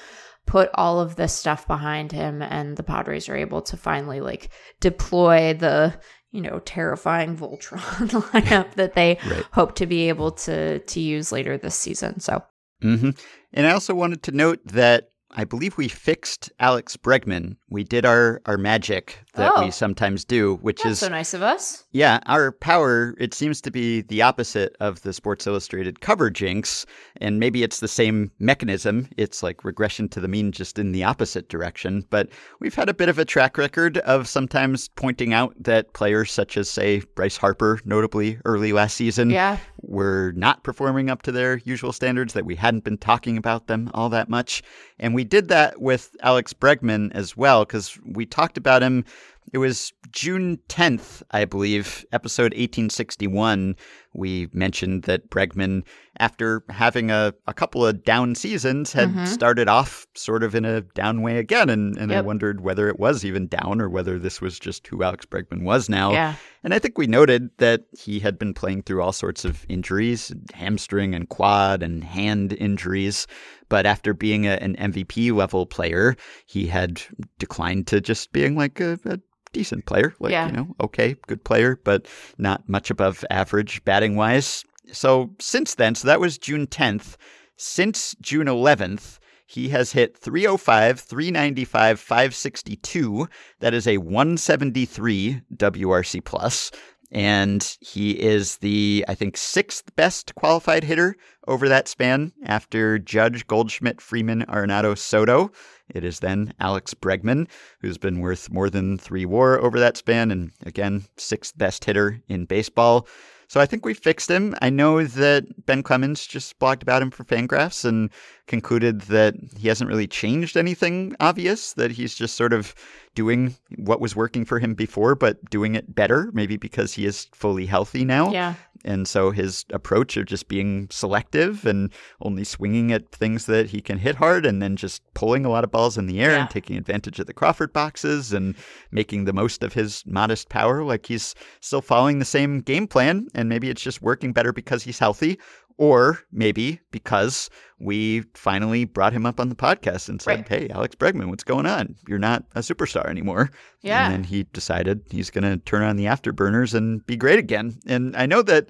put 0.45 0.69
all 0.73 0.99
of 0.99 1.15
this 1.15 1.33
stuff 1.33 1.67
behind 1.67 2.11
him 2.11 2.41
and 2.41 2.77
the 2.77 2.83
Padres 2.83 3.29
are 3.29 3.35
able 3.35 3.61
to 3.63 3.77
finally 3.77 4.21
like 4.21 4.49
deploy 4.79 5.53
the 5.53 5.93
you 6.31 6.41
know 6.41 6.59
terrifying 6.59 7.37
Voltron 7.37 7.79
lineup 8.31 8.73
that 8.75 8.93
they 8.93 9.17
right. 9.29 9.45
hope 9.51 9.75
to 9.75 9.85
be 9.85 10.09
able 10.09 10.31
to 10.31 10.79
to 10.79 10.99
use 10.99 11.31
later 11.31 11.57
this 11.57 11.75
season. 11.75 12.19
So 12.19 12.43
mm-hmm. 12.83 13.11
And 13.53 13.67
I 13.67 13.71
also 13.71 13.95
wanted 13.95 14.21
to 14.23 14.31
note 14.31 14.59
that 14.65 15.09
I 15.31 15.43
believe 15.43 15.77
we 15.77 15.87
fixed 15.87 16.51
Alex 16.59 16.97
Bregman. 16.97 17.57
We 17.75 17.83
did 17.83 18.05
our, 18.05 18.41
our 18.45 18.57
magic 18.57 19.19
that 19.33 19.51
oh, 19.53 19.65
we 19.65 19.69
sometimes 19.69 20.23
do, 20.23 20.55
which 20.61 20.85
is 20.85 20.99
so 20.99 21.09
nice 21.09 21.33
of 21.33 21.41
us. 21.41 21.83
Yeah, 21.91 22.21
our 22.25 22.53
power, 22.53 23.15
it 23.17 23.33
seems 23.33 23.59
to 23.59 23.69
be 23.69 23.99
the 24.03 24.21
opposite 24.21 24.77
of 24.79 25.01
the 25.01 25.11
Sports 25.11 25.45
Illustrated 25.45 25.99
cover 25.99 26.29
jinx. 26.29 26.85
And 27.17 27.37
maybe 27.37 27.63
it's 27.63 27.81
the 27.81 27.89
same 27.89 28.31
mechanism. 28.39 29.09
It's 29.17 29.43
like 29.43 29.65
regression 29.65 30.07
to 30.09 30.21
the 30.21 30.29
mean, 30.29 30.53
just 30.53 30.79
in 30.79 30.93
the 30.93 31.03
opposite 31.03 31.49
direction. 31.49 32.05
But 32.09 32.29
we've 32.61 32.73
had 32.73 32.87
a 32.87 32.93
bit 32.93 33.09
of 33.09 33.19
a 33.19 33.25
track 33.25 33.57
record 33.57 33.97
of 33.99 34.25
sometimes 34.25 34.87
pointing 34.87 35.33
out 35.33 35.53
that 35.59 35.91
players 35.91 36.31
such 36.31 36.55
as, 36.55 36.69
say, 36.69 37.01
Bryce 37.15 37.35
Harper, 37.35 37.81
notably 37.83 38.39
early 38.45 38.71
last 38.71 38.95
season, 38.95 39.31
yeah. 39.31 39.57
were 39.81 40.31
not 40.37 40.63
performing 40.63 41.09
up 41.09 41.23
to 41.23 41.33
their 41.33 41.57
usual 41.65 41.91
standards, 41.91 42.31
that 42.35 42.45
we 42.45 42.55
hadn't 42.55 42.85
been 42.85 42.97
talking 42.97 43.37
about 43.37 43.67
them 43.67 43.91
all 43.93 44.07
that 44.07 44.29
much. 44.29 44.63
And 44.97 45.13
we 45.13 45.25
did 45.25 45.49
that 45.49 45.81
with 45.81 46.15
Alex 46.21 46.53
Bregman 46.53 47.11
as 47.13 47.35
well, 47.35 47.64
because 47.65 47.97
we 48.05 48.25
talked 48.25 48.57
about 48.57 48.83
him. 48.83 49.05
It 49.53 49.57
was 49.59 49.93
June 50.11 50.59
10th, 50.69 51.21
I 51.31 51.45
believe, 51.45 52.05
episode 52.11 52.53
1861. 52.53 53.75
We 54.15 54.47
mentioned 54.53 55.03
that 55.03 55.29
Bregman, 55.29 55.83
after 56.19 56.63
having 56.69 57.11
a, 57.11 57.33
a 57.47 57.53
couple 57.53 57.85
of 57.85 58.03
down 58.03 58.35
seasons, 58.35 58.93
had 58.93 59.09
mm-hmm. 59.09 59.25
started 59.25 59.67
off 59.67 60.07
sort 60.15 60.43
of 60.43 60.55
in 60.55 60.65
a 60.65 60.81
down 60.81 61.21
way 61.21 61.37
again. 61.37 61.69
And, 61.69 61.97
and 61.97 62.11
yep. 62.11 62.19
I 62.19 62.21
wondered 62.21 62.61
whether 62.61 62.87
it 62.87 62.99
was 62.99 63.25
even 63.25 63.47
down 63.47 63.81
or 63.81 63.89
whether 63.89 64.17
this 64.17 64.41
was 64.41 64.57
just 64.57 64.87
who 64.87 65.03
Alex 65.03 65.25
Bregman 65.25 65.63
was 65.63 65.89
now. 65.89 66.11
Yeah. 66.11 66.35
And 66.63 66.73
I 66.73 66.79
think 66.79 66.97
we 66.97 67.07
noted 67.07 67.49
that 67.57 67.83
he 67.91 68.19
had 68.19 68.39
been 68.39 68.53
playing 68.53 68.83
through 68.83 69.01
all 69.01 69.11
sorts 69.11 69.45
of 69.45 69.65
injuries 69.69 70.33
hamstring 70.53 71.13
and 71.13 71.29
quad 71.29 71.83
and 71.83 72.03
hand 72.03 72.53
injuries. 72.53 73.27
But 73.69 73.85
after 73.85 74.13
being 74.13 74.47
a, 74.47 74.53
an 74.53 74.75
MVP 74.75 75.33
level 75.33 75.65
player, 75.65 76.15
he 76.45 76.67
had 76.67 77.01
declined 77.39 77.87
to 77.87 78.01
just 78.01 78.31
being 78.31 78.55
like 78.55 78.79
a, 78.79 78.97
a 79.05 79.19
decent 79.55 79.85
player. 79.85 80.13
Like, 80.19 80.31
yeah. 80.31 80.47
you 80.47 80.51
know, 80.51 80.75
okay, 80.81 81.15
good 81.27 81.43
player, 81.45 81.79
but 81.83 82.07
not 82.37 82.67
much 82.67 82.91
above 82.91 83.23
average 83.29 83.83
batting 83.85 84.17
wise. 84.17 84.65
So 84.91 85.31
since 85.39 85.75
then, 85.75 85.95
so 85.95 86.07
that 86.07 86.19
was 86.19 86.37
June 86.37 86.67
10th. 86.67 87.15
Since 87.55 88.15
June 88.21 88.47
11th, 88.47 89.19
he 89.47 89.69
has 89.69 89.93
hit 89.93 90.17
305, 90.17 90.99
395, 90.99 91.99
562. 91.99 93.29
That 93.61 93.73
is 93.73 93.87
a 93.87 93.97
173 93.97 95.41
WRC 95.55 96.25
plus 96.25 96.71
and 97.11 97.77
he 97.81 98.11
is 98.11 98.57
the 98.57 99.05
I 99.07 99.15
think 99.15 99.37
sixth 99.37 99.95
best 99.95 100.35
qualified 100.35 100.83
hitter 100.83 101.15
over 101.47 101.69
that 101.69 101.87
span 101.87 102.31
after 102.45 102.97
Judge 102.99 103.47
Goldschmidt 103.47 104.01
Freeman 104.01 104.45
Arenado 104.47 104.97
Soto. 104.97 105.51
It 105.89 106.03
is 106.03 106.19
then 106.19 106.53
Alex 106.59 106.93
Bregman, 106.93 107.47
who's 107.81 107.97
been 107.97 108.19
worth 108.19 108.51
more 108.51 108.69
than 108.69 108.97
three 108.97 109.25
WAR 109.25 109.59
over 109.59 109.79
that 109.79 109.97
span, 109.97 110.31
and 110.31 110.51
again 110.65 111.05
sixth 111.17 111.57
best 111.57 111.85
hitter 111.85 112.21
in 112.27 112.45
baseball. 112.45 113.07
So 113.47 113.59
I 113.59 113.65
think 113.65 113.85
we 113.85 113.93
fixed 113.93 114.29
him. 114.29 114.55
I 114.61 114.69
know 114.69 115.03
that 115.03 115.65
Ben 115.65 115.83
Clemens 115.83 116.25
just 116.25 116.57
blogged 116.59 116.81
about 116.81 117.01
him 117.01 117.11
for 117.11 117.23
Fangraphs 117.23 117.85
and 117.85 118.09
concluded 118.47 119.01
that 119.01 119.35
he 119.57 119.67
hasn't 119.67 119.89
really 119.89 120.07
changed 120.07 120.55
anything 120.55 121.15
obvious, 121.19 121.73
that 121.73 121.91
he's 121.91 122.13
just 122.13 122.35
sort 122.35 122.53
of 122.53 122.75
doing 123.15 123.55
what 123.77 124.01
was 124.01 124.15
working 124.15 124.45
for 124.45 124.59
him 124.59 124.73
before, 124.73 125.15
but 125.15 125.43
doing 125.49 125.73
it 125.75 125.95
better, 125.95 126.29
maybe 126.33 126.57
because 126.57 126.93
he 126.93 127.05
is 127.05 127.27
fully 127.33 127.65
healthy 127.65 128.05
now. 128.05 128.31
Yeah. 128.31 128.55
And 128.83 129.07
so 129.07 129.31
his 129.31 129.65
approach 129.71 130.15
of 130.15 130.25
just 130.25 130.47
being 130.47 130.87
selective 130.91 131.65
and 131.65 131.91
only 132.21 132.43
swinging 132.43 132.91
at 132.91 133.09
things 133.09 133.47
that 133.47 133.67
he 133.67 133.81
can 133.81 133.97
hit 133.97 134.15
hard 134.15 134.45
and 134.45 134.61
then 134.61 134.75
just 134.75 135.01
pulling 135.15 135.43
a 135.43 135.49
lot 135.49 135.63
of 135.63 135.71
balls 135.71 135.97
in 135.97 136.05
the 136.05 136.21
air 136.21 136.31
yeah. 136.31 136.41
and 136.41 136.49
taking 136.51 136.77
advantage 136.77 137.19
of 137.19 137.25
the 137.25 137.33
Crawford 137.33 137.73
boxes 137.73 138.31
and 138.31 138.53
making 138.91 139.25
the 139.25 139.33
most 139.33 139.63
of 139.63 139.73
his 139.73 140.03
modest 140.05 140.49
power. 140.49 140.83
Like 140.83 141.07
he's 141.07 141.33
still 141.61 141.81
following 141.81 142.19
the 142.19 142.25
same 142.25 142.61
game 142.61 142.85
plan 142.85 143.27
and 143.33 143.49
maybe 143.49 143.71
it's 143.71 143.81
just 143.81 144.03
working 144.03 144.33
better 144.33 144.53
because 144.53 144.83
he's 144.83 144.99
healthy 144.99 145.39
or 145.77 146.19
maybe 146.31 146.79
because 146.91 147.49
we 147.79 148.21
finally 148.33 148.85
brought 148.85 149.13
him 149.13 149.25
up 149.25 149.39
on 149.39 149.49
the 149.49 149.55
podcast 149.55 150.07
and 150.07 150.21
said, 150.21 150.37
right. 150.37 150.47
"Hey, 150.47 150.69
Alex 150.69 150.95
Bregman, 150.95 151.29
what's 151.29 151.43
going 151.43 151.65
on? 151.65 151.95
You're 152.07 152.19
not 152.19 152.45
a 152.55 152.59
superstar 152.59 153.05
anymore." 153.07 153.51
Yeah. 153.81 154.05
And 154.05 154.13
then 154.13 154.23
he 154.23 154.43
decided 154.53 155.01
he's 155.11 155.29
going 155.29 155.43
to 155.43 155.57
turn 155.57 155.83
on 155.83 155.95
the 155.95 156.05
afterburners 156.05 156.73
and 156.73 157.05
be 157.05 157.15
great 157.15 157.37
again. 157.37 157.77
And 157.85 158.15
I 158.15 158.25
know 158.25 158.41
that 158.41 158.69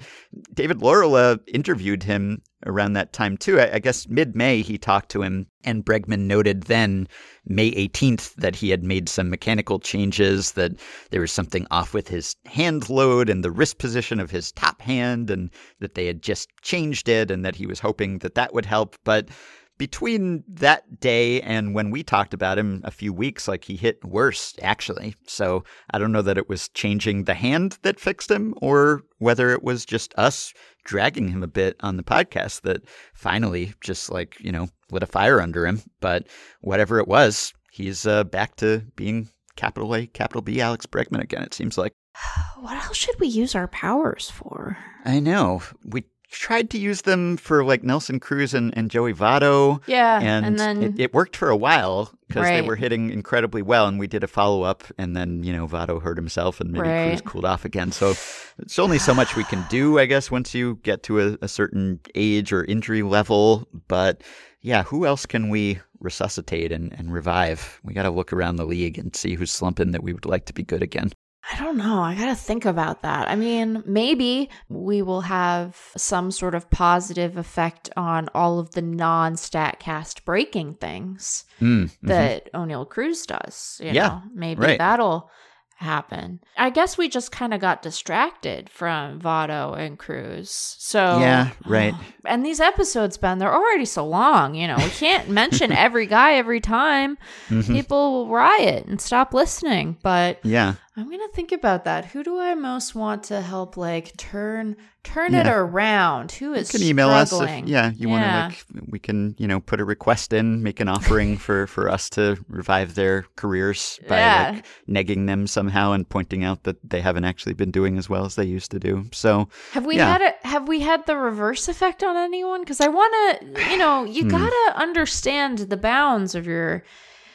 David 0.54 0.80
Laurila 0.80 1.40
interviewed 1.48 2.04
him 2.04 2.42
around 2.66 2.94
that 2.94 3.14
time 3.14 3.38
too. 3.38 3.60
I, 3.60 3.76
I 3.76 3.80
guess 3.80 4.08
mid-May 4.10 4.62
he 4.62 4.78
talked 4.78 5.10
to 5.10 5.22
him, 5.22 5.48
and 5.64 5.86
Bregman 5.86 6.22
noted 6.22 6.64
then 6.64 7.08
May 7.46 7.72
18th 7.72 8.34
that 8.36 8.56
he 8.56 8.72
had 8.72 8.84
made 8.84 9.08
some 9.08 9.30
mechanical 9.30 9.80
changes, 9.80 10.54
that 10.54 10.72
there 11.12 11.22
was 11.22 11.32
something 11.32 11.68
off 11.72 11.94
with 11.94 12.08
his 12.08 12.36
hand 12.46 12.90
load 12.90 13.30
and 13.30 13.44
the 13.44 13.52
wrist 13.52 13.78
position 13.78 14.20
of 14.20 14.32
his 14.32 14.52
top 14.52 14.82
hand, 14.82 15.30
and 15.30 15.52
that 15.80 15.94
they 15.96 16.08
had 16.08 16.22
just 16.22 16.50
changed 16.62 17.08
it, 17.08 17.30
and 17.30 17.46
that 17.46 17.56
he 17.56 17.68
was 17.68 17.80
hoping 17.80 18.18
that 18.20 18.36
that 18.36 18.54
would 18.54 18.66
help. 18.66 18.95
But 19.04 19.30
between 19.78 20.44
that 20.48 21.00
day 21.00 21.42
and 21.42 21.76
when 21.76 21.92
we 21.92 22.02
talked 22.02 22.34
about 22.34 22.58
him 22.58 22.82
a 22.86 22.92
few 22.92 23.12
weeks, 23.12 23.48
like 23.48 23.66
he 23.66 23.76
hit 23.76 24.04
worse, 24.06 24.56
actually. 24.62 25.16
So 25.28 25.64
I 25.92 26.00
don't 26.00 26.12
know 26.12 26.22
that 26.22 26.38
it 26.38 26.48
was 26.48 26.70
changing 26.70 27.24
the 27.24 27.34
hand 27.34 27.78
that 27.82 28.00
fixed 28.00 28.32
him 28.32 28.54
or 28.62 29.02
whether 29.18 29.52
it 29.52 29.64
was 29.64 29.86
just 29.86 30.14
us 30.18 30.54
dragging 30.86 31.28
him 31.28 31.44
a 31.44 31.48
bit 31.48 31.76
on 31.82 31.98
the 31.98 32.04
podcast 32.04 32.62
that 32.62 32.84
finally 33.14 33.74
just 33.82 34.10
like, 34.10 34.38
you 34.40 34.52
know, 34.52 34.70
lit 34.92 35.04
a 35.04 35.08
fire 35.08 35.42
under 35.42 35.66
him. 35.68 35.82
But 36.00 36.28
whatever 36.62 37.00
it 37.00 37.08
was, 37.08 37.54
he's 37.72 38.08
uh, 38.08 38.24
back 38.24 38.56
to 38.58 38.84
being 38.96 39.30
capital 39.56 39.96
A, 39.96 40.08
capital 40.08 40.42
B 40.42 40.62
Alex 40.62 40.86
Bregman 40.86 41.22
again, 41.22 41.44
it 41.44 41.54
seems 41.54 41.78
like. 41.78 41.94
What 42.60 42.84
else 42.84 42.98
should 42.98 43.20
we 43.20 43.28
use 43.28 43.54
our 43.54 43.68
powers 43.68 44.30
for? 44.30 44.78
I 45.04 45.20
know. 45.20 45.62
We 45.84 46.06
tried 46.30 46.70
to 46.72 46.78
use 46.78 47.04
them 47.04 47.38
for 47.38 47.64
like 47.64 47.84
Nelson 47.84 48.20
Cruz 48.20 48.54
and, 48.54 48.76
and 48.78 48.90
Joey 48.90 49.14
Votto. 49.14 49.82
Yeah. 49.88 50.20
And, 50.22 50.46
and 50.46 50.60
then 50.60 50.84
it, 50.84 51.00
it, 51.00 51.14
worked 51.14 51.36
for 51.36 51.50
a 51.50 51.56
while 51.56 52.12
because 52.28 52.44
right. 52.44 52.62
they 52.62 52.68
were 52.68 52.76
hitting 52.76 53.10
incredibly 53.10 53.62
well. 53.62 53.88
And 53.88 54.00
we 54.00 54.08
did 54.08 54.24
a 54.24 54.28
follow 54.28 54.64
up. 54.64 54.84
And 54.98 55.16
then, 55.16 55.44
you 55.44 55.54
know, 55.54 55.68
Votto 55.68 56.02
hurt 56.02 56.18
himself 56.18 56.60
and 56.60 56.72
maybe 56.72 56.88
right. 56.88 57.10
Cruz 57.10 57.22
cooled 57.22 57.46
off 57.46 57.66
again. 57.66 57.92
So 57.92 58.12
it's 58.60 58.80
only 58.80 59.00
so 59.00 59.14
much 59.14 59.36
we 59.36 59.44
can 59.46 59.66
do, 59.70 60.00
I 60.00 60.06
guess, 60.06 60.32
once 60.32 60.54
you 60.54 60.80
get 60.84 61.04
to 61.04 61.20
a, 61.20 61.38
a 61.42 61.48
certain 61.48 62.00
age 62.16 62.52
or 62.52 62.64
injury 62.66 63.04
level. 63.04 63.68
But 63.88 64.22
yeah, 64.62 64.84
who 64.84 65.06
else 65.06 65.26
can 65.26 65.50
we 65.50 65.80
resuscitate 66.00 66.72
and, 66.72 66.94
and 66.94 67.14
revive? 67.14 67.80
We 67.84 67.94
got 67.94 68.04
to 68.04 68.10
look 68.10 68.34
around 68.34 68.56
the 68.56 68.66
league 68.66 68.98
and 68.98 69.16
see 69.16 69.36
who's 69.36 69.52
slumping 69.52 69.92
that 69.92 70.04
we 70.04 70.14
would 70.14 70.26
like 70.26 70.46
to 70.46 70.54
be 70.54 70.64
good 70.64 70.82
again. 70.82 71.12
I 71.52 71.64
don't 71.64 71.78
know. 71.78 72.00
I 72.02 72.16
got 72.16 72.26
to 72.26 72.36
think 72.36 72.66
about 72.66 73.04
that. 73.04 73.28
I 73.28 73.36
mean, 73.36 73.84
maybe 73.86 74.50
we 74.68 75.02
will 75.02 75.22
have 75.22 75.80
some 75.96 76.32
sort 76.32 76.56
of 76.56 76.70
positive 76.72 77.38
effect 77.38 77.90
on 77.96 78.30
all 78.34 78.58
of 78.58 78.72
the 78.72 78.82
non 78.82 79.36
StatCast 79.36 80.26
breaking 80.26 80.76
things 80.76 81.46
mm, 81.62 81.84
mm-hmm. 81.84 82.08
that 82.08 82.52
Oneil 82.54 82.90
Cruz 82.90 83.26
does. 83.26 83.80
You 83.84 83.92
yeah. 83.92 84.08
Know? 84.08 84.22
Maybe 84.34 84.62
right. 84.62 84.78
that'll 84.78 85.30
happen. 85.78 86.40
I 86.58 86.70
guess 86.70 86.98
we 86.98 87.10
just 87.10 87.32
kind 87.32 87.54
of 87.54 87.60
got 87.60 87.82
distracted 87.82 88.70
from 88.70 89.20
Votto 89.20 89.78
and 89.78 90.00
Cruz. 90.00 90.50
So 90.80 91.20
Yeah, 91.20 91.52
right. 91.66 91.94
And 92.26 92.44
these 92.44 92.60
episodes, 92.60 93.18
Ben, 93.18 93.38
they're 93.38 93.54
already 93.54 93.86
so 93.86 94.04
long, 94.08 94.56
you 94.56 94.68
know. 94.68 94.78
We 94.78 94.90
can't 94.90 95.30
mention 95.30 95.72
every 95.72 96.08
guy 96.08 96.36
every 96.36 96.60
time. 96.60 97.20
Mm-hmm. 97.50 97.72
People 97.72 98.14
will 98.14 98.30
riot 98.30 98.86
and 98.88 99.00
stop 99.00 99.34
listening. 99.34 99.98
But 100.02 100.40
Yeah. 100.44 100.76
I'm 100.98 101.10
gonna 101.10 101.28
think 101.34 101.52
about 101.52 101.84
that. 101.84 102.06
Who 102.06 102.24
do 102.24 102.40
I 102.40 102.56
most 102.56 102.96
want 102.96 103.24
to 103.26 103.42
help 103.42 103.76
like 103.76 104.16
turn 104.16 104.78
turn 105.04 105.34
yeah. 105.34 105.42
it 105.42 105.48
around? 105.48 106.32
Who 106.32 106.54
is 106.54 106.74
you 106.74 106.80
can 106.80 106.88
email 106.88 107.10
struggling? 107.26 107.50
us 107.50 107.64
if 107.64 107.70
yeah 107.70 107.92
you 107.98 108.08
yeah. 108.08 108.14
want 108.48 108.54
to 108.54 108.74
like 108.74 108.84
we 108.88 109.00
can 109.00 109.36
you 109.38 109.46
know 109.46 109.60
put 109.60 109.82
a 109.82 109.86
request 109.86 110.32
in, 110.32 110.64
make 110.64 110.80
an 110.80 110.88
offering 110.88 111.36
for 111.46 111.68
for 111.68 111.90
us 111.90 112.10
to 112.12 112.38
revive 112.48 112.96
their 112.96 113.26
careers 113.36 114.00
by 114.08 114.18
yeah. 114.18 114.52
like 114.54 114.66
negging 114.88 115.28
them 115.28 115.48
somehow 115.48 115.92
and 115.92 116.08
pointing 116.08 116.46
out 116.46 116.64
that 116.64 116.78
they 116.90 117.02
haven't 117.02 117.26
actually 117.26 117.54
been 117.54 117.72
doing 117.72 117.98
as 117.98 118.10
well 118.10 118.24
as 118.24 118.36
they 118.36 118.46
used 118.46 118.72
to 118.72 118.80
do. 118.80 119.06
So 119.12 119.50
have 119.74 119.86
we 119.86 119.98
had 119.98 120.22
a, 120.22 120.34
have 120.48 120.68
we 120.68 120.80
had 120.80 121.06
the 121.08 121.18
reverse 121.18 121.68
effect 121.68 122.04
on 122.04 122.16
anyone? 122.16 122.62
Because 122.62 122.80
I 122.80 122.88
want 122.88 123.14
to 123.42 123.72
you 123.72 123.78
know 123.78 124.06
you 124.06 124.24
Hmm. 124.24 124.30
gotta 124.30 124.74
understand 124.78 125.58
the 125.58 125.78
bounds 125.78 126.36
of 126.36 126.48
your 126.48 126.84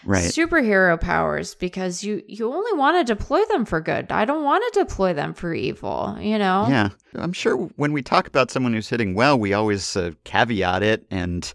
right. 0.05 0.24
superhero 0.24 1.01
powers 1.01 1.55
because 1.55 2.02
you 2.02 2.22
you 2.27 2.52
only 2.52 2.72
want 2.78 2.98
to 2.98 3.14
deploy 3.14 3.44
them 3.47 3.64
for 3.64 3.81
good. 3.81 4.10
I 4.10 4.24
don't 4.24 4.44
want 4.44 4.64
to 4.72 4.81
deploy 4.81 5.12
them 5.12 5.35
for 5.35 5.52
evil, 5.55 6.16
you 6.20 6.39
know? 6.39 6.66
Yeah. 6.68 6.90
I'm 7.14 7.32
sure 7.32 7.56
when 7.77 7.93
we 7.93 8.02
talk 8.02 8.27
about 8.27 8.51
someone 8.51 8.72
who's 8.72 8.89
hitting 8.89 9.14
well, 9.14 9.39
we 9.39 9.52
always 9.52 9.97
uh, 9.97 10.12
caveat 10.24 10.82
it 10.82 11.06
and 11.10 11.52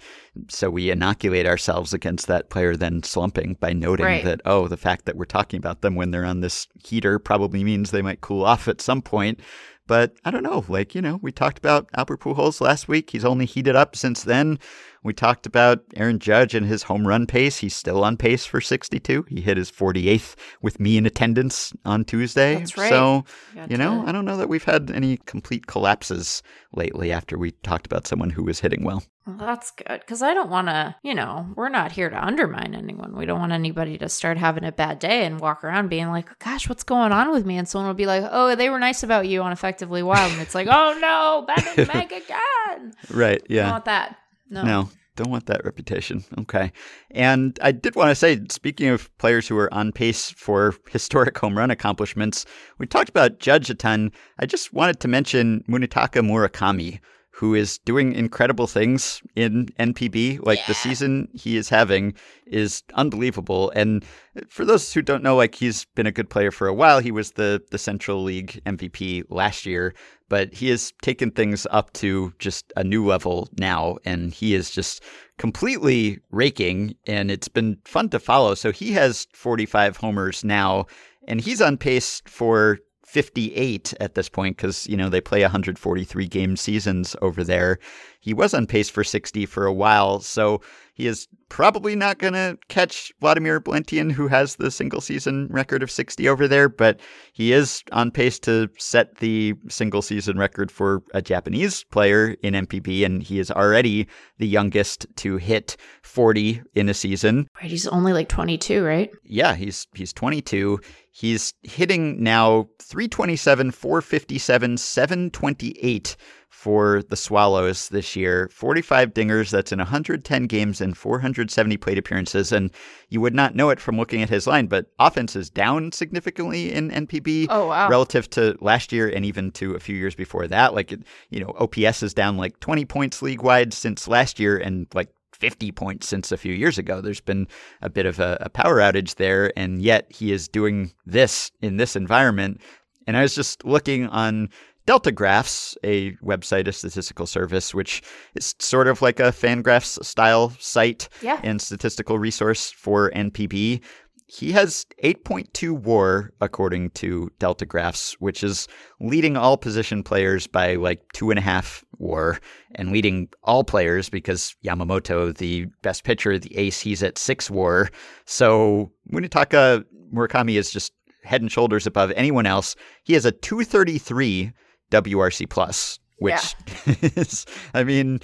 so 0.49 0.69
we 0.69 0.91
inoculate 0.91 1.45
ourselves 1.45 1.93
against 1.93 2.27
that 2.27 2.49
player 2.49 2.75
then 2.75 3.03
slumping 3.03 3.55
by 3.59 3.71
noting 3.71 4.05
Right. 4.05 4.23
that 4.25 4.41
oh, 4.45 4.67
the 4.67 4.77
fact 4.77 5.05
that 5.05 5.15
we're 5.15 5.25
talking 5.25 5.57
about 5.57 5.81
them 5.81 5.95
when 5.95 6.11
they're 6.11 6.25
on 6.25 6.41
this 6.41 6.67
heater 6.83 7.19
probably 7.19 7.63
means 7.63 7.91
they 7.91 8.01
might 8.01 8.21
cool 8.21 8.43
off 8.43 8.67
at 8.67 8.81
some 8.81 9.01
point. 9.01 9.39
But 9.87 10.15
I 10.25 10.31
don't 10.31 10.41
know. 10.43 10.65
Like, 10.67 10.95
you 10.95 11.01
know, 11.01 11.19
we 11.21 11.31
talked 11.31 11.59
about 11.59 11.87
Albert 11.95 12.21
Pujols 12.21 12.59
last 12.59 12.87
week. 12.87 13.11
He's 13.11 13.23
only 13.23 13.45
heated 13.45 13.75
up 13.75 13.95
since 13.95 14.23
then. 14.23 14.57
We 15.05 15.13
talked 15.13 15.45
about 15.45 15.81
Aaron 15.95 16.17
Judge 16.17 16.55
and 16.55 16.65
his 16.65 16.83
home 16.83 17.07
run 17.07 17.27
pace. 17.27 17.57
He's 17.59 17.75
still 17.75 18.03
on 18.03 18.17
pace 18.17 18.45
for 18.45 18.59
62. 18.59 19.25
He 19.29 19.39
hit 19.39 19.55
his 19.55 19.71
48th 19.71 20.35
with 20.63 20.79
me 20.79 20.97
in 20.97 21.05
attendance 21.05 21.71
on 21.85 22.03
Tuesday. 22.05 22.55
That's 22.55 22.75
right. 22.75 22.89
So, 22.89 23.23
Got 23.53 23.69
you 23.69 23.77
know, 23.77 24.03
I 24.07 24.11
don't 24.11 24.25
know 24.25 24.37
that 24.37 24.49
we've 24.49 24.63
had 24.63 24.89
any 24.89 25.17
complete 25.25 25.67
collapses 25.67 26.41
lately 26.73 27.11
after 27.11 27.37
we 27.37 27.51
talked 27.51 27.85
about 27.85 28.07
someone 28.07 28.31
who 28.31 28.43
was 28.43 28.59
hitting 28.61 28.83
well. 28.83 29.03
Well, 29.27 29.37
that's 29.37 29.71
good 29.71 30.01
because 30.01 30.21
I 30.21 30.33
don't 30.33 30.49
want 30.49 30.67
to, 30.67 30.95
you 31.03 31.15
know, 31.15 31.51
we're 31.55 31.69
not 31.69 31.91
here 31.91 32.09
to 32.09 32.23
undermine 32.25 32.75
anyone. 32.75 33.15
We 33.15 33.25
don't 33.25 33.39
want 33.39 33.53
anybody 33.53 33.97
to 33.99 34.09
start 34.09 34.37
having 34.37 34.63
a 34.63 34.71
bad 34.71 34.99
day 34.99 35.25
and 35.25 35.39
walk 35.39 35.63
around 35.63 35.89
being 35.89 36.09
like, 36.09 36.37
gosh, 36.39 36.67
what's 36.69 36.83
going 36.83 37.11
on 37.11 37.31
with 37.31 37.45
me? 37.45 37.57
And 37.57 37.67
someone 37.67 37.87
will 37.87 37.95
be 37.95 38.05
like, 38.05 38.23
oh, 38.29 38.55
they 38.55 38.69
were 38.69 38.79
nice 38.79 39.01
about 39.03 39.27
you 39.27 39.41
on 39.41 39.51
Effectively 39.51 40.03
Wild. 40.03 40.31
And 40.31 40.41
it's 40.41 40.53
like, 40.55 40.67
oh 40.69 40.97
no, 40.99 41.43
Ben 41.47 41.67
and 41.77 41.87
Meg 41.87 42.11
again. 42.11 42.93
Right. 43.09 43.41
I 43.41 43.45
Yeah. 43.53 43.71
want 43.71 43.85
that. 43.85 44.15
No. 44.49 44.63
No, 44.63 44.89
don't 45.15 45.29
want 45.29 45.45
that 45.47 45.65
reputation. 45.65 46.23
Okay. 46.39 46.71
And 47.11 47.57
I 47.61 47.71
did 47.71 47.95
want 47.95 48.09
to 48.09 48.15
say, 48.15 48.39
speaking 48.49 48.89
of 48.89 49.15
players 49.17 49.47
who 49.47 49.57
are 49.57 49.73
on 49.73 49.91
pace 49.91 50.31
for 50.31 50.75
historic 50.89 51.37
home 51.37 51.57
run 51.57 51.71
accomplishments, 51.71 52.45
we 52.77 52.85
talked 52.85 53.09
about 53.09 53.39
Judge 53.39 53.69
a 53.69 53.75
ton. 53.75 54.11
I 54.39 54.45
just 54.45 54.73
wanted 54.73 54.99
to 55.01 55.07
mention 55.07 55.63
Munetaka 55.69 56.21
Murakami, 56.21 56.99
who 57.35 57.53
is 57.53 57.79
doing 57.79 58.13
incredible 58.13 58.65
things 58.65 59.21
in 59.35 59.65
NPB. 59.77 60.39
Like 60.45 60.65
the 60.67 60.73
season 60.73 61.27
he 61.33 61.57
is 61.57 61.67
having 61.67 62.13
is 62.47 62.81
unbelievable. 62.93 63.71
And 63.75 64.05
for 64.47 64.63
those 64.63 64.93
who 64.93 65.01
don't 65.01 65.21
know, 65.21 65.35
like 65.35 65.53
he's 65.53 65.83
been 65.95 66.07
a 66.07 66.13
good 66.13 66.29
player 66.29 66.49
for 66.49 66.65
a 66.65 66.73
while. 66.73 66.99
He 66.99 67.11
was 67.11 67.31
the 67.31 67.61
the 67.71 67.77
Central 67.77 68.23
League 68.23 68.61
MVP 68.65 69.25
last 69.29 69.65
year, 69.65 69.93
but 70.29 70.53
he 70.53 70.69
has 70.69 70.93
taken 71.01 71.29
things 71.29 71.67
up 71.71 71.91
to 71.93 72.33
just 72.39 72.71
a 72.77 72.85
new 72.85 73.05
level 73.05 73.49
now, 73.59 73.97
and 74.05 74.31
he 74.31 74.55
is 74.55 74.71
just 74.71 75.03
completely 75.37 76.19
raking. 76.31 76.95
And 77.05 77.29
it's 77.29 77.49
been 77.49 77.79
fun 77.83 78.07
to 78.09 78.19
follow. 78.19 78.55
So 78.55 78.71
he 78.71 78.93
has 78.93 79.27
45 79.33 79.97
homers 79.97 80.45
now, 80.45 80.85
and 81.27 81.41
he's 81.41 81.61
on 81.61 81.75
pace 81.75 82.21
for 82.27 82.79
58 83.15 83.93
at 84.01 84.13
this 84.15 84.27
point 84.27 84.57
because 84.57 84.85
you 84.87 84.97
know 84.97 85.07
they 85.07 85.21
play 85.21 85.41
143 85.41 86.27
game 86.27 86.57
seasons 86.57 87.15
over 87.21 87.45
there. 87.45 87.79
He 88.25 88.33
was 88.33 88.55
on 88.55 88.65
pace 88.65 88.89
for 88.89 89.03
60 89.03 89.45
for 89.45 89.67
a 89.67 89.71
while, 89.71 90.19
so 90.19 90.59
he 90.95 91.05
is 91.05 91.27
probably 91.47 91.95
not 91.95 92.17
going 92.17 92.33
to 92.33 92.57
catch 92.69 93.11
Wladimir 93.21 93.61
Balentien, 93.61 94.11
who 94.11 94.27
has 94.27 94.55
the 94.55 94.71
single 94.71 94.99
season 94.99 95.47
record 95.51 95.83
of 95.83 95.91
60 95.91 96.27
over 96.27 96.47
there, 96.47 96.67
but 96.67 96.99
he 97.33 97.53
is 97.53 97.83
on 97.91 98.09
pace 98.09 98.39
to 98.39 98.67
set 98.79 99.17
the 99.17 99.53
single 99.69 100.01
season 100.01 100.39
record 100.39 100.71
for 100.71 101.03
a 101.13 101.21
Japanese 101.21 101.83
player 101.91 102.35
in 102.41 102.55
NPB, 102.55 103.05
and 103.05 103.21
he 103.21 103.37
is 103.37 103.51
already 103.51 104.07
the 104.39 104.47
youngest 104.47 105.05
to 105.17 105.37
hit 105.37 105.77
40 106.01 106.63
in 106.73 106.89
a 106.89 106.95
season. 106.95 107.47
Right. 107.61 107.69
He's 107.69 107.85
only 107.85 108.11
like 108.11 108.27
22, 108.27 108.83
right? 108.83 109.11
Yeah, 109.23 109.53
he's 109.53 109.85
he's 109.93 110.13
22. 110.13 110.79
He's 111.11 111.53
hitting 111.61 112.23
now 112.23 112.69
327, 112.81 113.69
457, 113.69 114.77
728 114.77 116.17
for 116.55 117.03
the 117.09 117.15
Swallows 117.17 117.89
this 117.89 118.15
year. 118.15 118.49
45 118.51 119.13
dingers, 119.13 119.51
that's 119.51 119.71
in 119.73 119.77
110 119.79 120.47
games 120.47 120.79
and 120.81 120.97
470 120.97 121.77
plate 121.77 121.97
appearances. 121.97 122.51
And 122.51 122.71
you 123.09 123.19
would 123.21 123.35
not 123.35 123.55
know 123.55 123.69
it 123.69 123.79
from 123.79 123.97
looking 123.97 124.21
at 124.23 124.29
his 124.29 124.47
line, 124.47 124.67
but 124.67 124.87
offense 124.97 125.35
is 125.35 125.49
down 125.49 125.91
significantly 125.91 126.71
in 126.73 126.89
NPB 126.91 127.47
Oh, 127.49 127.67
wow. 127.67 127.89
relative 127.89 128.29
to 128.31 128.57
last 128.61 128.91
year 128.93 129.09
and 129.09 129.25
even 129.25 129.51
to 129.51 129.75
a 129.75 129.79
few 129.79 129.95
years 129.95 130.15
before 130.15 130.47
that. 130.47 130.73
Like, 130.73 130.91
you 131.29 131.39
know, 131.41 131.53
OPS 131.59 132.01
is 132.01 132.13
down 132.13 132.37
like 132.37 132.59
20 132.61 132.85
points 132.85 133.21
league 133.21 133.43
wide 133.43 133.73
since 133.73 134.07
last 134.07 134.39
year 134.39 134.57
and 134.57 134.87
like 134.93 135.09
50 135.33 135.71
points 135.73 136.07
since 136.07 136.31
a 136.31 136.37
few 136.37 136.53
years 136.53 136.77
ago. 136.77 137.01
There's 137.01 137.19
been 137.21 137.47
a 137.81 137.89
bit 137.89 138.05
of 138.05 138.19
a, 138.19 138.37
a 138.39 138.49
power 138.49 138.77
outage 138.77 139.15
there, 139.15 139.51
and 139.57 139.81
yet 139.81 140.07
he 140.09 140.31
is 140.31 140.47
doing 140.47 140.93
this 141.05 141.51
in 141.61 141.75
this 141.77 141.95
environment. 141.97 142.61
And 143.05 143.15
I 143.17 143.21
was 143.21 143.35
just 143.35 143.63
looking 143.65 144.07
on 144.07 144.49
Delta 144.85 145.11
Graphs, 145.11 145.75
a 145.83 146.11
website, 146.17 146.67
a 146.67 146.71
statistical 146.71 147.25
service, 147.25 147.73
which 147.73 148.03
is 148.35 148.53
sort 148.59 148.87
of 148.87 149.01
like 149.01 149.19
a 149.19 149.31
Fangraphs 149.31 150.03
style 150.05 150.51
site 150.59 151.09
yeah. 151.21 151.39
and 151.43 151.61
statistical 151.61 152.19
resource 152.19 152.71
for 152.71 153.09
NPB. 153.11 153.81
He 154.27 154.51
has 154.51 154.85
8.2 155.03 155.71
war, 155.71 156.31
according 156.41 156.91
to 156.91 157.31
Delta 157.39 157.65
Graphs, 157.65 158.13
which 158.13 158.43
is 158.43 158.67
leading 158.99 159.37
all 159.37 159.57
position 159.57 160.03
players 160.03 160.47
by 160.47 160.75
like 160.75 161.01
two 161.13 161.29
and 161.29 161.39
a 161.39 161.43
half 161.43 161.83
war, 161.97 162.39
and 162.75 162.91
leading 162.91 163.29
all 163.43 163.63
players 163.63 164.09
because 164.09 164.55
Yamamoto, 164.63 165.35
the 165.35 165.65
best 165.81 166.03
pitcher, 166.03 166.37
the 166.39 166.55
ace, 166.57 166.79
he's 166.79 167.03
at 167.03 167.17
six 167.17 167.49
war. 167.49 167.89
So 168.25 168.91
Munetaka 169.11 169.85
Murakami 170.13 170.57
is 170.57 170.71
just 170.71 170.93
head 171.23 171.41
and 171.41 171.51
shoulders 171.51 171.87
above 171.87 172.11
anyone 172.15 172.45
else. 172.45 172.75
He 173.03 173.13
has 173.13 173.25
a 173.25 173.31
233 173.31 174.53
WRC 174.91 175.49
plus, 175.49 175.99
which 176.19 176.55
yeah. 176.85 176.95
is, 177.01 177.45
I 177.73 177.83
mean, 177.83 178.19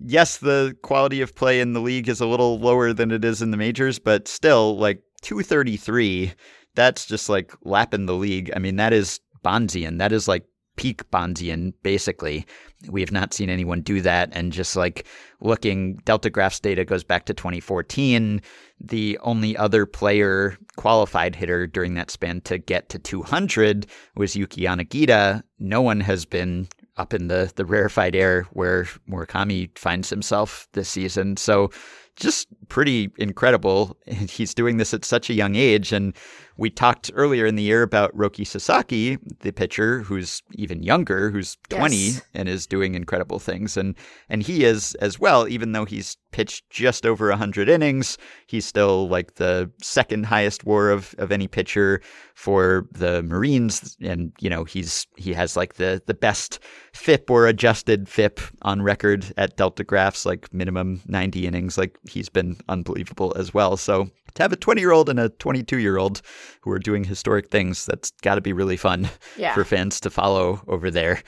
yes, 0.00 0.38
the 0.38 0.76
quality 0.82 1.20
of 1.20 1.34
play 1.34 1.60
in 1.60 1.72
the 1.72 1.80
league 1.80 2.08
is 2.08 2.20
a 2.20 2.26
little 2.26 2.58
lower 2.58 2.92
than 2.92 3.10
it 3.10 3.24
is 3.24 3.42
in 3.42 3.50
the 3.50 3.56
majors, 3.56 3.98
but 3.98 4.28
still, 4.28 4.78
like 4.78 5.02
233, 5.22 6.32
that's 6.74 7.06
just 7.06 7.28
like 7.28 7.52
lapping 7.62 8.06
the 8.06 8.14
league. 8.14 8.50
I 8.54 8.58
mean, 8.58 8.76
that 8.76 8.92
is 8.92 9.20
Bondsian. 9.44 9.98
That 9.98 10.12
is 10.12 10.28
like 10.28 10.44
peak 10.76 11.08
Bondsian, 11.10 11.72
basically. 11.82 12.46
We 12.88 13.00
have 13.00 13.12
not 13.12 13.34
seen 13.34 13.50
anyone 13.50 13.80
do 13.80 14.00
that. 14.02 14.28
And 14.32 14.52
just 14.52 14.76
like 14.76 15.06
looking, 15.40 15.96
Delta 16.04 16.30
Graphs 16.30 16.60
data 16.60 16.84
goes 16.84 17.04
back 17.04 17.26
to 17.26 17.34
2014. 17.34 18.40
The 18.80 19.18
only 19.22 19.56
other 19.56 19.86
player 19.86 20.56
qualified 20.76 21.34
hitter 21.34 21.66
during 21.66 21.94
that 21.94 22.10
span 22.10 22.42
to 22.42 22.58
get 22.58 22.88
to 22.90 22.98
200 22.98 23.86
was 24.14 24.36
Yuki 24.36 24.62
Yanagita. 24.62 25.42
No 25.58 25.80
one 25.80 26.00
has 26.00 26.24
been 26.24 26.68
up 26.96 27.12
in 27.12 27.28
the, 27.28 27.52
the 27.56 27.64
rarefied 27.64 28.14
air 28.14 28.42
where 28.52 28.84
Murakami 29.08 29.76
finds 29.76 30.08
himself 30.10 30.68
this 30.72 30.88
season. 30.88 31.36
So 31.36 31.70
just 32.16 32.48
pretty 32.68 33.10
incredible. 33.18 33.96
He's 34.06 34.54
doing 34.54 34.78
this 34.78 34.94
at 34.94 35.04
such 35.04 35.30
a 35.30 35.34
young 35.34 35.54
age. 35.54 35.92
And 35.92 36.16
we 36.58 36.70
talked 36.70 37.10
earlier 37.14 37.46
in 37.46 37.56
the 37.56 37.62
year 37.62 37.82
about 37.82 38.16
Roki 38.16 38.46
Sasaki, 38.46 39.18
the 39.40 39.52
pitcher 39.52 40.00
who's 40.00 40.42
even 40.54 40.82
younger, 40.82 41.30
who's 41.30 41.56
20 41.68 41.96
yes. 41.96 42.22
and 42.34 42.48
is 42.48 42.66
doing 42.66 42.94
incredible 42.94 43.38
things. 43.38 43.76
And 43.76 43.94
and 44.28 44.42
he 44.42 44.64
is 44.64 44.94
as 44.96 45.18
well, 45.18 45.46
even 45.48 45.72
though 45.72 45.84
he's 45.84 46.16
pitched 46.32 46.68
just 46.70 47.06
over 47.06 47.28
100 47.28 47.68
innings, 47.68 48.18
he's 48.46 48.66
still 48.66 49.08
like 49.08 49.36
the 49.36 49.70
second 49.82 50.26
highest 50.26 50.64
war 50.64 50.90
of, 50.90 51.14
of 51.18 51.32
any 51.32 51.48
pitcher 51.48 52.00
for 52.34 52.86
the 52.92 53.22
Marines. 53.22 53.96
And, 54.02 54.32
you 54.40 54.50
know, 54.50 54.64
he's 54.64 55.06
he 55.16 55.32
has 55.32 55.56
like 55.56 55.74
the, 55.74 56.02
the 56.06 56.14
best 56.14 56.58
FIP 56.92 57.30
or 57.30 57.46
adjusted 57.46 58.08
FIP 58.08 58.40
on 58.62 58.82
record 58.82 59.32
at 59.36 59.56
Delta 59.56 59.84
Graphs, 59.84 60.26
like 60.26 60.52
minimum 60.52 61.02
90 61.06 61.46
innings. 61.46 61.78
Like 61.78 61.98
he's 62.08 62.28
been 62.28 62.56
unbelievable 62.68 63.34
as 63.36 63.54
well. 63.54 63.76
So 63.76 64.10
to 64.36 64.42
have 64.42 64.52
a 64.52 64.56
20 64.56 64.80
year 64.80 64.92
old 64.92 65.08
and 65.08 65.18
a 65.18 65.28
22 65.28 65.78
year 65.78 65.98
old 65.98 66.22
who 66.60 66.70
are 66.70 66.78
doing 66.78 67.04
historic 67.04 67.50
things, 67.50 67.86
that's 67.86 68.10
got 68.22 68.36
to 68.36 68.40
be 68.40 68.52
really 68.52 68.76
fun 68.76 69.08
yeah. 69.36 69.54
for 69.54 69.64
fans 69.64 70.00
to 70.00 70.10
follow 70.10 70.62
over 70.68 70.90
there. 70.90 71.22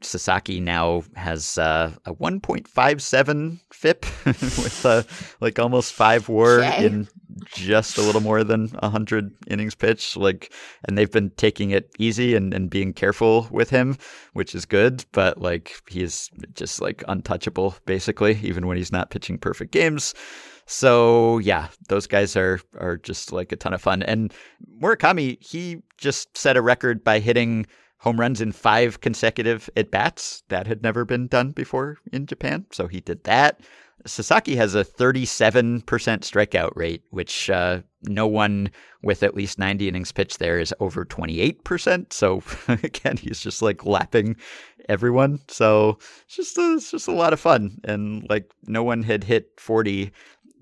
Sasaki 0.00 0.60
now 0.60 1.02
has 1.14 1.56
uh, 1.58 1.92
a 2.04 2.14
1.57 2.14 3.60
FIP 3.72 4.06
with 4.26 4.86
uh, 4.86 5.02
like 5.40 5.58
almost 5.58 5.92
five 5.92 6.28
WAR 6.28 6.62
okay. 6.62 6.86
in 6.86 7.08
just 7.46 7.98
a 7.98 8.02
little 8.02 8.20
more 8.20 8.44
than 8.44 8.68
100 8.68 9.32
innings 9.48 9.74
pitched. 9.74 10.16
Like, 10.16 10.52
and 10.86 10.96
they've 10.96 11.10
been 11.10 11.30
taking 11.30 11.70
it 11.70 11.90
easy 11.98 12.34
and, 12.34 12.54
and 12.54 12.70
being 12.70 12.92
careful 12.92 13.48
with 13.50 13.70
him, 13.70 13.96
which 14.32 14.54
is 14.54 14.64
good. 14.64 15.04
But 15.12 15.40
like, 15.40 15.72
he 15.88 16.02
is 16.02 16.30
just 16.54 16.80
like 16.80 17.02
untouchable, 17.08 17.76
basically, 17.86 18.38
even 18.42 18.66
when 18.66 18.76
he's 18.76 18.92
not 18.92 19.10
pitching 19.10 19.38
perfect 19.38 19.72
games. 19.72 20.14
So 20.66 21.38
yeah, 21.38 21.68
those 21.88 22.06
guys 22.06 22.36
are 22.36 22.60
are 22.78 22.96
just 22.96 23.32
like 23.32 23.52
a 23.52 23.56
ton 23.56 23.74
of 23.74 23.82
fun. 23.82 24.02
And 24.02 24.32
Murakami, 24.80 25.42
he 25.42 25.82
just 25.98 26.36
set 26.36 26.56
a 26.56 26.62
record 26.62 27.04
by 27.04 27.18
hitting 27.20 27.66
home 27.98 28.20
runs 28.20 28.40
in 28.40 28.52
five 28.52 29.00
consecutive 29.00 29.68
at 29.76 29.90
bats. 29.90 30.42
That 30.48 30.66
had 30.66 30.82
never 30.82 31.04
been 31.04 31.26
done 31.26 31.50
before 31.50 31.98
in 32.12 32.26
Japan. 32.26 32.66
So 32.72 32.86
he 32.86 33.00
did 33.00 33.24
that. 33.24 33.60
Sasaki 34.06 34.56
has 34.56 34.74
a 34.74 34.84
37% 34.84 35.82
strikeout 35.82 36.72
rate, 36.74 37.02
which 37.10 37.48
uh, 37.48 37.80
no 38.02 38.26
one 38.26 38.70
with 39.02 39.22
at 39.22 39.34
least 39.34 39.58
90 39.58 39.88
innings 39.88 40.12
pitched 40.12 40.38
there 40.38 40.58
is 40.58 40.74
over 40.80 41.04
28%. 41.06 42.12
So 42.12 42.42
again, 42.68 43.16
he's 43.16 43.40
just 43.40 43.62
like 43.62 43.86
lapping 43.86 44.36
everyone. 44.88 45.40
So 45.48 45.98
it's 46.26 46.36
just 46.36 46.58
a, 46.58 46.74
it's 46.74 46.90
just 46.90 47.08
a 47.08 47.12
lot 47.12 47.32
of 47.32 47.40
fun. 47.40 47.78
And 47.84 48.26
like 48.28 48.50
no 48.66 48.82
one 48.82 49.02
had 49.02 49.24
hit 49.24 49.48
40 49.58 50.12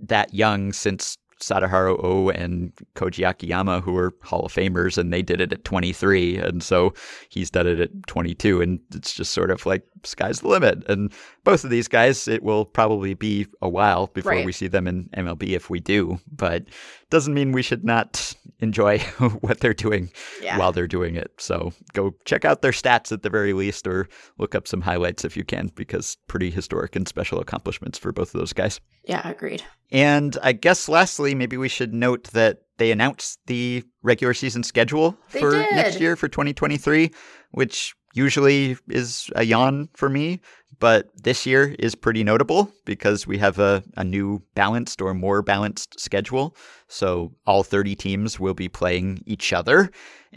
that 0.02 0.34
young 0.34 0.72
since 0.72 1.18
Sadaharu 1.42 1.98
Oh 2.02 2.30
and 2.30 2.72
Koji 2.94 3.28
Akiyama, 3.28 3.80
who 3.80 3.92
were 3.92 4.14
Hall 4.22 4.46
of 4.46 4.52
Famers, 4.52 4.96
and 4.96 5.12
they 5.12 5.22
did 5.22 5.40
it 5.40 5.52
at 5.52 5.64
23. 5.64 6.38
And 6.38 6.62
so 6.62 6.94
he's 7.28 7.50
done 7.50 7.66
it 7.66 7.80
at 7.80 7.90
22. 8.06 8.62
And 8.62 8.80
it's 8.94 9.12
just 9.12 9.32
sort 9.32 9.50
of 9.50 9.66
like 9.66 9.84
sky's 10.04 10.40
the 10.40 10.48
limit. 10.48 10.88
And 10.88 11.12
both 11.44 11.64
of 11.64 11.70
these 11.70 11.88
guys, 11.88 12.28
it 12.28 12.42
will 12.42 12.64
probably 12.64 13.14
be 13.14 13.46
a 13.60 13.68
while 13.68 14.06
before 14.08 14.32
right. 14.32 14.46
we 14.46 14.52
see 14.52 14.68
them 14.68 14.86
in 14.86 15.08
MLB 15.16 15.50
if 15.50 15.68
we 15.68 15.80
do. 15.80 16.18
But 16.30 16.64
doesn't 17.10 17.34
mean 17.34 17.52
we 17.52 17.62
should 17.62 17.84
not 17.84 18.34
enjoy 18.60 18.98
what 19.40 19.60
they're 19.60 19.74
doing 19.74 20.10
yeah. 20.40 20.56
while 20.58 20.72
they're 20.72 20.86
doing 20.86 21.16
it. 21.16 21.32
So 21.38 21.72
go 21.92 22.14
check 22.24 22.44
out 22.44 22.62
their 22.62 22.72
stats 22.72 23.12
at 23.12 23.22
the 23.22 23.30
very 23.30 23.52
least, 23.52 23.86
or 23.86 24.08
look 24.38 24.54
up 24.54 24.68
some 24.68 24.80
highlights 24.80 25.24
if 25.24 25.36
you 25.36 25.44
can, 25.44 25.72
because 25.74 26.16
pretty 26.28 26.50
historic 26.50 26.96
and 26.96 27.06
special 27.06 27.40
accomplishments 27.40 27.98
for 27.98 28.12
both 28.12 28.34
of 28.34 28.40
those 28.40 28.52
guys. 28.52 28.80
Yeah, 29.04 29.28
agreed. 29.28 29.62
And 29.92 30.38
I 30.42 30.52
guess 30.52 30.88
lastly, 30.88 31.34
maybe 31.34 31.58
we 31.58 31.68
should 31.68 31.92
note 31.92 32.24
that 32.32 32.62
they 32.78 32.90
announced 32.90 33.38
the 33.46 33.84
regular 34.02 34.32
season 34.32 34.62
schedule 34.62 35.16
they 35.32 35.40
for 35.40 35.50
did. 35.52 35.70
next 35.72 36.00
year 36.00 36.16
for 36.16 36.28
2023, 36.28 37.10
which 37.52 37.94
usually 38.14 38.76
is 38.88 39.30
a 39.36 39.44
yawn 39.44 39.90
for 39.94 40.08
me. 40.08 40.40
But 40.78 41.10
this 41.22 41.46
year 41.46 41.76
is 41.78 41.94
pretty 41.94 42.24
notable 42.24 42.72
because 42.84 43.26
we 43.26 43.38
have 43.38 43.58
a, 43.58 43.82
a 43.96 44.04
new 44.04 44.42
balanced 44.54 45.00
or 45.00 45.14
more 45.14 45.42
balanced 45.42 46.00
schedule. 46.00 46.56
So 46.88 47.32
all 47.46 47.62
30 47.62 47.94
teams 47.94 48.40
will 48.40 48.54
be 48.54 48.68
playing 48.68 49.22
each 49.26 49.52
other 49.52 49.90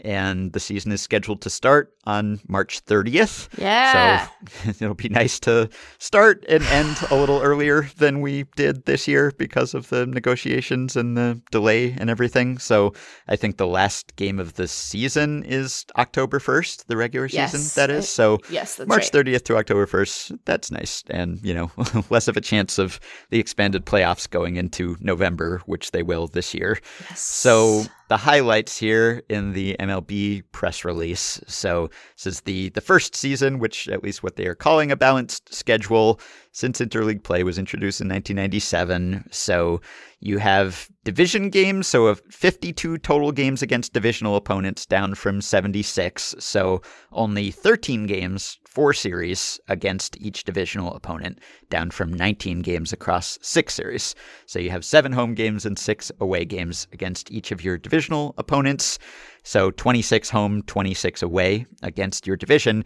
and 0.04 0.52
the 0.52 0.60
season 0.60 0.92
is 0.92 1.00
scheduled 1.00 1.40
to 1.42 1.50
start 1.50 1.92
on 2.04 2.40
March 2.48 2.84
30th. 2.84 3.48
Yeah. 3.58 4.28
So 4.62 4.70
it'll 4.80 4.94
be 4.94 5.08
nice 5.08 5.40
to 5.40 5.68
start 5.98 6.44
and 6.48 6.62
end 6.64 6.96
a 7.10 7.16
little 7.16 7.40
earlier 7.40 7.88
than 7.96 8.20
we 8.20 8.44
did 8.56 8.84
this 8.84 9.08
year 9.08 9.32
because 9.38 9.74
of 9.74 9.88
the 9.88 10.06
negotiations 10.06 10.96
and 10.96 11.16
the 11.16 11.40
delay 11.50 11.92
and 11.98 12.10
everything. 12.10 12.58
So 12.58 12.92
I 13.28 13.36
think 13.36 13.56
the 13.56 13.66
last 13.66 14.16
game 14.16 14.38
of 14.38 14.54
the 14.54 14.68
season 14.68 15.42
is 15.44 15.86
October 15.96 16.38
1st, 16.38 16.86
the 16.86 16.96
regular 16.96 17.26
yes. 17.26 17.52
season, 17.52 17.80
that 17.80 17.90
is. 17.90 18.08
So 18.08 18.38
yes, 18.50 18.78
March 18.86 19.10
right. 19.14 19.26
30th 19.26 19.44
to 19.44 19.56
October 19.56 19.86
1st, 19.86 20.25
that's 20.44 20.70
nice. 20.70 21.02
And, 21.10 21.40
you 21.42 21.54
know, 21.54 21.70
less 22.10 22.28
of 22.28 22.36
a 22.36 22.40
chance 22.40 22.78
of 22.78 23.00
the 23.30 23.38
expanded 23.38 23.86
playoffs 23.86 24.28
going 24.28 24.56
into 24.56 24.96
November, 25.00 25.62
which 25.66 25.90
they 25.90 26.02
will 26.02 26.26
this 26.28 26.54
year. 26.54 26.78
Yes. 27.08 27.20
So 27.20 27.84
the 28.08 28.16
highlights 28.16 28.78
here 28.78 29.22
in 29.28 29.52
the 29.52 29.76
MLB 29.80 30.44
press 30.52 30.84
release. 30.84 31.40
So 31.46 31.90
this 32.16 32.26
is 32.26 32.40
the 32.42 32.68
the 32.70 32.80
first 32.80 33.16
season, 33.16 33.58
which 33.58 33.88
at 33.88 34.02
least 34.02 34.22
what 34.22 34.36
they 34.36 34.46
are 34.46 34.54
calling 34.54 34.92
a 34.92 34.96
balanced 34.96 35.52
schedule 35.52 36.20
since 36.52 36.80
interleague 36.80 37.22
play 37.22 37.42
was 37.42 37.58
introduced 37.58 38.00
in 38.00 38.08
1997. 38.08 39.28
So 39.30 39.80
you 40.20 40.38
have 40.38 40.88
division 41.04 41.50
games, 41.50 41.86
so 41.86 42.06
of 42.06 42.22
52 42.30 42.98
total 42.98 43.32
games 43.32 43.60
against 43.60 43.92
divisional 43.92 44.36
opponents, 44.36 44.86
down 44.86 45.14
from 45.14 45.40
76. 45.40 46.36
So 46.38 46.80
only 47.12 47.50
13 47.50 48.06
games, 48.06 48.58
four 48.76 48.92
series 48.92 49.58
against 49.68 50.20
each 50.20 50.44
divisional 50.44 50.94
opponent, 50.94 51.38
down 51.70 51.90
from 51.90 52.12
19 52.12 52.60
games 52.60 52.92
across 52.92 53.38
six 53.40 53.72
series. 53.72 54.14
So 54.44 54.58
you 54.58 54.68
have 54.68 54.84
seven 54.84 55.12
home 55.12 55.32
games 55.32 55.64
and 55.64 55.78
six 55.78 56.12
away 56.20 56.44
games 56.44 56.86
against 56.92 57.30
each 57.30 57.52
of 57.52 57.64
your 57.64 57.78
divisional 57.78 58.34
opponents. 58.36 58.98
So 59.44 59.70
26 59.70 60.28
home, 60.28 60.60
26 60.64 61.22
away 61.22 61.64
against 61.82 62.26
your 62.26 62.36
division. 62.36 62.84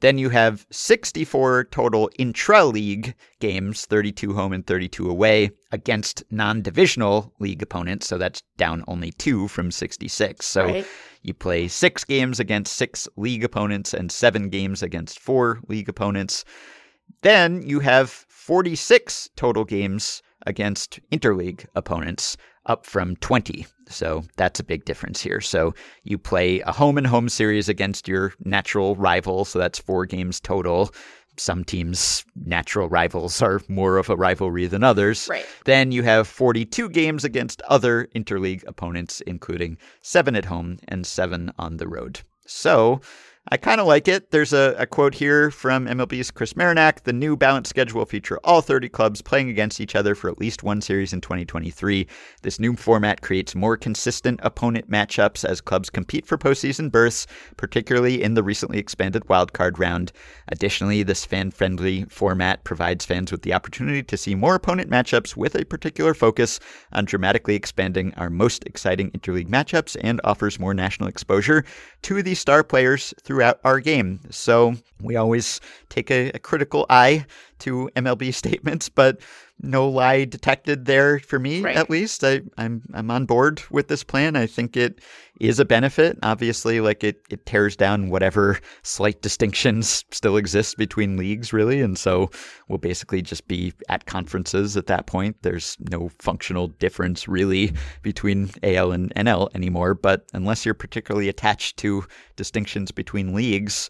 Then 0.00 0.16
you 0.16 0.30
have 0.30 0.66
64 0.70 1.64
total 1.64 2.10
intra 2.18 2.64
league 2.64 3.14
games, 3.38 3.84
32 3.84 4.34
home 4.34 4.52
and 4.52 4.66
32 4.66 5.08
away, 5.10 5.50
against 5.72 6.24
non 6.30 6.62
divisional 6.62 7.32
league 7.38 7.62
opponents. 7.62 8.08
So 8.08 8.16
that's 8.16 8.42
down 8.56 8.82
only 8.88 9.12
two 9.12 9.46
from 9.48 9.70
66. 9.70 10.44
So 10.44 10.64
right. 10.64 10.86
you 11.22 11.34
play 11.34 11.68
six 11.68 12.04
games 12.04 12.40
against 12.40 12.76
six 12.76 13.08
league 13.16 13.44
opponents 13.44 13.92
and 13.92 14.10
seven 14.10 14.48
games 14.48 14.82
against 14.82 15.20
four 15.20 15.60
league 15.68 15.88
opponents. 15.88 16.44
Then 17.22 17.62
you 17.62 17.80
have 17.80 18.08
46 18.10 19.30
total 19.36 19.64
games 19.64 20.22
against 20.46 20.98
interleague 21.10 21.66
opponents, 21.74 22.36
up 22.66 22.86
from 22.86 23.16
20. 23.16 23.66
So 23.88 24.24
that's 24.36 24.60
a 24.60 24.64
big 24.64 24.84
difference 24.84 25.20
here. 25.20 25.40
So 25.40 25.74
you 26.04 26.18
play 26.18 26.60
a 26.60 26.72
home 26.72 26.98
and 26.98 27.06
home 27.06 27.28
series 27.28 27.68
against 27.68 28.06
your 28.06 28.32
natural 28.44 28.96
rival. 28.96 29.44
So 29.44 29.58
that's 29.58 29.78
four 29.78 30.06
games 30.06 30.40
total. 30.40 30.92
Some 31.36 31.64
teams' 31.64 32.24
natural 32.44 32.88
rivals 32.88 33.40
are 33.40 33.62
more 33.68 33.96
of 33.96 34.10
a 34.10 34.16
rivalry 34.16 34.66
than 34.66 34.84
others. 34.84 35.26
Right. 35.28 35.46
Then 35.64 35.90
you 35.90 36.02
have 36.02 36.28
42 36.28 36.90
games 36.90 37.24
against 37.24 37.62
other 37.62 38.08
interleague 38.14 38.62
opponents, 38.66 39.20
including 39.22 39.78
seven 40.02 40.36
at 40.36 40.44
home 40.44 40.78
and 40.88 41.06
seven 41.06 41.52
on 41.58 41.78
the 41.78 41.88
road. 41.88 42.20
So 42.46 43.00
I 43.52 43.56
kind 43.56 43.80
of 43.80 43.88
like 43.88 44.06
it. 44.06 44.30
There's 44.30 44.52
a, 44.52 44.76
a, 44.78 44.86
quote 44.86 45.12
here 45.12 45.50
from 45.50 45.86
MLB's 45.86 46.30
Chris 46.30 46.52
Marinak. 46.52 47.02
The 47.02 47.12
new 47.12 47.36
balanced 47.36 47.70
schedule 47.70 47.98
will 47.98 48.06
feature 48.06 48.38
all 48.44 48.62
30 48.62 48.88
clubs 48.90 49.22
playing 49.22 49.48
against 49.48 49.80
each 49.80 49.96
other 49.96 50.14
for 50.14 50.30
at 50.30 50.38
least 50.38 50.62
one 50.62 50.80
series 50.80 51.12
in 51.12 51.20
2023. 51.20 52.06
This 52.42 52.60
new 52.60 52.76
format 52.76 53.22
creates 53.22 53.56
more 53.56 53.76
consistent 53.76 54.38
opponent 54.44 54.88
matchups 54.88 55.44
as 55.44 55.60
clubs 55.60 55.90
compete 55.90 56.26
for 56.26 56.38
postseason 56.38 56.92
berths, 56.92 57.26
particularly 57.56 58.22
in 58.22 58.34
the 58.34 58.42
recently 58.44 58.78
expanded 58.78 59.24
wildcard 59.24 59.80
round. 59.80 60.12
Additionally, 60.46 61.02
this 61.02 61.24
fan 61.24 61.50
friendly 61.50 62.04
format 62.04 62.62
provides 62.62 63.04
fans 63.04 63.32
with 63.32 63.42
the 63.42 63.52
opportunity 63.52 64.04
to 64.04 64.16
see 64.16 64.36
more 64.36 64.54
opponent 64.54 64.88
matchups 64.88 65.36
with 65.36 65.56
a 65.56 65.64
particular 65.64 66.14
focus 66.14 66.60
on 66.92 67.04
dramatically 67.04 67.56
expanding 67.56 68.14
our 68.14 68.30
most 68.30 68.64
exciting 68.66 69.10
interleague 69.10 69.48
matchups 69.48 69.96
and 70.02 70.20
offers 70.22 70.60
more 70.60 70.72
national 70.72 71.08
exposure 71.08 71.64
to 72.02 72.22
the 72.22 72.36
star 72.36 72.62
players 72.62 73.12
throughout 73.40 73.58
our 73.64 73.80
game. 73.80 74.20
So 74.28 74.74
we 75.00 75.16
always 75.16 75.62
take 75.88 76.10
a, 76.10 76.30
a 76.32 76.38
critical 76.38 76.84
eye 76.90 77.24
to 77.60 77.88
MLB 77.96 78.34
statements, 78.42 78.90
but 78.90 79.18
no 79.62 79.88
lie 79.88 80.24
detected 80.24 80.86
there 80.86 81.18
for 81.18 81.38
me 81.38 81.60
right. 81.60 81.76
at 81.76 81.90
least. 81.90 82.24
I, 82.24 82.40
I'm 82.56 82.82
I'm 82.94 83.10
on 83.10 83.26
board 83.26 83.62
with 83.70 83.88
this 83.88 84.02
plan. 84.02 84.36
I 84.36 84.46
think 84.46 84.76
it 84.76 85.00
is 85.40 85.58
a 85.58 85.64
benefit. 85.64 86.18
Obviously, 86.22 86.80
like 86.80 87.02
it, 87.02 87.22
it 87.30 87.46
tears 87.46 87.76
down 87.76 88.10
whatever 88.10 88.58
slight 88.82 89.22
distinctions 89.22 90.04
still 90.10 90.36
exist 90.36 90.76
between 90.76 91.16
leagues, 91.16 91.52
really. 91.52 91.80
And 91.80 91.98
so 91.98 92.30
we'll 92.68 92.78
basically 92.78 93.22
just 93.22 93.48
be 93.48 93.72
at 93.88 94.06
conferences 94.06 94.76
at 94.76 94.86
that 94.86 95.06
point. 95.06 95.36
There's 95.42 95.76
no 95.90 96.10
functional 96.18 96.68
difference 96.68 97.26
really 97.26 97.72
between 98.02 98.50
AL 98.62 98.92
and 98.92 99.12
NL 99.14 99.48
anymore. 99.54 99.94
But 99.94 100.26
unless 100.32 100.64
you're 100.64 100.74
particularly 100.74 101.28
attached 101.28 101.78
to 101.78 102.04
distinctions 102.36 102.90
between 102.90 103.34
leagues, 103.34 103.88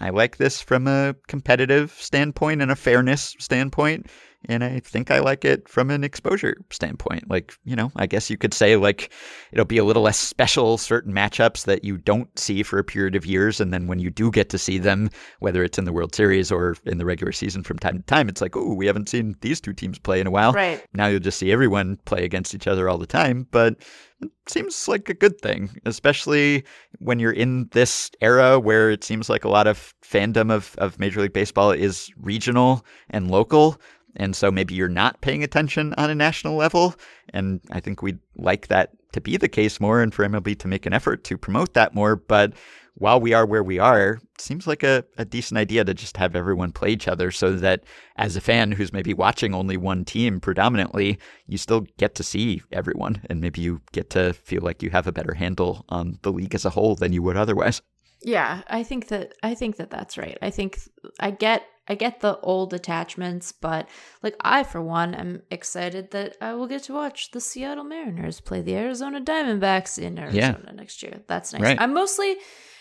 I 0.00 0.10
like 0.10 0.36
this 0.36 0.60
from 0.62 0.86
a 0.86 1.14
competitive 1.26 1.92
standpoint 1.92 2.62
and 2.62 2.70
a 2.70 2.76
fairness 2.76 3.36
standpoint 3.38 4.06
and 4.46 4.64
I 4.64 4.80
think 4.80 5.10
I 5.10 5.20
like 5.20 5.44
it 5.44 5.68
from 5.68 5.90
an 5.90 6.04
exposure 6.04 6.56
standpoint. 6.70 7.30
Like, 7.30 7.54
you 7.64 7.76
know, 7.76 7.92
I 7.96 8.06
guess 8.06 8.30
you 8.30 8.36
could 8.36 8.54
say 8.54 8.76
like 8.76 9.12
it'll 9.52 9.64
be 9.64 9.78
a 9.78 9.84
little 9.84 10.02
less 10.02 10.18
special 10.18 10.78
certain 10.78 11.12
matchups 11.12 11.64
that 11.64 11.84
you 11.84 11.98
don't 11.98 12.36
see 12.38 12.62
for 12.62 12.78
a 12.78 12.84
period 12.84 13.14
of 13.14 13.26
years 13.26 13.60
and 13.60 13.72
then 13.72 13.86
when 13.86 13.98
you 13.98 14.10
do 14.10 14.30
get 14.30 14.48
to 14.50 14.58
see 14.58 14.78
them, 14.78 15.10
whether 15.40 15.62
it's 15.62 15.78
in 15.78 15.84
the 15.84 15.92
World 15.92 16.14
Series 16.14 16.50
or 16.50 16.76
in 16.86 16.98
the 16.98 17.06
regular 17.06 17.32
season 17.32 17.62
from 17.62 17.78
time 17.78 17.96
to 17.98 18.02
time, 18.04 18.28
it's 18.28 18.40
like, 18.40 18.56
"Oh, 18.56 18.74
we 18.74 18.86
haven't 18.86 19.08
seen 19.08 19.36
these 19.40 19.60
two 19.60 19.72
teams 19.72 19.98
play 19.98 20.20
in 20.20 20.26
a 20.26 20.30
while." 20.30 20.52
Right. 20.52 20.84
Now 20.94 21.06
you'll 21.06 21.20
just 21.20 21.38
see 21.38 21.52
everyone 21.52 21.98
play 22.04 22.24
against 22.24 22.54
each 22.54 22.66
other 22.66 22.88
all 22.88 22.98
the 22.98 23.06
time, 23.06 23.46
but 23.50 23.76
it 24.22 24.30
seems 24.46 24.88
like 24.88 25.08
a 25.08 25.14
good 25.14 25.40
thing, 25.40 25.70
especially 25.84 26.64
when 26.98 27.18
you're 27.18 27.32
in 27.32 27.68
this 27.72 28.10
era 28.20 28.58
where 28.58 28.90
it 28.90 29.04
seems 29.04 29.28
like 29.28 29.44
a 29.44 29.48
lot 29.48 29.66
of 29.66 29.94
fandom 30.02 30.50
of, 30.50 30.74
of 30.78 30.98
Major 30.98 31.20
League 31.20 31.32
Baseball 31.32 31.72
is 31.72 32.10
regional 32.16 32.84
and 33.10 33.30
local. 33.30 33.80
And 34.16 34.36
so 34.36 34.50
maybe 34.50 34.74
you're 34.74 34.88
not 34.88 35.20
paying 35.20 35.42
attention 35.42 35.94
on 35.94 36.10
a 36.10 36.14
national 36.14 36.56
level. 36.56 36.94
And 37.30 37.60
I 37.70 37.80
think 37.80 38.02
we'd 38.02 38.18
like 38.36 38.68
that 38.68 38.90
to 39.12 39.20
be 39.20 39.36
the 39.36 39.48
case 39.48 39.80
more 39.80 40.02
and 40.02 40.12
for 40.12 40.26
MLB 40.26 40.58
to 40.58 40.68
make 40.68 40.86
an 40.86 40.92
effort 40.92 41.24
to 41.24 41.38
promote 41.38 41.74
that 41.74 41.94
more. 41.94 42.16
But 42.16 42.52
while 42.94 43.20
we 43.20 43.32
are 43.32 43.46
where 43.46 43.62
we 43.62 43.78
are, 43.78 44.20
it 44.34 44.40
seems 44.40 44.66
like 44.66 44.82
a, 44.82 45.04
a 45.16 45.24
decent 45.24 45.58
idea 45.58 45.84
to 45.84 45.94
just 45.94 46.16
have 46.18 46.36
everyone 46.36 46.72
play 46.72 46.90
each 46.90 47.08
other 47.08 47.30
so 47.30 47.52
that 47.56 47.84
as 48.16 48.36
a 48.36 48.40
fan 48.40 48.72
who's 48.72 48.92
maybe 48.92 49.14
watching 49.14 49.54
only 49.54 49.76
one 49.76 50.04
team 50.04 50.40
predominantly, 50.40 51.18
you 51.46 51.56
still 51.56 51.86
get 51.96 52.14
to 52.16 52.22
see 52.22 52.62
everyone 52.70 53.22
and 53.30 53.40
maybe 53.40 53.60
you 53.60 53.80
get 53.92 54.10
to 54.10 54.34
feel 54.34 54.62
like 54.62 54.82
you 54.82 54.90
have 54.90 55.06
a 55.06 55.12
better 55.12 55.34
handle 55.34 55.84
on 55.88 56.18
the 56.22 56.32
league 56.32 56.54
as 56.54 56.64
a 56.64 56.70
whole 56.70 56.94
than 56.94 57.12
you 57.12 57.22
would 57.22 57.36
otherwise. 57.36 57.80
Yeah, 58.24 58.62
I 58.68 58.84
think 58.84 59.08
that 59.08 59.34
I 59.42 59.54
think 59.54 59.76
that 59.76 59.90
that's 59.90 60.16
right. 60.16 60.38
I 60.40 60.50
think 60.50 60.78
I 61.18 61.32
get 61.32 61.64
I 61.88 61.94
get 61.96 62.20
the 62.20 62.38
old 62.40 62.72
attachments, 62.72 63.50
but 63.52 63.88
like 64.22 64.36
I 64.40 64.62
for 64.62 64.80
one 64.80 65.14
am 65.14 65.42
excited 65.50 66.12
that 66.12 66.36
I 66.40 66.54
will 66.54 66.68
get 66.68 66.84
to 66.84 66.92
watch 66.92 67.32
the 67.32 67.40
Seattle 67.40 67.84
Mariners 67.84 68.40
play 68.40 68.62
the 68.62 68.76
Arizona 68.76 69.20
Diamondbacks 69.20 69.98
in 69.98 70.18
Arizona 70.18 70.62
yeah. 70.64 70.72
next 70.72 71.02
year. 71.02 71.20
That's 71.26 71.52
nice. 71.52 71.62
Right. 71.62 71.80
I'm 71.80 71.92
mostly, 71.92 72.36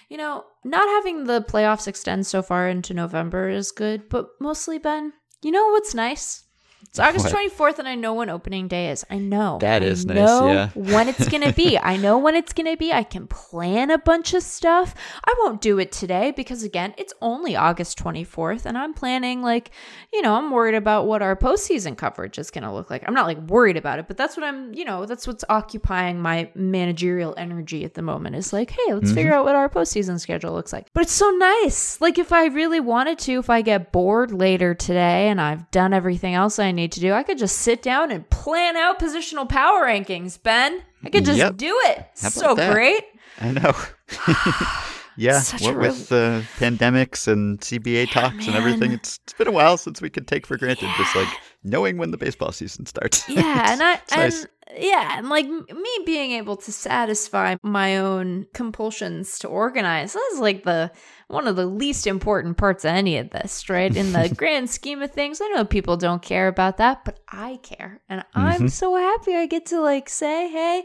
you 0.09 0.17
know, 0.17 0.43
not 0.63 0.87
having 0.87 1.23
the 1.23 1.41
playoffs 1.41 1.87
extend 1.87 2.27
so 2.27 2.43
far 2.43 2.69
into 2.69 2.93
November 2.93 3.49
is 3.49 3.71
good, 3.71 4.07
but 4.07 4.29
mostly 4.39 4.77
Ben, 4.77 5.13
you 5.41 5.51
know 5.51 5.69
what's 5.69 5.95
nice? 5.95 6.43
It's 6.83 6.99
August 6.99 7.29
twenty 7.29 7.49
fourth, 7.49 7.79
and 7.79 7.87
I 7.87 7.95
know 7.95 8.13
when 8.13 8.29
opening 8.29 8.67
day 8.67 8.89
is. 8.89 9.05
I 9.09 9.17
know 9.17 9.59
that 9.61 9.83
is 9.83 10.05
I 10.09 10.13
nice. 10.13 10.27
Yeah, 10.27 10.69
when 10.75 11.07
it's 11.07 11.29
gonna 11.29 11.53
be. 11.53 11.77
I 11.81 11.97
know 11.97 12.17
when 12.17 12.35
it's 12.35 12.53
gonna 12.53 12.75
be. 12.75 12.91
I 12.91 13.03
can 13.03 13.27
plan 13.27 13.91
a 13.91 13.97
bunch 13.97 14.33
of 14.33 14.43
stuff. 14.43 14.93
I 15.23 15.33
won't 15.39 15.61
do 15.61 15.79
it 15.79 15.91
today 15.91 16.31
because 16.31 16.63
again, 16.63 16.93
it's 16.97 17.13
only 17.21 17.55
August 17.55 17.97
twenty 17.97 18.23
fourth, 18.23 18.65
and 18.65 18.77
I'm 18.77 18.93
planning 18.93 19.41
like, 19.41 19.71
you 20.11 20.21
know, 20.21 20.35
I'm 20.35 20.51
worried 20.51 20.75
about 20.75 21.07
what 21.07 21.21
our 21.21 21.35
postseason 21.35 21.97
coverage 21.97 22.37
is 22.37 22.51
gonna 22.51 22.73
look 22.73 22.89
like. 22.89 23.03
I'm 23.07 23.13
not 23.13 23.27
like 23.27 23.39
worried 23.39 23.77
about 23.77 23.99
it, 23.99 24.07
but 24.07 24.17
that's 24.17 24.35
what 24.35 24.45
I'm. 24.45 24.73
You 24.73 24.85
know, 24.85 25.05
that's 25.05 25.27
what's 25.27 25.45
occupying 25.49 26.21
my 26.21 26.49
managerial 26.55 27.33
energy 27.37 27.85
at 27.85 27.93
the 27.93 28.01
moment. 28.01 28.35
Is 28.35 28.51
like, 28.51 28.71
hey, 28.71 28.93
let's 28.93 29.07
mm-hmm. 29.07 29.15
figure 29.15 29.33
out 29.33 29.45
what 29.45 29.55
our 29.55 29.69
postseason 29.69 30.19
schedule 30.19 30.53
looks 30.53 30.73
like. 30.73 30.87
But 30.93 31.03
it's 31.03 31.13
so 31.13 31.29
nice. 31.29 32.01
Like 32.01 32.17
if 32.17 32.33
I 32.33 32.47
really 32.47 32.79
wanted 32.79 33.19
to, 33.19 33.39
if 33.39 33.49
I 33.49 33.61
get 33.61 33.91
bored 33.91 34.31
later 34.31 34.73
today 34.73 35.29
and 35.29 35.39
I've 35.39 35.69
done 35.71 35.93
everything 35.93 36.33
else 36.33 36.59
I 36.59 36.70
need 36.71 36.91
to 36.93 36.99
do. 36.99 37.13
I 37.13 37.23
could 37.23 37.37
just 37.37 37.59
sit 37.59 37.81
down 37.81 38.11
and 38.11 38.29
plan 38.29 38.75
out 38.75 38.99
positional 38.99 39.47
power 39.47 39.83
rankings, 39.83 40.41
Ben. 40.41 40.81
I 41.03 41.09
could 41.09 41.25
just 41.25 41.37
yep. 41.37 41.57
do 41.57 41.75
it. 41.85 42.05
So 42.15 42.55
that? 42.55 42.73
great. 42.73 43.03
I 43.39 43.51
know. 43.51 43.73
yeah, 45.17 45.41
what 45.59 45.77
with 45.77 46.09
the 46.09 46.45
pandemics 46.57 47.27
and 47.27 47.59
CBA 47.59 48.11
talks 48.11 48.35
Man. 48.35 48.47
and 48.47 48.55
everything, 48.55 48.91
it's, 48.91 49.19
it's 49.23 49.33
been 49.33 49.47
a 49.47 49.51
while 49.51 49.77
since 49.77 50.01
we 50.01 50.09
could 50.09 50.27
take 50.27 50.45
for 50.47 50.57
granted 50.57 50.85
yeah. 50.85 50.97
just 50.97 51.15
like 51.15 51.27
knowing 51.63 51.97
when 51.97 52.11
the 52.11 52.17
baseball 52.17 52.51
season 52.51 52.85
starts. 52.85 53.27
Yeah, 53.27 53.71
and 53.71 53.83
I 53.83 53.93
and 54.11 54.33
nice. 54.33 54.47
yeah, 54.77 55.17
and 55.17 55.29
like 55.29 55.47
me 55.47 55.99
being 56.05 56.31
able 56.31 56.55
to 56.57 56.71
satisfy 56.71 57.55
my 57.63 57.97
own 57.97 58.47
compulsions 58.53 59.39
to 59.39 59.47
organize. 59.47 60.13
That's 60.13 60.39
like 60.39 60.63
the 60.63 60.91
one 61.27 61.47
of 61.47 61.55
the 61.55 61.65
least 61.65 62.07
important 62.07 62.57
parts 62.57 62.83
of 62.83 62.89
any 62.89 63.17
of 63.17 63.29
this, 63.29 63.69
right? 63.69 63.95
In 63.95 64.11
the 64.13 64.29
grand 64.37 64.69
scheme 64.69 65.01
of 65.01 65.11
things, 65.11 65.39
I 65.41 65.47
know 65.49 65.65
people 65.65 65.97
don't 65.97 66.21
care 66.21 66.47
about 66.47 66.77
that, 66.77 67.05
but 67.05 67.19
I 67.29 67.57
care. 67.63 68.01
And 68.09 68.21
mm-hmm. 68.21 68.39
I'm 68.39 68.69
so 68.69 68.95
happy 68.95 69.35
I 69.35 69.45
get 69.45 69.67
to 69.67 69.79
like 69.81 70.09
say, 70.09 70.49
hey, 70.49 70.83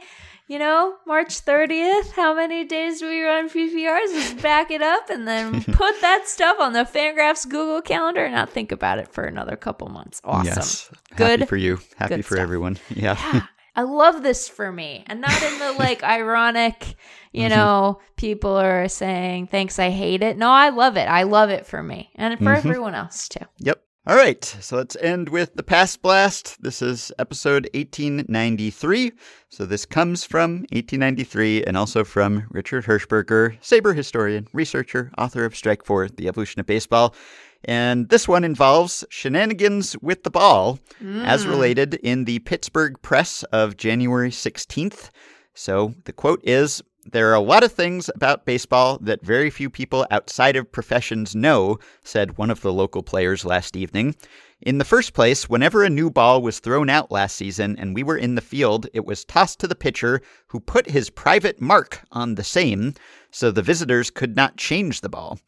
you 0.48 0.60
know, 0.60 0.94
March 1.06 1.44
30th, 1.44 2.12
how 2.12 2.34
many 2.34 2.64
days 2.64 3.00
do 3.00 3.08
we 3.08 3.22
run 3.22 3.48
PPRs? 3.48 4.12
Just 4.12 4.42
back 4.42 4.70
it 4.70 4.82
up 4.82 5.10
and 5.10 5.26
then 5.26 5.62
put 5.64 6.00
that 6.00 6.28
stuff 6.28 6.58
on 6.60 6.72
the 6.72 6.84
Fangraphs 6.84 7.48
Google 7.48 7.82
Calendar 7.82 8.24
and 8.24 8.34
not 8.34 8.50
think 8.50 8.70
about 8.70 8.98
it 8.98 9.08
for 9.08 9.24
another 9.24 9.56
couple 9.56 9.88
months. 9.88 10.20
Awesome. 10.24 10.46
Yes. 10.46 10.90
Good. 11.16 11.40
Happy 11.40 11.48
for 11.48 11.56
you. 11.56 11.80
Happy 11.96 12.22
for 12.22 12.34
stuff. 12.34 12.42
everyone. 12.42 12.78
Yeah. 12.90 13.18
yeah. 13.32 13.46
I 13.74 13.82
love 13.82 14.22
this 14.22 14.48
for 14.48 14.72
me. 14.72 15.04
And 15.06 15.20
not 15.20 15.42
in 15.42 15.58
the 15.58 15.72
like 15.72 16.02
ironic, 16.02 16.96
you 17.32 17.42
mm-hmm. 17.42 17.50
know, 17.50 18.00
people 18.16 18.56
are 18.56 18.88
saying, 18.88 19.48
thanks, 19.48 19.78
I 19.78 19.90
hate 19.90 20.22
it. 20.22 20.38
No, 20.38 20.50
I 20.50 20.70
love 20.70 20.96
it. 20.96 21.06
I 21.06 21.24
love 21.24 21.50
it 21.50 21.66
for 21.66 21.82
me 21.82 22.10
and 22.14 22.38
for 22.38 22.44
mm-hmm. 22.44 22.68
everyone 22.68 22.94
else 22.94 23.28
too. 23.28 23.44
Yep. 23.58 23.82
All 24.08 24.14
right, 24.14 24.44
so 24.44 24.76
let's 24.76 24.94
end 25.00 25.30
with 25.30 25.56
the 25.56 25.64
Past 25.64 26.00
Blast. 26.00 26.62
This 26.62 26.80
is 26.80 27.10
episode 27.18 27.68
1893. 27.74 29.10
So 29.48 29.66
this 29.66 29.84
comes 29.84 30.22
from 30.22 30.58
1893 30.70 31.64
and 31.64 31.76
also 31.76 32.04
from 32.04 32.44
Richard 32.50 32.84
Hershberger, 32.84 33.60
SABR 33.60 33.96
historian, 33.96 34.46
researcher, 34.52 35.10
author 35.18 35.44
of 35.44 35.56
Strike 35.56 35.84
Four, 35.84 36.08
The 36.08 36.28
Evolution 36.28 36.60
of 36.60 36.66
Baseball. 36.66 37.16
And 37.64 38.08
this 38.08 38.28
one 38.28 38.44
involves 38.44 39.04
shenanigans 39.10 39.96
with 40.00 40.22
the 40.22 40.30
ball, 40.30 40.78
mm. 41.02 41.26
as 41.26 41.44
related 41.44 41.94
in 41.94 42.26
the 42.26 42.38
Pittsburgh 42.38 43.02
Press 43.02 43.42
of 43.50 43.76
January 43.76 44.30
16th. 44.30 45.10
So 45.52 45.94
the 46.04 46.12
quote 46.12 46.40
is 46.44 46.80
there 47.12 47.30
are 47.30 47.34
a 47.34 47.40
lot 47.40 47.62
of 47.62 47.72
things 47.72 48.10
about 48.14 48.44
baseball 48.44 48.98
that 49.02 49.24
very 49.24 49.50
few 49.50 49.70
people 49.70 50.06
outside 50.10 50.56
of 50.56 50.72
professions 50.72 51.34
know, 51.34 51.78
said 52.02 52.38
one 52.38 52.50
of 52.50 52.60
the 52.60 52.72
local 52.72 53.02
players 53.02 53.44
last 53.44 53.76
evening. 53.76 54.14
In 54.60 54.78
the 54.78 54.84
first 54.84 55.12
place, 55.12 55.48
whenever 55.48 55.84
a 55.84 55.90
new 55.90 56.10
ball 56.10 56.40
was 56.42 56.58
thrown 56.58 56.88
out 56.88 57.12
last 57.12 57.36
season 57.36 57.76
and 57.78 57.94
we 57.94 58.02
were 58.02 58.16
in 58.16 58.34
the 58.34 58.40
field, 58.40 58.86
it 58.94 59.04
was 59.04 59.24
tossed 59.24 59.60
to 59.60 59.68
the 59.68 59.74
pitcher 59.74 60.20
who 60.48 60.60
put 60.60 60.90
his 60.90 61.10
private 61.10 61.60
mark 61.60 62.02
on 62.10 62.34
the 62.34 62.44
same, 62.44 62.94
so 63.30 63.50
the 63.50 63.62
visitors 63.62 64.10
could 64.10 64.34
not 64.34 64.56
change 64.56 65.00
the 65.00 65.08
ball. 65.08 65.38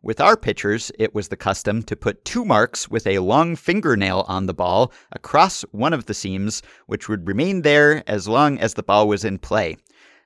With 0.00 0.20
our 0.20 0.36
pitchers, 0.36 0.92
it 0.98 1.14
was 1.14 1.26
the 1.26 1.36
custom 1.36 1.82
to 1.82 1.96
put 1.96 2.24
two 2.24 2.44
marks 2.44 2.88
with 2.88 3.06
a 3.06 3.18
long 3.18 3.56
fingernail 3.56 4.24
on 4.28 4.46
the 4.46 4.54
ball 4.54 4.92
across 5.10 5.62
one 5.72 5.92
of 5.92 6.06
the 6.06 6.14
seams, 6.14 6.62
which 6.86 7.08
would 7.08 7.26
remain 7.26 7.62
there 7.62 8.04
as 8.06 8.28
long 8.28 8.58
as 8.58 8.74
the 8.74 8.82
ball 8.84 9.08
was 9.08 9.24
in 9.24 9.38
play. 9.38 9.76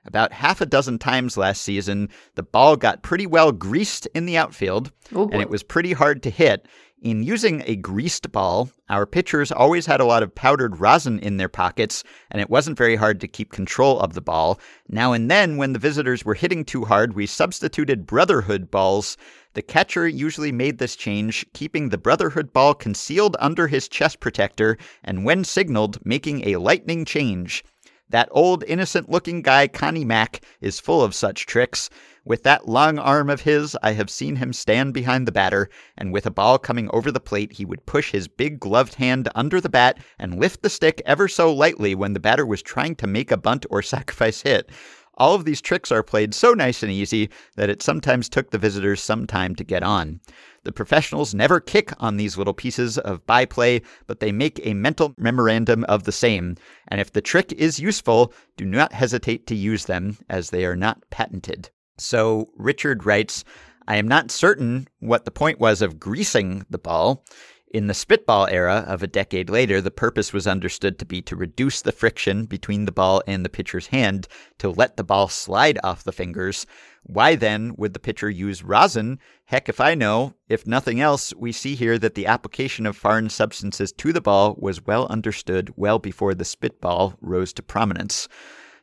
About 0.05 0.33
half 0.33 0.59
a 0.59 0.65
dozen 0.65 0.99
times 0.99 1.37
last 1.37 1.61
season, 1.61 2.09
the 2.35 2.43
ball 2.43 2.75
got 2.75 3.03
pretty 3.03 3.25
well 3.25 3.51
greased 3.51 4.05
in 4.13 4.25
the 4.25 4.37
outfield, 4.37 4.91
Oh, 5.13 5.29
and 5.29 5.41
it 5.41 5.49
was 5.49 5.63
pretty 5.63 5.93
hard 5.93 6.21
to 6.23 6.29
hit. 6.29 6.67
In 7.01 7.21
using 7.21 7.63
a 7.65 7.75
greased 7.75 8.31
ball, 8.31 8.69
our 8.89 9.05
pitchers 9.05 9.51
always 9.51 9.85
had 9.85 9.99
a 9.99 10.05
lot 10.05 10.23
of 10.23 10.33
powdered 10.33 10.79
rosin 10.79 11.19
in 11.19 11.35
their 11.35 11.49
pockets, 11.49 12.01
and 12.31 12.41
it 12.41 12.49
wasn't 12.49 12.77
very 12.77 12.95
hard 12.95 13.19
to 13.19 13.27
keep 13.27 13.51
control 13.51 13.99
of 13.99 14.13
the 14.13 14.21
ball. 14.21 14.57
Now 14.87 15.11
and 15.11 15.29
then, 15.29 15.57
when 15.57 15.73
the 15.73 15.79
visitors 15.79 16.23
were 16.23 16.33
hitting 16.33 16.63
too 16.63 16.85
hard, 16.85 17.13
we 17.13 17.25
substituted 17.25 18.07
Brotherhood 18.07 18.71
balls. 18.71 19.17
The 19.53 19.61
catcher 19.61 20.07
usually 20.07 20.53
made 20.53 20.77
this 20.77 20.95
change, 20.95 21.45
keeping 21.53 21.89
the 21.89 21.97
Brotherhood 21.97 22.53
ball 22.53 22.73
concealed 22.73 23.35
under 23.39 23.67
his 23.67 23.89
chest 23.89 24.21
protector, 24.21 24.77
and 25.03 25.25
when 25.25 25.43
signaled, 25.43 25.99
making 26.05 26.47
a 26.47 26.55
lightning 26.55 27.03
change. 27.03 27.65
That 28.13 28.29
old, 28.29 28.63
innocent 28.65 29.09
looking 29.09 29.41
guy, 29.41 29.67
Connie 29.67 30.05
Mack, 30.05 30.41
is 30.61 30.79
full 30.79 31.01
of 31.01 31.15
such 31.15 31.47
tricks. 31.47 31.89
With 32.23 32.43
that 32.43 32.69
long 32.69 32.99
arm 32.99 33.27
of 33.27 33.41
his, 33.41 33.75
I 33.81 33.93
have 33.93 34.11
seen 34.11 34.35
him 34.35 34.53
stand 34.53 34.93
behind 34.93 35.27
the 35.27 35.31
batter, 35.31 35.67
and 35.97 36.13
with 36.13 36.27
a 36.27 36.31
ball 36.31 36.59
coming 36.59 36.91
over 36.93 37.11
the 37.11 37.19
plate, 37.19 37.53
he 37.53 37.65
would 37.65 37.87
push 37.87 38.11
his 38.11 38.27
big 38.27 38.59
gloved 38.59 38.93
hand 38.93 39.29
under 39.33 39.59
the 39.59 39.67
bat 39.67 39.97
and 40.19 40.39
lift 40.39 40.61
the 40.61 40.69
stick 40.69 41.01
ever 41.07 41.27
so 41.27 41.51
lightly 41.51 41.95
when 41.95 42.13
the 42.13 42.19
batter 42.19 42.45
was 42.45 42.61
trying 42.61 42.93
to 42.97 43.07
make 43.07 43.31
a 43.31 43.35
bunt 43.35 43.65
or 43.71 43.81
sacrifice 43.81 44.43
hit. 44.43 44.69
All 45.15 45.35
of 45.35 45.45
these 45.45 45.61
tricks 45.61 45.91
are 45.91 46.01
played 46.03 46.33
so 46.33 46.53
nice 46.53 46.81
and 46.81 46.91
easy 46.91 47.29
that 47.55 47.69
it 47.69 47.83
sometimes 47.83 48.29
took 48.29 48.49
the 48.49 48.57
visitors 48.57 49.01
some 49.01 49.27
time 49.27 49.55
to 49.55 49.63
get 49.63 49.83
on. 49.83 50.19
The 50.63 50.71
professionals 50.71 51.33
never 51.33 51.59
kick 51.59 51.91
on 51.99 52.17
these 52.17 52.37
little 52.37 52.53
pieces 52.53 52.97
of 52.97 53.25
byplay, 53.27 53.81
but 54.07 54.19
they 54.19 54.31
make 54.31 54.59
a 54.63 54.73
mental 54.73 55.13
memorandum 55.17 55.83
of 55.85 56.03
the 56.03 56.11
same. 56.11 56.55
And 56.87 56.99
if 56.99 57.11
the 57.11 57.21
trick 57.21 57.51
is 57.53 57.79
useful, 57.79 58.33
do 58.57 58.65
not 58.65 58.93
hesitate 58.93 59.45
to 59.47 59.55
use 59.55 59.85
them, 59.85 60.17
as 60.29 60.49
they 60.49 60.65
are 60.65 60.75
not 60.75 61.03
patented. 61.09 61.69
So 61.97 62.49
Richard 62.55 63.05
writes, 63.05 63.43
I 63.87 63.97
am 63.97 64.07
not 64.07 64.31
certain 64.31 64.87
what 64.99 65.25
the 65.25 65.31
point 65.31 65.59
was 65.59 65.81
of 65.81 65.99
greasing 65.99 66.65
the 66.69 66.77
ball. 66.77 67.25
In 67.73 67.87
the 67.87 67.95
spitball 67.95 68.45
era 68.51 68.85
of 68.87 69.01
a 69.01 69.07
decade 69.07 69.49
later, 69.49 69.81
the 69.81 69.89
purpose 69.89 70.31
was 70.31 70.45
understood 70.45 70.99
to 70.99 71.05
be 71.05 71.23
to 71.23 71.35
reduce 71.35 71.81
the 71.81 71.91
friction 71.91 72.45
between 72.45 72.85
the 72.85 72.91
ball 72.91 73.23
and 73.25 73.43
the 73.43 73.49
pitcher's 73.49 73.87
hand 73.87 74.27
to 74.59 74.69
let 74.69 74.95
the 74.95 75.03
ball 75.03 75.27
slide 75.27 75.79
off 75.83 76.03
the 76.03 76.11
fingers. 76.11 76.67
Why 77.01 77.33
then 77.33 77.73
would 77.75 77.95
the 77.95 77.99
pitcher 77.99 78.29
use 78.29 78.63
rosin? 78.63 79.17
Heck, 79.45 79.69
if 79.69 79.81
I 79.81 79.95
know. 79.95 80.35
If 80.47 80.67
nothing 80.67 81.01
else, 81.01 81.33
we 81.33 81.51
see 81.51 81.73
here 81.73 81.97
that 81.97 82.13
the 82.13 82.27
application 82.27 82.85
of 82.85 82.95
foreign 82.95 83.31
substances 83.31 83.91
to 83.93 84.13
the 84.13 84.21
ball 84.21 84.55
was 84.59 84.85
well 84.85 85.07
understood 85.07 85.73
well 85.75 85.97
before 85.97 86.35
the 86.35 86.45
spitball 86.45 87.15
rose 87.21 87.53
to 87.53 87.63
prominence. 87.63 88.27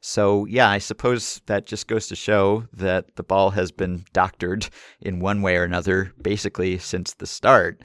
So, 0.01 0.47
yeah, 0.47 0.69
I 0.69 0.79
suppose 0.79 1.43
that 1.47 1.65
just 1.65 1.87
goes 1.87 2.09
to 2.09 2.17
show 2.17 2.65
that 2.73 3.15
the 3.15 3.23
ball 3.23 3.51
has 3.51 3.71
been 3.71 4.05
doctored 4.13 4.69
in 5.01 5.21
one 5.21 5.43
way 5.43 5.57
or 5.57 5.63
another 5.63 6.13
basically 6.21 6.79
since 6.79 7.15
the 7.15 7.27
start. 7.27 7.83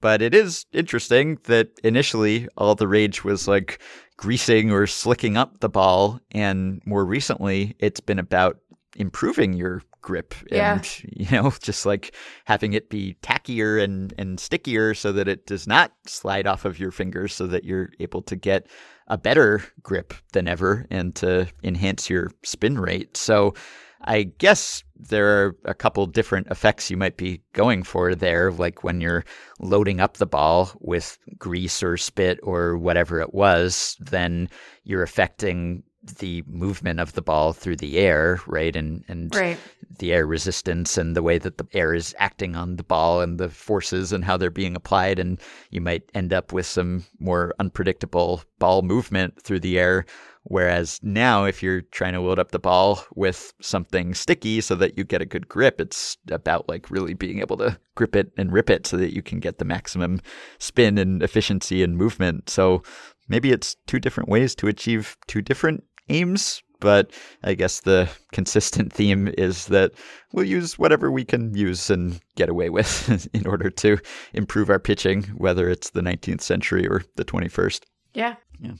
But 0.00 0.22
it 0.22 0.34
is 0.34 0.66
interesting 0.72 1.38
that 1.44 1.68
initially 1.82 2.48
all 2.56 2.74
the 2.74 2.88
rage 2.88 3.24
was 3.24 3.48
like 3.48 3.80
greasing 4.16 4.70
or 4.70 4.86
slicking 4.86 5.36
up 5.36 5.60
the 5.60 5.68
ball. 5.68 6.20
And 6.32 6.80
more 6.86 7.04
recently, 7.04 7.74
it's 7.78 8.00
been 8.00 8.18
about 8.18 8.58
improving 8.96 9.52
your 9.52 9.82
grip 10.00 10.34
Yeah. 10.50 10.74
and, 10.74 11.02
you 11.04 11.26
know, 11.32 11.52
just 11.60 11.84
like 11.84 12.14
having 12.44 12.72
it 12.74 12.88
be 12.88 13.16
tackier 13.22 13.82
and, 13.82 14.14
and 14.16 14.38
stickier 14.38 14.94
so 14.94 15.12
that 15.12 15.28
it 15.28 15.46
does 15.46 15.66
not 15.66 15.92
slide 16.06 16.46
off 16.46 16.64
of 16.64 16.78
your 16.78 16.92
fingers 16.92 17.34
so 17.34 17.46
that 17.48 17.64
you're 17.64 17.90
able 17.98 18.22
to 18.22 18.36
get 18.36 18.68
a 19.08 19.18
better 19.18 19.64
grip 19.82 20.14
than 20.32 20.46
ever 20.48 20.86
and 20.90 21.14
to 21.16 21.46
enhance 21.62 22.08
your 22.08 22.30
spin 22.44 22.78
rate. 22.78 23.16
So 23.16 23.54
I 24.02 24.24
guess 24.24 24.84
there 24.94 25.26
are 25.26 25.56
a 25.64 25.74
couple 25.74 26.06
different 26.06 26.46
effects 26.48 26.90
you 26.90 26.96
might 26.96 27.16
be 27.16 27.42
going 27.52 27.82
for 27.82 28.14
there, 28.14 28.52
like 28.52 28.84
when 28.84 29.00
you're 29.00 29.24
loading 29.60 30.00
up 30.00 30.16
the 30.16 30.26
ball 30.26 30.70
with 30.80 31.18
grease 31.38 31.82
or 31.82 31.96
spit 31.96 32.38
or 32.42 32.76
whatever 32.76 33.20
it 33.20 33.34
was, 33.34 33.96
then 34.00 34.48
you're 34.84 35.02
affecting 35.02 35.82
the 36.20 36.42
movement 36.46 37.00
of 37.00 37.14
the 37.14 37.22
ball 37.22 37.52
through 37.52 37.76
the 37.76 37.98
air, 37.98 38.40
right? 38.46 38.76
And 38.76 39.04
and 39.08 39.34
Right. 39.34 39.58
the 39.98 40.12
air 40.12 40.26
resistance 40.26 40.96
and 40.96 41.16
the 41.16 41.22
way 41.22 41.38
that 41.38 41.58
the 41.58 41.66
air 41.72 41.94
is 41.94 42.14
acting 42.18 42.54
on 42.54 42.76
the 42.76 42.84
ball 42.84 43.20
and 43.20 43.38
the 43.38 43.48
forces 43.48 44.12
and 44.12 44.24
how 44.24 44.36
they're 44.36 44.50
being 44.50 44.76
applied. 44.76 45.18
And 45.18 45.40
you 45.70 45.80
might 45.80 46.04
end 46.14 46.32
up 46.32 46.52
with 46.52 46.66
some 46.66 47.04
more 47.18 47.54
unpredictable 47.58 48.42
ball 48.58 48.82
movement 48.82 49.42
through 49.42 49.60
the 49.60 49.78
air. 49.78 50.04
Whereas 50.48 51.00
now, 51.02 51.44
if 51.44 51.60
you're 51.60 51.80
trying 51.80 52.12
to 52.12 52.20
load 52.20 52.38
up 52.38 52.52
the 52.52 52.60
ball 52.60 53.04
with 53.16 53.52
something 53.60 54.14
sticky 54.14 54.60
so 54.60 54.76
that 54.76 54.96
you 54.96 55.02
get 55.02 55.20
a 55.20 55.26
good 55.26 55.48
grip, 55.48 55.80
it's 55.80 56.16
about 56.30 56.68
like 56.68 56.88
really 56.88 57.14
being 57.14 57.40
able 57.40 57.56
to 57.56 57.76
grip 57.96 58.14
it 58.14 58.30
and 58.38 58.52
rip 58.52 58.70
it 58.70 58.86
so 58.86 58.96
that 58.96 59.12
you 59.12 59.22
can 59.22 59.40
get 59.40 59.58
the 59.58 59.64
maximum 59.64 60.20
spin 60.60 60.98
and 60.98 61.20
efficiency 61.20 61.82
and 61.82 61.96
movement. 61.96 62.48
So 62.48 62.84
maybe 63.28 63.50
it's 63.50 63.74
two 63.88 63.98
different 63.98 64.28
ways 64.28 64.54
to 64.56 64.68
achieve 64.68 65.16
two 65.26 65.42
different 65.42 65.82
aims, 66.08 66.62
but 66.78 67.10
I 67.42 67.54
guess 67.54 67.80
the 67.80 68.08
consistent 68.30 68.92
theme 68.92 69.34
is 69.36 69.66
that 69.66 69.94
we'll 70.32 70.44
use 70.44 70.78
whatever 70.78 71.10
we 71.10 71.24
can 71.24 71.56
use 71.56 71.90
and 71.90 72.20
get 72.36 72.48
away 72.48 72.70
with 72.70 73.28
in 73.34 73.48
order 73.48 73.68
to 73.68 73.98
improve 74.32 74.70
our 74.70 74.78
pitching, 74.78 75.24
whether 75.36 75.68
it's 75.68 75.90
the 75.90 76.02
19th 76.02 76.42
century 76.42 76.86
or 76.86 77.02
the 77.16 77.24
21st. 77.24 77.80
Yeah. 78.14 78.36
Yeah. 78.60 78.74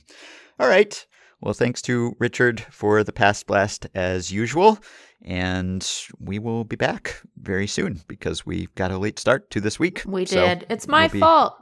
All 0.61 0.69
right. 0.69 1.05
Well, 1.41 1.53
thanks 1.53 1.81
to 1.83 2.15
Richard 2.19 2.61
for 2.71 3.03
the 3.03 3.11
past 3.13 3.45
blast 3.47 3.87
as 3.93 4.31
usual. 4.31 4.79
And 5.23 5.87
we 6.19 6.39
will 6.39 6.63
be 6.63 6.75
back 6.75 7.21
very 7.39 7.67
soon 7.67 8.01
because 8.07 8.45
we 8.45 8.67
got 8.75 8.91
a 8.91 8.97
late 8.97 9.19
start 9.19 9.49
to 9.51 9.61
this 9.61 9.79
week. 9.79 10.03
We 10.05 10.25
So 10.25 10.45
did. 10.45 10.65
It's 10.69 10.87
my 10.87 11.03
we'll 11.03 11.09
be- 11.09 11.19
fault. 11.19 11.55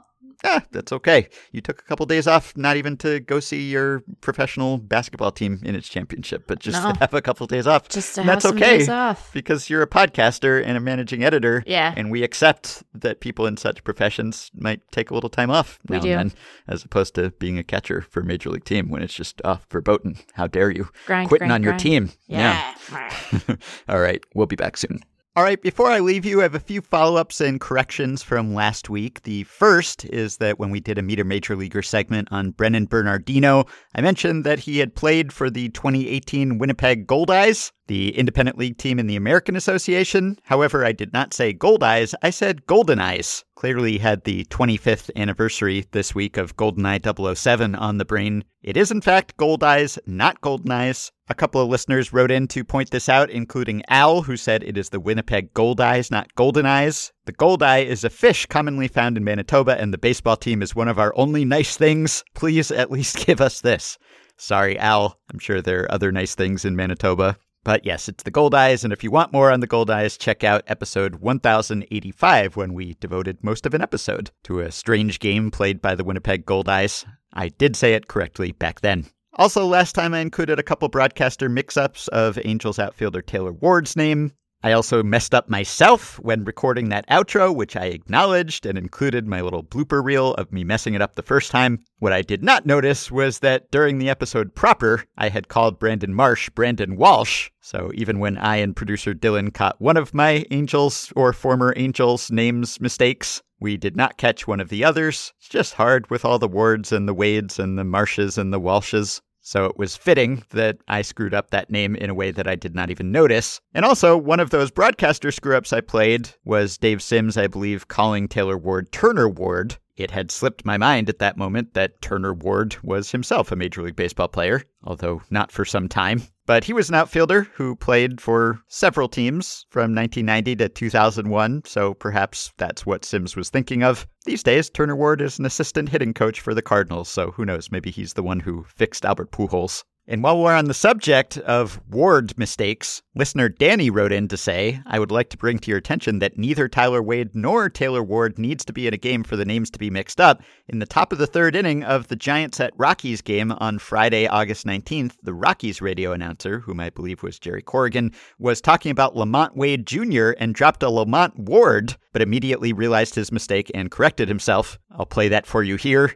Ah, 0.44 0.62
that's 0.70 0.92
okay. 0.92 1.28
You 1.52 1.60
took 1.60 1.80
a 1.80 1.84
couple 1.84 2.04
days 2.06 2.26
off, 2.26 2.56
not 2.56 2.76
even 2.76 2.96
to 2.98 3.20
go 3.20 3.40
see 3.40 3.70
your 3.70 4.02
professional 4.20 4.76
basketball 4.78 5.30
team 5.32 5.60
in 5.64 5.74
its 5.74 5.88
championship, 5.88 6.44
but 6.46 6.58
just 6.60 6.82
No. 6.82 6.92
to 6.92 6.98
have 6.98 7.14
a 7.14 7.22
couple 7.22 7.46
days 7.46 7.66
off. 7.66 7.88
Just 7.88 8.14
to 8.14 8.20
And 8.20 8.30
have 8.30 8.36
that's 8.36 8.44
some 8.48 8.56
okay 8.56 8.78
days 8.78 8.88
off. 8.88 9.32
because 9.32 9.70
you're 9.70 9.82
a 9.82 9.86
podcaster 9.86 10.62
and 10.64 10.76
a 10.76 10.80
managing 10.80 11.24
editor. 11.24 11.62
Yeah. 11.66 11.94
And 11.96 12.10
we 12.10 12.22
accept 12.22 12.82
that 12.94 13.20
people 13.20 13.46
in 13.46 13.56
such 13.56 13.82
professions 13.82 14.50
might 14.54 14.80
take 14.92 15.10
a 15.10 15.14
little 15.14 15.30
time 15.30 15.50
off 15.50 15.78
We 15.88 15.96
now 15.96 16.02
do. 16.02 16.10
and 16.12 16.30
then, 16.30 16.36
as 16.68 16.84
opposed 16.84 17.14
to 17.14 17.30
being 17.38 17.58
a 17.58 17.64
catcher 17.64 18.02
for 18.02 18.20
a 18.20 18.24
major 18.24 18.50
league 18.50 18.64
team 18.64 18.90
when 18.90 19.02
it's 19.02 19.14
just 19.14 19.40
off 19.44 19.66
verboten. 19.70 20.16
How 20.34 20.46
dare 20.46 20.70
you? 20.70 20.88
Grind, 21.06 21.28
Quitting 21.28 21.48
grind, 21.48 21.60
on 21.60 21.62
your 21.64 21.72
grind. 21.72 21.80
team. 21.80 22.10
Yeah. 22.26 22.74
All 23.88 24.00
right, 24.00 24.22
we'll 24.34 24.46
be 24.46 24.56
back 24.56 24.76
soon. 24.76 25.00
All 25.36 25.42
right, 25.42 25.60
before 25.60 25.90
I 25.90 25.98
leave 25.98 26.24
you, 26.24 26.40
I 26.40 26.44
have 26.44 26.54
a 26.54 26.58
few 26.58 26.80
follow 26.80 27.20
ups 27.20 27.42
and 27.42 27.60
corrections 27.60 28.22
from 28.22 28.54
last 28.54 28.88
week. 28.88 29.20
The 29.24 29.42
first 29.42 30.06
is 30.06 30.38
that 30.38 30.58
when 30.58 30.70
we 30.70 30.80
did 30.80 30.96
a 30.96 31.02
Meet 31.02 31.20
a 31.20 31.24
Major 31.24 31.54
Leaguer 31.54 31.82
segment 31.82 32.28
on 32.30 32.52
Brennan 32.52 32.86
Bernardino, 32.86 33.66
I 33.94 34.00
mentioned 34.00 34.44
that 34.44 34.60
he 34.60 34.78
had 34.78 34.94
played 34.94 35.34
for 35.34 35.50
the 35.50 35.68
2018 35.68 36.56
Winnipeg 36.56 37.06
Goldeyes, 37.06 37.70
the 37.86 38.16
independent 38.16 38.56
league 38.56 38.78
team 38.78 38.98
in 38.98 39.08
the 39.08 39.16
American 39.16 39.56
Association. 39.56 40.38
However, 40.44 40.86
I 40.86 40.92
did 40.92 41.12
not 41.12 41.34
say 41.34 41.52
Goldeyes, 41.52 42.14
I 42.22 42.30
said 42.30 42.66
Golden 42.66 42.98
Eyes. 42.98 43.44
Clearly 43.56 43.98
had 43.98 44.24
the 44.24 44.46
25th 44.46 45.10
anniversary 45.16 45.84
this 45.92 46.14
week 46.14 46.38
of 46.38 46.56
GoldenEye 46.56 47.36
007 47.36 47.74
on 47.74 47.98
the 47.98 48.06
brain. 48.06 48.42
It 48.62 48.78
is, 48.78 48.90
in 48.90 49.02
fact, 49.02 49.36
Goldeyes, 49.36 49.98
not 50.06 50.40
Golden 50.40 50.72
Eyes. 50.72 51.12
A 51.28 51.34
couple 51.34 51.60
of 51.60 51.68
listeners 51.68 52.12
wrote 52.12 52.30
in 52.30 52.46
to 52.48 52.62
point 52.62 52.92
this 52.92 53.08
out, 53.08 53.30
including 53.30 53.82
Al, 53.88 54.22
who 54.22 54.36
said 54.36 54.62
it 54.62 54.78
is 54.78 54.90
the 54.90 55.00
Winnipeg 55.00 55.52
Goldeyes, 55.54 56.08
not 56.08 56.32
Golden 56.36 56.66
Eyes. 56.66 57.12
The 57.24 57.32
gold 57.32 57.64
eye 57.64 57.78
is 57.78 58.04
a 58.04 58.10
fish 58.10 58.46
commonly 58.46 58.86
found 58.86 59.16
in 59.16 59.24
Manitoba, 59.24 59.80
and 59.80 59.92
the 59.92 59.98
baseball 59.98 60.36
team 60.36 60.62
is 60.62 60.76
one 60.76 60.86
of 60.86 61.00
our 61.00 61.12
only 61.16 61.44
nice 61.44 61.76
things. 61.76 62.22
Please 62.34 62.70
at 62.70 62.92
least 62.92 63.16
give 63.26 63.40
us 63.40 63.60
this. 63.60 63.98
Sorry, 64.36 64.78
Al. 64.78 65.18
I'm 65.32 65.40
sure 65.40 65.60
there 65.60 65.82
are 65.82 65.92
other 65.92 66.12
nice 66.12 66.36
things 66.36 66.64
in 66.64 66.76
Manitoba. 66.76 67.36
But 67.64 67.84
yes, 67.84 68.08
it's 68.08 68.22
the 68.22 68.30
Goldeyes, 68.30 68.84
and 68.84 68.92
if 68.92 69.02
you 69.02 69.10
want 69.10 69.32
more 69.32 69.50
on 69.50 69.58
the 69.58 69.66
Goldeyes, 69.66 70.16
check 70.16 70.44
out 70.44 70.62
episode 70.68 71.16
1085 71.16 72.54
when 72.54 72.72
we 72.72 72.94
devoted 73.00 73.42
most 73.42 73.66
of 73.66 73.74
an 73.74 73.82
episode 73.82 74.30
to 74.44 74.60
a 74.60 74.70
strange 74.70 75.18
game 75.18 75.50
played 75.50 75.82
by 75.82 75.96
the 75.96 76.04
Winnipeg 76.04 76.46
Goldeyes. 76.46 77.04
I 77.32 77.48
did 77.48 77.74
say 77.74 77.94
it 77.94 78.06
correctly 78.06 78.52
back 78.52 78.82
then. 78.82 79.06
Also, 79.38 79.66
last 79.66 79.94
time 79.94 80.14
I 80.14 80.20
included 80.20 80.58
a 80.58 80.62
couple 80.62 80.88
broadcaster 80.88 81.48
mix 81.50 81.76
ups 81.76 82.08
of 82.08 82.38
Angels 82.44 82.78
outfielder 82.78 83.20
Taylor 83.20 83.52
Ward's 83.52 83.94
name. 83.94 84.32
I 84.62 84.72
also 84.72 85.02
messed 85.02 85.34
up 85.34 85.50
myself 85.50 86.18
when 86.20 86.42
recording 86.42 86.88
that 86.88 87.06
outro, 87.08 87.54
which 87.54 87.76
I 87.76 87.84
acknowledged 87.84 88.64
and 88.64 88.78
included 88.78 89.26
my 89.26 89.42
little 89.42 89.62
blooper 89.62 90.02
reel 90.02 90.32
of 90.34 90.50
me 90.50 90.64
messing 90.64 90.94
it 90.94 91.02
up 91.02 91.14
the 91.14 91.22
first 91.22 91.50
time. 91.50 91.84
What 91.98 92.14
I 92.14 92.22
did 92.22 92.42
not 92.42 92.64
notice 92.64 93.10
was 93.10 93.40
that 93.40 93.70
during 93.70 93.98
the 93.98 94.08
episode 94.08 94.54
proper, 94.54 95.04
I 95.18 95.28
had 95.28 95.48
called 95.48 95.78
Brandon 95.78 96.14
Marsh 96.14 96.48
Brandon 96.50 96.96
Walsh. 96.96 97.50
So 97.60 97.90
even 97.94 98.18
when 98.18 98.38
I 98.38 98.56
and 98.56 98.74
producer 98.74 99.12
Dylan 99.12 99.52
caught 99.52 99.80
one 99.80 99.98
of 99.98 100.14
my 100.14 100.46
angels 100.50 101.12
or 101.14 101.34
former 101.34 101.74
angels' 101.76 102.30
names 102.30 102.80
mistakes, 102.80 103.42
we 103.60 103.76
did 103.76 103.96
not 103.96 104.18
catch 104.18 104.46
one 104.46 104.60
of 104.60 104.68
the 104.70 104.84
others. 104.84 105.32
It's 105.38 105.48
just 105.48 105.74
hard 105.74 106.10
with 106.10 106.24
all 106.24 106.38
the 106.38 106.48
Wards 106.48 106.90
and 106.92 107.06
the 107.06 107.14
Wades 107.14 107.58
and 107.58 107.78
the 107.78 107.84
Marshes 107.84 108.36
and 108.36 108.52
the 108.52 108.60
Walshes. 108.60 109.20
So 109.46 109.66
it 109.66 109.78
was 109.78 109.94
fitting 109.96 110.42
that 110.50 110.78
I 110.88 111.02
screwed 111.02 111.32
up 111.32 111.50
that 111.50 111.70
name 111.70 111.94
in 111.94 112.10
a 112.10 112.14
way 112.14 112.32
that 112.32 112.48
I 112.48 112.56
did 112.56 112.74
not 112.74 112.90
even 112.90 113.12
notice. 113.12 113.60
And 113.74 113.84
also, 113.84 114.16
one 114.16 114.40
of 114.40 114.50
those 114.50 114.72
broadcaster 114.72 115.30
screw 115.30 115.56
ups 115.56 115.72
I 115.72 115.82
played 115.82 116.30
was 116.44 116.76
Dave 116.76 117.00
Sims, 117.00 117.36
I 117.36 117.46
believe, 117.46 117.86
calling 117.86 118.26
Taylor 118.26 118.58
Ward 118.58 118.90
Turner 118.90 119.28
Ward. 119.28 119.76
It 119.96 120.10
had 120.10 120.30
slipped 120.30 120.66
my 120.66 120.76
mind 120.76 121.08
at 121.08 121.20
that 121.20 121.38
moment 121.38 121.72
that 121.72 122.02
Turner 122.02 122.34
Ward 122.34 122.76
was 122.82 123.12
himself 123.12 123.50
a 123.50 123.56
Major 123.56 123.82
League 123.82 123.96
Baseball 123.96 124.28
player, 124.28 124.62
although 124.84 125.22
not 125.30 125.50
for 125.50 125.64
some 125.64 125.88
time. 125.88 126.22
But 126.44 126.64
he 126.64 126.74
was 126.74 126.88
an 126.90 126.94
outfielder 126.94 127.48
who 127.54 127.74
played 127.74 128.20
for 128.20 128.60
several 128.68 129.08
teams 129.08 129.64
from 129.70 129.94
1990 129.94 130.56
to 130.56 130.68
2001, 130.68 131.62
so 131.64 131.94
perhaps 131.94 132.52
that's 132.58 132.84
what 132.84 133.04
Sims 133.04 133.36
was 133.36 133.48
thinking 133.48 133.82
of. 133.82 134.06
These 134.26 134.42
days, 134.42 134.68
Turner 134.68 134.94
Ward 134.94 135.22
is 135.22 135.38
an 135.38 135.46
assistant 135.46 135.88
hitting 135.88 136.12
coach 136.12 136.40
for 136.40 136.54
the 136.54 136.62
Cardinals, 136.62 137.08
so 137.08 137.30
who 137.30 137.46
knows, 137.46 137.72
maybe 137.72 137.90
he's 137.90 138.12
the 138.12 138.22
one 138.22 138.40
who 138.40 138.64
fixed 138.64 139.06
Albert 139.06 139.32
Pujols. 139.32 139.82
And 140.08 140.22
while 140.22 140.38
we're 140.40 140.54
on 140.54 140.66
the 140.66 140.74
subject 140.74 141.36
of 141.38 141.80
Ward 141.90 142.38
mistakes, 142.38 143.02
listener 143.16 143.48
Danny 143.48 143.90
wrote 143.90 144.12
in 144.12 144.28
to 144.28 144.36
say, 144.36 144.80
I 144.86 145.00
would 145.00 145.10
like 145.10 145.30
to 145.30 145.36
bring 145.36 145.58
to 145.58 145.68
your 145.68 145.78
attention 145.78 146.20
that 146.20 146.38
neither 146.38 146.68
Tyler 146.68 147.02
Wade 147.02 147.34
nor 147.34 147.68
Taylor 147.68 148.04
Ward 148.04 148.38
needs 148.38 148.64
to 148.66 148.72
be 148.72 148.86
in 148.86 148.94
a 148.94 148.98
game 148.98 149.24
for 149.24 149.34
the 149.34 149.44
names 149.44 149.68
to 149.70 149.80
be 149.80 149.90
mixed 149.90 150.20
up. 150.20 150.42
In 150.68 150.78
the 150.78 150.86
top 150.86 151.12
of 151.12 151.18
the 151.18 151.26
third 151.26 151.56
inning 151.56 151.82
of 151.82 152.06
the 152.06 152.14
Giants 152.14 152.60
at 152.60 152.72
Rockies 152.76 153.20
game 153.20 153.50
on 153.50 153.80
Friday, 153.80 154.28
August 154.28 154.64
19th, 154.64 155.14
the 155.24 155.34
Rockies 155.34 155.82
radio 155.82 156.12
announcer, 156.12 156.60
whom 156.60 156.78
I 156.78 156.90
believe 156.90 157.24
was 157.24 157.40
Jerry 157.40 157.62
Corrigan, 157.62 158.12
was 158.38 158.60
talking 158.60 158.92
about 158.92 159.16
LaMonte 159.16 159.56
Wade 159.56 159.88
Jr. 159.88 160.30
and 160.38 160.54
dropped 160.54 160.84
a 160.84 160.86
LaMonte 160.86 161.36
Ward, 161.36 161.96
but 162.12 162.22
immediately 162.22 162.72
realized 162.72 163.16
his 163.16 163.32
mistake 163.32 163.72
and 163.74 163.90
corrected 163.90 164.28
himself. 164.28 164.78
I'll 164.92 165.04
play 165.04 165.28
that 165.28 165.46
for 165.46 165.64
you 165.64 165.76
here. 165.76 166.14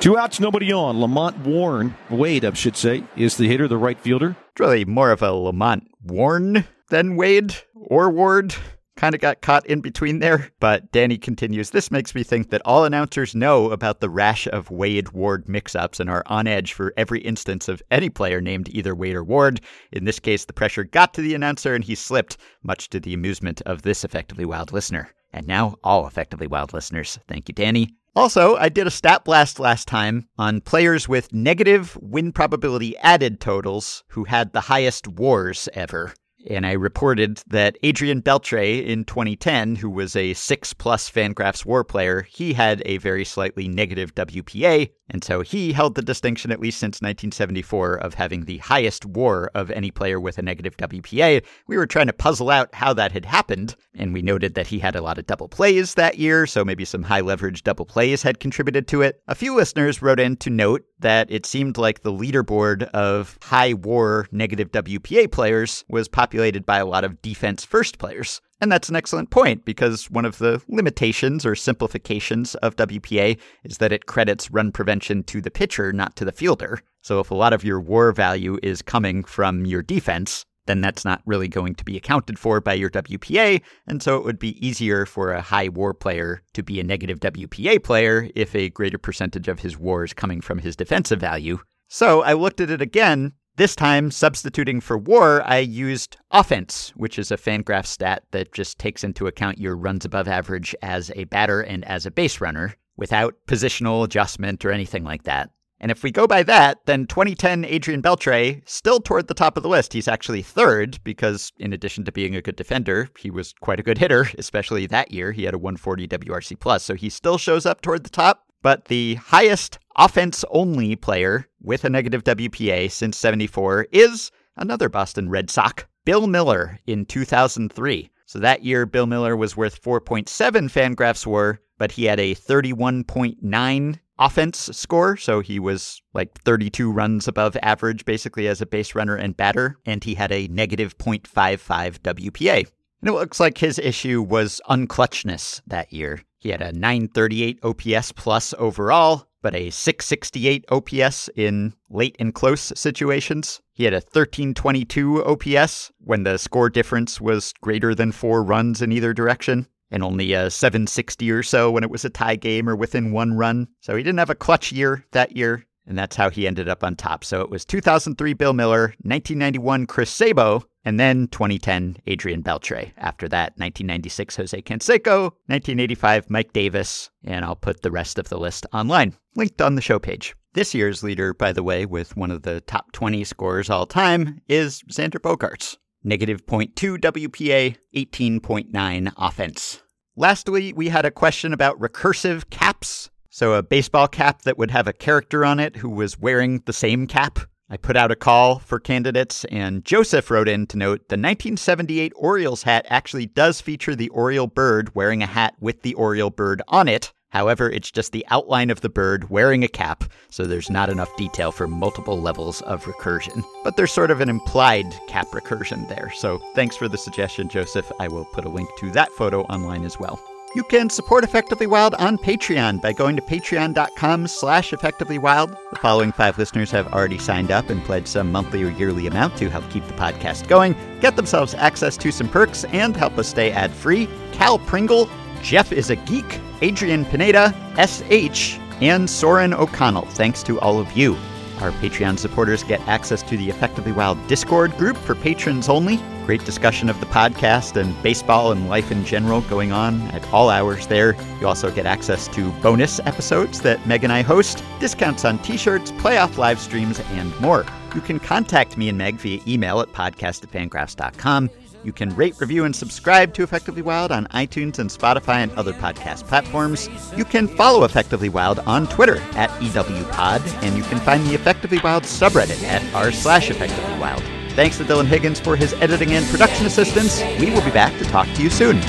Two 0.00 0.16
outs, 0.16 0.40
nobody 0.40 0.72
on. 0.72 0.96
LaMonte 0.96 1.44
Warren, 1.44 1.94
Wade, 2.08 2.44
I 2.44 2.52
should 2.54 2.76
say, 2.76 3.04
is 3.16 3.31
the 3.36 3.48
hitter, 3.48 3.68
the 3.68 3.76
right 3.76 3.98
fielder. 3.98 4.36
Really 4.58 4.84
more 4.84 5.10
of 5.10 5.22
a 5.22 5.28
LaMonte 5.28 5.86
Warren 6.04 6.64
than 6.90 7.16
Wade 7.16 7.54
or 7.74 8.10
Ward. 8.10 8.54
Kind 8.96 9.14
of 9.14 9.20
got 9.20 9.40
caught 9.40 9.66
in 9.66 9.80
between 9.80 10.18
there. 10.18 10.50
But 10.60 10.92
Danny 10.92 11.18
continues 11.18 11.70
This 11.70 11.90
makes 11.90 12.14
me 12.14 12.22
think 12.22 12.50
that 12.50 12.62
all 12.64 12.84
announcers 12.84 13.34
know 13.34 13.70
about 13.70 14.00
the 14.00 14.10
rash 14.10 14.46
of 14.46 14.70
Wade 14.70 15.10
Ward 15.12 15.48
mix 15.48 15.74
ups 15.74 15.98
and 15.98 16.08
are 16.08 16.22
on 16.26 16.46
edge 16.46 16.72
for 16.72 16.92
every 16.96 17.20
instance 17.20 17.68
of 17.68 17.82
any 17.90 18.10
player 18.10 18.40
named 18.40 18.68
either 18.68 18.94
Wade 18.94 19.16
or 19.16 19.24
Ward. 19.24 19.60
In 19.90 20.04
this 20.04 20.20
case, 20.20 20.44
the 20.44 20.52
pressure 20.52 20.84
got 20.84 21.14
to 21.14 21.22
the 21.22 21.34
announcer 21.34 21.74
and 21.74 21.82
he 21.82 21.94
slipped, 21.94 22.36
much 22.62 22.90
to 22.90 23.00
the 23.00 23.14
amusement 23.14 23.62
of 23.62 23.82
this 23.82 24.04
effectively 24.04 24.44
wild 24.44 24.72
listener. 24.72 25.10
And 25.32 25.46
now, 25.46 25.76
all 25.82 26.06
effectively 26.06 26.46
wild 26.46 26.72
listeners. 26.72 27.18
Thank 27.26 27.48
you, 27.48 27.54
Danny. 27.54 27.94
Also, 28.14 28.56
I 28.56 28.68
did 28.68 28.86
a 28.86 28.90
stat 28.90 29.24
blast 29.24 29.58
last 29.58 29.88
time 29.88 30.28
on 30.36 30.60
players 30.60 31.08
with 31.08 31.32
negative 31.32 31.96
win 32.00 32.32
probability 32.32 32.96
added 32.98 33.40
totals 33.40 34.04
who 34.08 34.24
had 34.24 34.52
the 34.52 34.60
highest 34.60 35.08
wars 35.08 35.68
ever. 35.72 36.12
And 36.48 36.66
I 36.66 36.72
reported 36.72 37.42
that 37.46 37.78
Adrian 37.82 38.20
Beltre 38.20 38.84
in 38.84 39.04
2010, 39.04 39.76
who 39.76 39.88
was 39.88 40.16
a 40.16 40.34
6 40.34 40.72
plus 40.74 41.10
Fangraphs 41.10 41.64
war 41.64 41.84
player, 41.84 42.22
he 42.22 42.52
had 42.52 42.82
a 42.84 42.98
very 42.98 43.24
slightly 43.24 43.68
negative 43.68 44.14
WPA, 44.14 44.90
and 45.08 45.22
so 45.22 45.42
he 45.42 45.72
held 45.72 45.94
the 45.94 46.02
distinction 46.02 46.50
at 46.50 46.60
least 46.60 46.78
since 46.78 47.02
1974 47.02 47.96
of 47.96 48.14
having 48.14 48.44
the 48.44 48.58
highest 48.58 49.04
war 49.04 49.50
of 49.54 49.70
any 49.70 49.90
player 49.90 50.18
with 50.18 50.38
a 50.38 50.42
negative 50.42 50.76
WPA. 50.78 51.44
We 51.66 51.76
were 51.76 51.86
trying 51.86 52.06
to 52.06 52.12
puzzle 52.12 52.50
out 52.50 52.74
how 52.74 52.92
that 52.94 53.12
had 53.12 53.26
happened, 53.26 53.76
and 53.94 54.12
we 54.12 54.22
noted 54.22 54.54
that 54.54 54.66
he 54.66 54.78
had 54.78 54.96
a 54.96 55.02
lot 55.02 55.18
of 55.18 55.26
double 55.26 55.48
plays 55.48 55.94
that 55.94 56.18
year, 56.18 56.46
so 56.46 56.64
maybe 56.64 56.84
some 56.84 57.02
high 57.02 57.20
leverage 57.20 57.62
double 57.62 57.84
plays 57.84 58.22
had 58.22 58.40
contributed 58.40 58.88
to 58.88 59.02
it. 59.02 59.22
A 59.28 59.34
few 59.34 59.54
listeners 59.54 60.02
wrote 60.02 60.18
in 60.18 60.36
to 60.38 60.50
note 60.50 60.82
that 60.98 61.30
it 61.30 61.44
seemed 61.44 61.76
like 61.76 62.02
the 62.02 62.12
leaderboard 62.12 62.84
of 62.90 63.38
high 63.42 63.74
war 63.74 64.28
negative 64.32 64.72
WPA 64.72 65.30
players 65.30 65.84
was 65.88 66.08
populated 66.32 66.64
by 66.64 66.78
a 66.78 66.86
lot 66.86 67.04
of 67.04 67.20
defense 67.20 67.62
first 67.62 67.98
players. 67.98 68.40
And 68.58 68.72
that's 68.72 68.88
an 68.88 68.96
excellent 68.96 69.28
point 69.28 69.66
because 69.66 70.10
one 70.10 70.24
of 70.24 70.38
the 70.38 70.62
limitations 70.66 71.44
or 71.44 71.54
simplifications 71.54 72.54
of 72.56 72.76
WPA 72.76 73.38
is 73.64 73.76
that 73.78 73.92
it 73.92 74.06
credits 74.06 74.50
run 74.50 74.72
prevention 74.72 75.24
to 75.24 75.42
the 75.42 75.50
pitcher, 75.50 75.92
not 75.92 76.16
to 76.16 76.24
the 76.24 76.32
fielder. 76.32 76.80
So 77.02 77.20
if 77.20 77.30
a 77.30 77.34
lot 77.34 77.52
of 77.52 77.64
your 77.64 77.80
war 77.80 78.12
value 78.12 78.58
is 78.62 78.80
coming 78.80 79.24
from 79.24 79.66
your 79.66 79.82
defense, 79.82 80.46
then 80.64 80.80
that's 80.80 81.04
not 81.04 81.20
really 81.26 81.48
going 81.48 81.74
to 81.74 81.84
be 81.84 81.98
accounted 81.98 82.38
for 82.38 82.62
by 82.62 82.72
your 82.72 82.88
WPA. 82.88 83.60
And 83.86 84.02
so 84.02 84.16
it 84.16 84.24
would 84.24 84.38
be 84.38 84.66
easier 84.66 85.04
for 85.04 85.32
a 85.32 85.42
high 85.42 85.68
war 85.68 85.92
player 85.92 86.40
to 86.54 86.62
be 86.62 86.80
a 86.80 86.84
negative 86.84 87.20
WPA 87.20 87.84
player 87.84 88.30
if 88.34 88.54
a 88.54 88.70
greater 88.70 88.98
percentage 88.98 89.48
of 89.48 89.60
his 89.60 89.76
war 89.76 90.02
is 90.02 90.14
coming 90.14 90.40
from 90.40 90.60
his 90.60 90.76
defensive 90.76 91.20
value. 91.20 91.58
So 91.88 92.22
I 92.22 92.32
looked 92.32 92.62
at 92.62 92.70
it 92.70 92.80
again 92.80 93.34
this 93.56 93.76
time, 93.76 94.10
substituting 94.10 94.80
for 94.80 94.96
war, 94.96 95.42
I 95.44 95.58
used 95.58 96.16
offense, 96.30 96.92
which 96.96 97.18
is 97.18 97.30
a 97.30 97.36
Fangraph 97.36 97.86
stat 97.86 98.24
that 98.30 98.52
just 98.52 98.78
takes 98.78 99.04
into 99.04 99.26
account 99.26 99.58
your 99.58 99.76
runs 99.76 100.04
above 100.04 100.26
average 100.26 100.74
as 100.80 101.10
a 101.14 101.24
batter 101.24 101.60
and 101.60 101.84
as 101.84 102.06
a 102.06 102.10
base 102.10 102.40
runner 102.40 102.74
without 102.96 103.34
positional 103.46 104.04
adjustment 104.04 104.64
or 104.64 104.72
anything 104.72 105.04
like 105.04 105.24
that. 105.24 105.50
And 105.80 105.90
if 105.90 106.04
we 106.04 106.12
go 106.12 106.28
by 106.28 106.44
that, 106.44 106.78
then 106.86 107.06
2010 107.06 107.64
Adrian 107.64 108.00
Beltre 108.00 108.62
still 108.64 109.00
toward 109.00 109.26
the 109.26 109.34
top 109.34 109.56
of 109.56 109.64
the 109.64 109.68
list. 109.68 109.92
He's 109.92 110.06
actually 110.06 110.42
third 110.42 111.00
because, 111.02 111.50
in 111.58 111.72
addition 111.72 112.04
to 112.04 112.12
being 112.12 112.36
a 112.36 112.42
good 112.42 112.54
defender, 112.54 113.08
he 113.18 113.30
was 113.32 113.52
quite 113.60 113.80
a 113.80 113.82
good 113.82 113.98
hitter, 113.98 114.28
especially 114.38 114.86
that 114.86 115.10
year. 115.10 115.32
He 115.32 115.42
had 115.42 115.54
a 115.54 115.58
140 115.58 116.06
WRC 116.06 116.58
plus, 116.60 116.84
so 116.84 116.94
he 116.94 117.10
still 117.10 117.36
shows 117.36 117.66
up 117.66 117.82
toward 117.82 118.04
the 118.04 118.10
top. 118.10 118.46
But 118.62 118.86
the 118.86 119.16
highest 119.16 119.78
offense 119.96 120.44
only 120.50 120.96
player 120.96 121.48
with 121.60 121.84
a 121.84 121.90
negative 121.90 122.24
WPA 122.24 122.90
since 122.90 123.18
74 123.18 123.88
is 123.92 124.30
another 124.56 124.88
Boston 124.88 125.28
Red 125.28 125.50
Sox, 125.50 125.84
Bill 126.04 126.26
Mueller, 126.26 126.78
in 126.86 127.04
2003. 127.04 128.10
So 128.26 128.38
that 128.38 128.64
year, 128.64 128.86
Bill 128.86 129.06
Mueller 129.06 129.36
was 129.36 129.56
worth 129.56 129.82
4.7 129.82 130.24
Fangraphs 130.70 131.26
WAR, 131.26 131.60
but 131.76 131.92
he 131.92 132.04
had 132.04 132.18
a 132.18 132.34
31.9 132.34 133.98
offense 134.18 134.70
score. 134.72 135.16
So 135.16 135.40
he 135.40 135.58
was 135.58 136.00
like 136.14 136.40
32 136.42 136.90
runs 136.90 137.28
above 137.28 137.56
average, 137.62 138.04
basically, 138.04 138.46
as 138.48 138.60
a 138.60 138.66
base 138.66 138.94
runner 138.94 139.16
and 139.16 139.36
batter. 139.36 139.76
And 139.84 140.02
he 140.02 140.14
had 140.14 140.32
a 140.32 140.48
negative 140.48 140.96
0.55 140.96 141.98
WPA. 141.98 142.66
And 143.00 143.08
it 143.08 143.12
looks 143.12 143.40
like 143.40 143.58
his 143.58 143.78
issue 143.78 144.22
was 144.22 144.60
unclutchness 144.70 145.60
that 145.66 145.92
year. 145.92 146.22
He 146.42 146.48
had 146.48 146.60
a 146.60 146.72
938 146.72 147.60
OPS 147.62 148.10
plus 148.10 148.52
overall, 148.58 149.28
but 149.42 149.54
a 149.54 149.70
668 149.70 150.64
OPS 150.70 151.30
in 151.36 151.72
late 151.88 152.16
and 152.18 152.34
close 152.34 152.72
situations. 152.74 153.60
He 153.72 153.84
had 153.84 153.92
a 153.92 154.02
1322 154.02 155.24
OPS 155.24 155.92
when 156.00 156.24
the 156.24 156.38
score 156.38 156.68
difference 156.68 157.20
was 157.20 157.54
greater 157.60 157.94
than 157.94 158.10
four 158.10 158.42
runs 158.42 158.82
in 158.82 158.90
either 158.90 159.14
direction, 159.14 159.68
and 159.92 160.02
only 160.02 160.32
a 160.32 160.50
760 160.50 161.30
or 161.30 161.44
so 161.44 161.70
when 161.70 161.84
it 161.84 161.90
was 161.90 162.04
a 162.04 162.10
tie 162.10 162.34
game 162.34 162.68
or 162.68 162.74
within 162.74 163.12
one 163.12 163.34
run. 163.34 163.68
So 163.78 163.94
he 163.94 164.02
didn't 164.02 164.18
have 164.18 164.28
a 164.28 164.34
clutch 164.34 164.72
year 164.72 165.04
that 165.12 165.36
year, 165.36 165.64
and 165.86 165.96
that's 165.96 166.16
how 166.16 166.28
he 166.28 166.48
ended 166.48 166.68
up 166.68 166.82
on 166.82 166.96
top. 166.96 167.22
So 167.22 167.42
it 167.42 167.50
was 167.50 167.64
2003 167.64 168.32
Bill 168.34 168.52
Mueller, 168.52 168.96
1991 169.04 169.86
Chris 169.86 170.10
Sabo, 170.10 170.64
and 170.84 170.98
then 170.98 171.28
2010, 171.28 171.98
Adrian 172.06 172.42
Beltre. 172.42 172.92
After 172.96 173.28
that, 173.28 173.52
1996, 173.56 174.36
Jose 174.36 174.62
Canseco. 174.62 175.22
1985, 175.46 176.30
Mike 176.30 176.52
Davis. 176.52 177.10
And 177.24 177.44
I'll 177.44 177.56
put 177.56 177.82
the 177.82 177.90
rest 177.90 178.18
of 178.18 178.28
the 178.28 178.38
list 178.38 178.66
online, 178.72 179.14
linked 179.36 179.62
on 179.62 179.76
the 179.76 179.80
show 179.80 179.98
page. 179.98 180.34
This 180.54 180.74
year's 180.74 181.02
leader, 181.02 181.32
by 181.32 181.52
the 181.52 181.62
way, 181.62 181.86
with 181.86 182.16
one 182.16 182.30
of 182.30 182.42
the 182.42 182.60
top 182.62 182.92
20 182.92 183.24
scores 183.24 183.70
all 183.70 183.86
time, 183.86 184.40
is 184.48 184.82
Xander 184.90 185.20
Bogaerts. 185.20 185.76
Negative 186.04 186.44
0.2 186.44 186.98
WPA, 186.98 187.76
18.9 187.94 189.12
offense. 189.16 189.82
Lastly, 190.16 190.72
we 190.72 190.88
had 190.88 191.06
a 191.06 191.10
question 191.10 191.52
about 191.52 191.78
recursive 191.78 192.50
caps. 192.50 193.08
So, 193.30 193.54
a 193.54 193.62
baseball 193.62 194.08
cap 194.08 194.42
that 194.42 194.58
would 194.58 194.72
have 194.72 194.86
a 194.86 194.92
character 194.92 195.44
on 195.44 195.58
it 195.58 195.76
who 195.76 195.88
was 195.88 196.18
wearing 196.18 196.62
the 196.66 196.72
same 196.74 197.06
cap 197.06 197.38
I 197.72 197.78
put 197.78 197.96
out 197.96 198.10
a 198.10 198.16
call 198.16 198.58
for 198.58 198.78
candidates, 198.78 199.46
and 199.46 199.82
Joseph 199.82 200.30
wrote 200.30 200.46
in 200.46 200.66
to 200.66 200.76
note 200.76 201.08
the 201.08 201.14
1978 201.14 202.12
Orioles 202.14 202.64
hat 202.64 202.84
actually 202.90 203.24
does 203.24 203.62
feature 203.62 203.96
the 203.96 204.10
Oriole 204.10 204.46
bird 204.46 204.94
wearing 204.94 205.22
a 205.22 205.26
hat 205.26 205.54
with 205.58 205.80
the 205.80 205.94
Oriole 205.94 206.28
bird 206.28 206.60
on 206.68 206.86
it. 206.86 207.14
However, 207.30 207.70
it's 207.70 207.90
just 207.90 208.12
the 208.12 208.26
outline 208.28 208.68
of 208.68 208.82
the 208.82 208.90
bird 208.90 209.30
wearing 209.30 209.64
a 209.64 209.68
cap, 209.68 210.04
so 210.28 210.44
there's 210.44 210.68
not 210.68 210.90
enough 210.90 211.16
detail 211.16 211.50
for 211.50 211.66
multiple 211.66 212.20
levels 212.20 212.60
of 212.60 212.84
recursion. 212.84 213.42
But 213.64 213.78
there's 213.78 213.90
sort 213.90 214.10
of 214.10 214.20
an 214.20 214.28
implied 214.28 214.92
cap 215.08 215.28
recursion 215.28 215.88
there. 215.88 216.12
So 216.14 216.42
thanks 216.54 216.76
for 216.76 216.88
the 216.88 216.98
suggestion, 216.98 217.48
Joseph. 217.48 217.90
I 217.98 218.06
will 218.06 218.26
put 218.26 218.44
a 218.44 218.50
link 218.50 218.68
to 218.80 218.90
that 218.90 219.10
photo 219.12 219.44
online 219.44 219.86
as 219.86 219.98
well. 219.98 220.22
You 220.54 220.62
can 220.64 220.90
support 220.90 221.24
Effectively 221.24 221.66
Wild 221.66 221.94
on 221.94 222.18
Patreon 222.18 222.82
by 222.82 222.92
going 222.92 223.16
to 223.16 223.22
patreon.com 223.22 224.26
slash 224.26 224.72
effectivelywild. 224.72 225.56
The 225.70 225.76
following 225.76 226.12
five 226.12 226.36
listeners 226.36 226.70
have 226.72 226.92
already 226.92 227.16
signed 227.16 227.50
up 227.50 227.70
and 227.70 227.82
pledged 227.84 228.08
some 228.08 228.30
monthly 228.30 228.62
or 228.62 228.68
yearly 228.70 229.06
amount 229.06 229.38
to 229.38 229.48
help 229.48 229.68
keep 229.70 229.86
the 229.86 229.94
podcast 229.94 230.48
going, 230.48 230.76
get 231.00 231.16
themselves 231.16 231.54
access 231.54 231.96
to 231.96 232.12
some 232.12 232.28
perks, 232.28 232.64
and 232.64 232.94
help 232.94 233.16
us 233.16 233.28
stay 233.28 233.50
ad-free. 233.50 234.10
Cal 234.32 234.58
Pringle, 234.58 235.08
Jeff 235.40 235.72
is 235.72 235.88
a 235.88 235.96
Geek, 235.96 236.38
Adrian 236.60 237.06
Pineda, 237.06 237.54
S.H., 237.78 238.58
and 238.82 239.08
Soren 239.08 239.54
O'Connell. 239.54 240.06
Thanks 240.06 240.42
to 240.42 240.60
all 240.60 240.78
of 240.78 240.92
you. 240.92 241.16
Our 241.62 241.70
Patreon 241.70 242.18
supporters 242.18 242.64
get 242.64 242.80
access 242.88 243.22
to 243.22 243.36
the 243.36 243.48
Effectively 243.48 243.92
Wild 243.92 244.18
Discord 244.26 244.76
group 244.76 244.96
for 244.96 245.14
patrons 245.14 245.68
only. 245.68 246.00
Great 246.26 246.44
discussion 246.44 246.88
of 246.88 246.98
the 246.98 247.06
podcast 247.06 247.80
and 247.80 248.00
baseball 248.02 248.50
and 248.50 248.68
life 248.68 248.90
in 248.90 249.04
general 249.04 249.42
going 249.42 249.70
on 249.70 250.02
at 250.10 250.28
all 250.32 250.50
hours 250.50 250.88
there. 250.88 251.14
You 251.40 251.46
also 251.46 251.70
get 251.70 251.86
access 251.86 252.26
to 252.28 252.50
bonus 252.62 252.98
episodes 253.00 253.60
that 253.60 253.86
Meg 253.86 254.02
and 254.02 254.12
I 254.12 254.22
host, 254.22 254.64
discounts 254.80 255.24
on 255.24 255.38
t 255.38 255.56
shirts, 255.56 255.92
playoff 255.92 256.36
live 256.36 256.58
streams, 256.58 257.00
and 257.12 257.40
more. 257.40 257.64
You 257.94 258.00
can 258.00 258.18
contact 258.18 258.76
me 258.76 258.88
and 258.88 258.98
Meg 258.98 259.14
via 259.16 259.40
email 259.46 259.80
at 259.80 259.92
podcast@fangraphs.com. 259.92 261.48
You 261.84 261.92
can 261.92 262.14
rate, 262.14 262.40
review, 262.40 262.64
and 262.64 262.74
subscribe 262.74 263.34
to 263.34 263.42
Effectively 263.42 263.82
Wild 263.82 264.12
on 264.12 264.26
iTunes 264.28 264.78
and 264.78 264.88
Spotify 264.88 265.36
and 265.36 265.52
other 265.52 265.72
podcast 265.72 266.26
platforms. 266.28 266.88
You 267.16 267.24
can 267.24 267.48
follow 267.48 267.84
Effectively 267.84 268.28
Wild 268.28 268.60
on 268.60 268.86
Twitter 268.86 269.16
at 269.34 269.50
EWPod, 269.60 270.62
and 270.62 270.76
you 270.76 270.82
can 270.84 270.98
find 271.00 271.26
the 271.26 271.34
Effectively 271.34 271.78
Wild 271.82 272.04
subreddit 272.04 272.62
at 272.62 272.94
r 272.94 273.10
slash 273.10 273.50
Effectively 273.50 273.98
Wild. 273.98 274.22
Thanks 274.52 274.78
to 274.78 274.84
Dylan 274.84 275.06
Higgins 275.06 275.40
for 275.40 275.56
his 275.56 275.72
editing 275.74 276.12
and 276.12 276.26
production 276.26 276.66
assistance. 276.66 277.20
We 277.40 277.50
will 277.50 277.64
be 277.64 277.70
back 277.70 277.96
to 277.98 278.04
talk 278.04 278.26
to 278.34 278.42
you 278.42 278.50
soon. 278.50 278.80